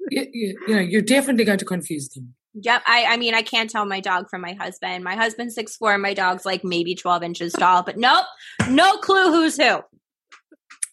you, 0.10 0.28
you, 0.34 0.60
you, 0.68 0.76
know, 0.76 0.82
you're 0.82 1.02
definitely 1.02 1.46
going 1.46 1.60
to 1.60 1.66
confuse 1.66 2.10
them. 2.10 2.34
Yep. 2.54 2.84
I, 2.86 3.06
I 3.06 3.18
mean, 3.18 3.34
I 3.34 3.44
can't 3.44 3.70
tell 3.70 3.86
my 3.86 4.00
dog 4.02 4.30
from 4.30 4.42
my 4.42 4.54
husband. 4.54 5.04
My 5.04 5.16
husband's 5.16 5.56
six 5.56 5.78
four, 5.78 5.94
and 5.94 6.02
my 6.02 6.14
dog's 6.14 6.46
like 6.46 6.64
maybe 6.64 6.96
twelve 6.96 7.24
inches 7.24 7.54
tall. 7.54 7.84
But 7.84 7.98
nope, 7.98 8.26
no 8.70 8.98
clue 8.98 9.32
who's 9.32 9.58
who. 9.58 9.80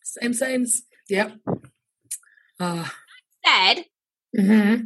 Same, 0.05 0.35
same. 0.35 0.67
Yep. 1.09 1.33
Uh, 2.61 2.89
said, 3.45 3.85
mm-hmm. 4.39 4.85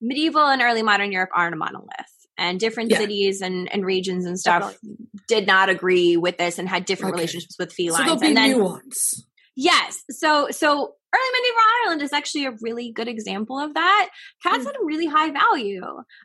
medieval 0.00 0.46
and 0.46 0.62
early 0.62 0.82
modern 0.82 1.10
Europe 1.10 1.30
aren't 1.34 1.54
a 1.54 1.56
monolith 1.56 2.15
and 2.38 2.60
different 2.60 2.90
yeah. 2.90 2.98
cities 2.98 3.40
and, 3.40 3.72
and 3.72 3.84
regions 3.84 4.26
and 4.26 4.38
stuff 4.38 4.72
Definitely. 4.72 5.06
did 5.28 5.46
not 5.46 5.68
agree 5.68 6.16
with 6.16 6.38
this 6.38 6.58
and 6.58 6.68
had 6.68 6.84
different 6.84 7.14
okay. 7.14 7.20
relationships 7.20 7.56
with 7.58 7.72
felines. 7.72 7.96
So 7.96 8.02
there'll 8.04 8.20
be 8.20 8.28
and 8.28 8.36
then, 8.36 8.58
nuance. 8.58 9.26
Yes. 9.56 10.02
So 10.10 10.48
so 10.50 10.94
early 11.14 11.30
medieval 11.32 11.62
Ireland 11.82 12.02
is 12.02 12.12
actually 12.12 12.44
a 12.44 12.52
really 12.60 12.92
good 12.92 13.08
example 13.08 13.58
of 13.58 13.74
that. 13.74 14.10
Cats 14.42 14.64
mm. 14.64 14.66
had 14.66 14.76
a 14.76 14.84
really 14.84 15.06
high 15.06 15.30
value. 15.30 15.82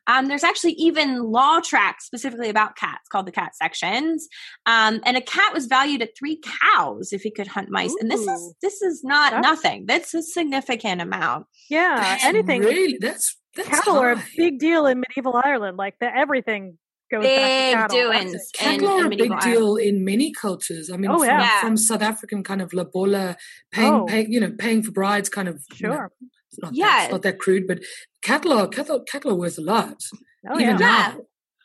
Um, 0.08 0.26
there's 0.28 0.44
actually 0.44 0.74
even 0.74 1.24
law 1.24 1.62
tracts 1.62 2.06
specifically 2.06 2.50
about 2.50 2.76
cats 2.76 3.08
called 3.10 3.26
the 3.26 3.32
cat 3.32 3.56
sections. 3.56 4.28
Um, 4.66 5.00
and 5.06 5.16
a 5.16 5.22
cat 5.22 5.54
was 5.54 5.68
valued 5.68 6.02
at 6.02 6.18
three 6.18 6.42
cows 6.74 7.14
if 7.14 7.22
he 7.22 7.32
could 7.32 7.48
hunt 7.48 7.70
mice. 7.70 7.92
Ooh. 7.92 7.98
And 8.02 8.12
this 8.12 8.22
is 8.22 8.56
this 8.62 8.82
is 8.82 9.02
not 9.04 9.32
that's, 9.32 9.44
nothing. 9.44 9.86
That's 9.86 10.14
a 10.14 10.22
significant 10.22 11.02
amount. 11.02 11.48
Yeah. 11.70 12.18
anything 12.24 12.62
really 12.62 12.98
that's 13.00 13.38
that's 13.56 13.70
cattle 13.70 13.96
high. 13.96 14.00
are 14.00 14.12
a 14.14 14.24
big 14.38 14.60
deal 14.60 14.86
in 14.86 15.00
medieval 15.00 15.40
Ireland. 15.44 15.78
Like 15.78 15.96
the, 16.00 16.16
everything 16.16 16.78
goes 17.12 17.24
big 17.24 17.74
back 17.74 17.90
to 17.90 17.96
cattle. 17.96 18.12
doings. 18.12 18.34
in- 18.34 18.40
Cattle 18.54 18.88
are 18.90 19.06
a 19.06 19.10
big 19.10 19.30
medieval 19.30 19.40
deal 19.40 19.76
in 19.76 20.06
many 20.06 20.32
cultures. 20.32 20.90
I 20.90 20.98
mean, 20.98 21.12
Oh, 21.12 21.18
from, 21.20 21.28
yeah. 21.28 21.60
from 21.62 21.76
South 21.78 22.02
African 22.02 22.44
kind 22.44 22.62
of 22.62 22.72
lobola, 22.74 23.36
paying, 23.72 23.94
Oh. 23.94 24.06
paying, 24.06 24.32
you 24.32 24.40
know, 24.40 24.52
paying 24.58 24.82
for 24.84 24.92
brides, 24.92 25.28
kind 25.30 25.48
of. 25.50 25.62
you 25.76 25.88
know, 25.90 25.94
Sure. 25.96 26.12
it's 26.50 26.60
not 26.62 26.74
Yeah. 26.74 26.86
that, 26.86 27.04
it's 27.06 27.12
not 27.12 27.22
that 27.24 27.40
crude, 27.40 27.68
but 27.68 27.80
cattle 28.22 28.54
are 28.54 28.68
cattle, 28.68 29.02
cattle 29.02 29.32
are 29.32 29.36
worth 29.36 29.58
a 29.58 29.62
lot. 29.62 30.02
Oh, 30.50 30.56
even 30.60 30.78
yeah. 30.78 30.78
now. 30.78 31.18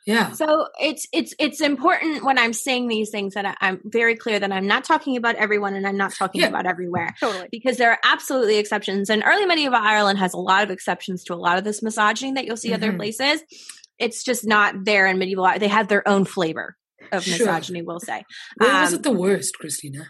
Yeah. 0.06 0.30
So 0.32 0.68
it's 0.80 1.06
it's 1.12 1.34
it's 1.38 1.60
important 1.60 2.24
when 2.24 2.38
I'm 2.38 2.52
saying 2.52 2.86
these 2.88 3.10
things 3.10 3.34
that 3.34 3.44
I, 3.44 3.56
I'm 3.60 3.80
very 3.84 4.14
clear 4.14 4.38
that 4.38 4.52
I'm 4.52 4.66
not 4.68 4.84
talking 4.84 5.16
about 5.16 5.34
everyone 5.34 5.74
and 5.74 5.86
I'm 5.86 5.96
not 5.96 6.12
talking 6.14 6.42
Yeah. 6.42 6.46
about 6.48 6.64
everywhere. 6.64 7.14
Totally. 7.20 7.48
because 7.50 7.76
there 7.76 7.90
are 7.90 7.98
absolutely 8.04 8.56
exceptions 8.58 9.10
and 9.10 9.22
early 9.26 9.44
medieval 9.46 9.78
ireland 9.78 10.18
has 10.20 10.32
a 10.32 10.38
lot 10.38 10.62
of 10.62 10.70
exceptions 10.70 11.24
to 11.24 11.34
a 11.34 11.36
lot 11.36 11.58
of 11.58 11.64
this 11.64 11.82
misogyny 11.82 12.32
that 12.32 12.44
you'll 12.46 12.56
see 12.56 12.72
other 12.72 12.92
Mhm. 12.92 12.96
places 12.98 13.42
it's 13.98 14.22
just 14.22 14.46
not 14.46 14.84
there 14.84 15.06
in 15.06 15.18
medieval 15.18 15.48
they 15.58 15.68
have 15.68 15.88
their 15.88 16.06
own 16.08 16.24
flavor 16.24 16.76
of 17.12 17.24
Sure. 17.24 17.38
misogyny 17.38 17.82
we'll 17.82 18.00
say 18.00 18.24
Where 18.58 18.72
was 18.80 18.92
Um, 18.92 18.98
it 19.00 19.02
the 19.02 19.10
worst, 19.12 19.58
Christina? 19.58 20.08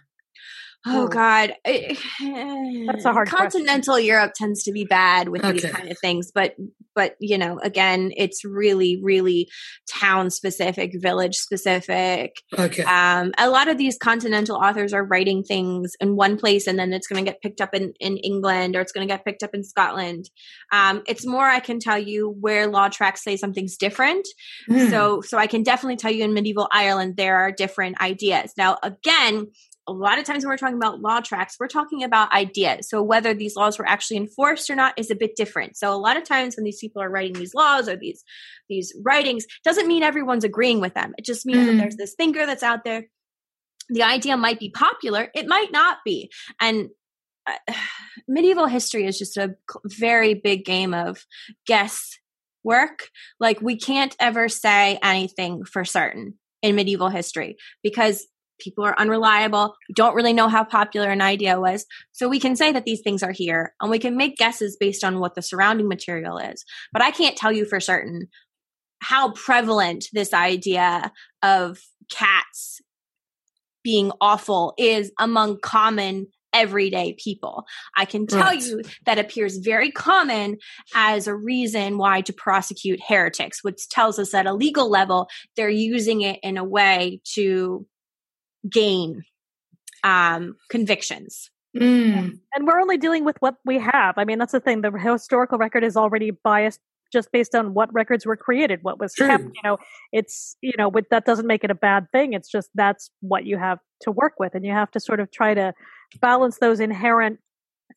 Oh 0.87 1.05
Oh. 1.05 1.09
god 1.09 1.53
That's 1.65 3.05
a 3.05 3.13
hard 3.13 3.29
question. 3.29 3.39
continental 3.65 3.99
europe 3.99 4.33
tends 4.35 4.63
to 4.65 4.73
be 4.73 4.85
bad 4.85 5.29
with 5.29 5.43
these 5.43 5.65
kind 5.65 5.91
of 5.91 5.99
things 5.99 6.31
but 6.35 6.55
but 6.95 7.17
you 7.21 7.39
know 7.39 7.59
again 7.63 8.13
it's 8.17 8.45
really 8.45 9.01
really 9.03 9.49
town 9.93 10.31
specific 10.31 10.93
village 10.95 11.35
specific 11.35 12.37
Okay. 12.59 12.83
um, 12.85 13.33
a 13.39 13.51
lot 13.51 13.69
of 13.69 13.79
these 13.79 13.99
continental 13.99 14.57
authors 14.57 14.93
are 14.93 15.05
writing 15.05 15.43
things 15.43 15.93
in 16.01 16.17
one 16.17 16.37
place 16.39 16.67
and 16.67 16.79
then 16.79 16.93
it's 16.93 17.07
going 17.07 17.25
to 17.25 17.31
get 17.31 17.41
picked 17.43 17.61
up 17.61 17.75
in, 17.75 17.93
in 18.01 18.17
England 18.19 18.77
or 18.77 18.81
it's 18.81 18.93
going 18.93 19.07
to 19.07 19.13
get 19.13 19.25
picked 19.25 19.43
up 19.43 19.51
in 19.55 19.63
Scotland. 19.65 20.31
Um, 20.73 21.03
it's 21.07 21.27
more 21.27 21.45
I 21.45 21.61
can 21.61 21.79
tell 21.81 21.99
you 21.99 22.31
where 22.41 22.67
law 22.67 22.89
tracts 22.89 23.23
say 23.25 23.37
something's 23.37 23.77
different. 23.77 24.27
Hmm. 24.69 24.89
So, 24.89 25.21
so 25.21 25.37
I 25.39 25.47
can 25.47 25.63
definitely 25.63 25.97
tell 25.97 26.11
you 26.13 26.25
in 26.25 26.33
medieval 26.35 26.69
Ireland 26.73 27.17
there 27.17 27.37
are 27.37 27.53
different 27.53 28.01
ideas. 28.01 28.53
Now, 28.57 28.79
again, 28.83 29.49
a 29.89 29.93
lot 29.93 30.19
of 30.19 30.25
times 30.25 30.45
when 30.45 30.51
we're 30.51 30.57
talking 30.57 30.77
about 30.77 31.01
law 31.01 31.21
tracts, 31.21 31.57
we're 31.61 31.69
talking 31.69 32.03
about 32.03 32.33
ideas. 32.33 32.89
So 32.89 33.03
whether 33.03 33.35
these 33.35 33.55
laws 33.57 33.79
were 33.79 33.89
actually 33.89 34.17
enforced 34.17 34.69
or 34.69 34.75
not 34.75 34.95
is 34.99 35.11
a 35.11 35.15
bit 35.15 35.37
different. 35.37 35.77
So 35.77 35.93
a 35.93 35.97
lot 35.97 36.17
of 36.17 36.25
times 36.25 36.57
when 36.57 36.65
these 36.65 36.79
people 36.81 37.01
are 37.03 37.11
writing 37.11 37.35
these 37.35 37.55
laws 37.55 37.89
or 37.89 37.97
these 37.97 38.25
these 38.69 38.93
writings, 39.05 39.47
doesn't 39.65 39.87
mean 39.87 40.03
everyone's 40.03 40.43
agreeing 40.43 40.81
with 40.81 40.95
them. 40.95 41.15
It 41.19 41.25
just 41.25 41.47
means 41.47 41.67
that 41.67 41.75
Mm. 41.75 41.79
there's 41.79 41.97
this 41.97 42.15
thinker 42.15 42.47
that's 42.47 42.65
out 42.65 42.83
there. 42.85 43.07
The 43.89 44.03
idea 44.03 44.37
might 44.37 44.59
be 44.59 44.71
popular, 44.71 45.31
it 45.35 45.47
might 45.47 45.71
not 45.71 45.99
be. 46.05 46.31
And 46.61 46.89
uh, 47.47 47.55
medieval 48.29 48.67
history 48.67 49.07
is 49.07 49.19
just 49.19 49.37
a 49.37 49.55
very 49.85 50.35
big 50.35 50.65
game 50.65 50.95
of 50.95 51.25
guess 51.67 52.19
work. 52.65 53.09
Like 53.39 53.61
we 53.61 53.77
can't 53.77 54.17
ever 54.19 54.49
say 54.49 54.99
anything 55.03 55.65
for 55.65 55.85
certain 55.85 56.35
in 56.63 56.75
medieval 56.75 57.09
history 57.09 57.57
because 57.85 58.27
people 58.59 58.85
are 58.85 58.99
unreliable. 58.99 59.75
Don't 59.95 60.15
really 60.15 60.33
know 60.33 60.49
how 60.49 60.65
popular 60.65 61.11
an 61.11 61.21
idea 61.21 61.61
was. 61.61 61.87
So 62.13 62.29
we 62.29 62.41
can 62.41 62.57
say 62.57 62.73
that 62.73 62.85
these 62.85 63.01
things 63.03 63.23
are 63.23 63.33
here 63.33 63.75
and 63.81 63.91
we 63.91 63.99
can 63.99 64.17
make 64.17 64.37
guesses 64.37 64.77
based 64.79 65.05
on 65.05 65.19
what 65.21 65.35
the 65.35 65.43
surrounding 65.43 65.89
material 65.89 66.39
is. 66.39 66.65
But 66.93 67.03
I 67.03 67.11
can't 67.11 67.37
tell 67.37 67.53
you 67.53 67.65
for 67.65 67.81
certain 67.81 68.29
how 69.01 69.33
prevalent 69.33 70.07
this 70.13 70.33
idea 70.33 71.13
of 71.43 71.79
cats 72.11 72.81
being 73.85 74.11
awful 74.21 74.75
is 74.79 75.13
among 75.21 75.61
common 75.61 76.27
everyday 76.53 77.15
people. 77.23 77.67
I 77.97 78.07
can 78.07 78.27
tell 78.27 78.41
Right. 78.47 78.63
you 78.63 78.81
that 79.05 79.19
appears 79.19 79.59
very 79.59 79.91
common 79.91 80.57
as 80.95 81.27
a 81.27 81.35
reason 81.37 81.99
why 81.99 82.23
to 82.23 82.33
prosecute 82.33 83.01
heretics, 83.07 83.63
which 83.63 83.89
tells 83.91 84.19
us 84.19 84.33
at 84.33 84.47
a 84.47 84.55
legal 84.55 84.89
level 84.91 85.29
they're 85.55 85.69
using 85.69 86.23
it 86.23 86.41
in 86.43 86.57
a 86.57 86.65
way 86.65 87.21
to 87.35 87.87
gain 88.71 89.25
um, 90.05 90.57
convictions. 90.71 91.51
Mm. 91.77 92.39
and 92.55 92.67
we're 92.67 92.81
only 92.81 92.97
dealing 92.97 93.25
with 93.25 93.37
what 93.41 93.57
we 93.67 93.79
have. 93.79 94.17
I 94.17 94.25
mean, 94.25 94.39
that's 94.39 94.53
the 94.53 94.61
thing. 94.61 94.81
The 94.81 94.91
historical 94.93 95.59
record 95.59 95.85
is 95.85 95.95
already 95.95 96.31
biased 96.31 96.81
just 97.13 97.31
based 97.33 97.55
on 97.55 97.75
what 97.75 97.93
records 97.93 98.27
were 98.27 98.37
created, 98.37 98.81
what 98.83 98.99
was 98.99 99.15
True. 99.15 99.29
kept. 99.29 99.45
You 99.45 99.63
know, 99.63 99.79
it's 100.13 100.57
you 100.61 100.73
know, 100.79 100.89
with, 100.89 101.09
that 101.11 101.25
doesn't 101.25 101.47
make 101.47 101.65
it 101.65 101.71
a 101.71 101.75
bad 101.75 102.11
thing. 102.13 102.33
It's 102.33 102.51
just 102.51 102.71
that's 102.75 103.11
what 103.21 103.45
you 103.45 103.59
have 103.59 103.79
to 104.03 104.11
work 104.11 104.35
with, 104.39 104.55
and 104.55 104.65
you 104.65 104.73
have 104.73 104.91
to 104.93 105.01
sort 105.01 105.21
of 105.21 105.31
try 105.31 105.55
to 105.55 105.75
balance 106.21 106.59
those 106.59 106.81
inherent 106.81 107.39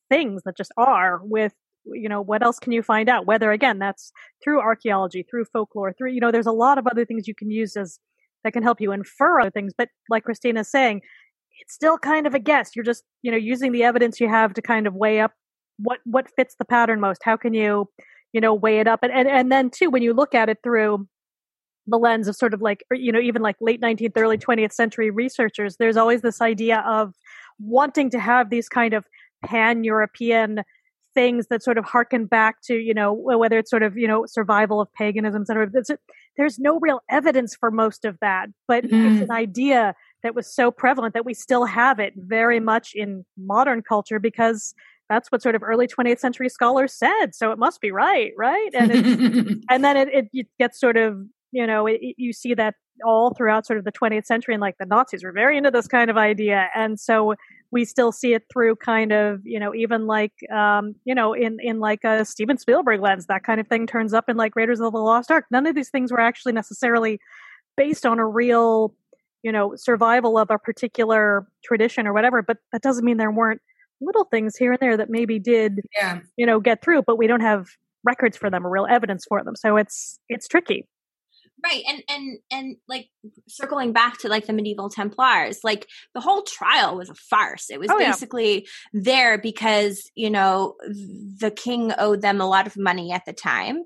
things 0.10 0.44
that 0.44 0.58
just 0.58 0.72
are 0.78 1.22
with 1.24 1.54
you 1.86 2.10
know 2.10 2.22
what 2.22 2.44
else 2.44 2.60
can 2.60 2.72
you 2.72 2.84
find 2.84 3.08
out 3.08 3.26
whether 3.26 3.52
again 3.52 3.80
that's 3.80 4.12
through 4.44 4.60
archaeology 4.60 5.24
through 5.24 5.46
folklore 5.46 5.94
through 5.94 6.12
you 6.12 6.20
know 6.20 6.32
there's 6.32 6.46
a 6.46 6.52
lot 6.52 6.78
of 6.78 6.86
other 6.88 7.06
things 7.06 7.28
you 7.28 7.34
can 7.34 7.50
use 7.50 7.78
as 7.78 8.00
that 8.44 8.54
can 8.54 8.64
help 8.64 8.80
you 8.82 8.92
infer 8.92 9.40
other 9.40 9.52
things 9.52 9.74
but 9.78 9.90
like 10.10 10.24
christina's 10.24 10.70
saying 10.70 11.02
it's 11.60 11.74
still 11.74 11.98
kind 11.98 12.26
of 12.26 12.34
a 12.34 12.40
guess. 12.40 12.76
You're 12.76 12.86
just, 12.86 13.04
you 13.22 13.32
know, 13.32 13.38
using 13.38 13.72
the 13.72 13.84
evidence 13.84 14.20
you 14.20 14.30
have 14.30 14.54
to 14.54 14.62
kind 14.62 14.88
of 14.88 14.96
weigh 14.96 15.20
up 15.20 15.34
what 15.78 16.00
what 16.06 16.28
fits 16.36 16.56
the 16.58 16.66
pattern 16.66 17.00
most. 17.00 17.22
How 17.24 17.38
can 17.38 17.54
you, 17.54 17.88
you 18.34 18.42
know, 18.42 18.54
weigh 18.54 18.80
it 18.80 18.88
up? 18.88 19.02
And 19.04 19.12
and, 19.12 19.28
and 19.28 19.52
then 19.52 19.70
too, 19.70 19.90
when 19.90 20.02
you 20.02 20.14
look 20.14 20.34
at 20.34 20.50
it 20.50 20.60
through 20.64 21.08
the 21.88 21.98
lens 21.98 22.28
of 22.28 22.36
sort 22.36 22.54
of 22.54 22.62
like, 22.62 22.84
you 22.92 23.12
know, 23.12 23.20
even 23.20 23.42
like 23.42 23.56
late 23.62 23.82
19th, 23.82 24.14
early 24.16 24.38
20th 24.38 24.74
century 24.74 25.10
researchers, 25.10 25.78
there's 25.78 25.98
always 25.98 26.22
this 26.22 26.42
idea 26.42 26.84
of 26.88 27.14
wanting 27.60 28.10
to 28.12 28.20
have 28.20 28.50
these 28.50 28.70
kind 28.70 28.94
of 28.94 29.06
pan-European 29.46 30.62
things 31.16 31.48
that 31.50 31.64
sort 31.64 31.78
of 31.78 31.86
harken 31.86 32.26
back 32.26 32.58
to, 32.64 32.76
you 32.76 32.94
know, 32.94 33.12
whether 33.12 33.58
it's 33.58 33.72
sort 33.72 33.82
of, 33.82 33.98
you 33.98 34.08
know, 34.08 34.26
survival 34.28 34.80
of 34.80 34.88
paganism, 34.94 35.42
et 35.42 35.48
cetera. 35.48 35.68
There's 36.40 36.58
no 36.58 36.80
real 36.80 37.02
evidence 37.10 37.54
for 37.54 37.70
most 37.70 38.06
of 38.06 38.18
that, 38.22 38.48
but 38.66 38.86
Mm. 38.86 39.12
it's 39.22 39.30
an 39.30 39.36
idea 39.36 39.94
that 40.24 40.34
was 40.34 40.48
so 40.52 40.72
prevalent 40.72 41.14
that 41.14 41.26
we 41.26 41.34
still 41.34 41.66
have 41.66 42.00
it 42.00 42.14
very 42.16 42.62
much 42.62 42.94
in 42.96 43.26
modern 43.38 43.82
culture 43.82 44.20
because 44.20 44.74
that's 45.10 45.30
what 45.32 45.42
sort 45.42 45.56
of 45.56 45.64
early 45.64 45.86
20th 45.86 46.20
century 46.20 46.48
scholars 46.48 46.94
said. 46.94 47.34
So 47.36 47.52
it 47.52 47.60
must 47.60 47.82
be 47.82 47.92
right, 47.92 48.32
right? 48.38 48.70
And 48.74 48.90
and 49.70 49.84
then 49.84 49.98
it, 49.98 50.30
it 50.34 50.48
gets 50.58 50.80
sort 50.80 50.96
of 50.96 51.20
you 51.52 51.66
know 51.66 51.88
it, 51.88 52.00
it- 52.02 52.16
you 52.18 52.34
see 52.34 52.54
that 52.54 52.76
all 53.06 53.34
throughout 53.34 53.66
sort 53.66 53.80
of 53.80 53.86
the 53.86 53.92
20th 53.92 54.26
century 54.26 54.54
and 54.54 54.62
like 54.62 54.76
the 54.78 54.86
nazis 54.86 55.24
were 55.24 55.32
very 55.32 55.58
into 55.58 55.72
this 55.72 55.88
kind 55.88 56.10
of 56.10 56.18
idea. 56.18 56.70
And 56.76 57.00
so 57.00 57.36
we 57.72 57.86
still 57.86 58.12
see 58.12 58.34
it 58.34 58.44
through 58.52 58.76
kind 58.76 59.12
of 59.12 59.42
you 59.46 59.60
know 59.60 59.74
even 59.76 60.08
like 60.08 60.34
um 60.54 60.96
you 61.06 61.14
know 61.14 61.34
in 61.34 61.58
in 61.62 61.80
like 61.80 62.04
a 62.04 62.26
steven 62.26 62.58
spielberg 62.58 63.00
lens 63.02 63.28
that 63.28 63.44
kind 63.44 63.60
of 63.60 63.68
thing 63.68 63.88
turns 63.88 64.14
up 64.14 64.28
in 64.28 64.38
like 64.38 64.56
raiders 64.56 64.80
of 64.80 64.92
the 64.92 65.00
lost 65.00 65.32
ark. 65.32 65.46
None 65.52 65.66
of 65.66 65.76
these 65.76 65.90
things 65.90 66.12
were 66.12 66.20
actually 66.20 66.54
necessarily 66.54 67.20
based 67.78 68.06
on 68.06 68.20
a 68.20 68.28
real 68.28 68.94
you 69.44 69.52
know 69.52 69.76
survival 69.76 70.38
of 70.38 70.50
a 70.50 70.58
particular 70.58 71.48
tradition 71.64 72.06
or 72.06 72.12
whatever 72.12 72.42
but 72.42 72.58
that 72.74 72.82
doesn't 72.82 73.06
mean 73.06 73.16
there 73.16 73.32
weren't 73.32 73.62
little 74.02 74.26
things 74.26 74.58
here 74.58 74.74
and 74.74 74.80
there 74.82 74.98
that 74.98 75.10
maybe 75.10 75.40
did 75.40 75.80
yeah. 75.96 76.20
you 76.36 76.46
know 76.46 76.60
get 76.60 76.82
through 76.82 77.02
but 77.04 77.18
we 77.18 77.26
don't 77.26 77.40
have 77.40 77.68
records 78.04 78.38
for 78.38 78.50
them 78.50 78.66
or 78.66 78.70
real 78.70 78.88
evidence 78.90 79.26
for 79.28 79.44
them. 79.44 79.56
So 79.56 79.78
it's 79.78 80.20
it's 80.30 80.48
tricky 80.48 80.88
right 81.64 81.84
and 81.88 82.04
and 82.10 82.40
and 82.52 82.76
like 82.88 83.08
circling 83.48 83.92
back 83.94 84.18
to 84.20 84.28
like 84.28 84.46
the 84.46 84.54
medieval 84.54 84.90
templars 84.90 85.60
like 85.64 85.88
the 86.14 86.22
whole 86.22 86.44
trial 86.44 86.96
was 86.96 87.10
a 87.10 87.16
farce 87.16 87.70
it 87.70 87.80
was 87.80 87.90
Oh, 87.92 87.98
yeah. 88.00 88.12
basically 88.12 88.68
there 88.94 89.38
because 89.38 90.10
you 90.16 90.30
know 90.30 90.76
the 91.40 91.52
king 91.52 91.92
owed 91.98 92.22
them 92.22 92.42
a 92.42 92.48
lot 92.48 92.68
of 92.68 92.78
money 92.78 93.12
at 93.12 93.24
the 93.26 93.34
time 93.34 93.84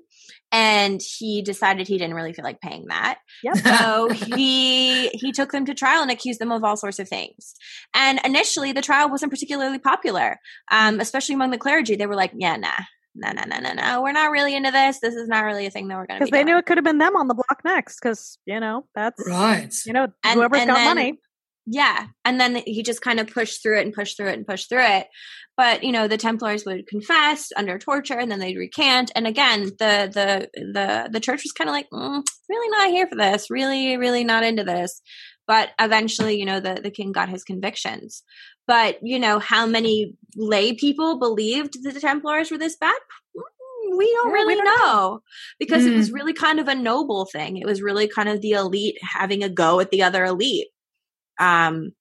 and 0.52 1.00
he 1.18 1.42
decided 1.42 1.88
he 1.88 1.98
didn't 1.98 2.14
really 2.14 2.32
feel 2.32 2.44
like 2.44 2.60
paying 2.60 2.86
that 2.88 3.18
Yep. 3.42 3.56
so 3.58 4.08
he 4.10 5.08
he 5.08 5.32
took 5.32 5.50
them 5.52 5.66
to 5.66 5.74
trial 5.74 6.02
and 6.02 6.10
accused 6.10 6.38
them 6.40 6.52
of 6.52 6.62
all 6.64 6.76
sorts 6.76 6.98
of 6.98 7.08
things 7.08 7.54
and 7.94 8.20
initially 8.24 8.72
the 8.72 8.82
trial 8.82 9.10
wasn't 9.10 9.32
particularly 9.32 9.78
popular 9.78 10.38
um 10.70 11.00
especially 11.00 11.34
among 11.34 11.50
the 11.50 11.58
clergy 11.58 11.96
they 11.96 12.06
were 12.06 12.14
like 12.14 12.32
yeah 12.36 12.56
nah 12.56 12.70
no 13.14 13.30
no 13.32 13.42
no 13.46 13.60
no 13.60 13.72
no 13.72 14.02
we're 14.02 14.12
not 14.12 14.30
really 14.30 14.54
into 14.54 14.70
this 14.70 14.98
this 15.00 15.14
is 15.14 15.28
not 15.28 15.44
really 15.44 15.66
a 15.66 15.70
thing 15.70 15.88
that 15.88 15.96
we're 15.96 16.06
going 16.06 16.18
to 16.20 16.24
because 16.26 16.30
they 16.32 16.44
knew 16.44 16.56
it 16.58 16.66
could 16.66 16.76
have 16.78 16.84
been 16.84 16.98
them 16.98 17.16
on 17.16 17.28
the 17.28 17.34
block 17.34 17.60
next 17.64 18.00
because 18.00 18.38
you 18.46 18.58
know 18.60 18.84
that's 18.94 19.22
Right. 19.28 19.72
you 19.86 19.92
know 19.92 20.08
And- 20.24 20.34
whoever's 20.38 20.60
and 20.60 20.68
got 20.68 20.74
then- 20.76 20.86
money 20.96 21.18
Yeah. 21.66 22.08
And 22.26 22.38
then 22.38 22.56
he 22.66 22.82
just 22.82 23.00
kind 23.00 23.18
of 23.20 23.26
pushed 23.28 23.62
through 23.62 23.78
it 23.78 23.86
and 23.86 23.94
pushed 23.94 24.16
through 24.18 24.28
it 24.28 24.34
and 24.36 24.46
pushed 24.46 24.68
through 24.68 24.84
it. 24.84 25.06
But, 25.56 25.82
you 25.82 25.92
know, 25.92 26.08
the 26.08 26.18
Templars 26.18 26.64
would 26.66 26.86
confess 26.86 27.52
under 27.56 27.78
torture 27.78 28.18
and 28.18 28.30
then 28.30 28.38
they'd 28.40 28.58
recant. 28.58 29.10
And 29.14 29.26
again, 29.26 29.70
the, 29.78 30.10
the, 30.12 30.48
the, 30.74 31.08
the 31.10 31.20
church 31.20 31.42
was 31.42 31.52
kind 31.52 31.70
of 31.70 31.74
like, 31.74 31.86
mm, 31.90 32.22
really 32.50 32.68
not 32.76 32.90
here 32.90 33.06
for 33.06 33.14
this, 33.16 33.50
really, 33.50 33.96
really 33.96 34.24
not 34.24 34.44
into 34.44 34.62
this. 34.64 35.00
But 35.46 35.70
eventually, 35.80 36.36
you 36.38 36.44
know, 36.44 36.60
the, 36.60 36.80
the 36.82 36.90
king 36.90 37.12
got 37.12 37.30
his 37.30 37.44
convictions. 37.44 38.22
But, 38.66 38.98
you 39.02 39.18
know, 39.18 39.38
how 39.38 39.66
many 39.66 40.14
lay 40.36 40.72
people 40.74 41.18
believed 41.18 41.82
that 41.82 41.92
the 41.94 42.00
Templars 42.00 42.50
were 42.50 42.58
this 42.58 42.76
bad? 42.76 42.94
Mm, 43.36 43.96
We 43.98 44.06
don't 44.06 44.28
Yeah, 44.28 44.32
we 44.32 44.38
really 44.38 44.54
don't 44.56 44.64
know. 44.64 44.76
know 44.86 45.22
because 45.58 45.84
it 45.86 45.94
was 45.94 46.10
really 46.10 46.32
kind 46.32 46.58
of 46.58 46.68
a 46.68 46.74
noble 46.74 47.26
thing. 47.26 47.58
It 47.58 47.66
was 47.66 47.82
really 47.82 48.08
kind 48.08 48.28
of 48.28 48.40
the 48.40 48.52
elite 48.52 48.96
having 49.02 49.44
a 49.44 49.48
go 49.50 49.80
at 49.80 49.90
the 49.90 50.02
other 50.02 50.24
elite. 50.24 50.68
Um, 51.38 51.92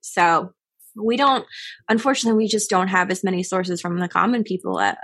so 0.00 0.52
we 0.94 1.16
don't, 1.16 1.44
unfortunately, 1.88 2.38
we 2.44 2.48
just 2.48 2.70
don't 2.70 2.88
have 2.88 3.10
as 3.10 3.22
many 3.22 3.42
sources 3.42 3.80
from 3.80 3.98
the 3.98 4.08
common 4.08 4.42
people 4.44 4.78
uh, 4.78 4.94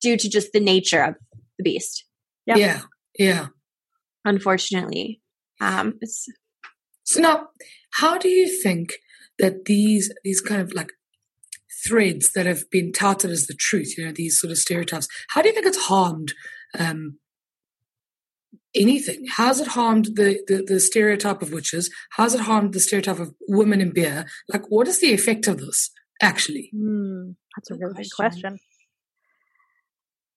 due 0.00 0.16
to 0.16 0.28
just 0.30 0.52
the 0.52 0.60
nature 0.60 1.02
of 1.02 1.14
the 1.58 1.64
beast. 1.64 2.04
Yep. 2.46 2.56
Yeah. 2.56 2.80
Yeah. 3.18 3.46
unfortunately. 4.24 5.20
Um, 5.60 5.94
it's 6.00 6.26
so 7.04 7.20
now, 7.20 7.48
how 7.92 8.16
do 8.18 8.28
you 8.28 8.48
think 8.62 8.94
that 9.38 9.64
these 9.64 10.12
these 10.22 10.40
kind 10.40 10.60
of 10.60 10.72
like 10.72 10.90
threads 11.86 12.32
that 12.34 12.46
have 12.46 12.70
been 12.70 12.92
touted 12.92 13.30
as 13.30 13.46
the 13.46 13.54
truth, 13.54 13.96
you 13.98 14.04
know, 14.04 14.12
these 14.12 14.38
sort 14.38 14.50
of 14.50 14.58
stereotypes, 14.58 15.08
how 15.30 15.42
do 15.42 15.48
you 15.48 15.54
think 15.54 15.66
it's 15.66 15.86
harmed 15.86 16.32
um, 16.78 17.18
anything? 18.74 19.26
How's 19.28 19.60
it 19.60 19.68
harmed 19.68 20.16
the, 20.16 20.40
the, 20.46 20.64
the 20.66 20.80
stereotype 20.80 21.42
of 21.42 21.52
witches? 21.52 21.90
How's 22.10 22.34
it 22.34 22.40
harmed 22.40 22.72
the 22.72 22.80
stereotype 22.80 23.18
of 23.18 23.34
women 23.48 23.80
in 23.80 23.90
beer? 23.90 24.24
Like, 24.48 24.66
what 24.68 24.88
is 24.88 25.00
the 25.00 25.12
effect 25.12 25.46
of 25.46 25.58
this 25.58 25.90
actually? 26.22 26.70
Mm, 26.74 27.36
that's 27.56 27.70
a 27.70 27.74
really 27.74 27.94
good 27.94 28.12
question. 28.16 28.58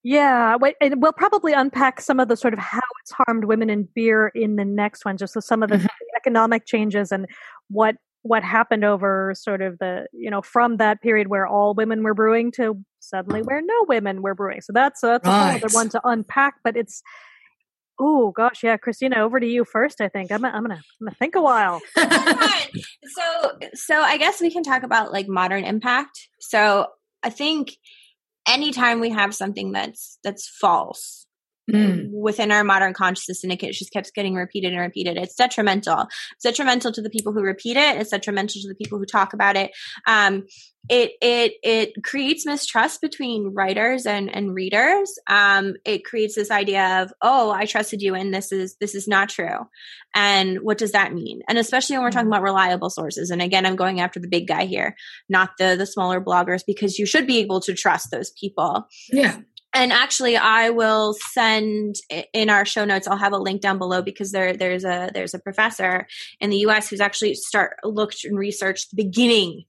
Yeah, 0.03 0.57
and 0.79 1.01
we'll 1.01 1.11
probably 1.11 1.51
unpack 1.51 1.99
some 1.99 2.19
of 2.19 2.29
the 2.29 2.37
sort 2.37 2.53
of 2.53 2.59
how 2.59 2.79
it's 3.01 3.11
harmed 3.11 3.43
women 3.43 3.69
in 3.69 3.89
beer 3.93 4.31
in 4.33 4.55
the 4.55 4.63
next 4.63 5.03
one, 5.03 5.17
just 5.17 5.33
so 5.33 5.41
some 5.41 5.63
of 5.63 5.69
the 5.69 5.77
mm-hmm. 5.77 5.87
economic 6.15 6.65
changes 6.65 7.11
and 7.11 7.25
what 7.69 7.95
what 8.27 8.43
happened 8.43 8.83
over 8.83 9.33
sort 9.35 9.61
of 9.61 9.77
the 9.79 10.07
you 10.13 10.29
know 10.29 10.41
from 10.41 10.77
that 10.77 11.01
period 11.01 11.27
where 11.27 11.47
all 11.47 11.73
women 11.73 12.03
were 12.03 12.13
brewing 12.13 12.51
to 12.51 12.83
suddenly 12.99 13.41
where 13.41 13.61
no 13.61 13.85
women 13.87 14.21
were 14.21 14.35
brewing. 14.35 14.61
So 14.61 14.73
that's 14.73 15.01
that's 15.01 15.25
right. 15.27 15.39
a 15.39 15.45
whole 15.45 15.55
other 15.55 15.73
one 15.73 15.89
to 15.89 16.01
unpack. 16.03 16.55
But 16.63 16.75
it's 16.75 17.01
oh 17.99 18.31
gosh, 18.31 18.63
yeah, 18.63 18.77
Christina, 18.77 19.17
over 19.17 19.39
to 19.39 19.47
you 19.47 19.65
first. 19.65 20.01
I 20.01 20.09
think 20.09 20.31
I'm 20.31 20.43
I'm 20.43 20.63
gonna 20.63 20.75
I'm 20.75 21.07
gonna 21.07 21.15
think 21.15 21.35
a 21.35 21.41
while. 21.41 21.81
so 21.95 23.51
so 23.73 24.01
I 24.01 24.17
guess 24.17 24.41
we 24.41 24.51
can 24.51 24.63
talk 24.63 24.83
about 24.83 25.11
like 25.11 25.27
modern 25.27 25.63
impact. 25.63 26.27
So 26.39 26.87
I 27.23 27.29
think 27.29 27.77
anytime 28.47 28.99
we 28.99 29.09
have 29.09 29.35
something 29.35 29.71
that's 29.71 30.17
that's 30.23 30.47
false 30.47 31.26
Mm. 31.69 32.11
within 32.11 32.49
our 32.53 32.63
modern 32.63 32.93
consciousness 32.93 33.43
and 33.43 33.51
it 33.51 33.59
just 33.59 33.91
keeps 33.91 34.09
getting 34.09 34.35
repeated 34.35 34.71
and 34.71 34.79
repeated. 34.79 35.17
It's 35.17 35.35
detrimental. 35.35 36.07
It's 36.33 36.43
detrimental 36.43 36.93
to 36.93 37.01
the 37.01 37.09
people 37.09 37.33
who 37.33 37.41
repeat 37.41 37.75
it. 37.75 37.97
It's 37.97 38.11
detrimental 38.11 38.61
to 38.61 38.69
the 38.69 38.75
people 38.75 38.99
who 38.99 39.05
talk 39.05 39.33
about 39.33 39.57
it. 39.57 39.71
Um, 40.07 40.45
it 40.89 41.11
it 41.21 41.53
it 41.63 42.03
creates 42.03 42.45
mistrust 42.45 43.01
between 43.01 43.53
writers 43.53 44.05
and 44.05 44.33
and 44.33 44.53
readers. 44.53 45.19
Um, 45.27 45.73
it 45.83 46.05
creates 46.05 46.35
this 46.35 46.51
idea 46.51 47.03
of 47.03 47.11
oh 47.21 47.51
i 47.51 47.65
trusted 47.65 48.01
you 48.01 48.15
and 48.15 48.33
this 48.33 48.53
is 48.53 48.77
this 48.79 48.95
is 48.95 49.07
not 49.07 49.27
true. 49.27 49.67
And 50.15 50.59
what 50.61 50.77
does 50.77 50.93
that 50.93 51.13
mean? 51.13 51.41
And 51.49 51.57
especially 51.57 51.97
when 51.97 52.03
we're 52.03 52.11
talking 52.11 52.27
mm. 52.27 52.31
about 52.31 52.43
reliable 52.43 52.89
sources. 52.89 53.29
And 53.29 53.41
again 53.41 53.65
i'm 53.65 53.75
going 53.75 53.99
after 53.99 54.21
the 54.21 54.29
big 54.29 54.47
guy 54.47 54.65
here 54.65 54.95
not 55.27 55.51
the 55.59 55.75
the 55.77 55.85
smaller 55.85 56.21
bloggers 56.21 56.63
because 56.65 56.97
you 56.97 57.05
should 57.05 57.27
be 57.27 57.39
able 57.39 57.59
to 57.61 57.73
trust 57.73 58.09
those 58.09 58.31
people. 58.31 58.87
Yeah 59.11 59.41
and 59.73 59.91
actually 59.91 60.35
i 60.37 60.69
will 60.69 61.15
send 61.31 61.95
in 62.33 62.49
our 62.49 62.65
show 62.65 62.85
notes 62.85 63.07
i'll 63.07 63.17
have 63.17 63.33
a 63.33 63.37
link 63.37 63.61
down 63.61 63.77
below 63.77 64.01
because 64.01 64.31
there 64.31 64.55
there's 64.55 64.83
a 64.83 65.09
there's 65.13 65.33
a 65.33 65.39
professor 65.39 66.07
in 66.39 66.49
the 66.49 66.57
us 66.57 66.89
who's 66.89 67.01
actually 67.01 67.33
start 67.33 67.77
looked 67.83 68.23
and 68.23 68.37
researched 68.37 68.89
the 68.91 69.03
beginning 69.03 69.65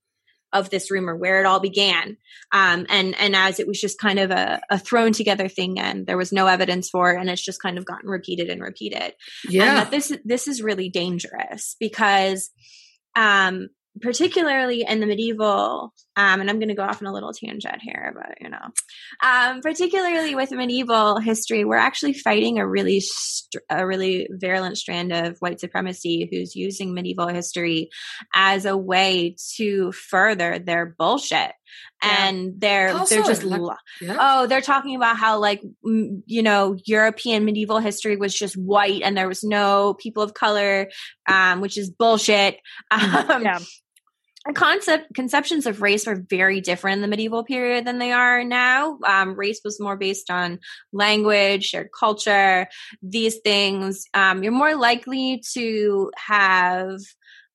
of 0.52 0.70
this 0.70 0.90
rumor 0.90 1.14
where 1.14 1.40
it 1.40 1.46
all 1.46 1.60
began. 1.60 2.16
Um, 2.52 2.86
and 2.88 3.14
and 3.18 3.36
as 3.36 3.60
it 3.60 3.66
was 3.66 3.80
just 3.80 3.98
kind 3.98 4.18
of 4.18 4.30
a, 4.30 4.60
a, 4.70 4.78
thrown 4.78 5.12
together 5.12 5.48
thing 5.48 5.78
and 5.78 6.06
there 6.06 6.16
was 6.16 6.32
no 6.32 6.46
evidence 6.46 6.88
for 6.88 7.12
it 7.12 7.20
and 7.20 7.28
it's 7.28 7.44
just 7.44 7.60
kind 7.60 7.76
of 7.76 7.84
gotten 7.84 8.08
repeated 8.08 8.48
and 8.48 8.62
repeated. 8.62 9.14
Yeah. 9.48 9.82
and 9.82 9.90
this 9.90 10.12
this 10.24 10.48
is 10.48 10.62
really 10.62 10.88
dangerous 10.88 11.76
because 11.78 12.50
um, 13.14 13.68
particularly 14.00 14.84
in 14.88 15.00
the 15.00 15.06
medieval 15.06 15.92
um, 16.16 16.40
and 16.40 16.50
i'm 16.50 16.58
going 16.58 16.68
to 16.68 16.74
go 16.74 16.82
off 16.82 17.02
on 17.02 17.08
a 17.08 17.12
little 17.12 17.32
tangent 17.32 17.78
here 17.80 18.14
but 18.14 18.40
you 18.40 18.48
know 18.48 18.58
um, 19.22 19.60
particularly 19.60 20.34
with 20.34 20.50
medieval 20.50 21.18
history 21.18 21.64
we're 21.64 21.76
actually 21.76 22.12
fighting 22.12 22.58
a 22.58 22.66
really 22.66 23.00
st- 23.00 23.62
a 23.70 23.86
really 23.86 24.28
virulent 24.30 24.76
strand 24.76 25.12
of 25.12 25.36
white 25.38 25.60
supremacy 25.60 26.28
who's 26.30 26.54
using 26.54 26.94
medieval 26.94 27.28
history 27.28 27.90
as 28.34 28.64
a 28.64 28.76
way 28.76 29.34
to 29.56 29.92
further 29.92 30.58
their 30.58 30.94
bullshit 30.98 31.52
yeah. 32.02 32.28
and 32.28 32.60
they're 32.60 32.92
how 32.92 33.04
they're 33.04 33.22
just 33.22 33.44
like, 33.44 33.60
yeah. 34.00 34.16
oh 34.18 34.46
they're 34.46 34.60
talking 34.60 34.96
about 34.96 35.16
how 35.16 35.38
like 35.38 35.62
you 35.84 36.42
know 36.42 36.76
european 36.84 37.44
medieval 37.44 37.78
history 37.78 38.16
was 38.16 38.34
just 38.34 38.56
white 38.56 39.02
and 39.02 39.16
there 39.16 39.28
was 39.28 39.42
no 39.42 39.94
people 39.94 40.22
of 40.22 40.34
color 40.34 40.88
um, 41.28 41.60
which 41.60 41.76
is 41.76 41.90
bullshit 41.90 42.58
mm-hmm. 42.92 43.30
um, 43.30 43.42
yeah 43.42 43.58
concept 44.54 45.14
conceptions 45.14 45.66
of 45.66 45.82
race 45.82 46.06
were 46.06 46.24
very 46.28 46.60
different 46.60 46.96
in 46.96 47.02
the 47.02 47.08
medieval 47.08 47.44
period 47.44 47.86
than 47.86 47.98
they 47.98 48.12
are 48.12 48.44
now. 48.44 48.98
Um, 49.06 49.34
race 49.34 49.60
was 49.64 49.80
more 49.80 49.96
based 49.96 50.30
on 50.30 50.58
language, 50.92 51.64
shared 51.64 51.88
culture, 51.98 52.68
these 53.02 53.38
things. 53.44 54.06
Um, 54.14 54.42
you're 54.42 54.52
more 54.52 54.76
likely 54.76 55.42
to 55.54 56.10
have 56.16 57.00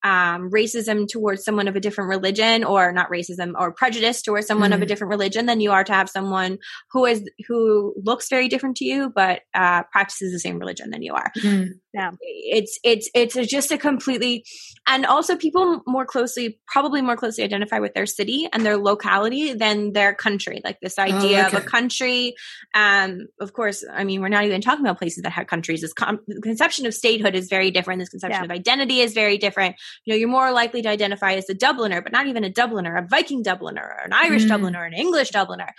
um, 0.03 0.51
racism 0.51 1.07
towards 1.07 1.45
someone 1.45 1.67
of 1.67 1.75
a 1.75 1.79
different 1.79 2.09
religion 2.09 2.63
or 2.63 2.91
not 2.91 3.09
racism 3.09 3.53
or 3.57 3.71
prejudice 3.71 4.21
towards 4.21 4.47
someone 4.47 4.67
mm-hmm. 4.67 4.73
of 4.73 4.79
a 4.79 4.83
mm-hmm. 4.83 4.89
different 4.89 5.11
religion 5.11 5.45
than 5.45 5.61
you 5.61 5.71
are 5.71 5.83
to 5.83 5.93
have 5.93 6.09
someone 6.09 6.57
who 6.91 7.05
is 7.05 7.23
who 7.47 7.93
looks 8.03 8.27
very 8.29 8.49
different 8.49 8.75
to 8.77 8.85
you 8.85 9.09
but 9.15 9.41
uh, 9.53 9.83
practices 9.91 10.33
the 10.33 10.39
same 10.39 10.59
religion 10.59 10.89
than 10.89 11.01
you 11.01 11.13
are 11.13 11.31
mm-hmm. 11.37 11.71
Yeah 11.93 12.11
it's 12.21 12.79
it's 12.83 13.09
it's 13.13 13.35
just 13.49 13.71
a 13.71 13.77
completely 13.77 14.43
and 14.87 15.05
also 15.05 15.35
people 15.35 15.81
more 15.87 16.05
closely 16.05 16.59
probably 16.67 17.01
more 17.01 17.15
closely 17.15 17.43
identify 17.43 17.79
with 17.79 17.93
their 17.93 18.05
city 18.05 18.47
and 18.51 18.65
their 18.65 18.77
locality 18.77 19.53
than 19.53 19.93
their 19.93 20.13
country 20.13 20.61
like 20.63 20.79
this 20.81 20.97
oh, 20.97 21.03
idea 21.03 21.43
oh, 21.43 21.47
okay. 21.47 21.57
of 21.57 21.63
a 21.63 21.65
country 21.65 22.33
um 22.73 23.27
of 23.39 23.53
course 23.53 23.83
i 23.91 24.03
mean 24.03 24.21
we're 24.21 24.29
not 24.29 24.45
even 24.45 24.61
talking 24.61 24.85
about 24.85 24.97
places 24.97 25.23
that 25.23 25.31
have 25.31 25.47
countries 25.47 25.81
this 25.81 25.93
com- 25.93 26.19
conception 26.41 26.85
of 26.85 26.93
statehood 26.93 27.35
is 27.35 27.47
very 27.49 27.71
different 27.71 27.99
this 27.99 28.09
conception 28.09 28.41
yeah. 28.41 28.45
of 28.45 28.51
identity 28.51 28.99
is 28.99 29.13
very 29.13 29.37
different 29.37 29.75
you 30.05 30.13
know, 30.13 30.17
you're 30.17 30.29
more 30.29 30.51
likely 30.51 30.81
to 30.81 30.89
identify 30.89 31.33
as 31.33 31.49
a 31.49 31.55
Dubliner, 31.55 32.03
but 32.03 32.11
not 32.11 32.27
even 32.27 32.43
a 32.43 32.49
Dubliner, 32.49 32.97
a 32.97 33.07
Viking 33.07 33.43
Dubliner, 33.43 33.83
or 33.83 34.01
an 34.05 34.13
Irish 34.13 34.45
mm. 34.45 34.49
Dubliner, 34.49 34.85
an 34.85 34.93
English 34.93 35.31
Dubliner, 35.31 35.69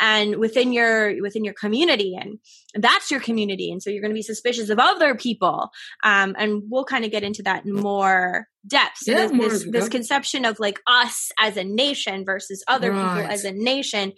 and 0.00 0.36
within 0.36 0.72
your 0.72 1.20
within 1.22 1.44
your 1.44 1.54
community, 1.54 2.16
and 2.20 2.38
that's 2.74 3.10
your 3.10 3.20
community, 3.20 3.70
and 3.70 3.82
so 3.82 3.90
you're 3.90 4.02
going 4.02 4.10
to 4.10 4.14
be 4.14 4.22
suspicious 4.22 4.68
of 4.70 4.78
other 4.78 5.14
people, 5.14 5.70
um, 6.02 6.34
and 6.38 6.62
we'll 6.68 6.84
kind 6.84 7.04
of 7.04 7.10
get 7.10 7.22
into 7.22 7.42
that 7.44 7.64
in 7.64 7.72
more 7.72 8.48
depth. 8.66 8.98
So 8.98 9.12
yeah, 9.12 9.26
this, 9.26 9.62
this, 9.62 9.66
this, 9.70 9.88
conception 9.88 10.44
of 10.44 10.58
like 10.58 10.80
us 10.86 11.30
as 11.38 11.56
a 11.56 11.64
nation 11.64 12.24
versus 12.24 12.64
other 12.66 12.92
right. 12.92 13.16
people 13.16 13.30
as 13.30 13.44
a 13.44 13.52
nation 13.52 14.12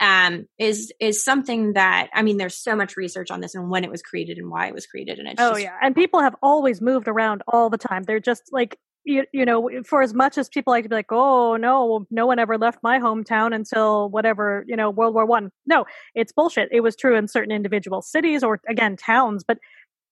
um, 0.00 0.46
is 0.58 0.92
is 1.00 1.24
something 1.24 1.74
that 1.74 2.08
I 2.14 2.22
mean, 2.22 2.36
there's 2.36 2.56
so 2.56 2.76
much 2.76 2.96
research 2.96 3.30
on 3.30 3.40
this 3.40 3.54
and 3.54 3.70
when 3.70 3.84
it 3.84 3.90
was 3.90 4.02
created 4.02 4.38
and 4.38 4.50
why 4.50 4.66
it 4.66 4.74
was 4.74 4.86
created, 4.86 5.18
and 5.18 5.28
it's 5.28 5.40
oh 5.40 5.52
just, 5.52 5.62
yeah, 5.62 5.76
and 5.82 5.94
people 5.94 6.20
have 6.20 6.36
always 6.42 6.80
moved 6.80 7.08
around 7.08 7.42
all 7.48 7.70
the 7.70 7.78
time. 7.78 8.02
They're 8.02 8.20
just 8.20 8.42
like 8.52 8.78
you, 9.06 9.24
you 9.32 9.44
know, 9.44 9.70
for 9.84 10.02
as 10.02 10.12
much 10.12 10.36
as 10.36 10.48
people 10.48 10.72
like 10.72 10.82
to 10.82 10.88
be 10.88 10.96
like, 10.96 11.12
oh 11.12 11.56
no, 11.56 12.06
no 12.10 12.26
one 12.26 12.40
ever 12.40 12.58
left 12.58 12.80
my 12.82 12.98
hometown 12.98 13.54
until 13.54 14.10
whatever, 14.10 14.64
you 14.66 14.76
know, 14.76 14.90
World 14.90 15.14
War 15.14 15.24
One. 15.24 15.50
No, 15.64 15.86
it's 16.14 16.32
bullshit. 16.32 16.68
It 16.72 16.80
was 16.80 16.96
true 16.96 17.16
in 17.16 17.28
certain 17.28 17.52
individual 17.52 18.02
cities 18.02 18.42
or 18.42 18.60
again 18.68 18.96
towns, 18.96 19.44
but 19.46 19.58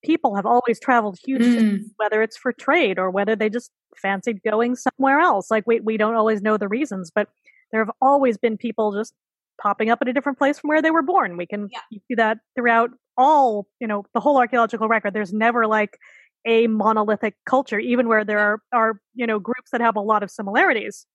people 0.04 0.36
have 0.36 0.46
always 0.46 0.78
traveled 0.78 1.18
huge 1.24 1.42
mm. 1.42 1.44
distances, 1.44 1.90
whether 1.96 2.22
it's 2.22 2.36
for 2.36 2.52
trade 2.52 2.98
or 2.98 3.10
whether 3.10 3.34
they 3.34 3.50
just 3.50 3.72
fancied 4.00 4.42
going 4.42 4.76
somewhere 4.76 5.18
else. 5.18 5.50
Like 5.50 5.64
we 5.66 5.80
we 5.80 5.96
don't 5.96 6.14
always 6.14 6.40
know 6.40 6.56
the 6.56 6.68
reasons, 6.68 7.10
but 7.12 7.28
there 7.72 7.84
have 7.84 7.94
always 8.00 8.38
been 8.38 8.56
people 8.56 8.92
just 8.92 9.12
popping 9.60 9.90
up 9.90 9.98
at 10.02 10.08
a 10.08 10.12
different 10.12 10.38
place 10.38 10.60
from 10.60 10.68
where 10.68 10.82
they 10.82 10.92
were 10.92 11.02
born. 11.02 11.36
We 11.36 11.46
can 11.46 11.68
yeah. 11.72 11.98
see 12.08 12.14
that 12.14 12.38
throughout 12.54 12.90
all, 13.16 13.66
you 13.80 13.88
know, 13.88 14.04
the 14.14 14.20
whole 14.20 14.36
archaeological 14.36 14.88
record. 14.88 15.14
There's 15.14 15.32
never 15.32 15.66
like 15.66 15.98
a 16.46 16.66
monolithic 16.66 17.36
culture, 17.46 17.78
even 17.78 18.08
where 18.08 18.24
there 18.24 18.38
are, 18.38 18.60
are 18.72 19.00
you 19.14 19.26
know 19.26 19.38
groups 19.38 19.70
that 19.72 19.80
have 19.80 19.96
a 19.96 20.00
lot 20.00 20.22
of 20.22 20.30
similarities. 20.30 21.06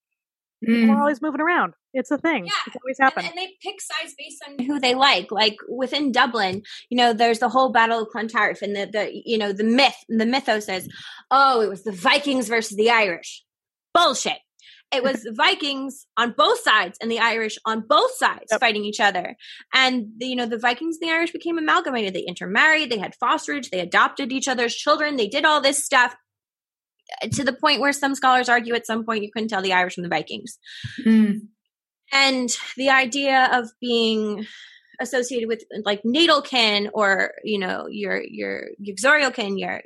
Mm. 0.66 0.68
People 0.68 0.92
are 0.92 0.98
mm. 0.98 1.02
always 1.02 1.22
moving 1.22 1.42
around. 1.42 1.74
It's 1.94 2.12
a 2.12 2.18
thing. 2.18 2.46
Yeah. 2.46 2.52
It's 2.68 2.76
always 2.76 2.98
happened. 3.00 3.28
And, 3.28 3.38
and, 3.38 3.48
they 3.48 3.54
pick 3.62 3.80
sides 3.82 4.14
based 4.18 4.44
on 4.48 4.66
who 4.66 4.80
they 4.80 4.94
like. 4.94 5.32
Like 5.32 5.58
within 5.70 6.12
Dublin, 6.12 6.64
you 6.90 6.98
know, 6.98 7.14
there's 7.14 7.40
the 7.40 7.50
whole 7.50 7.72
Battle 7.72 8.02
of 8.02 8.10
Clontarf 8.10 8.62
and 8.62 8.76
the, 8.76 8.86
the 8.86 9.10
you 9.26 9.38
know, 9.38 9.54
the 9.54 9.64
myth, 9.64 9.96
the 10.10 10.26
mythos 10.26 10.66
says, 10.66 10.90
oh, 11.32 11.62
it 11.62 11.70
was 11.70 11.84
the 11.84 11.92
Vikings 11.92 12.50
versus 12.50 12.76
the 12.76 12.92
Irish. 12.92 13.44
Bullshit. 13.94 14.38
It 14.92 15.04
was 15.04 15.22
the 15.22 15.34
Vikings 15.34 16.08
on 16.18 16.34
both 16.36 16.60
sides 16.62 16.98
and 17.00 17.12
the 17.12 17.20
Irish 17.20 17.58
on 17.64 17.82
both 17.88 18.12
sides 18.16 18.48
yep. 18.50 18.60
fighting 18.60 18.86
each 18.86 19.00
other. 19.00 19.36
And 19.74 20.08
the, 20.18 20.26
you 20.26 20.36
know, 20.36 20.48
the 20.48 20.58
Vikings 20.58 20.98
and 21.00 21.08
the 21.08 21.14
Irish 21.14 21.32
became 21.32 21.60
amalgamated. 21.60 22.14
They 22.14 22.22
intermarried, 22.22 22.90
they 22.90 22.98
had 22.98 23.14
fosterage, 23.22 23.70
they 23.70 23.82
adopted 23.82 24.32
each 24.32 24.48
other's 24.48 24.76
children, 24.76 25.16
they 25.16 25.28
did 25.28 25.46
all 25.46 25.62
this 25.62 25.84
stuff 25.84 26.16
uh, 27.22 27.28
to 27.28 27.44
the 27.44 27.54
point 27.54 27.82
where 27.82 27.94
some 27.94 28.16
scholars 28.16 28.50
argue 28.50 28.74
at 28.74 28.88
some 28.88 29.06
point 29.06 29.24
you 29.24 29.32
couldn't 29.32 29.50
tell 29.50 29.62
the 29.62 29.74
Irish 29.74 29.94
from 29.94 30.04
the 30.04 30.10
Vikings. 30.10 30.58
Mm. 31.06 31.42
And 32.12 32.50
the 32.76 32.90
idea 32.90 33.50
of 33.54 33.70
being 33.80 34.48
associated 35.00 35.48
with 35.48 35.64
like 35.86 36.02
natal 36.04 36.42
kin 36.42 36.90
or 36.94 37.32
you 37.44 37.58
know 37.58 37.88
your 37.90 38.22
your 38.22 38.66
uxorial 38.82 39.34
kin 39.34 39.58
your 39.58 39.82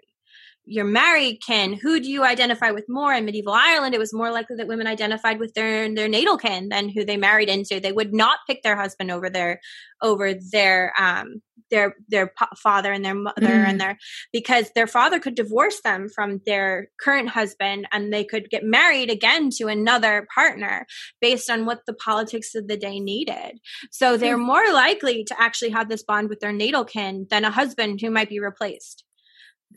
you're 0.66 0.86
married, 0.86 1.42
kin, 1.46 1.74
who 1.74 2.00
do 2.00 2.10
you 2.10 2.24
identify 2.24 2.72
with 2.72 2.86
more? 2.88 3.14
In 3.14 3.26
medieval 3.26 3.54
Ireland, 3.54 3.94
it 3.94 4.00
was 4.00 4.14
more 4.14 4.32
likely 4.32 4.56
that 4.58 4.68
women 4.68 4.88
identified 4.88 5.40
with 5.40 5.54
their 5.54 5.94
their 5.94 6.08
natal 6.08 6.38
kin 6.38 6.70
than 6.70 6.90
who 6.90 7.04
they 7.04 7.18
married 7.18 7.50
into. 7.50 7.80
They 7.80 7.92
would 7.92 8.14
not 8.14 8.40
pick 8.48 8.64
their 8.64 8.78
husband 8.78 9.12
over 9.12 9.30
their 9.30 9.60
over 10.02 10.34
their 10.34 10.94
um 10.98 11.42
their 11.70 11.96
their 12.08 12.32
father 12.58 12.94
and 12.94 13.04
their 13.04 13.16
mother 13.16 13.42
mm. 13.42 13.68
and 13.68 13.82
their 13.82 13.98
because 14.32 14.70
their 14.74 14.88
father 14.88 15.20
could 15.20 15.36
divorce 15.36 15.82
them 15.82 16.08
from 16.08 16.40
their 16.46 16.90
current 17.02 17.30
husband 17.30 17.88
and 17.92 18.14
they 18.14 18.24
could 18.24 18.50
get 18.50 18.64
married 18.64 19.10
again 19.10 19.50
to 19.50 19.68
another 19.68 20.28
partner 20.34 20.86
based 21.20 21.50
on 21.50 21.66
what 21.66 21.82
the 21.88 21.94
politics 21.94 22.56
of 22.56 22.68
the 22.68 22.78
day 22.78 23.00
needed. 23.00 23.60
So 23.92 24.18
they're 24.18 24.38
mm. 24.38 24.46
more 24.46 24.72
likely 24.72 25.26
to 25.26 25.42
actually 25.42 25.72
have 25.72 25.90
this 25.90 26.04
bond 26.04 26.30
with 26.30 26.40
their 26.40 26.54
natal 26.54 26.86
kin 26.86 27.28
than 27.30 27.44
a 27.44 27.52
husband 27.52 28.00
who 28.00 28.12
might 28.12 28.30
be 28.30 28.40
replaced. 28.40 29.04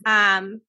Um 0.05 0.61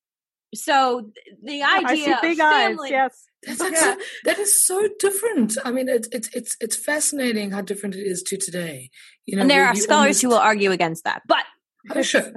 so 0.55 1.11
the 1.43 1.63
idea 1.63 1.87
I 1.87 1.95
see 1.95 2.15
big 2.21 2.37
family, 2.37 2.95
eyes, 2.95 3.23
yes. 3.45 3.57
That's 3.59 3.81
yeah. 3.81 3.95
that 4.25 4.39
is 4.39 4.65
so 4.65 4.87
different. 4.99 5.57
I 5.63 5.71
mean, 5.71 5.87
it's 5.87 6.07
it's 6.11 6.29
it's 6.33 6.57
it's 6.59 6.75
fascinating 6.75 7.51
how 7.51 7.61
different 7.61 7.95
it 7.95 8.01
is 8.01 8.23
to 8.23 8.37
today. 8.37 8.89
You 9.25 9.35
know, 9.35 9.41
and 9.41 9.51
there 9.51 9.65
are 9.65 9.75
scholars 9.75 9.91
almost... 9.91 10.21
who 10.21 10.29
will 10.29 10.37
argue 10.37 10.71
against 10.71 11.03
that, 11.03 11.21
but 11.27 11.43
oh, 11.95 12.01
sure. 12.01 12.33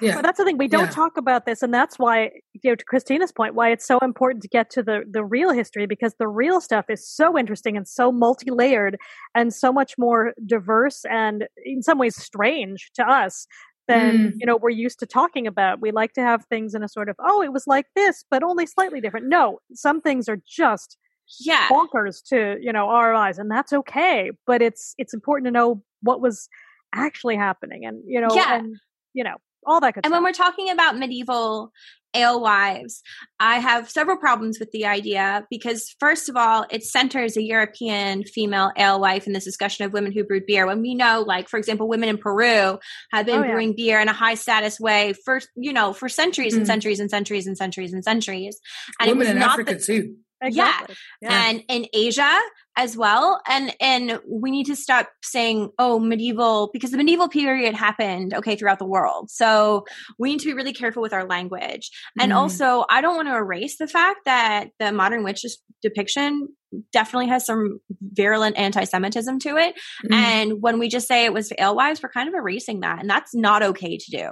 Yeah. 0.00 0.14
Well, 0.14 0.22
that's 0.22 0.38
the 0.38 0.44
thing. 0.44 0.58
We 0.58 0.68
don't 0.68 0.86
yeah. 0.86 0.90
talk 0.90 1.16
about 1.16 1.46
this, 1.46 1.62
and 1.62 1.72
that's 1.72 1.98
why, 1.98 2.30
you 2.52 2.70
know, 2.70 2.74
to 2.74 2.84
Christina's 2.84 3.32
point, 3.32 3.54
why 3.54 3.70
it's 3.70 3.86
so 3.86 3.98
important 4.00 4.42
to 4.42 4.48
get 4.48 4.68
to 4.70 4.82
the 4.82 5.02
the 5.08 5.24
real 5.24 5.50
history 5.50 5.86
because 5.86 6.14
the 6.18 6.28
real 6.28 6.60
stuff 6.60 6.86
is 6.88 7.08
so 7.08 7.38
interesting 7.38 7.76
and 7.76 7.86
so 7.88 8.12
multi 8.12 8.50
layered 8.50 8.98
and 9.34 9.54
so 9.54 9.72
much 9.72 9.94
more 9.96 10.34
diverse 10.44 11.04
and 11.10 11.46
in 11.64 11.82
some 11.82 11.98
ways 11.98 12.16
strange 12.16 12.90
to 12.96 13.08
us 13.08 13.46
than 13.88 14.16
mm. 14.16 14.32
you 14.36 14.46
know 14.46 14.56
we're 14.56 14.70
used 14.70 14.98
to 15.00 15.06
talking 15.06 15.46
about. 15.46 15.80
We 15.80 15.90
like 15.90 16.12
to 16.14 16.22
have 16.22 16.44
things 16.46 16.74
in 16.74 16.82
a 16.82 16.88
sort 16.88 17.08
of 17.08 17.16
oh, 17.24 17.42
it 17.42 17.52
was 17.52 17.66
like 17.66 17.86
this, 17.94 18.24
but 18.30 18.42
only 18.42 18.66
slightly 18.66 19.00
different. 19.00 19.26
No, 19.28 19.58
some 19.72 20.00
things 20.00 20.28
are 20.28 20.38
just 20.46 20.96
yeah 21.40 21.68
bonkers 21.68 22.22
to 22.28 22.56
you 22.60 22.72
know 22.72 22.88
our 22.88 23.14
eyes, 23.14 23.38
and 23.38 23.50
that's 23.50 23.72
okay. 23.72 24.30
But 24.46 24.62
it's 24.62 24.94
it's 24.98 25.14
important 25.14 25.46
to 25.46 25.50
know 25.50 25.82
what 26.02 26.20
was 26.20 26.48
actually 26.94 27.36
happening, 27.36 27.84
and 27.84 28.02
you 28.06 28.20
know, 28.20 28.34
yeah. 28.34 28.56
and 28.56 28.76
you 29.12 29.24
know 29.24 29.36
all 29.66 29.80
that 29.80 29.94
good 29.94 30.04
and 30.04 30.10
stuff. 30.10 30.16
when 30.16 30.24
we're 30.24 30.32
talking 30.32 30.70
about 30.70 30.98
medieval 30.98 31.72
alewives. 32.14 33.02
I 33.40 33.58
have 33.58 33.90
several 33.90 34.16
problems 34.16 34.58
with 34.58 34.70
the 34.70 34.86
idea 34.86 35.46
because, 35.50 35.94
first 36.00 36.28
of 36.28 36.36
all, 36.36 36.64
it 36.70 36.84
centers 36.84 37.36
a 37.36 37.42
European 37.42 38.24
female 38.24 38.72
alewife 38.76 39.26
in 39.26 39.32
this 39.32 39.44
discussion 39.44 39.84
of 39.84 39.92
women 39.92 40.12
who 40.12 40.24
brewed 40.24 40.46
beer. 40.46 40.66
When 40.66 40.80
we 40.80 40.94
know, 40.94 41.24
like, 41.26 41.48
for 41.48 41.58
example, 41.58 41.88
women 41.88 42.08
in 42.08 42.18
Peru 42.18 42.78
have 43.12 43.26
been 43.26 43.40
oh, 43.40 43.44
yeah. 43.44 43.52
brewing 43.52 43.74
beer 43.76 44.00
in 44.00 44.08
a 44.08 44.12
high 44.12 44.34
status 44.34 44.78
way 44.80 45.14
for, 45.24 45.40
you 45.56 45.72
know, 45.72 45.92
for 45.92 46.08
centuries 46.08 46.54
mm. 46.54 46.58
and 46.58 46.66
centuries 46.66 47.00
and 47.00 47.10
centuries 47.10 47.46
and 47.46 47.58
centuries 47.58 47.92
and 47.92 48.04
centuries. 48.04 48.60
And 49.00 49.10
women 49.10 49.36
in 49.36 49.42
Africa, 49.42 49.74
the, 49.74 49.80
too. 49.80 50.16
Exactly. 50.44 50.94
Yeah. 51.20 51.30
yeah. 51.30 51.50
And 51.50 51.64
in 51.68 51.86
Asia 51.92 52.40
as 52.76 52.96
well. 52.96 53.40
And 53.48 53.74
and 53.80 54.20
we 54.28 54.50
need 54.50 54.66
to 54.66 54.76
stop 54.76 55.08
saying, 55.22 55.70
oh, 55.78 55.98
medieval 55.98 56.70
because 56.72 56.90
the 56.90 56.96
medieval 56.96 57.28
period 57.28 57.74
happened, 57.74 58.34
okay, 58.34 58.56
throughout 58.56 58.78
the 58.78 58.86
world. 58.86 59.30
So 59.30 59.84
we 60.18 60.30
need 60.30 60.40
to 60.40 60.46
be 60.46 60.54
really 60.54 60.72
careful 60.72 61.02
with 61.02 61.12
our 61.12 61.24
language. 61.24 61.90
And 62.18 62.32
mm. 62.32 62.36
also 62.36 62.84
I 62.90 63.00
don't 63.00 63.16
want 63.16 63.28
to 63.28 63.36
erase 63.36 63.78
the 63.78 63.86
fact 63.86 64.20
that 64.24 64.70
the 64.78 64.92
modern 64.92 65.22
witch 65.22 65.44
depiction 65.82 66.48
definitely 66.92 67.28
has 67.28 67.46
some 67.46 67.78
virulent 68.00 68.58
anti-Semitism 68.58 69.38
to 69.38 69.56
it. 69.56 69.74
Mm. 70.06 70.14
And 70.14 70.52
when 70.60 70.80
we 70.80 70.88
just 70.88 71.06
say 71.06 71.24
it 71.24 71.32
was 71.32 71.52
alewives, 71.58 72.02
we're 72.02 72.08
kind 72.08 72.28
of 72.28 72.34
erasing 72.34 72.80
that. 72.80 72.98
And 72.98 73.08
that's 73.08 73.34
not 73.34 73.62
okay 73.62 73.98
to 73.98 74.10
do. 74.10 74.30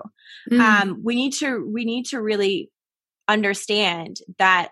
Mm. 0.50 0.60
Um, 0.60 1.00
we 1.04 1.14
need 1.14 1.34
to 1.34 1.64
we 1.72 1.84
need 1.84 2.06
to 2.06 2.20
really 2.20 2.70
understand 3.28 4.16
that 4.38 4.70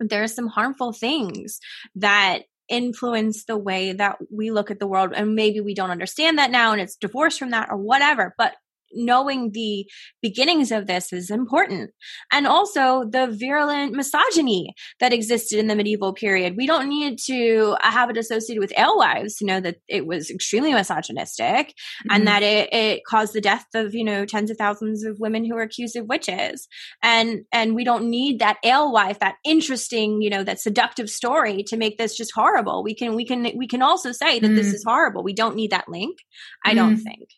there's 0.00 0.34
some 0.34 0.48
harmful 0.48 0.92
things 0.92 1.60
that 1.96 2.42
influence 2.68 3.44
the 3.44 3.56
way 3.58 3.92
that 3.92 4.16
we 4.32 4.50
look 4.50 4.70
at 4.70 4.78
the 4.78 4.86
world 4.86 5.12
and 5.14 5.34
maybe 5.34 5.60
we 5.60 5.74
don't 5.74 5.90
understand 5.90 6.38
that 6.38 6.52
now 6.52 6.72
and 6.72 6.80
it's 6.80 6.96
divorced 6.96 7.38
from 7.38 7.50
that 7.50 7.68
or 7.68 7.76
whatever 7.76 8.32
but 8.38 8.54
knowing 8.92 9.50
the 9.52 9.86
beginnings 10.22 10.72
of 10.72 10.86
this 10.86 11.12
is 11.12 11.30
important. 11.30 11.90
And 12.32 12.46
also 12.46 13.04
the 13.04 13.26
virulent 13.26 13.92
misogyny 13.92 14.74
that 15.00 15.12
existed 15.12 15.58
in 15.58 15.66
the 15.66 15.76
medieval 15.76 16.12
period. 16.12 16.56
We 16.56 16.66
don't 16.66 16.88
need 16.88 17.18
to 17.26 17.76
have 17.80 18.10
it 18.10 18.16
associated 18.16 18.60
with 18.60 18.76
alewives 18.76 19.36
to 19.36 19.46
know 19.46 19.60
that 19.60 19.76
it 19.88 20.06
was 20.06 20.30
extremely 20.30 20.72
misogynistic 20.72 21.68
mm-hmm. 21.68 22.10
and 22.10 22.26
that 22.26 22.42
it, 22.42 22.72
it 22.72 23.02
caused 23.08 23.32
the 23.32 23.40
death 23.40 23.66
of, 23.74 23.94
you 23.94 24.04
know, 24.04 24.24
tens 24.24 24.50
of 24.50 24.56
thousands 24.56 25.04
of 25.04 25.18
women 25.20 25.44
who 25.44 25.54
were 25.54 25.62
accused 25.62 25.96
of 25.96 26.06
witches. 26.06 26.68
And, 27.02 27.44
and 27.52 27.74
we 27.74 27.84
don't 27.84 28.10
need 28.10 28.40
that 28.40 28.58
alewife, 28.64 29.18
that 29.20 29.36
interesting, 29.44 30.22
you 30.22 30.30
know, 30.30 30.44
that 30.44 30.60
seductive 30.60 31.10
story 31.10 31.62
to 31.64 31.76
make 31.76 31.98
this 31.98 32.16
just 32.16 32.32
horrible. 32.34 32.82
We 32.82 32.94
can, 32.94 33.14
we 33.14 33.24
can, 33.24 33.50
we 33.56 33.66
can 33.66 33.82
also 33.82 34.12
say 34.12 34.38
that 34.38 34.46
mm-hmm. 34.46 34.56
this 34.56 34.72
is 34.72 34.84
horrible. 34.84 35.22
We 35.22 35.34
don't 35.34 35.56
need 35.56 35.70
that 35.70 35.88
link. 35.88 36.18
I 36.64 36.70
mm-hmm. 36.70 36.76
don't 36.76 36.96
think. 36.96 37.28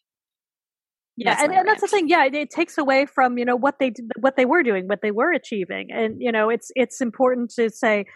Yeah, 1.17 1.37
and, 1.43 1.53
and 1.53 1.69
that's 1.69 1.83
the 1.83 1.89
thing. 1.89 2.09
Yeah, 2.09 2.25
it, 2.25 2.35
it, 2.35 2.51
takes 2.51 2.79
away 2.79 3.05
from 3.05 3.37
you 3.37 3.45
know 3.45 3.57
what 3.57 3.79
they 3.79 3.93
what 4.21 4.37
they 4.37 4.47
were 4.47 4.63
doing, 4.63 4.89
what 4.89 5.03
they 5.03 5.11
were 5.11 5.31
achieving, 5.31 5.93
and 5.93 6.17
you 6.19 6.33
know 6.33 6.49
it's 6.49 6.71
it's 6.75 7.03
important 7.03 7.51
to 7.57 7.69
say, 7.69 8.07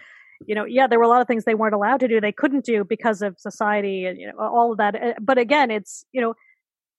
you 0.46 0.54
know, 0.54 0.64
yeah, 0.64 0.86
there 0.86 0.98
were 0.98 1.04
a 1.04 1.08
lot 1.08 1.20
of 1.20 1.26
things 1.26 1.44
they 1.44 1.54
weren't 1.54 1.74
allowed 1.74 2.00
to 2.00 2.08
do, 2.08 2.20
they 2.20 2.32
couldn't 2.32 2.64
do 2.64 2.84
because 2.84 3.20
of 3.20 3.38
society 3.38 4.06
and 4.06 4.18
you 4.18 4.26
know 4.26 4.38
all 4.38 4.72
of 4.72 4.78
that. 4.78 4.96
Eh, 4.96 5.12
but 5.20 5.36
again, 5.36 5.70
it's 5.70 6.06
you 6.12 6.22
know 6.22 6.34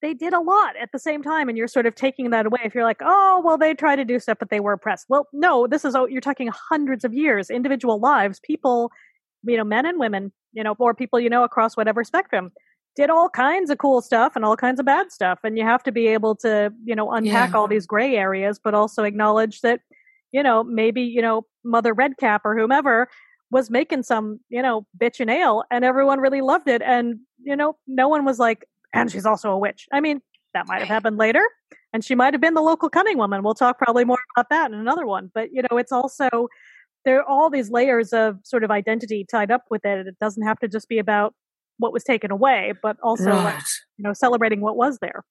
they 0.04 0.14
did 0.14 0.34
a 0.34 0.40
lot 0.40 0.76
at 0.80 0.90
the 0.94 1.00
same 1.00 1.24
time, 1.24 1.50
and 1.50 1.58
you're 1.58 1.68
sort 1.68 1.88
of 1.88 1.96
taking 1.96 2.30
that 2.30 2.46
away 2.46 2.60
if 2.64 2.76
you're 2.76 2.84
like, 2.84 3.02
oh, 3.02 3.42
well, 3.44 3.58
they 3.58 3.74
tried 3.74 3.96
to 3.96 4.06
do 4.06 4.20
stuff, 4.20 4.38
but 4.40 4.52
they 4.52 4.60
were 4.60 4.74
oppressed. 4.74 5.08
Well, 5.10 5.28
no, 5.34 5.66
this 5.66 5.84
is 5.84 5.96
you're 6.10 6.22
talking 6.22 6.52
hundreds 6.70 7.06
of 7.06 7.14
years, 7.16 7.50
individual 7.50 8.00
lives, 8.00 8.40
people, 8.40 8.92
you 9.44 9.58
know, 9.58 9.64
men 9.64 9.88
and 9.88 10.00
women, 10.00 10.32
you 10.54 10.64
know, 10.64 10.76
or 10.78 10.94
people 10.94 11.20
you 11.20 11.30
know 11.30 11.44
across 11.44 11.76
whatever 11.76 12.04
spectrum 12.04 12.52
did 12.98 13.12
all 13.12 13.30
kinds 13.30 13.70
of 13.70 13.78
cool 13.78 14.02
stuff 14.02 14.36
and 14.36 14.44
all 14.44 14.58
kinds 14.58 14.80
of 14.80 14.86
bad 14.86 15.12
stuff. 15.12 15.40
And 15.44 15.56
you 15.58 15.64
have 15.64 15.84
to 15.84 15.92
be 15.92 16.08
able 16.08 16.36
to, 16.38 16.74
you 16.84 16.96
know, 16.96 17.12
unpack 17.12 17.52
yeah. 17.52 17.56
all 17.56 17.68
these 17.68 17.86
gray 17.86 18.18
areas, 18.18 18.60
but 18.62 18.74
also 18.74 19.04
acknowledge 19.04 19.62
that, 19.62 19.82
you 20.32 20.42
know, 20.42 20.64
maybe, 20.64 21.04
you 21.04 21.22
know, 21.22 21.46
Mother 21.64 21.94
Redcap 21.94 22.42
or 22.44 22.58
whomever 22.58 23.08
was 23.52 23.70
making 23.70 24.02
some, 24.04 24.40
you 24.50 24.64
know, 24.64 24.86
bitch 25.00 25.20
and 25.20 25.30
ale 25.30 25.64
and 25.70 25.86
everyone 25.86 26.20
really 26.20 26.42
loved 26.42 26.68
it. 26.68 26.82
And, 26.82 27.20
you 27.44 27.56
know, 27.56 27.78
no 27.86 28.10
one 28.10 28.26
was 28.26 28.40
like, 28.40 28.66
and 28.94 29.12
she's 29.12 29.28
also 29.28 29.52
a 29.52 29.58
witch. 29.58 29.88
I 29.94 30.00
mean, 30.00 30.22
that 30.56 30.68
might 30.68 30.80
have 30.80 30.88
happened 30.88 31.18
later. 31.18 31.48
And 31.94 32.04
she 32.04 32.16
might 32.16 32.34
have 32.34 32.42
been 32.42 32.56
the 32.56 32.62
local 32.62 32.90
cunning 32.90 33.18
woman. 33.18 33.44
We'll 33.44 33.54
talk 33.54 33.78
probably 33.78 34.06
more 34.06 34.18
about 34.36 34.50
that 34.50 34.72
in 34.72 34.78
another 34.78 35.06
one. 35.06 35.32
But, 35.34 35.54
you 35.54 35.62
know, 35.62 35.78
it's 35.78 35.92
also, 35.92 36.48
there 37.06 37.20
are 37.20 37.24
all 37.24 37.50
these 37.50 37.70
layers 37.70 38.12
of 38.12 38.40
sort 38.44 38.64
of 38.64 38.72
identity 38.72 39.24
tied 39.30 39.52
up 39.52 39.66
with 39.70 39.86
it. 39.86 40.08
It 40.08 40.20
doesn't 40.20 40.44
have 40.44 40.60
to 40.60 40.68
just 40.68 40.90
be 40.90 40.98
about 40.98 41.36
what 41.78 41.94
was 41.94 42.04
taken 42.04 42.32
away, 42.32 42.74
but 42.82 42.98
also 43.02 43.32
right. 43.32 43.64
you 43.98 44.04
know 44.04 44.14
celebrating 44.14 44.62
what 44.62 44.76
was 44.76 45.00
there. 45.00 45.24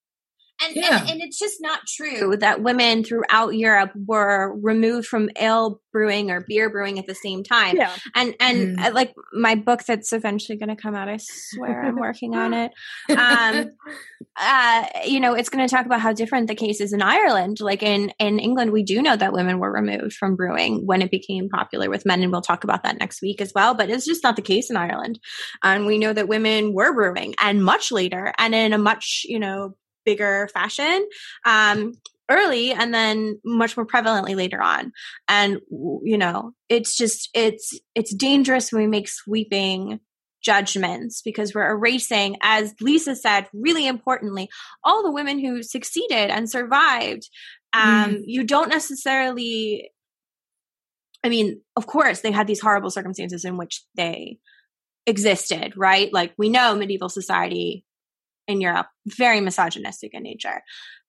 And, 0.66 0.76
yeah. 0.76 1.00
and, 1.00 1.10
and 1.10 1.20
it's 1.20 1.38
just 1.38 1.58
not 1.60 1.80
true 1.86 2.36
that 2.38 2.62
women 2.62 3.04
throughout 3.04 3.54
Europe 3.54 3.92
were 3.94 4.54
removed 4.60 5.06
from 5.06 5.30
ale 5.38 5.80
brewing 5.92 6.30
or 6.30 6.44
beer 6.46 6.68
brewing 6.68 6.98
at 6.98 7.06
the 7.06 7.14
same 7.14 7.42
time. 7.42 7.76
Yeah. 7.76 7.90
And 8.14 8.34
and 8.38 8.78
mm. 8.78 8.92
like 8.92 9.14
my 9.32 9.54
book 9.54 9.82
that's 9.84 10.12
eventually 10.12 10.58
going 10.58 10.68
to 10.68 10.76
come 10.76 10.94
out, 10.94 11.08
I 11.08 11.18
swear 11.18 11.82
I'm 11.82 11.96
working 11.96 12.34
on 12.34 12.52
it. 12.54 12.72
Um, 13.16 13.70
uh, 14.36 14.84
you 15.06 15.20
know, 15.20 15.34
it's 15.34 15.48
going 15.48 15.66
to 15.66 15.74
talk 15.74 15.86
about 15.86 16.00
how 16.00 16.12
different 16.12 16.48
the 16.48 16.54
case 16.54 16.80
is 16.80 16.92
in 16.92 17.00
Ireland. 17.00 17.60
Like 17.60 17.82
in 17.82 18.12
in 18.18 18.38
England, 18.38 18.72
we 18.72 18.82
do 18.82 19.00
know 19.00 19.16
that 19.16 19.32
women 19.32 19.58
were 19.58 19.72
removed 19.72 20.14
from 20.14 20.36
brewing 20.36 20.86
when 20.86 21.02
it 21.02 21.10
became 21.10 21.48
popular 21.48 21.88
with 21.88 22.04
men, 22.04 22.22
and 22.22 22.30
we'll 22.30 22.42
talk 22.42 22.64
about 22.64 22.82
that 22.82 22.98
next 22.98 23.22
week 23.22 23.40
as 23.40 23.52
well. 23.54 23.74
But 23.74 23.88
it's 23.88 24.04
just 24.04 24.22
not 24.22 24.36
the 24.36 24.42
case 24.42 24.68
in 24.70 24.76
Ireland, 24.76 25.18
and 25.62 25.86
we 25.86 25.98
know 25.98 26.12
that 26.12 26.28
women 26.28 26.74
were 26.74 26.92
brewing 26.92 27.34
and 27.40 27.64
much 27.64 27.90
later 27.90 28.32
and 28.38 28.54
in 28.54 28.72
a 28.72 28.78
much 28.78 29.22
you 29.24 29.38
know 29.38 29.74
bigger 30.06 30.48
fashion 30.54 31.06
um, 31.44 31.92
early 32.30 32.72
and 32.72 32.94
then 32.94 33.38
much 33.44 33.76
more 33.76 33.86
prevalently 33.86 34.34
later 34.34 34.62
on. 34.62 34.92
And 35.28 35.60
you 35.70 36.16
know 36.16 36.52
it's 36.68 36.96
just 36.96 37.28
it's 37.34 37.78
it's 37.94 38.14
dangerous 38.14 38.72
when 38.72 38.82
we 38.82 38.88
make 38.88 39.08
sweeping 39.08 40.00
judgments 40.42 41.22
because 41.22 41.54
we're 41.54 41.68
erasing 41.68 42.36
as 42.40 42.72
lisa 42.80 43.16
said 43.16 43.48
really 43.52 43.84
importantly 43.84 44.48
all 44.84 45.02
the 45.02 45.10
women 45.10 45.40
who 45.40 45.62
succeeded 45.62 46.30
and 46.30 46.48
survived. 46.48 47.28
Um, 47.72 48.14
mm. 48.14 48.22
you 48.24 48.44
don't 48.44 48.70
necessarily 48.70 49.90
i 51.24 51.28
mean 51.28 51.60
of 51.74 51.86
course 51.86 52.20
they 52.20 52.30
had 52.30 52.46
these 52.46 52.60
horrible 52.60 52.90
circumstances 52.90 53.44
in 53.44 53.56
which 53.56 53.82
they 53.96 54.38
existed 55.06 55.72
right? 55.76 56.12
Like 56.12 56.34
we 56.36 56.48
know 56.48 56.74
medieval 56.74 57.08
society 57.08 57.84
in 58.46 58.60
Europe, 58.60 58.86
very 59.06 59.40
misogynistic 59.40 60.14
in 60.14 60.22
nature. 60.22 60.62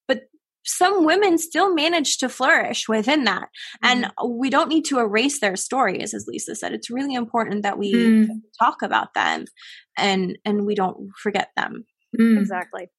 But 0.07 0.23
some 0.65 1.05
women 1.05 1.37
still 1.37 1.73
manage 1.73 2.17
to 2.17 2.29
flourish 2.29 2.89
within 2.89 3.23
that. 3.23 3.49
Mm. 3.83 3.89
And 3.89 4.11
we 4.39 4.49
don't 4.49 4.69
need 4.69 4.85
to 4.85 4.99
erase 4.99 5.39
their 5.39 5.55
stories, 5.55 6.13
as 6.13 6.27
Lisa 6.27 6.55
said. 6.55 6.73
It's 6.73 6.89
really 6.89 7.13
important 7.13 7.63
that 7.63 7.77
we 7.77 7.93
mm. 7.93 8.27
talk 8.59 8.81
about 8.81 9.13
them 9.13 9.45
and 9.97 10.37
and 10.45 10.65
we 10.65 10.75
don't 10.75 11.09
forget 11.21 11.49
them. 11.55 11.85
Mm. 12.19 12.39
Exactly. 12.39 12.89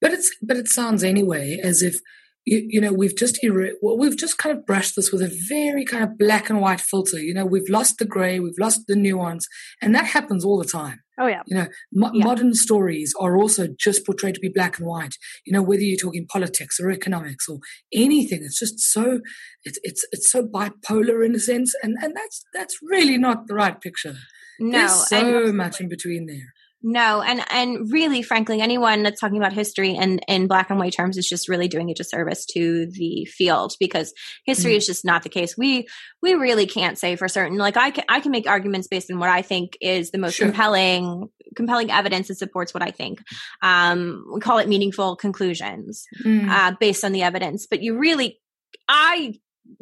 But 0.00 0.12
it's 0.12 0.34
but 0.42 0.56
it 0.56 0.68
sounds 0.68 1.04
anyway 1.04 1.58
as 1.62 1.82
if 1.82 2.00
you, 2.44 2.66
you 2.68 2.80
know 2.80 2.92
we've 2.92 3.16
just 3.16 3.38
well, 3.82 3.98
we've 3.98 4.16
just 4.16 4.38
kind 4.38 4.56
of 4.56 4.66
brushed 4.66 4.96
this 4.96 5.12
with 5.12 5.22
a 5.22 5.32
very 5.48 5.84
kind 5.84 6.02
of 6.02 6.18
black 6.18 6.50
and 6.50 6.60
white 6.60 6.80
filter. 6.80 7.18
You 7.18 7.34
know 7.34 7.46
we've 7.46 7.68
lost 7.68 7.98
the 7.98 8.04
gray, 8.04 8.40
we've 8.40 8.58
lost 8.58 8.86
the 8.88 8.96
nuance, 8.96 9.46
and 9.80 9.94
that 9.94 10.06
happens 10.06 10.44
all 10.44 10.58
the 10.58 10.68
time. 10.68 11.01
Oh 11.20 11.26
yeah. 11.26 11.42
You 11.46 11.56
know, 11.56 11.66
mo- 11.92 12.10
yeah. 12.14 12.24
modern 12.24 12.54
stories 12.54 13.12
are 13.20 13.36
also 13.36 13.68
just 13.78 14.06
portrayed 14.06 14.34
to 14.34 14.40
be 14.40 14.48
black 14.48 14.78
and 14.78 14.86
white. 14.86 15.16
You 15.44 15.52
know, 15.52 15.62
whether 15.62 15.82
you're 15.82 15.98
talking 15.98 16.26
politics 16.26 16.80
or 16.80 16.90
economics 16.90 17.48
or 17.48 17.58
anything, 17.92 18.40
it's 18.42 18.58
just 18.58 18.80
so 18.80 19.20
it's 19.64 19.78
it's 19.82 20.06
it's 20.12 20.30
so 20.30 20.46
bipolar 20.46 21.24
in 21.24 21.34
a 21.34 21.38
sense, 21.40 21.74
and 21.82 21.96
and 22.00 22.14
that's 22.16 22.44
that's 22.54 22.78
really 22.82 23.18
not 23.18 23.46
the 23.46 23.54
right 23.54 23.78
picture. 23.80 24.14
No, 24.58 24.78
There's 24.78 25.08
so 25.08 25.52
much 25.52 25.80
in 25.80 25.88
between 25.88 26.26
there. 26.26 26.52
No, 26.82 27.22
and 27.22 27.44
and 27.50 27.92
really, 27.92 28.22
frankly, 28.22 28.60
anyone 28.60 29.02
that's 29.02 29.20
talking 29.20 29.36
about 29.36 29.52
history 29.52 29.96
and 29.96 30.20
in 30.26 30.48
black 30.48 30.68
and 30.68 30.78
white 30.78 30.92
terms 30.92 31.16
is 31.16 31.28
just 31.28 31.48
really 31.48 31.68
doing 31.68 31.90
a 31.90 31.94
disservice 31.94 32.44
to 32.46 32.86
the 32.86 33.24
field 33.26 33.74
because 33.78 34.12
history 34.44 34.72
mm. 34.72 34.76
is 34.78 34.86
just 34.86 35.04
not 35.04 35.22
the 35.22 35.28
case. 35.28 35.56
We 35.56 35.86
we 36.22 36.34
really 36.34 36.66
can't 36.66 36.98
say 36.98 37.14
for 37.14 37.28
certain. 37.28 37.56
Like 37.56 37.76
I 37.76 37.92
can 37.92 38.04
I 38.08 38.20
can 38.20 38.32
make 38.32 38.48
arguments 38.48 38.88
based 38.88 39.10
on 39.12 39.20
what 39.20 39.28
I 39.28 39.42
think 39.42 39.76
is 39.80 40.10
the 40.10 40.18
most 40.18 40.34
sure. 40.34 40.46
compelling 40.46 41.28
compelling 41.54 41.90
evidence 41.90 42.28
that 42.28 42.38
supports 42.38 42.74
what 42.74 42.82
I 42.82 42.90
think. 42.90 43.22
Um, 43.62 44.24
we 44.32 44.40
call 44.40 44.58
it 44.58 44.68
meaningful 44.68 45.14
conclusions 45.14 46.04
mm. 46.24 46.48
uh, 46.48 46.74
based 46.80 47.04
on 47.04 47.12
the 47.12 47.22
evidence, 47.22 47.66
but 47.70 47.82
you 47.82 47.96
really 47.96 48.40
I 48.88 49.34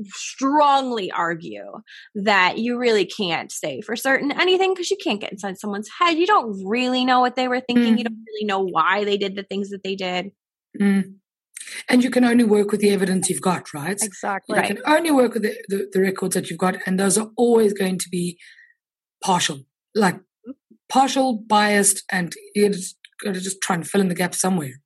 strongly 0.05 1.11
argue 1.11 1.81
that 2.15 2.59
you 2.59 2.79
really 2.79 3.07
can't 3.07 3.51
say 3.51 3.81
for 3.81 3.97
certain 3.97 4.33
anything 4.33 4.75
because 4.75 4.91
you 4.91 4.97
can't 5.03 5.21
get 5.21 5.33
inside 5.33 5.59
someone's 5.59 5.89
head. 5.99 6.19
You 6.19 6.27
don't 6.27 6.63
really 6.67 7.05
know 7.05 7.21
what 7.21 7.37
they 7.37 7.49
were 7.49 7.61
thinking. 7.61 7.95
Mm. 7.95 7.99
You 7.99 8.05
don't 8.05 8.25
really 8.27 8.47
know 8.47 8.61
why 8.61 9.05
they 9.05 9.17
did 9.17 9.37
the 9.37 9.43
things 9.43 9.71
that 9.71 9.83
they 9.83 9.97
did. 9.97 10.33
Mm. 10.81 11.15
And 11.89 12.03
you 12.03 12.11
can 12.11 12.25
only 12.25 12.45
work 12.45 12.73
with 12.73 12.81
the 12.81 12.91
evidence 12.91 13.31
you've 13.31 13.41
got, 13.41 13.73
right? 13.73 14.01
Exactly. 14.01 14.57
You 14.57 14.61
right. 14.61 14.77
can 14.77 14.83
only 14.87 15.11
work 15.11 15.35
with 15.35 15.43
the, 15.43 15.57
the, 15.69 15.89
the 15.93 16.01
records 16.01 16.35
that 16.35 16.51
you've 16.51 16.59
got, 16.59 16.77
and 16.87 16.99
those 16.99 17.17
are 17.17 17.31
always 17.37 17.73
going 17.73 17.99
to 17.99 18.09
be 18.11 18.39
partial, 19.23 19.61
like 19.95 20.19
partial, 20.89 21.35
biased, 21.35 22.03
and 22.11 22.35
you're 22.55 22.71
just 22.71 22.97
got 23.23 23.35
to 23.35 23.41
just 23.41 23.61
try 23.61 23.77
and 23.77 23.87
fill 23.87 24.01
in 24.01 24.09
the 24.09 24.15
gap 24.15 24.35
somewhere 24.35 24.81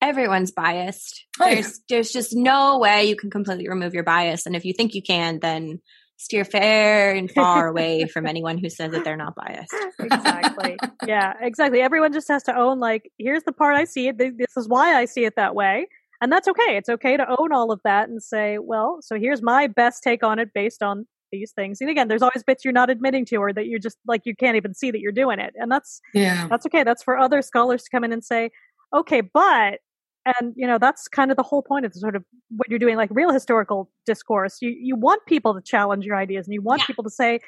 everyone's 0.00 0.50
biased. 0.50 1.24
Oh, 1.40 1.48
there's 1.48 1.80
there's 1.88 2.12
just 2.12 2.34
no 2.34 2.78
way 2.78 3.04
you 3.04 3.16
can 3.16 3.30
completely 3.30 3.68
remove 3.68 3.94
your 3.94 4.04
bias. 4.04 4.46
And 4.46 4.56
if 4.56 4.64
you 4.64 4.72
think 4.72 4.94
you 4.94 5.02
can, 5.02 5.40
then 5.40 5.80
steer 6.16 6.44
fair 6.44 7.14
and 7.14 7.30
far 7.30 7.66
away 7.68 8.06
from 8.06 8.26
anyone 8.26 8.58
who 8.58 8.70
says 8.70 8.92
that 8.92 9.04
they're 9.04 9.16
not 9.16 9.34
biased. 9.34 9.74
Exactly. 9.98 10.76
yeah, 11.06 11.34
exactly. 11.40 11.80
Everyone 11.80 12.12
just 12.12 12.28
has 12.28 12.42
to 12.44 12.56
own 12.56 12.80
like, 12.80 13.10
here's 13.18 13.44
the 13.44 13.52
part 13.52 13.76
I 13.76 13.84
see 13.84 14.08
it. 14.08 14.18
This 14.18 14.56
is 14.56 14.68
why 14.68 14.94
I 14.94 15.04
see 15.04 15.24
it 15.24 15.36
that 15.36 15.54
way. 15.54 15.86
And 16.20 16.32
that's 16.32 16.48
okay. 16.48 16.76
It's 16.76 16.88
okay 16.88 17.16
to 17.16 17.26
own 17.38 17.52
all 17.52 17.70
of 17.70 17.80
that 17.84 18.08
and 18.08 18.22
say, 18.22 18.58
well, 18.58 18.98
so 19.02 19.18
here's 19.18 19.42
my 19.42 19.66
best 19.66 20.02
take 20.02 20.22
on 20.22 20.38
it 20.38 20.52
based 20.54 20.82
on 20.82 21.06
these 21.30 21.52
things. 21.52 21.80
And 21.80 21.90
again, 21.90 22.08
there's 22.08 22.22
always 22.22 22.42
bits 22.42 22.64
you're 22.64 22.72
not 22.72 22.88
admitting 22.88 23.26
to 23.26 23.36
or 23.36 23.52
that 23.52 23.66
you're 23.66 23.78
just 23.78 23.98
like 24.06 24.22
you 24.24 24.34
can't 24.34 24.56
even 24.56 24.74
see 24.74 24.90
that 24.90 25.00
you're 25.00 25.12
doing 25.12 25.38
it. 25.38 25.52
And 25.56 25.70
that's 25.70 26.00
yeah. 26.14 26.46
that's 26.48 26.64
okay. 26.66 26.84
That's 26.84 27.02
for 27.02 27.18
other 27.18 27.42
scholars 27.42 27.82
to 27.82 27.90
come 27.90 28.04
in 28.04 28.12
and 28.12 28.24
say, 28.24 28.50
okay, 28.94 29.20
but 29.20 29.80
and 30.26 30.52
you 30.56 30.66
know 30.66 30.78
that's 30.78 31.08
kind 31.08 31.30
of 31.30 31.36
the 31.36 31.42
whole 31.42 31.62
point 31.62 31.86
of 31.86 31.94
sort 31.94 32.16
of 32.16 32.24
what 32.50 32.68
you're 32.68 32.78
doing 32.78 32.96
like 32.96 33.08
real 33.12 33.32
historical 33.32 33.90
discourse 34.04 34.58
you 34.60 34.74
you 34.78 34.96
want 34.96 35.24
people 35.26 35.54
to 35.54 35.60
challenge 35.62 36.04
your 36.04 36.16
ideas 36.16 36.46
and 36.46 36.54
you 36.54 36.62
want 36.62 36.80
yeah. 36.80 36.86
people 36.86 37.04
to 37.04 37.10
say 37.10 37.38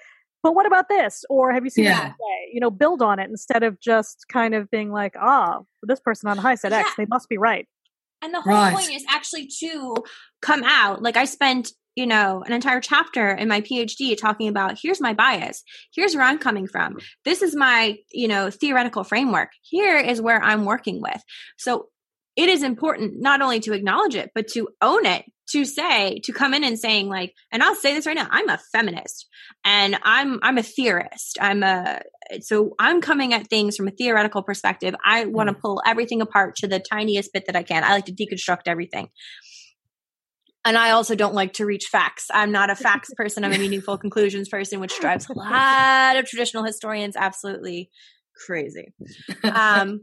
but 0.42 0.54
what 0.54 0.66
about 0.66 0.88
this 0.88 1.24
or 1.28 1.52
have 1.52 1.64
you 1.64 1.70
seen 1.70 1.84
yeah. 1.84 2.00
that 2.00 2.10
way 2.18 2.50
you 2.52 2.60
know 2.60 2.70
build 2.70 3.02
on 3.02 3.18
it 3.18 3.28
instead 3.28 3.62
of 3.62 3.78
just 3.80 4.24
kind 4.32 4.54
of 4.54 4.70
being 4.70 4.90
like 4.90 5.14
ah 5.20 5.60
this 5.82 6.00
person 6.00 6.28
on 6.28 6.36
the 6.36 6.42
high 6.42 6.54
said 6.54 6.72
yeah. 6.72 6.80
x 6.80 6.90
they 6.96 7.06
must 7.06 7.28
be 7.28 7.36
right 7.36 7.66
and 8.22 8.32
the 8.32 8.40
whole 8.40 8.52
right. 8.52 8.74
point 8.74 8.92
is 8.92 9.04
actually 9.10 9.48
to 9.60 9.96
come 10.40 10.62
out 10.64 11.02
like 11.02 11.16
i 11.16 11.24
spent 11.24 11.72
you 11.96 12.06
know 12.06 12.44
an 12.46 12.52
entire 12.52 12.80
chapter 12.80 13.30
in 13.30 13.48
my 13.48 13.60
phd 13.60 14.16
talking 14.16 14.46
about 14.46 14.78
here's 14.80 15.00
my 15.00 15.12
bias 15.12 15.64
here's 15.92 16.14
where 16.14 16.24
i'm 16.24 16.38
coming 16.38 16.66
from 16.66 16.96
this 17.24 17.42
is 17.42 17.56
my 17.56 17.96
you 18.12 18.28
know 18.28 18.50
theoretical 18.50 19.02
framework 19.02 19.50
here 19.62 19.98
is 19.98 20.20
where 20.20 20.40
i'm 20.42 20.64
working 20.64 21.02
with 21.02 21.22
so 21.56 21.88
it 22.38 22.48
is 22.48 22.62
important 22.62 23.14
not 23.20 23.42
only 23.42 23.58
to 23.58 23.72
acknowledge 23.72 24.14
it, 24.14 24.30
but 24.32 24.46
to 24.46 24.68
own 24.80 25.04
it, 25.04 25.24
to 25.50 25.64
say, 25.64 26.20
to 26.22 26.32
come 26.32 26.54
in 26.54 26.62
and 26.62 26.78
saying 26.78 27.08
like, 27.08 27.34
and 27.50 27.64
I'll 27.64 27.74
say 27.74 27.94
this 27.94 28.06
right 28.06 28.14
now, 28.14 28.28
I'm 28.30 28.48
a 28.48 28.60
feminist 28.70 29.26
and 29.64 29.98
I'm, 30.04 30.38
I'm 30.40 30.56
a 30.56 30.62
theorist. 30.62 31.36
I'm 31.40 31.64
a, 31.64 32.00
so 32.40 32.76
I'm 32.78 33.00
coming 33.00 33.34
at 33.34 33.48
things 33.48 33.76
from 33.76 33.88
a 33.88 33.90
theoretical 33.90 34.44
perspective. 34.44 34.94
I 35.04 35.24
want 35.24 35.48
to 35.48 35.54
mm. 35.56 35.60
pull 35.60 35.82
everything 35.84 36.22
apart 36.22 36.54
to 36.58 36.68
the 36.68 36.78
tiniest 36.78 37.32
bit 37.32 37.46
that 37.46 37.56
I 37.56 37.64
can. 37.64 37.82
I 37.82 37.90
like 37.90 38.04
to 38.04 38.12
deconstruct 38.12 38.62
everything. 38.66 39.08
And 40.64 40.78
I 40.78 40.90
also 40.90 41.16
don't 41.16 41.34
like 41.34 41.54
to 41.54 41.66
reach 41.66 41.86
facts. 41.86 42.26
I'm 42.32 42.52
not 42.52 42.70
a 42.70 42.76
facts 42.76 43.10
person. 43.16 43.42
I'm 43.42 43.52
a 43.52 43.58
meaningful 43.58 43.98
conclusions 43.98 44.48
person, 44.48 44.78
which 44.78 44.96
drives 45.00 45.28
a 45.28 45.32
lot 45.36 46.16
of 46.16 46.24
traditional 46.26 46.62
historians 46.62 47.16
absolutely 47.16 47.90
crazy. 48.46 48.92
Um, 49.42 50.00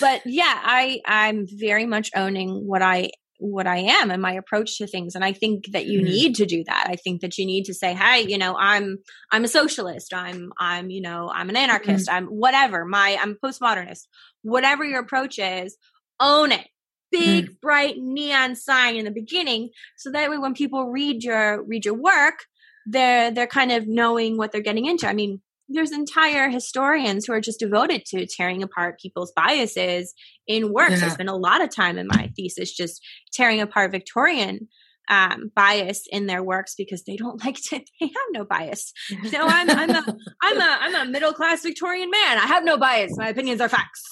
but 0.00 0.22
yeah, 0.24 0.60
I 0.62 1.00
I'm 1.06 1.46
very 1.48 1.86
much 1.86 2.10
owning 2.14 2.66
what 2.66 2.82
I 2.82 3.10
what 3.40 3.66
I 3.66 3.78
am 3.78 4.10
and 4.10 4.20
my 4.20 4.32
approach 4.32 4.78
to 4.78 4.86
things. 4.86 5.14
And 5.14 5.24
I 5.24 5.32
think 5.32 5.72
that 5.72 5.86
you 5.86 6.00
mm. 6.00 6.04
need 6.04 6.34
to 6.36 6.46
do 6.46 6.62
that. 6.64 6.86
I 6.88 6.96
think 6.96 7.22
that 7.22 7.38
you 7.38 7.46
need 7.46 7.64
to 7.64 7.74
say, 7.74 7.94
Hey, 7.94 8.22
you 8.28 8.38
know, 8.38 8.54
I'm, 8.56 8.98
I'm 9.32 9.44
a 9.44 9.48
socialist. 9.48 10.12
I'm, 10.12 10.52
I'm, 10.58 10.90
you 10.90 11.00
know, 11.00 11.30
I'm 11.34 11.48
an 11.48 11.56
anarchist. 11.56 12.08
Mm. 12.08 12.12
I'm 12.12 12.26
whatever. 12.26 12.84
My, 12.84 13.16
I'm 13.20 13.38
postmodernist. 13.42 14.06
Whatever 14.42 14.84
your 14.84 15.00
approach 15.00 15.38
is, 15.38 15.76
own 16.20 16.52
it. 16.52 16.68
Big, 17.10 17.46
mm. 17.46 17.60
bright 17.60 17.96
neon 17.96 18.54
sign 18.54 18.96
in 18.96 19.04
the 19.04 19.10
beginning. 19.10 19.70
So 19.96 20.12
that 20.12 20.30
way 20.30 20.38
when 20.38 20.54
people 20.54 20.90
read 20.90 21.24
your, 21.24 21.64
read 21.64 21.84
your 21.84 21.94
work, 21.94 22.44
they're, 22.86 23.30
they're 23.30 23.46
kind 23.46 23.72
of 23.72 23.88
knowing 23.88 24.36
what 24.36 24.52
they're 24.52 24.60
getting 24.60 24.86
into. 24.86 25.08
I 25.08 25.14
mean, 25.14 25.40
there's 25.70 25.92
entire 25.92 26.48
historians 26.48 27.26
who 27.26 27.32
are 27.32 27.40
just 27.40 27.60
devoted 27.60 28.04
to 28.06 28.26
tearing 28.26 28.62
apart 28.62 29.00
people's 29.00 29.32
biases 29.34 30.14
in 30.46 30.72
works. 30.72 31.00
Yeah. 31.00 31.06
I 31.06 31.08
spent 31.10 31.28
a 31.28 31.36
lot 31.36 31.62
of 31.62 31.74
time 31.74 31.96
in 31.96 32.08
my 32.08 32.30
thesis 32.36 32.72
just 32.72 33.00
tearing 33.32 33.60
apart 33.60 33.92
Victorian 33.92 34.68
um, 35.08 35.50
bias 35.54 36.04
in 36.10 36.26
their 36.26 36.42
works 36.42 36.74
because 36.76 37.04
they 37.04 37.16
don't 37.16 37.44
like 37.44 37.56
to. 37.68 37.80
They 38.00 38.06
have 38.06 38.30
no 38.32 38.44
bias. 38.44 38.92
You 39.10 39.30
know, 39.30 39.46
I'm 39.46 39.70
I'm 39.70 39.90
a 39.90 40.16
I'm 40.42 40.60
a 40.60 40.78
I'm 40.80 40.94
a 40.94 41.10
middle 41.10 41.32
class 41.32 41.62
Victorian 41.62 42.10
man. 42.10 42.38
I 42.38 42.46
have 42.46 42.64
no 42.64 42.76
bias. 42.76 43.12
My 43.16 43.28
opinions 43.28 43.60
are 43.60 43.68
facts. 43.68 44.02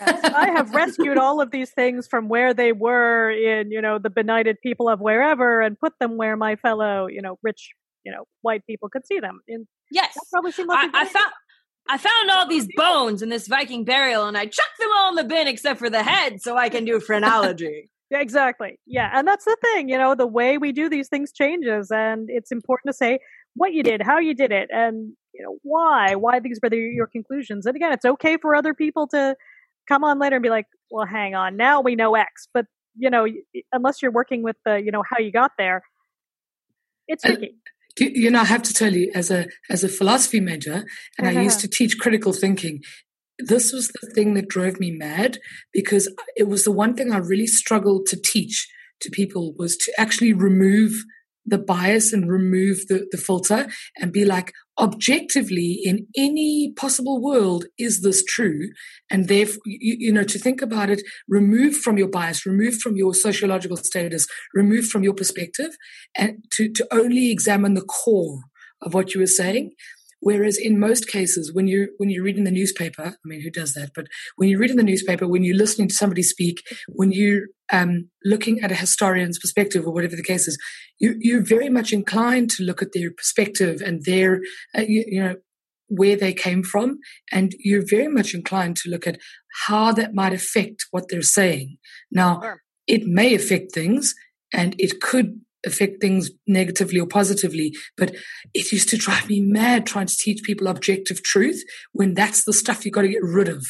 I 0.00 0.50
have 0.54 0.74
rescued 0.74 1.18
all 1.18 1.42
of 1.42 1.50
these 1.50 1.70
things 1.70 2.06
from 2.10 2.28
where 2.28 2.54
they 2.54 2.72
were 2.72 3.30
in, 3.30 3.70
you 3.70 3.82
know, 3.82 3.98
the 3.98 4.08
benighted 4.08 4.56
people 4.62 4.88
of 4.88 5.00
wherever 5.00 5.60
and 5.60 5.78
put 5.78 5.92
them 6.00 6.16
where 6.16 6.34
my 6.34 6.56
fellow, 6.56 7.08
you 7.08 7.20
know, 7.20 7.38
rich, 7.42 7.72
you 8.04 8.12
know, 8.12 8.24
white 8.40 8.66
people 8.66 8.88
could 8.88 9.06
see 9.06 9.20
them 9.20 9.40
in 9.46 9.66
Yes. 9.92 10.16
Like 10.32 10.54
I, 10.58 10.88
I 10.94 11.04
found 11.06 11.32
I 11.88 11.98
found 11.98 12.30
all 12.30 12.48
these 12.48 12.68
bones 12.76 13.22
in 13.22 13.28
this 13.28 13.46
Viking 13.48 13.84
burial 13.84 14.26
and 14.26 14.36
I 14.36 14.46
chucked 14.46 14.78
them 14.78 14.88
all 14.96 15.10
in 15.10 15.16
the 15.16 15.24
bin 15.24 15.48
except 15.48 15.78
for 15.78 15.90
the 15.90 16.02
head 16.02 16.40
so 16.40 16.56
I 16.56 16.68
can 16.68 16.84
do 16.84 17.00
phrenology. 17.00 17.90
exactly. 18.10 18.78
Yeah. 18.86 19.10
And 19.12 19.26
that's 19.26 19.44
the 19.44 19.56
thing, 19.60 19.88
you 19.88 19.98
know, 19.98 20.14
the 20.14 20.26
way 20.26 20.58
we 20.58 20.72
do 20.72 20.88
these 20.88 21.08
things 21.08 21.32
changes 21.32 21.90
and 21.90 22.28
it's 22.30 22.52
important 22.52 22.92
to 22.92 22.96
say 22.96 23.18
what 23.54 23.72
you 23.72 23.82
did, 23.82 24.00
how 24.00 24.18
you 24.18 24.34
did 24.34 24.52
it, 24.52 24.70
and 24.72 25.12
you 25.34 25.42
know, 25.42 25.58
why, 25.62 26.14
why 26.14 26.40
these 26.40 26.58
were 26.62 26.74
your 26.74 27.06
conclusions. 27.06 27.66
And 27.66 27.76
again, 27.76 27.92
it's 27.92 28.04
okay 28.04 28.38
for 28.40 28.54
other 28.54 28.74
people 28.74 29.08
to 29.08 29.34
come 29.88 30.04
on 30.04 30.18
later 30.18 30.36
and 30.36 30.42
be 30.42 30.50
like, 30.50 30.66
well, 30.90 31.06
hang 31.06 31.34
on, 31.34 31.56
now 31.56 31.80
we 31.80 31.96
know 31.96 32.14
X. 32.14 32.48
But, 32.54 32.66
you 32.96 33.10
know, 33.10 33.26
unless 33.72 34.00
you're 34.00 34.12
working 34.12 34.42
with 34.42 34.56
the, 34.64 34.76
you 34.76 34.92
know, 34.92 35.02
how 35.08 35.18
you 35.18 35.32
got 35.32 35.52
there, 35.58 35.82
it's 37.08 37.24
tricky 37.24 37.56
you 37.98 38.30
know, 38.30 38.40
I 38.40 38.44
have 38.44 38.62
to 38.62 38.74
tell 38.74 38.94
you, 38.94 39.10
as 39.14 39.30
a 39.30 39.46
as 39.70 39.84
a 39.84 39.88
philosophy 39.88 40.40
major, 40.40 40.84
and 41.18 41.26
I 41.26 41.42
used 41.42 41.58
uh-huh. 41.58 41.68
to 41.68 41.68
teach 41.68 41.98
critical 41.98 42.32
thinking. 42.32 42.82
This 43.38 43.72
was 43.72 43.88
the 43.88 44.10
thing 44.14 44.34
that 44.34 44.48
drove 44.48 44.78
me 44.78 44.90
mad 44.90 45.38
because 45.72 46.08
it 46.36 46.48
was 46.48 46.64
the 46.64 46.70
one 46.70 46.94
thing 46.94 47.12
I 47.12 47.18
really 47.18 47.46
struggled 47.46 48.06
to 48.06 48.20
teach 48.20 48.68
to 49.00 49.10
people 49.10 49.54
was 49.58 49.76
to 49.78 49.92
actually 49.98 50.32
remove 50.32 50.92
the 51.44 51.58
bias 51.58 52.12
and 52.12 52.30
remove 52.30 52.86
the, 52.88 53.08
the 53.10 53.18
filter 53.18 53.68
and 53.98 54.12
be 54.12 54.24
like, 54.24 54.52
objectively, 54.78 55.80
in 55.84 56.06
any 56.16 56.72
possible 56.76 57.20
world, 57.20 57.66
is 57.78 58.02
this 58.02 58.24
true? 58.24 58.70
And 59.10 59.28
therefore, 59.28 59.62
you, 59.66 59.96
you 59.98 60.12
know, 60.12 60.24
to 60.24 60.38
think 60.38 60.62
about 60.62 60.90
it, 60.90 61.02
remove 61.28 61.76
from 61.76 61.98
your 61.98 62.08
bias, 62.08 62.46
remove 62.46 62.78
from 62.78 62.96
your 62.96 63.14
sociological 63.14 63.76
status, 63.76 64.26
remove 64.54 64.86
from 64.86 65.02
your 65.02 65.14
perspective, 65.14 65.76
and 66.16 66.44
to, 66.52 66.70
to 66.72 66.86
only 66.90 67.30
examine 67.30 67.74
the 67.74 67.82
core 67.82 68.40
of 68.80 68.94
what 68.94 69.14
you 69.14 69.20
were 69.20 69.26
saying. 69.26 69.72
Whereas 70.24 70.56
in 70.56 70.78
most 70.78 71.08
cases, 71.08 71.52
when 71.52 71.66
you 71.66 71.88
when 71.98 72.08
you 72.08 72.22
read 72.22 72.38
in 72.38 72.44
the 72.44 72.52
newspaper, 72.52 73.02
I 73.02 73.24
mean, 73.24 73.42
who 73.42 73.50
does 73.50 73.74
that? 73.74 73.90
But 73.92 74.06
when 74.36 74.48
you 74.48 74.56
read 74.56 74.70
in 74.70 74.76
the 74.76 74.84
newspaper, 74.84 75.26
when 75.26 75.42
you're 75.42 75.56
listening 75.56 75.88
to 75.88 75.94
somebody 75.94 76.22
speak, 76.22 76.62
when 76.86 77.10
you're 77.10 77.46
um, 77.72 78.08
looking 78.24 78.60
at 78.60 78.70
a 78.70 78.76
historian's 78.76 79.40
perspective 79.40 79.84
or 79.84 79.92
whatever 79.92 80.14
the 80.14 80.22
case 80.22 80.46
is, 80.46 80.56
you, 81.00 81.16
you're 81.18 81.44
very 81.44 81.68
much 81.68 81.92
inclined 81.92 82.50
to 82.50 82.62
look 82.62 82.82
at 82.82 82.92
their 82.94 83.10
perspective 83.10 83.82
and 83.84 84.04
their, 84.04 84.40
uh, 84.78 84.82
you, 84.82 85.04
you 85.08 85.20
know, 85.20 85.34
where 85.88 86.14
they 86.14 86.32
came 86.32 86.62
from, 86.62 87.00
and 87.32 87.56
you're 87.58 87.84
very 87.84 88.06
much 88.08 88.32
inclined 88.32 88.76
to 88.76 88.90
look 88.90 89.08
at 89.08 89.18
how 89.66 89.90
that 89.90 90.14
might 90.14 90.32
affect 90.32 90.86
what 90.92 91.06
they're 91.08 91.22
saying. 91.22 91.78
Now, 92.12 92.40
sure. 92.40 92.62
it 92.86 93.02
may 93.06 93.34
affect 93.34 93.72
things, 93.72 94.14
and 94.52 94.76
it 94.78 95.00
could 95.00 95.40
affect 95.66 96.00
things 96.00 96.30
negatively 96.46 96.98
or 96.98 97.06
positively. 97.06 97.72
But 97.96 98.14
it 98.54 98.72
used 98.72 98.88
to 98.90 98.96
drive 98.96 99.28
me 99.28 99.40
mad 99.40 99.86
trying 99.86 100.06
to 100.06 100.16
teach 100.16 100.42
people 100.42 100.66
objective 100.66 101.22
truth 101.22 101.62
when 101.92 102.14
that's 102.14 102.44
the 102.44 102.52
stuff 102.52 102.84
you've 102.84 102.94
got 102.94 103.02
to 103.02 103.08
get 103.08 103.22
rid 103.22 103.48
of. 103.48 103.66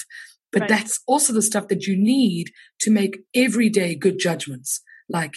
But 0.53 0.63
Right. 0.63 0.69
that's 0.69 1.01
also 1.07 1.33
the 1.33 1.43
stuff 1.43 1.69
that 1.69 1.87
you 1.87 1.97
need 1.97 2.51
to 2.81 2.91
make 2.91 3.21
everyday 3.35 3.95
good 3.95 4.19
judgments. 4.19 4.83
Like 5.09 5.35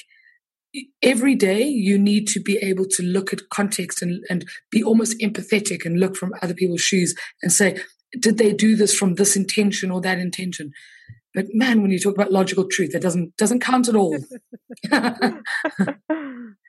every 1.01 1.35
day 1.35 1.63
you 1.63 1.97
need 1.97 2.27
to 2.27 2.41
be 2.41 2.57
able 2.57 2.85
to 2.85 3.03
look 3.03 3.31
at 3.31 3.49
context 3.49 4.01
and, 4.01 4.23
and 4.29 4.45
be 4.71 4.83
almost 4.83 5.17
empathetic 5.19 5.85
and 5.85 5.99
look 5.99 6.15
from 6.17 6.33
other 6.41 6.53
people's 6.53 6.81
shoes 6.81 7.15
and 7.41 7.51
say, 7.51 7.77
did 8.19 8.37
they 8.37 8.53
do 8.53 8.75
this 8.75 8.95
from 8.95 9.15
this 9.15 9.35
intention 9.35 9.91
or 9.91 10.01
that 10.01 10.19
intention? 10.19 10.71
But 11.35 11.45
man, 11.53 11.81
when 11.81 11.91
you 11.91 11.99
talk 11.99 12.15
about 12.15 12.31
logical 12.31 12.65
truth, 12.67 12.91
that 12.93 13.01
doesn't 13.01 13.35
doesn't 13.37 13.59
count 13.59 13.87
at 13.89 13.95
all. 13.95 14.17
oh, 14.91 15.41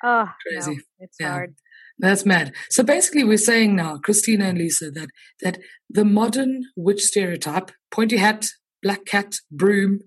Crazy. 0.02 0.76
No, 0.76 0.76
it's 1.00 1.16
Yeah. 1.20 1.30
hard. 1.30 1.54
That's 1.98 2.26
mad. 2.26 2.52
So 2.70 2.82
basically, 2.82 3.24
we're 3.24 3.38
saying 3.38 3.74
now, 3.74 3.96
Christina 3.96 4.46
and 4.46 4.58
Lisa, 4.58 4.90
that 4.90 5.08
that 5.42 5.58
the 5.88 6.04
modern 6.04 6.64
witch 6.76 7.00
stereotype, 7.02 7.70
pointy 7.90 8.18
hat, 8.18 8.48
black 8.82 9.06
cat, 9.06 9.36
broom, 9.50 10.00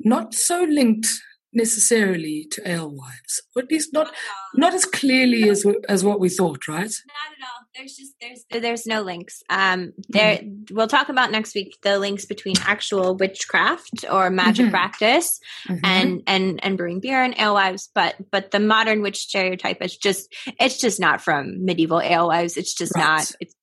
not 0.00 0.32
so 0.34 0.62
linked 0.62 1.08
necessarily 1.52 2.46
to 2.52 2.68
alewives, 2.68 3.40
or 3.54 3.62
at 3.62 3.70
least 3.70 3.92
not 3.92 4.12
not 4.54 4.74
as 4.74 4.84
clearly 4.84 5.48
as 5.48 5.64
as 5.88 6.04
what 6.04 6.20
we 6.20 6.28
thought, 6.28 6.66
right? 6.68 6.80
Not 6.80 7.32
at 7.38 7.42
all. 7.44 7.66
There's 7.76 7.94
just 7.96 8.12
there's 8.20 8.62
there's 8.62 8.86
no 8.86 9.02
links. 9.02 9.42
Um, 9.48 9.92
there 10.08 10.40
we'll 10.70 10.88
talk 10.88 11.08
about 11.08 11.30
next 11.30 11.54
week 11.54 11.76
the 11.82 11.98
links 11.98 12.24
between 12.26 12.56
actual 12.66 13.16
witchcraft 13.16 14.04
or 14.10 14.28
magic 14.30 14.66
Mhm. 14.66 14.70
practice 14.70 15.40
Mhm. 15.68 15.80
and 15.84 16.22
and 16.26 16.64
and 16.64 16.76
brewing 16.76 17.00
beer 17.00 17.22
and 17.22 17.38
alewives, 17.38 17.88
but 17.94 18.14
but 18.30 18.50
the 18.50 18.60
modern 18.60 19.02
witch 19.02 19.18
stereotype 19.18 19.80
is 19.82 19.96
just 19.96 20.34
it's 20.60 20.78
just 20.78 21.00
not 21.00 21.20
from 21.22 21.64
medieval 21.64 22.00
alewives. 22.00 22.56
It's 22.56 22.74
just 22.74 22.92
Right. 22.94 23.02
not. 23.04 23.32
It's 23.40 23.54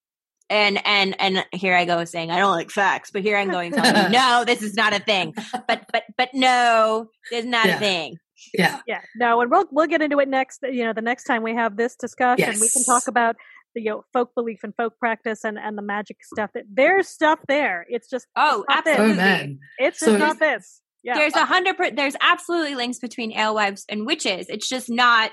and 0.49 0.80
and 0.85 1.15
and 1.19 1.45
here 1.51 1.76
I 1.76 1.85
go 1.85 2.03
saying 2.05 2.31
I 2.31 2.38
don't 2.39 2.51
like 2.51 2.71
facts, 2.71 3.11
but 3.11 3.21
here 3.21 3.38
I'm 3.38 3.49
going 3.49 3.71
telling 3.71 4.03
you 4.05 4.09
no, 4.17 4.43
this 4.45 4.61
is 4.61 4.73
not 4.76 4.93
a 4.93 4.99
thing. 4.99 5.34
But 5.67 5.85
but 5.91 6.03
but 6.17 6.30
no, 6.34 7.09
it's 7.31 7.45
not 7.47 7.65
Yeah. 7.67 7.76
a 7.76 7.80
thing. 7.80 8.17
yeah, 8.53 8.80
Yeah, 8.88 9.01
no, 9.17 9.41
and 9.41 9.51
we'll 9.51 9.65
we'll 9.71 9.88
get 9.88 10.01
into 10.01 10.19
it 10.19 10.27
next. 10.30 10.59
You 10.63 10.85
know, 10.85 10.93
the 10.93 11.01
next 11.01 11.26
time 11.26 11.43
we 11.43 11.55
have 11.55 11.76
this 11.77 11.95
discussion, 11.95 12.53
we 12.59 12.69
can 12.69 12.84
talk 12.85 13.07
about 13.07 13.35
the 13.76 13.81
you 13.81 13.89
know, 13.91 14.03
folk 14.13 14.34
belief 14.34 14.59
and 14.63 14.73
folk 14.76 14.97
practice 14.99 15.43
and 15.43 15.57
and 15.59 15.77
the 15.77 15.81
magic 15.81 16.17
stuff. 16.23 16.49
That 16.53 16.63
there's 16.71 17.07
stuff 17.07 17.39
there. 17.47 17.85
It's 17.89 18.09
just 18.09 18.26
Oh, 18.35 18.63
it's 18.69 18.76
not 18.76 18.88
oh 18.88 18.89
absolutely. 18.91 19.17
man, 19.17 19.59
It's 19.77 19.99
So- 19.99 20.17
not 20.17 20.39
this. 20.39 20.81
Yeah, 21.01 21.13
There's 21.17 21.34
a 21.35 21.45
hundred. 21.45 21.77
There's 21.95 22.15
absolutely 22.19 22.76
links 22.76 22.99
between 22.99 23.31
alewives 23.31 23.85
and 23.88 24.05
witches. 24.05 24.47
It's 24.49 24.67
just 24.67 24.89
not 24.89 25.31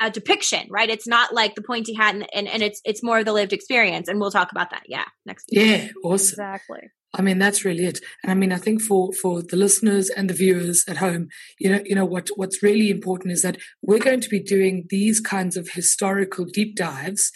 a 0.00 0.10
depiction, 0.10 0.66
right? 0.70 0.90
It's 0.90 1.06
not 1.06 1.32
like 1.32 1.54
the 1.54 1.62
pointy 1.62 1.94
hat, 1.94 2.14
and, 2.14 2.26
and, 2.34 2.48
and 2.48 2.62
it's 2.62 2.80
it's 2.84 3.02
more 3.02 3.20
of 3.20 3.24
the 3.24 3.32
lived 3.32 3.52
experience. 3.52 4.08
And 4.08 4.20
we'll 4.20 4.30
talk 4.30 4.50
about 4.50 4.70
that. 4.70 4.82
Yeah, 4.86 5.04
next. 5.24 5.46
yeah, 5.50 5.88
awesome. 6.02 6.32
exactly. 6.32 6.90
I 7.16 7.22
mean, 7.22 7.38
that's 7.38 7.64
really 7.64 7.84
it. 7.84 8.00
And 8.22 8.32
I 8.32 8.34
mean, 8.34 8.52
I 8.52 8.56
think 8.56 8.82
for, 8.82 9.12
for 9.12 9.40
the 9.40 9.56
listeners 9.56 10.10
and 10.10 10.28
the 10.28 10.34
viewers 10.34 10.84
at 10.88 10.96
home, 10.96 11.28
you 11.60 11.70
know, 11.70 11.80
you 11.84 11.94
know, 11.94 12.04
what, 12.04 12.28
what's 12.34 12.62
really 12.62 12.90
important 12.90 13.32
is 13.32 13.42
that 13.42 13.58
we're 13.82 14.00
going 14.00 14.20
to 14.20 14.28
be 14.28 14.42
doing 14.42 14.86
these 14.88 15.20
kinds 15.20 15.56
of 15.56 15.70
historical 15.70 16.44
deep 16.44 16.74
dives 16.74 17.30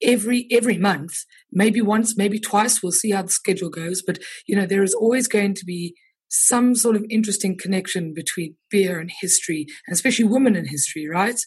every, 0.00 0.46
every 0.52 0.78
month, 0.78 1.24
maybe 1.50 1.80
once, 1.80 2.16
maybe 2.16 2.38
twice. 2.38 2.82
We'll 2.82 2.92
see 2.92 3.10
how 3.10 3.22
the 3.22 3.30
schedule 3.30 3.68
goes. 3.68 4.00
But, 4.00 4.20
you 4.46 4.54
know, 4.54 4.64
there 4.64 4.84
is 4.84 4.94
always 4.94 5.26
going 5.26 5.54
to 5.54 5.64
be 5.64 5.94
some 6.28 6.76
sort 6.76 6.94
of 6.94 7.04
interesting 7.10 7.58
connection 7.58 8.14
between 8.14 8.54
beer 8.70 9.00
and 9.00 9.10
history, 9.20 9.66
and 9.88 9.94
especially 9.94 10.24
women 10.24 10.54
in 10.54 10.66
history, 10.66 11.08
right? 11.08 11.40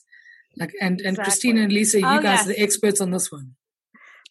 Like, 0.58 0.74
and, 0.82 1.00
and 1.00 1.10
Exactly. 1.10 1.24
Christina 1.24 1.62
and 1.64 1.72
Lisa, 1.72 2.00
you 2.00 2.06
Oh, 2.08 2.16
guys 2.22 2.24
yes. 2.24 2.46
are 2.46 2.50
the 2.50 2.60
experts 2.62 3.02
on 3.02 3.12
this 3.12 3.32
one. 3.32 3.56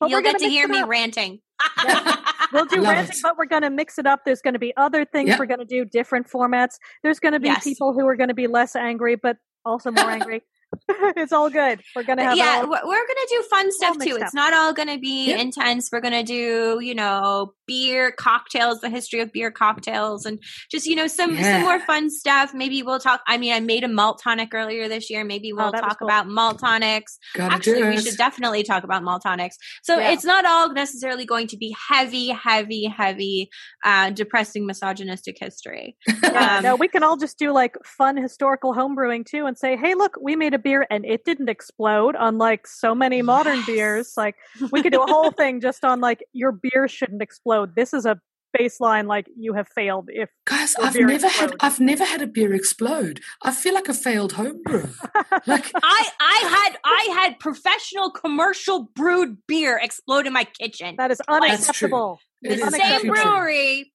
But 0.00 0.10
You'll 0.10 0.18
we're 0.18 0.22
get 0.22 0.38
gonna 0.40 0.48
hear 0.50 0.68
me 0.68 0.78
up. 0.80 0.88
ranting. 0.88 1.40
We'll 2.52 2.66
do 2.66 2.76
Love 2.82 2.92
ranting, 2.92 3.16
it. 3.16 3.22
but 3.22 3.38
we're 3.38 3.46
going 3.46 3.62
to 3.62 3.70
mix 3.70 3.98
it 3.98 4.06
up. 4.06 4.20
There's 4.26 4.42
going 4.42 4.52
to 4.52 4.58
be 4.60 4.76
other 4.76 5.06
things. 5.06 5.30
Yep. 5.30 5.38
We're 5.38 5.46
going 5.46 5.60
to 5.60 5.64
do 5.64 5.86
different 5.86 6.28
formats. 6.30 6.74
There's 7.02 7.18
going 7.18 7.32
to 7.32 7.40
be 7.40 7.48
Yes. 7.48 7.64
people 7.64 7.94
who 7.94 8.06
are 8.06 8.14
going 8.14 8.28
to 8.28 8.34
be 8.34 8.46
less 8.46 8.76
angry, 8.76 9.14
but 9.16 9.38
also 9.64 9.90
more 9.90 10.10
angry. 10.10 10.42
it's 11.16 11.32
all 11.32 11.50
good. 11.50 11.80
We're 11.94 12.02
going 12.04 12.18
to 12.18 12.24
have 12.24 12.36
yeah, 12.36 12.60
all- 12.62 12.68
we're 12.70 12.80
we're 12.86 13.06
gonna 13.06 13.26
do 13.28 13.42
fun 13.50 13.72
stuff 13.72 13.98
too. 13.98 14.14
up. 14.16 14.22
It's 14.22 14.34
not 14.34 14.52
all 14.52 14.72
gonna 14.72 14.98
be 14.98 15.30
Yeah. 15.30 15.36
intense. 15.36 15.90
We're 15.92 16.00
gonna 16.00 16.22
do, 16.22 16.78
you 16.82 16.94
know, 16.94 17.54
beer 17.66 18.12
cocktails, 18.12 18.80
the 18.80 18.88
history 18.90 19.20
of 19.20 19.32
beer 19.32 19.50
cocktails, 19.50 20.26
and 20.26 20.38
just 20.70 20.86
you 20.86 20.96
know 20.96 21.06
some 21.06 21.34
Yeah. 21.34 21.42
some 21.58 21.62
more 21.62 21.80
fun 21.80 22.10
stuff. 22.10 22.52
Maybe 22.54 22.82
we'll 22.82 22.98
talk. 23.00 23.20
I 23.26 23.38
mean, 23.38 23.52
I 23.52 23.60
made 23.60 23.84
a 23.84 23.88
malt 23.88 24.20
tonic 24.22 24.50
earlier 24.54 24.88
this 24.88 25.10
year. 25.10 25.24
Maybe 25.24 25.52
we'll 25.52 25.68
Oh, 25.68 25.70
talk 25.72 25.98
cool. 25.98 26.08
about 26.08 26.28
malt 26.28 26.58
tonics. 26.60 27.18
Gotta 27.34 27.54
Actually, 27.54 27.82
we 27.84 27.98
should 28.00 28.16
definitely 28.16 28.62
talk 28.62 28.84
about 28.84 29.02
malt 29.02 29.22
tonics. 29.22 29.56
So 29.82 29.98
Yeah. 29.98 30.10
it's 30.12 30.24
not 30.24 30.44
all 30.44 30.72
necessarily 30.72 31.24
going 31.24 31.46
to 31.48 31.56
be 31.56 31.74
heavy, 31.88 32.28
heavy, 32.28 32.84
heavy, 32.86 33.50
uh, 33.84 34.10
depressing, 34.10 34.66
misogynistic 34.66 35.36
history. 35.38 35.96
Um, 36.34 36.62
no, 36.62 36.76
we 36.76 36.88
can 36.88 37.02
all 37.02 37.16
just 37.16 37.38
do 37.38 37.52
like 37.52 37.76
fun 37.84 38.16
historical 38.16 38.74
homebrewing 38.74 39.26
too 39.26 39.46
and 39.46 39.56
say, 39.58 39.76
hey, 39.76 39.94
look, 39.94 40.16
we 40.20 40.36
made 40.36 40.54
a 40.54 40.58
beer 40.62 40.86
and 40.90 41.04
it 41.04 41.24
didn't 41.24 41.48
explode, 41.48 42.14
unlike 42.18 42.66
so 42.66 42.94
many 42.94 43.22
modern 43.22 43.56
Yes. 43.58 43.66
beers. 43.66 44.12
Like, 44.16 44.36
we 44.70 44.82
could 44.82 44.92
do 44.92 45.02
a 45.02 45.06
whole 45.10 45.30
thing 45.30 45.60
just 45.68 45.84
on 45.84 46.00
like, 46.00 46.24
your 46.32 46.52
beer 46.52 46.88
shouldn't 46.88 47.22
explode. 47.22 47.74
This 47.76 47.92
is 47.92 48.06
a 48.06 48.20
baseline, 48.58 49.06
like, 49.06 49.26
you 49.36 49.54
have 49.54 49.66
failed 49.74 50.08
if. 50.12 50.28
Guys, 50.46 50.74
I've 50.76 50.92
beer 50.92 51.06
never 51.06 51.28
had. 51.28 51.54
I've 51.60 51.80
never 51.80 52.04
had 52.04 52.20
a 52.22 52.26
beer 52.26 52.52
explode. 52.52 53.20
I 53.42 53.50
feel 53.52 53.72
like 53.74 53.88
a 53.88 53.94
failed 53.94 54.32
homebrew. 54.32 54.88
like 55.46 55.70
I 55.74 56.08
I 56.20 56.38
had 56.50 56.78
I 56.84 57.08
had 57.20 57.38
professional 57.38 58.10
commercial 58.10 58.90
brewed 58.94 59.38
beer 59.48 59.80
explode 59.82 60.26
in 60.26 60.32
my 60.34 60.44
kitchen. 60.44 60.96
That 60.98 61.10
is 61.10 61.20
unacceptable. 61.28 62.20
The 62.42 62.56
same 62.70 63.10
brewery. 63.10 63.92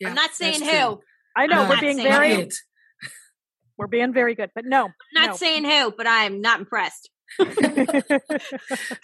Yeah, 0.00 0.08
I'm 0.08 0.14
not 0.14 0.32
saying 0.32 0.62
who. 0.62 0.70
true. 0.70 1.00
I 1.36 1.46
know 1.46 1.68
we're 1.68 1.80
being 1.80 1.98
very, 1.98 2.30
Not 2.30 2.38
yet. 2.38 2.52
We're 3.78 3.86
being 3.86 4.12
very 4.12 4.34
good, 4.34 4.50
but 4.54 4.64
no. 4.64 4.86
I'm 4.86 4.92
not 5.14 5.30
no. 5.30 5.36
saying 5.36 5.64
who, 5.64 5.92
but 5.96 6.06
I'm 6.06 6.40
not 6.40 6.60
impressed. 6.60 7.10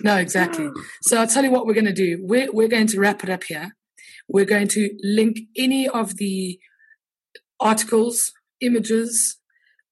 No, 0.02 0.16
exactly. 0.16 0.68
So 1.02 1.18
I'll 1.18 1.26
tell 1.26 1.44
you 1.44 1.50
what 1.50 1.66
we're 1.66 1.74
going 1.74 1.84
to 1.86 1.92
do. 1.92 2.18
We're 2.22 2.50
we're 2.52 2.68
going 2.68 2.86
to 2.88 3.00
wrap 3.00 3.22
it 3.22 3.30
up 3.30 3.44
here. 3.44 3.76
We're 4.28 4.44
going 4.44 4.68
to 4.68 4.90
link 5.02 5.40
any 5.56 5.88
of 5.88 6.16
the 6.16 6.58
articles, 7.60 8.32
images, 8.60 9.38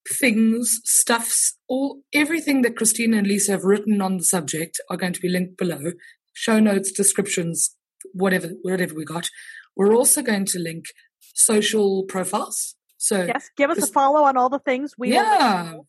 things, 0.09 0.81
stuffs, 0.85 1.57
all 1.69 2.02
everything 2.12 2.62
that 2.62 2.77
Christina 2.77 3.19
and 3.19 3.27
Lisa 3.27 3.52
have 3.52 3.65
written 3.65 4.01
on 4.01 4.19
the 4.19 4.24
subject 4.24 4.81
are 4.90 4.97
going 4.97 5.12
to 5.12 5.20
be 5.20 5.28
linked 5.28 5.57
below. 5.57 5.93
Show 6.32 6.59
notes, 6.59 6.93
descriptions, 6.93 7.77
whatever 8.12 8.51
whatever 8.62 8.94
we 8.94 9.05
got. 9.05 9.28
We're 9.77 9.94
also 9.94 10.23
going 10.23 10.47
to 10.47 10.59
link 10.59 10.86
social 11.35 12.05
profiles. 12.05 12.74
So 13.03 13.25
yes, 13.25 13.49
give 13.57 13.71
us 13.71 13.83
a 13.83 13.87
follow 13.87 14.25
on 14.25 14.37
all 14.37 14.51
the 14.51 14.59
things 14.59 14.93
we 14.99 15.09
will 15.09 15.17
let 15.17 15.25
you 15.25 15.47
yeah, 15.47 15.73
know. 15.73 15.87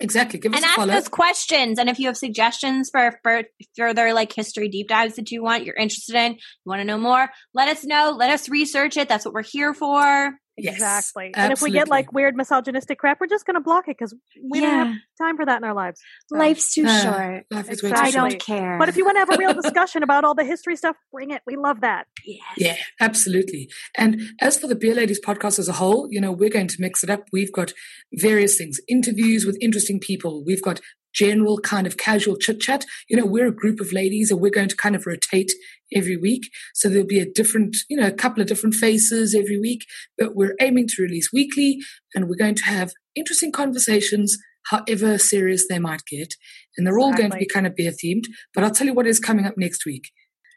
exactly. 0.00 0.38
Give 0.38 0.54
us 0.54 0.60
follow. 0.60 0.64
And 0.64 0.64
a 0.64 0.68
ask 0.68 0.76
follow. 0.76 0.98
us 0.98 1.08
questions. 1.08 1.78
And 1.78 1.90
if 1.90 1.98
you 1.98 2.06
have 2.06 2.16
suggestions 2.16 2.88
for, 2.90 3.20
for 3.22 3.42
further 3.76 4.14
like 4.14 4.32
history 4.32 4.70
deep 4.70 4.88
dives 4.88 5.16
that 5.16 5.30
you 5.30 5.42
want, 5.42 5.66
you're 5.66 5.76
interested 5.76 6.14
in, 6.14 6.32
you 6.32 6.38
want 6.64 6.80
to 6.80 6.86
know 6.86 6.96
more, 6.96 7.28
let 7.52 7.68
us 7.68 7.84
know. 7.84 8.16
Let 8.18 8.30
us 8.30 8.48
research 8.48 8.96
it. 8.96 9.10
That's 9.10 9.26
what 9.26 9.34
we're 9.34 9.42
here 9.42 9.74
for. 9.74 10.34
Yes, 10.56 10.74
Exactly. 10.74 11.32
And 11.34 11.52
if 11.52 11.60
we 11.62 11.70
get 11.72 11.88
like 11.88 12.12
weird 12.12 12.36
misogynistic 12.36 12.98
crap, 12.98 13.20
we're 13.20 13.26
just 13.26 13.44
going 13.44 13.54
to 13.54 13.60
block 13.60 13.88
it 13.88 13.96
because 13.98 14.14
we 14.48 14.60
don't 14.60 14.70
have 14.86 14.94
time 15.18 15.36
for 15.36 15.44
that 15.44 15.56
in 15.58 15.64
our 15.64 15.74
lives. 15.74 16.00
So- 16.28 16.38
Life's 16.38 16.72
too 16.74 16.84
Uh, 16.86 17.00
short. 17.02 17.46
life 17.50 17.70
is 17.70 17.82
way 17.82 17.90
Exactly. 17.90 18.12
too 18.12 18.18
I 18.18 18.28
don't 18.30 18.40
care. 18.40 18.78
But 18.78 18.88
if 18.88 18.96
you 18.96 19.04
want 19.04 19.16
to 19.16 19.20
have 19.20 19.30
a 19.30 19.36
real 19.36 19.52
discussion 19.62 20.02
about 20.04 20.24
all 20.24 20.34
the 20.34 20.44
history 20.44 20.76
stuff, 20.76 20.96
bring 21.12 21.30
it. 21.30 21.42
We 21.46 21.56
love 21.56 21.80
that. 21.80 22.06
Yes. 22.24 22.40
Yeah, 22.56 22.76
absolutely. 23.00 23.68
And 23.98 24.20
as 24.40 24.56
for 24.58 24.66
the 24.68 24.76
Beer 24.76 24.94
Ladies 24.94 25.20
podcast 25.20 25.58
as 25.58 25.68
a 25.68 25.72
whole, 25.74 26.08
you 26.10 26.20
know, 26.20 26.30
we're 26.32 26.50
going 26.50 26.68
to 26.68 26.76
mix 26.80 27.02
it 27.02 27.10
up. 27.10 27.24
We've 27.32 27.52
got 27.52 27.72
various 28.12 28.56
things, 28.56 28.78
interviews 28.88 29.44
with 29.44 29.58
interesting 29.60 29.98
people. 29.98 30.44
We've 30.46 30.62
got 30.62 30.80
general 31.14 31.58
kind 31.58 31.86
of 31.86 31.96
casual 31.96 32.36
chit 32.36 32.60
chat. 32.60 32.84
You 33.08 33.16
know, 33.16 33.26
we're 33.26 33.46
a 33.46 33.54
group 33.54 33.80
of 33.80 33.92
ladies 33.92 34.30
and 34.30 34.40
we're 34.40 34.50
going 34.50 34.68
to 34.68 34.76
kind 34.76 34.96
of 34.96 35.06
rotate 35.06 35.52
every 35.94 36.16
week. 36.16 36.50
So 36.74 36.88
there'll 36.88 37.06
be 37.06 37.20
a 37.20 37.30
different, 37.30 37.76
you 37.88 37.96
know, 37.96 38.06
a 38.06 38.12
couple 38.12 38.40
of 38.42 38.48
different 38.48 38.74
faces 38.74 39.34
every 39.34 39.58
week, 39.58 39.84
but 40.18 40.34
we're 40.34 40.56
aiming 40.60 40.88
to 40.88 41.02
release 41.02 41.32
weekly 41.32 41.78
and 42.14 42.28
we're 42.28 42.36
going 42.36 42.56
to 42.56 42.64
have 42.64 42.92
interesting 43.14 43.52
conversations, 43.52 44.36
however 44.70 45.18
serious 45.18 45.66
they 45.68 45.78
might 45.78 46.02
get. 46.10 46.34
And 46.76 46.86
they're 46.86 46.98
all 46.98 47.14
going 47.14 47.30
to 47.30 47.38
be 47.38 47.46
kind 47.46 47.66
of 47.66 47.76
beer 47.76 47.92
themed. 47.92 48.24
But 48.52 48.64
I'll 48.64 48.70
tell 48.72 48.86
you 48.86 48.94
what 48.94 49.06
is 49.06 49.20
coming 49.20 49.46
up 49.46 49.54
next 49.56 49.86
week 49.86 50.10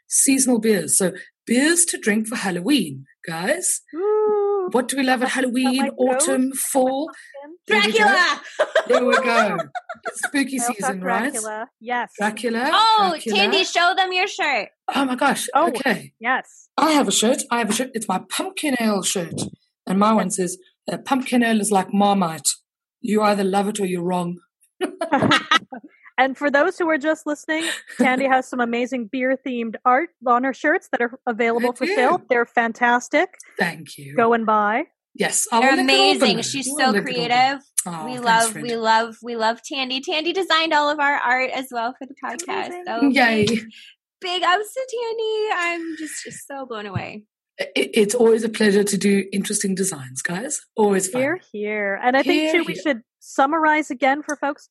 seasonal 0.08 0.58
beers. 0.58 0.96
So 0.96 1.12
beers 1.46 1.84
to 1.86 1.98
drink 1.98 2.26
for 2.26 2.36
Halloween, 2.36 3.04
guys. 3.26 3.82
Ooh, 3.94 4.68
What 4.72 4.88
do 4.88 4.96
we 4.96 5.02
love 5.02 5.22
at 5.22 5.28
Halloween, 5.30 5.78
like 5.78 5.92
autumn, 5.98 6.50
ghosts? 6.50 7.18
Fall? 7.68 7.80
There 7.80 7.86
we 7.86 7.92
go. 7.92 7.98
Dracula! 7.98 8.42
There 8.88 9.04
we 9.04 9.16
go. 9.16 9.58
Spooky 10.14 10.58
I 10.60 10.62
also 10.62 10.72
season, 10.74 10.94
have 10.96 11.02
right? 11.02 11.32
Dracula. 11.32 11.66
Yes. 11.80 12.12
Dracula. 12.18 12.70
Oh, 12.72 13.10
Dracula. 13.12 13.36
Tandy, 13.36 13.64
show 13.64 13.94
them 13.96 14.12
your 14.12 14.26
shirt. 14.26 14.68
Oh 14.94 15.04
my 15.04 15.14
gosh. 15.14 15.46
Oh. 15.54 15.68
Okay. 15.68 16.12
Yes. 16.20 16.68
I 16.76 16.92
have 16.92 17.08
a 17.08 17.12
shirt. 17.12 17.42
I 17.50 17.58
have 17.58 17.70
a 17.70 17.72
shirt. 17.72 17.90
It's 17.94 18.08
my 18.08 18.20
pumpkin 18.28 18.76
ale 18.80 19.02
shirt. 19.02 19.34
And 19.86 19.98
my 19.98 20.12
one 20.12 20.30
says, 20.30 20.58
uh, 20.90 20.98
pumpkin 20.98 21.42
ale 21.42 21.60
is 21.60 21.70
like 21.70 21.92
Marmite. 21.92 22.48
You 23.00 23.22
either 23.22 23.44
love 23.44 23.68
it 23.68 23.80
or 23.80 23.86
you're 23.86 24.02
wrong. 24.02 24.38
and 26.18 26.36
for 26.36 26.50
those 26.50 26.78
who 26.78 26.88
are 26.88 26.98
just 26.98 27.26
listening, 27.26 27.64
Tandy 27.98 28.26
has 28.26 28.48
some 28.48 28.60
amazing 28.60 29.08
beer 29.10 29.36
themed 29.46 29.76
art 29.84 30.10
on 30.26 30.44
her 30.44 30.54
shirts 30.54 30.88
that 30.92 31.00
are 31.00 31.18
available 31.26 31.72
for 31.72 31.86
sale. 31.86 32.20
They're 32.28 32.46
fantastic. 32.46 33.30
Thank 33.58 33.98
you. 33.98 34.14
Go 34.16 34.32
and 34.32 34.44
buy. 34.44 34.84
Yes, 35.18 35.46
they're 35.50 35.78
amazing. 35.78 36.42
She's 36.42 36.70
so 36.76 36.92
creative. 37.02 37.60
Oh, 37.86 38.04
we 38.04 38.12
thanks, 38.12 38.24
love, 38.24 38.52
friend. 38.52 38.66
we 38.66 38.76
love, 38.76 39.16
we 39.22 39.36
love 39.36 39.60
Tandy. 39.62 40.00
Tandy 40.00 40.32
designed 40.32 40.72
all 40.72 40.90
of 40.90 40.98
our 41.00 41.14
art 41.14 41.50
as 41.50 41.66
well 41.70 41.94
for 41.98 42.06
the 42.06 42.14
podcast. 42.22 42.72
So 42.86 43.02
Yay. 43.08 43.46
big, 43.46 43.64
big 44.20 44.42
ups 44.42 44.74
to 44.74 44.86
Tandy. 44.90 45.48
I'm 45.54 45.96
just, 45.98 46.24
just 46.24 46.46
so 46.46 46.66
blown 46.66 46.86
away. 46.86 47.24
It- 47.58 47.90
It's 47.94 48.14
always 48.14 48.44
a 48.44 48.48
pleasure 48.48 48.84
to 48.84 48.96
do 48.98 49.24
interesting 49.32 49.74
designs, 49.74 50.22
guys. 50.22 50.60
Always 50.76 51.08
fun. 51.08 51.22
Here, 51.22 51.40
here. 51.52 52.00
And 52.02 52.16
I 52.16 52.22
think 52.22 52.40
Here, 52.52 52.52
too 52.52 52.64
we 52.66 52.74
should 52.74 53.00
summarize 53.20 53.90
again 53.90 54.22
for 54.22 54.36
folks. 54.36 54.68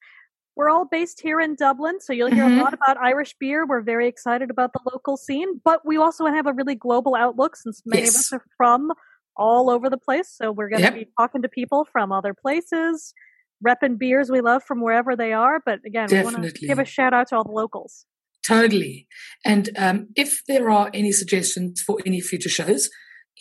We're 0.56 0.70
all 0.70 0.86
based 0.86 1.22
here 1.22 1.40
in 1.40 1.56
Dublin, 1.56 2.00
so 2.00 2.14
you'll 2.14 2.32
hear 2.32 2.46
Mhm. 2.46 2.60
a 2.60 2.64
lot 2.64 2.74
about 2.74 2.98
Irish 2.98 3.36
beer. 3.40 3.66
We're 3.66 3.82
very 3.82 4.08
excited 4.08 4.50
about 4.50 4.74
the 4.74 4.80
local 4.92 5.16
scene, 5.18 5.62
but 5.64 5.86
we 5.86 5.98
also 5.98 6.26
have 6.26 6.48
a 6.48 6.54
really 6.54 6.76
global 6.76 7.16
outlook 7.16 7.56
since 7.56 7.82
many 7.86 8.04
of 8.04 8.10
us 8.10 8.32
are 8.34 8.44
from 8.58 8.92
all 9.38 9.70
over 9.70 9.90
the 9.90 9.98
place. 9.98 10.34
So 10.36 10.52
we're 10.52 10.70
going 10.70 10.82
to 10.82 10.86
Yep. 10.88 10.94
be 10.96 11.08
talking 11.20 11.42
to 11.42 11.50
people 11.50 11.88
from 11.92 12.12
other 12.12 12.34
places, 12.34 13.14
repping 13.66 13.98
beers 13.98 14.30
we 14.30 14.42
love 14.42 14.64
from 14.64 14.82
wherever 14.82 15.16
they 15.16 15.34
are. 15.34 15.60
But 15.66 15.80
again, 15.86 16.08
we 16.12 16.18
want 16.22 16.36
to 16.38 16.42
Definitely. 16.42 16.68
give 16.68 16.80
a 16.80 16.86
shout 16.86 17.14
out 17.14 17.28
to 17.30 17.38
all 17.38 17.44
the 17.44 17.52
locals. 17.52 18.06
Totally. 18.46 19.08
And 19.46 19.70
um, 19.78 20.08
if 20.16 20.42
there 20.48 20.70
are 20.70 20.90
any 20.94 21.12
suggestions 21.12 21.82
for 21.82 21.98
any 22.06 22.22
future 22.22 22.50
shows, 22.50 22.90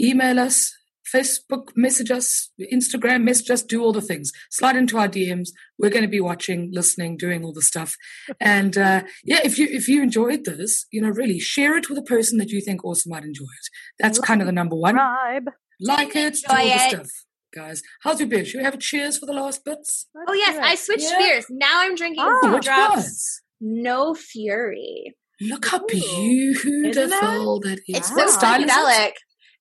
email 0.00 0.40
us, 0.40 0.72
Facebook, 1.14 1.68
message 1.76 2.10
us, 2.10 2.50
Instagram, 2.74 3.22
message 3.22 3.48
us, 3.50 3.62
do 3.62 3.80
all 3.80 3.92
the 3.92 4.00
things. 4.00 4.32
Slide 4.50 4.74
into 4.74 4.98
our 4.98 5.06
DMs. 5.08 5.50
We're 5.78 5.90
going 5.90 6.02
to 6.02 6.08
be 6.08 6.20
watching, 6.20 6.70
listening, 6.72 7.16
doing 7.16 7.44
all 7.44 7.52
the 7.52 7.62
stuff. 7.62 7.94
And 8.40 8.76
uh, 8.76 9.02
yeah, 9.22 9.38
if 9.44 9.56
you 9.56 9.68
if 9.70 9.86
you 9.86 10.02
enjoyed 10.02 10.44
this, 10.44 10.86
you 10.90 11.00
know, 11.00 11.08
really 11.10 11.38
share 11.38 11.76
it 11.76 11.88
with 11.88 11.98
a 11.98 12.02
person 12.02 12.38
that 12.38 12.50
you 12.50 12.60
think 12.60 12.84
also 12.84 13.08
might 13.08 13.22
enjoy 13.22 13.44
it. 13.44 13.68
That's 14.00 14.18
kind 14.18 14.40
of 14.42 14.46
the 14.46 14.52
number 14.52 14.74
one. 14.74 14.94
Tribe. 14.94 15.50
Like 15.80 16.14
it, 16.16 16.34
do 16.34 16.40
Enjoy 16.50 16.54
all 16.54 16.56
the 16.64 16.84
it. 16.84 16.90
stuff. 16.90 17.08
Guys, 17.54 17.82
how's 18.02 18.20
your 18.20 18.28
beer? 18.28 18.44
Should 18.44 18.58
we 18.58 18.64
have 18.64 18.74
a 18.74 18.78
cheers 18.78 19.18
for 19.18 19.26
the 19.26 19.32
last 19.32 19.64
bits? 19.64 20.06
Oh 20.28 20.32
yes, 20.34 20.58
I 20.60 20.74
switched 20.74 21.04
Yeah. 21.10 21.18
beers. 21.18 21.46
Now 21.50 21.80
I'm 21.82 21.94
drinking 21.94 22.22
Oh, 22.26 22.52
which 22.54 22.64
drops. 22.64 23.40
No 23.60 24.14
Fury. 24.14 25.14
Look 25.40 25.66
how 25.66 25.84
Isn't 25.90 26.62
beautiful 26.62 27.60
that 27.60 27.78
is. 27.86 27.96
It's 27.96 28.10
What 28.10 28.28
so 28.30 28.38
style 28.38 28.62
is 28.62 28.66
it? 28.66 28.72
psychedelic. 28.72 29.12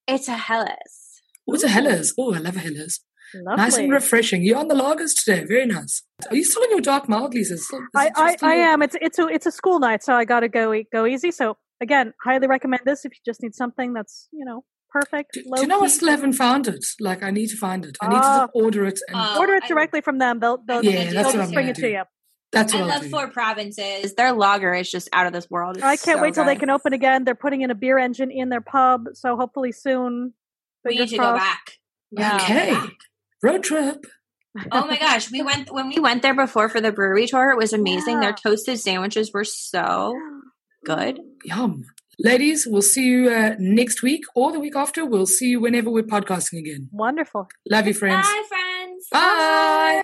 It's 0.07 0.27
a 0.27 0.33
Helles. 0.37 1.21
What's 1.45 1.63
oh, 1.63 1.67
a 1.67 1.69
Helles? 1.69 2.13
Oh, 2.17 2.33
I 2.33 2.39
love 2.39 2.55
a 2.55 2.59
Helles. 2.59 2.99
Lovely. 3.33 3.55
Nice 3.63 3.77
and 3.77 3.91
refreshing. 3.91 4.43
You're 4.43 4.57
on 4.57 4.67
the 4.67 4.75
lagers 4.75 5.11
today. 5.21 5.43
Very 5.45 5.65
nice. 5.65 6.03
Are 6.29 6.35
you 6.35 6.43
still 6.43 6.63
on 6.63 6.69
your 6.71 6.79
dark 6.81 7.09
mild, 7.09 7.33
Lisa? 7.33 7.57
Still- 7.57 7.79
is 7.79 7.85
I, 7.95 8.11
I, 8.15 8.31
just 8.31 8.43
a 8.43 8.45
I 8.45 8.49
little- 8.49 8.63
am. 8.65 8.81
It's 8.81 8.95
it's 9.01 9.19
a 9.19 9.27
it's 9.27 9.45
a 9.45 9.51
school 9.51 9.79
night, 9.79 10.03
so 10.03 10.13
I 10.13 10.23
got 10.25 10.41
to 10.41 10.47
go 10.49 10.73
e- 10.73 10.87
go 10.91 11.05
easy. 11.05 11.31
So 11.31 11.57
again, 11.81 12.13
highly 12.23 12.47
recommend 12.47 12.81
this 12.85 13.03
if 13.03 13.11
you 13.13 13.19
just 13.25 13.41
need 13.43 13.53
something 13.55 13.93
that's 13.93 14.27
you 14.31 14.45
know 14.45 14.63
perfect. 14.99 15.33
Do 15.33 15.43
low 15.45 15.61
you 15.61 15.67
know 15.67 15.79
I 15.81 15.87
key. 15.87 15.89
still 15.97 16.09
haven't 16.09 16.33
found 16.33 16.67
it? 16.67 16.83
Like, 16.99 17.21
I 17.23 17.31
need 17.31 17.47
to 17.47 17.57
find 17.57 17.85
it. 17.85 17.97
I 18.01 18.07
need 18.09 18.21
Ah. 18.21 18.45
to 18.47 18.51
order 18.53 18.85
it. 18.85 18.99
And 19.07 19.17
Oh, 19.19 19.39
Order 19.39 19.55
it 19.55 19.63
I- 19.65 19.67
directly 19.67 20.01
from 20.01 20.17
them. 20.19 20.39
They'll 20.39 20.57
they'll, 20.67 20.83
Yeah, 20.83 20.91
they'll 21.05 21.13
that's 21.13 21.25
what 21.27 21.33
just 21.35 21.47
I'm 21.49 21.53
bring 21.53 21.65
gonna 21.67 21.71
it 21.79 21.81
to 21.81 21.89
you. 21.97 22.03
that's 22.51 22.73
I 22.73 22.81
what 22.81 22.91
I'll 22.91 23.01
love. 23.01 23.09
Four 23.09 23.27
Provinces. 23.29 24.15
Their 24.15 24.31
lager 24.31 24.73
is 24.73 24.89
just 24.89 25.09
out 25.13 25.27
of 25.27 25.33
this 25.33 25.49
world. 25.49 25.77
It's 25.77 25.83
I 25.85 25.97
can't 25.97 26.17
so 26.17 26.21
wait 26.21 26.33
till 26.35 26.45
they 26.45 26.55
can 26.55 26.69
open 26.69 26.93
again. 26.93 27.23
They're 27.25 27.35
putting 27.45 27.61
in 27.61 27.71
a 27.71 27.75
beer 27.75 27.97
engine 27.97 28.31
in 28.31 28.49
their 28.49 28.61
pub, 28.61 29.05
so 29.13 29.35
hopefully 29.35 29.71
soon. 29.71 30.33
We 30.85 30.97
need 30.99 31.09
to 31.09 31.17
go 31.17 31.33
back. 31.33 31.63
Yeah. 32.11 32.35
Okay. 32.41 32.75
Road 33.43 33.63
trip. 33.63 34.05
Oh 34.71 34.85
my 34.87 34.97
gosh, 34.97 35.29
we 35.31 35.41
went 35.41 35.69
when 35.73 35.89
we 35.89 35.99
went 35.99 36.21
there 36.21 36.33
before 36.33 36.69
for 36.69 36.79
the 36.79 36.91
brewery 36.93 37.27
tour. 37.27 37.51
It 37.51 37.57
was 37.57 37.73
amazing. 37.73 38.21
Their 38.21 38.31
toasted 38.33 38.79
sandwiches 38.79 39.31
were 39.33 39.43
so 39.43 40.13
good. 40.85 41.19
Yum. 41.43 41.83
Ladies, 42.19 42.65
we'll 42.67 42.81
see 42.81 43.05
you 43.05 43.29
uh, 43.29 43.55
next 43.59 44.01
week 44.01 44.23
or 44.35 44.51
the 44.51 44.59
week 44.59 44.75
after. 44.75 45.05
We'll 45.05 45.25
see 45.25 45.47
you 45.49 45.59
whenever 45.59 45.89
we're 45.89 46.03
podcasting 46.03 46.59
again. 46.59 46.89
Wonderful. 46.91 47.49
Love 47.69 47.87
you, 47.87 47.93
friends. 47.93 48.27
Bye, 48.27 48.43
friends. 48.47 49.07
Bye. 49.11 50.03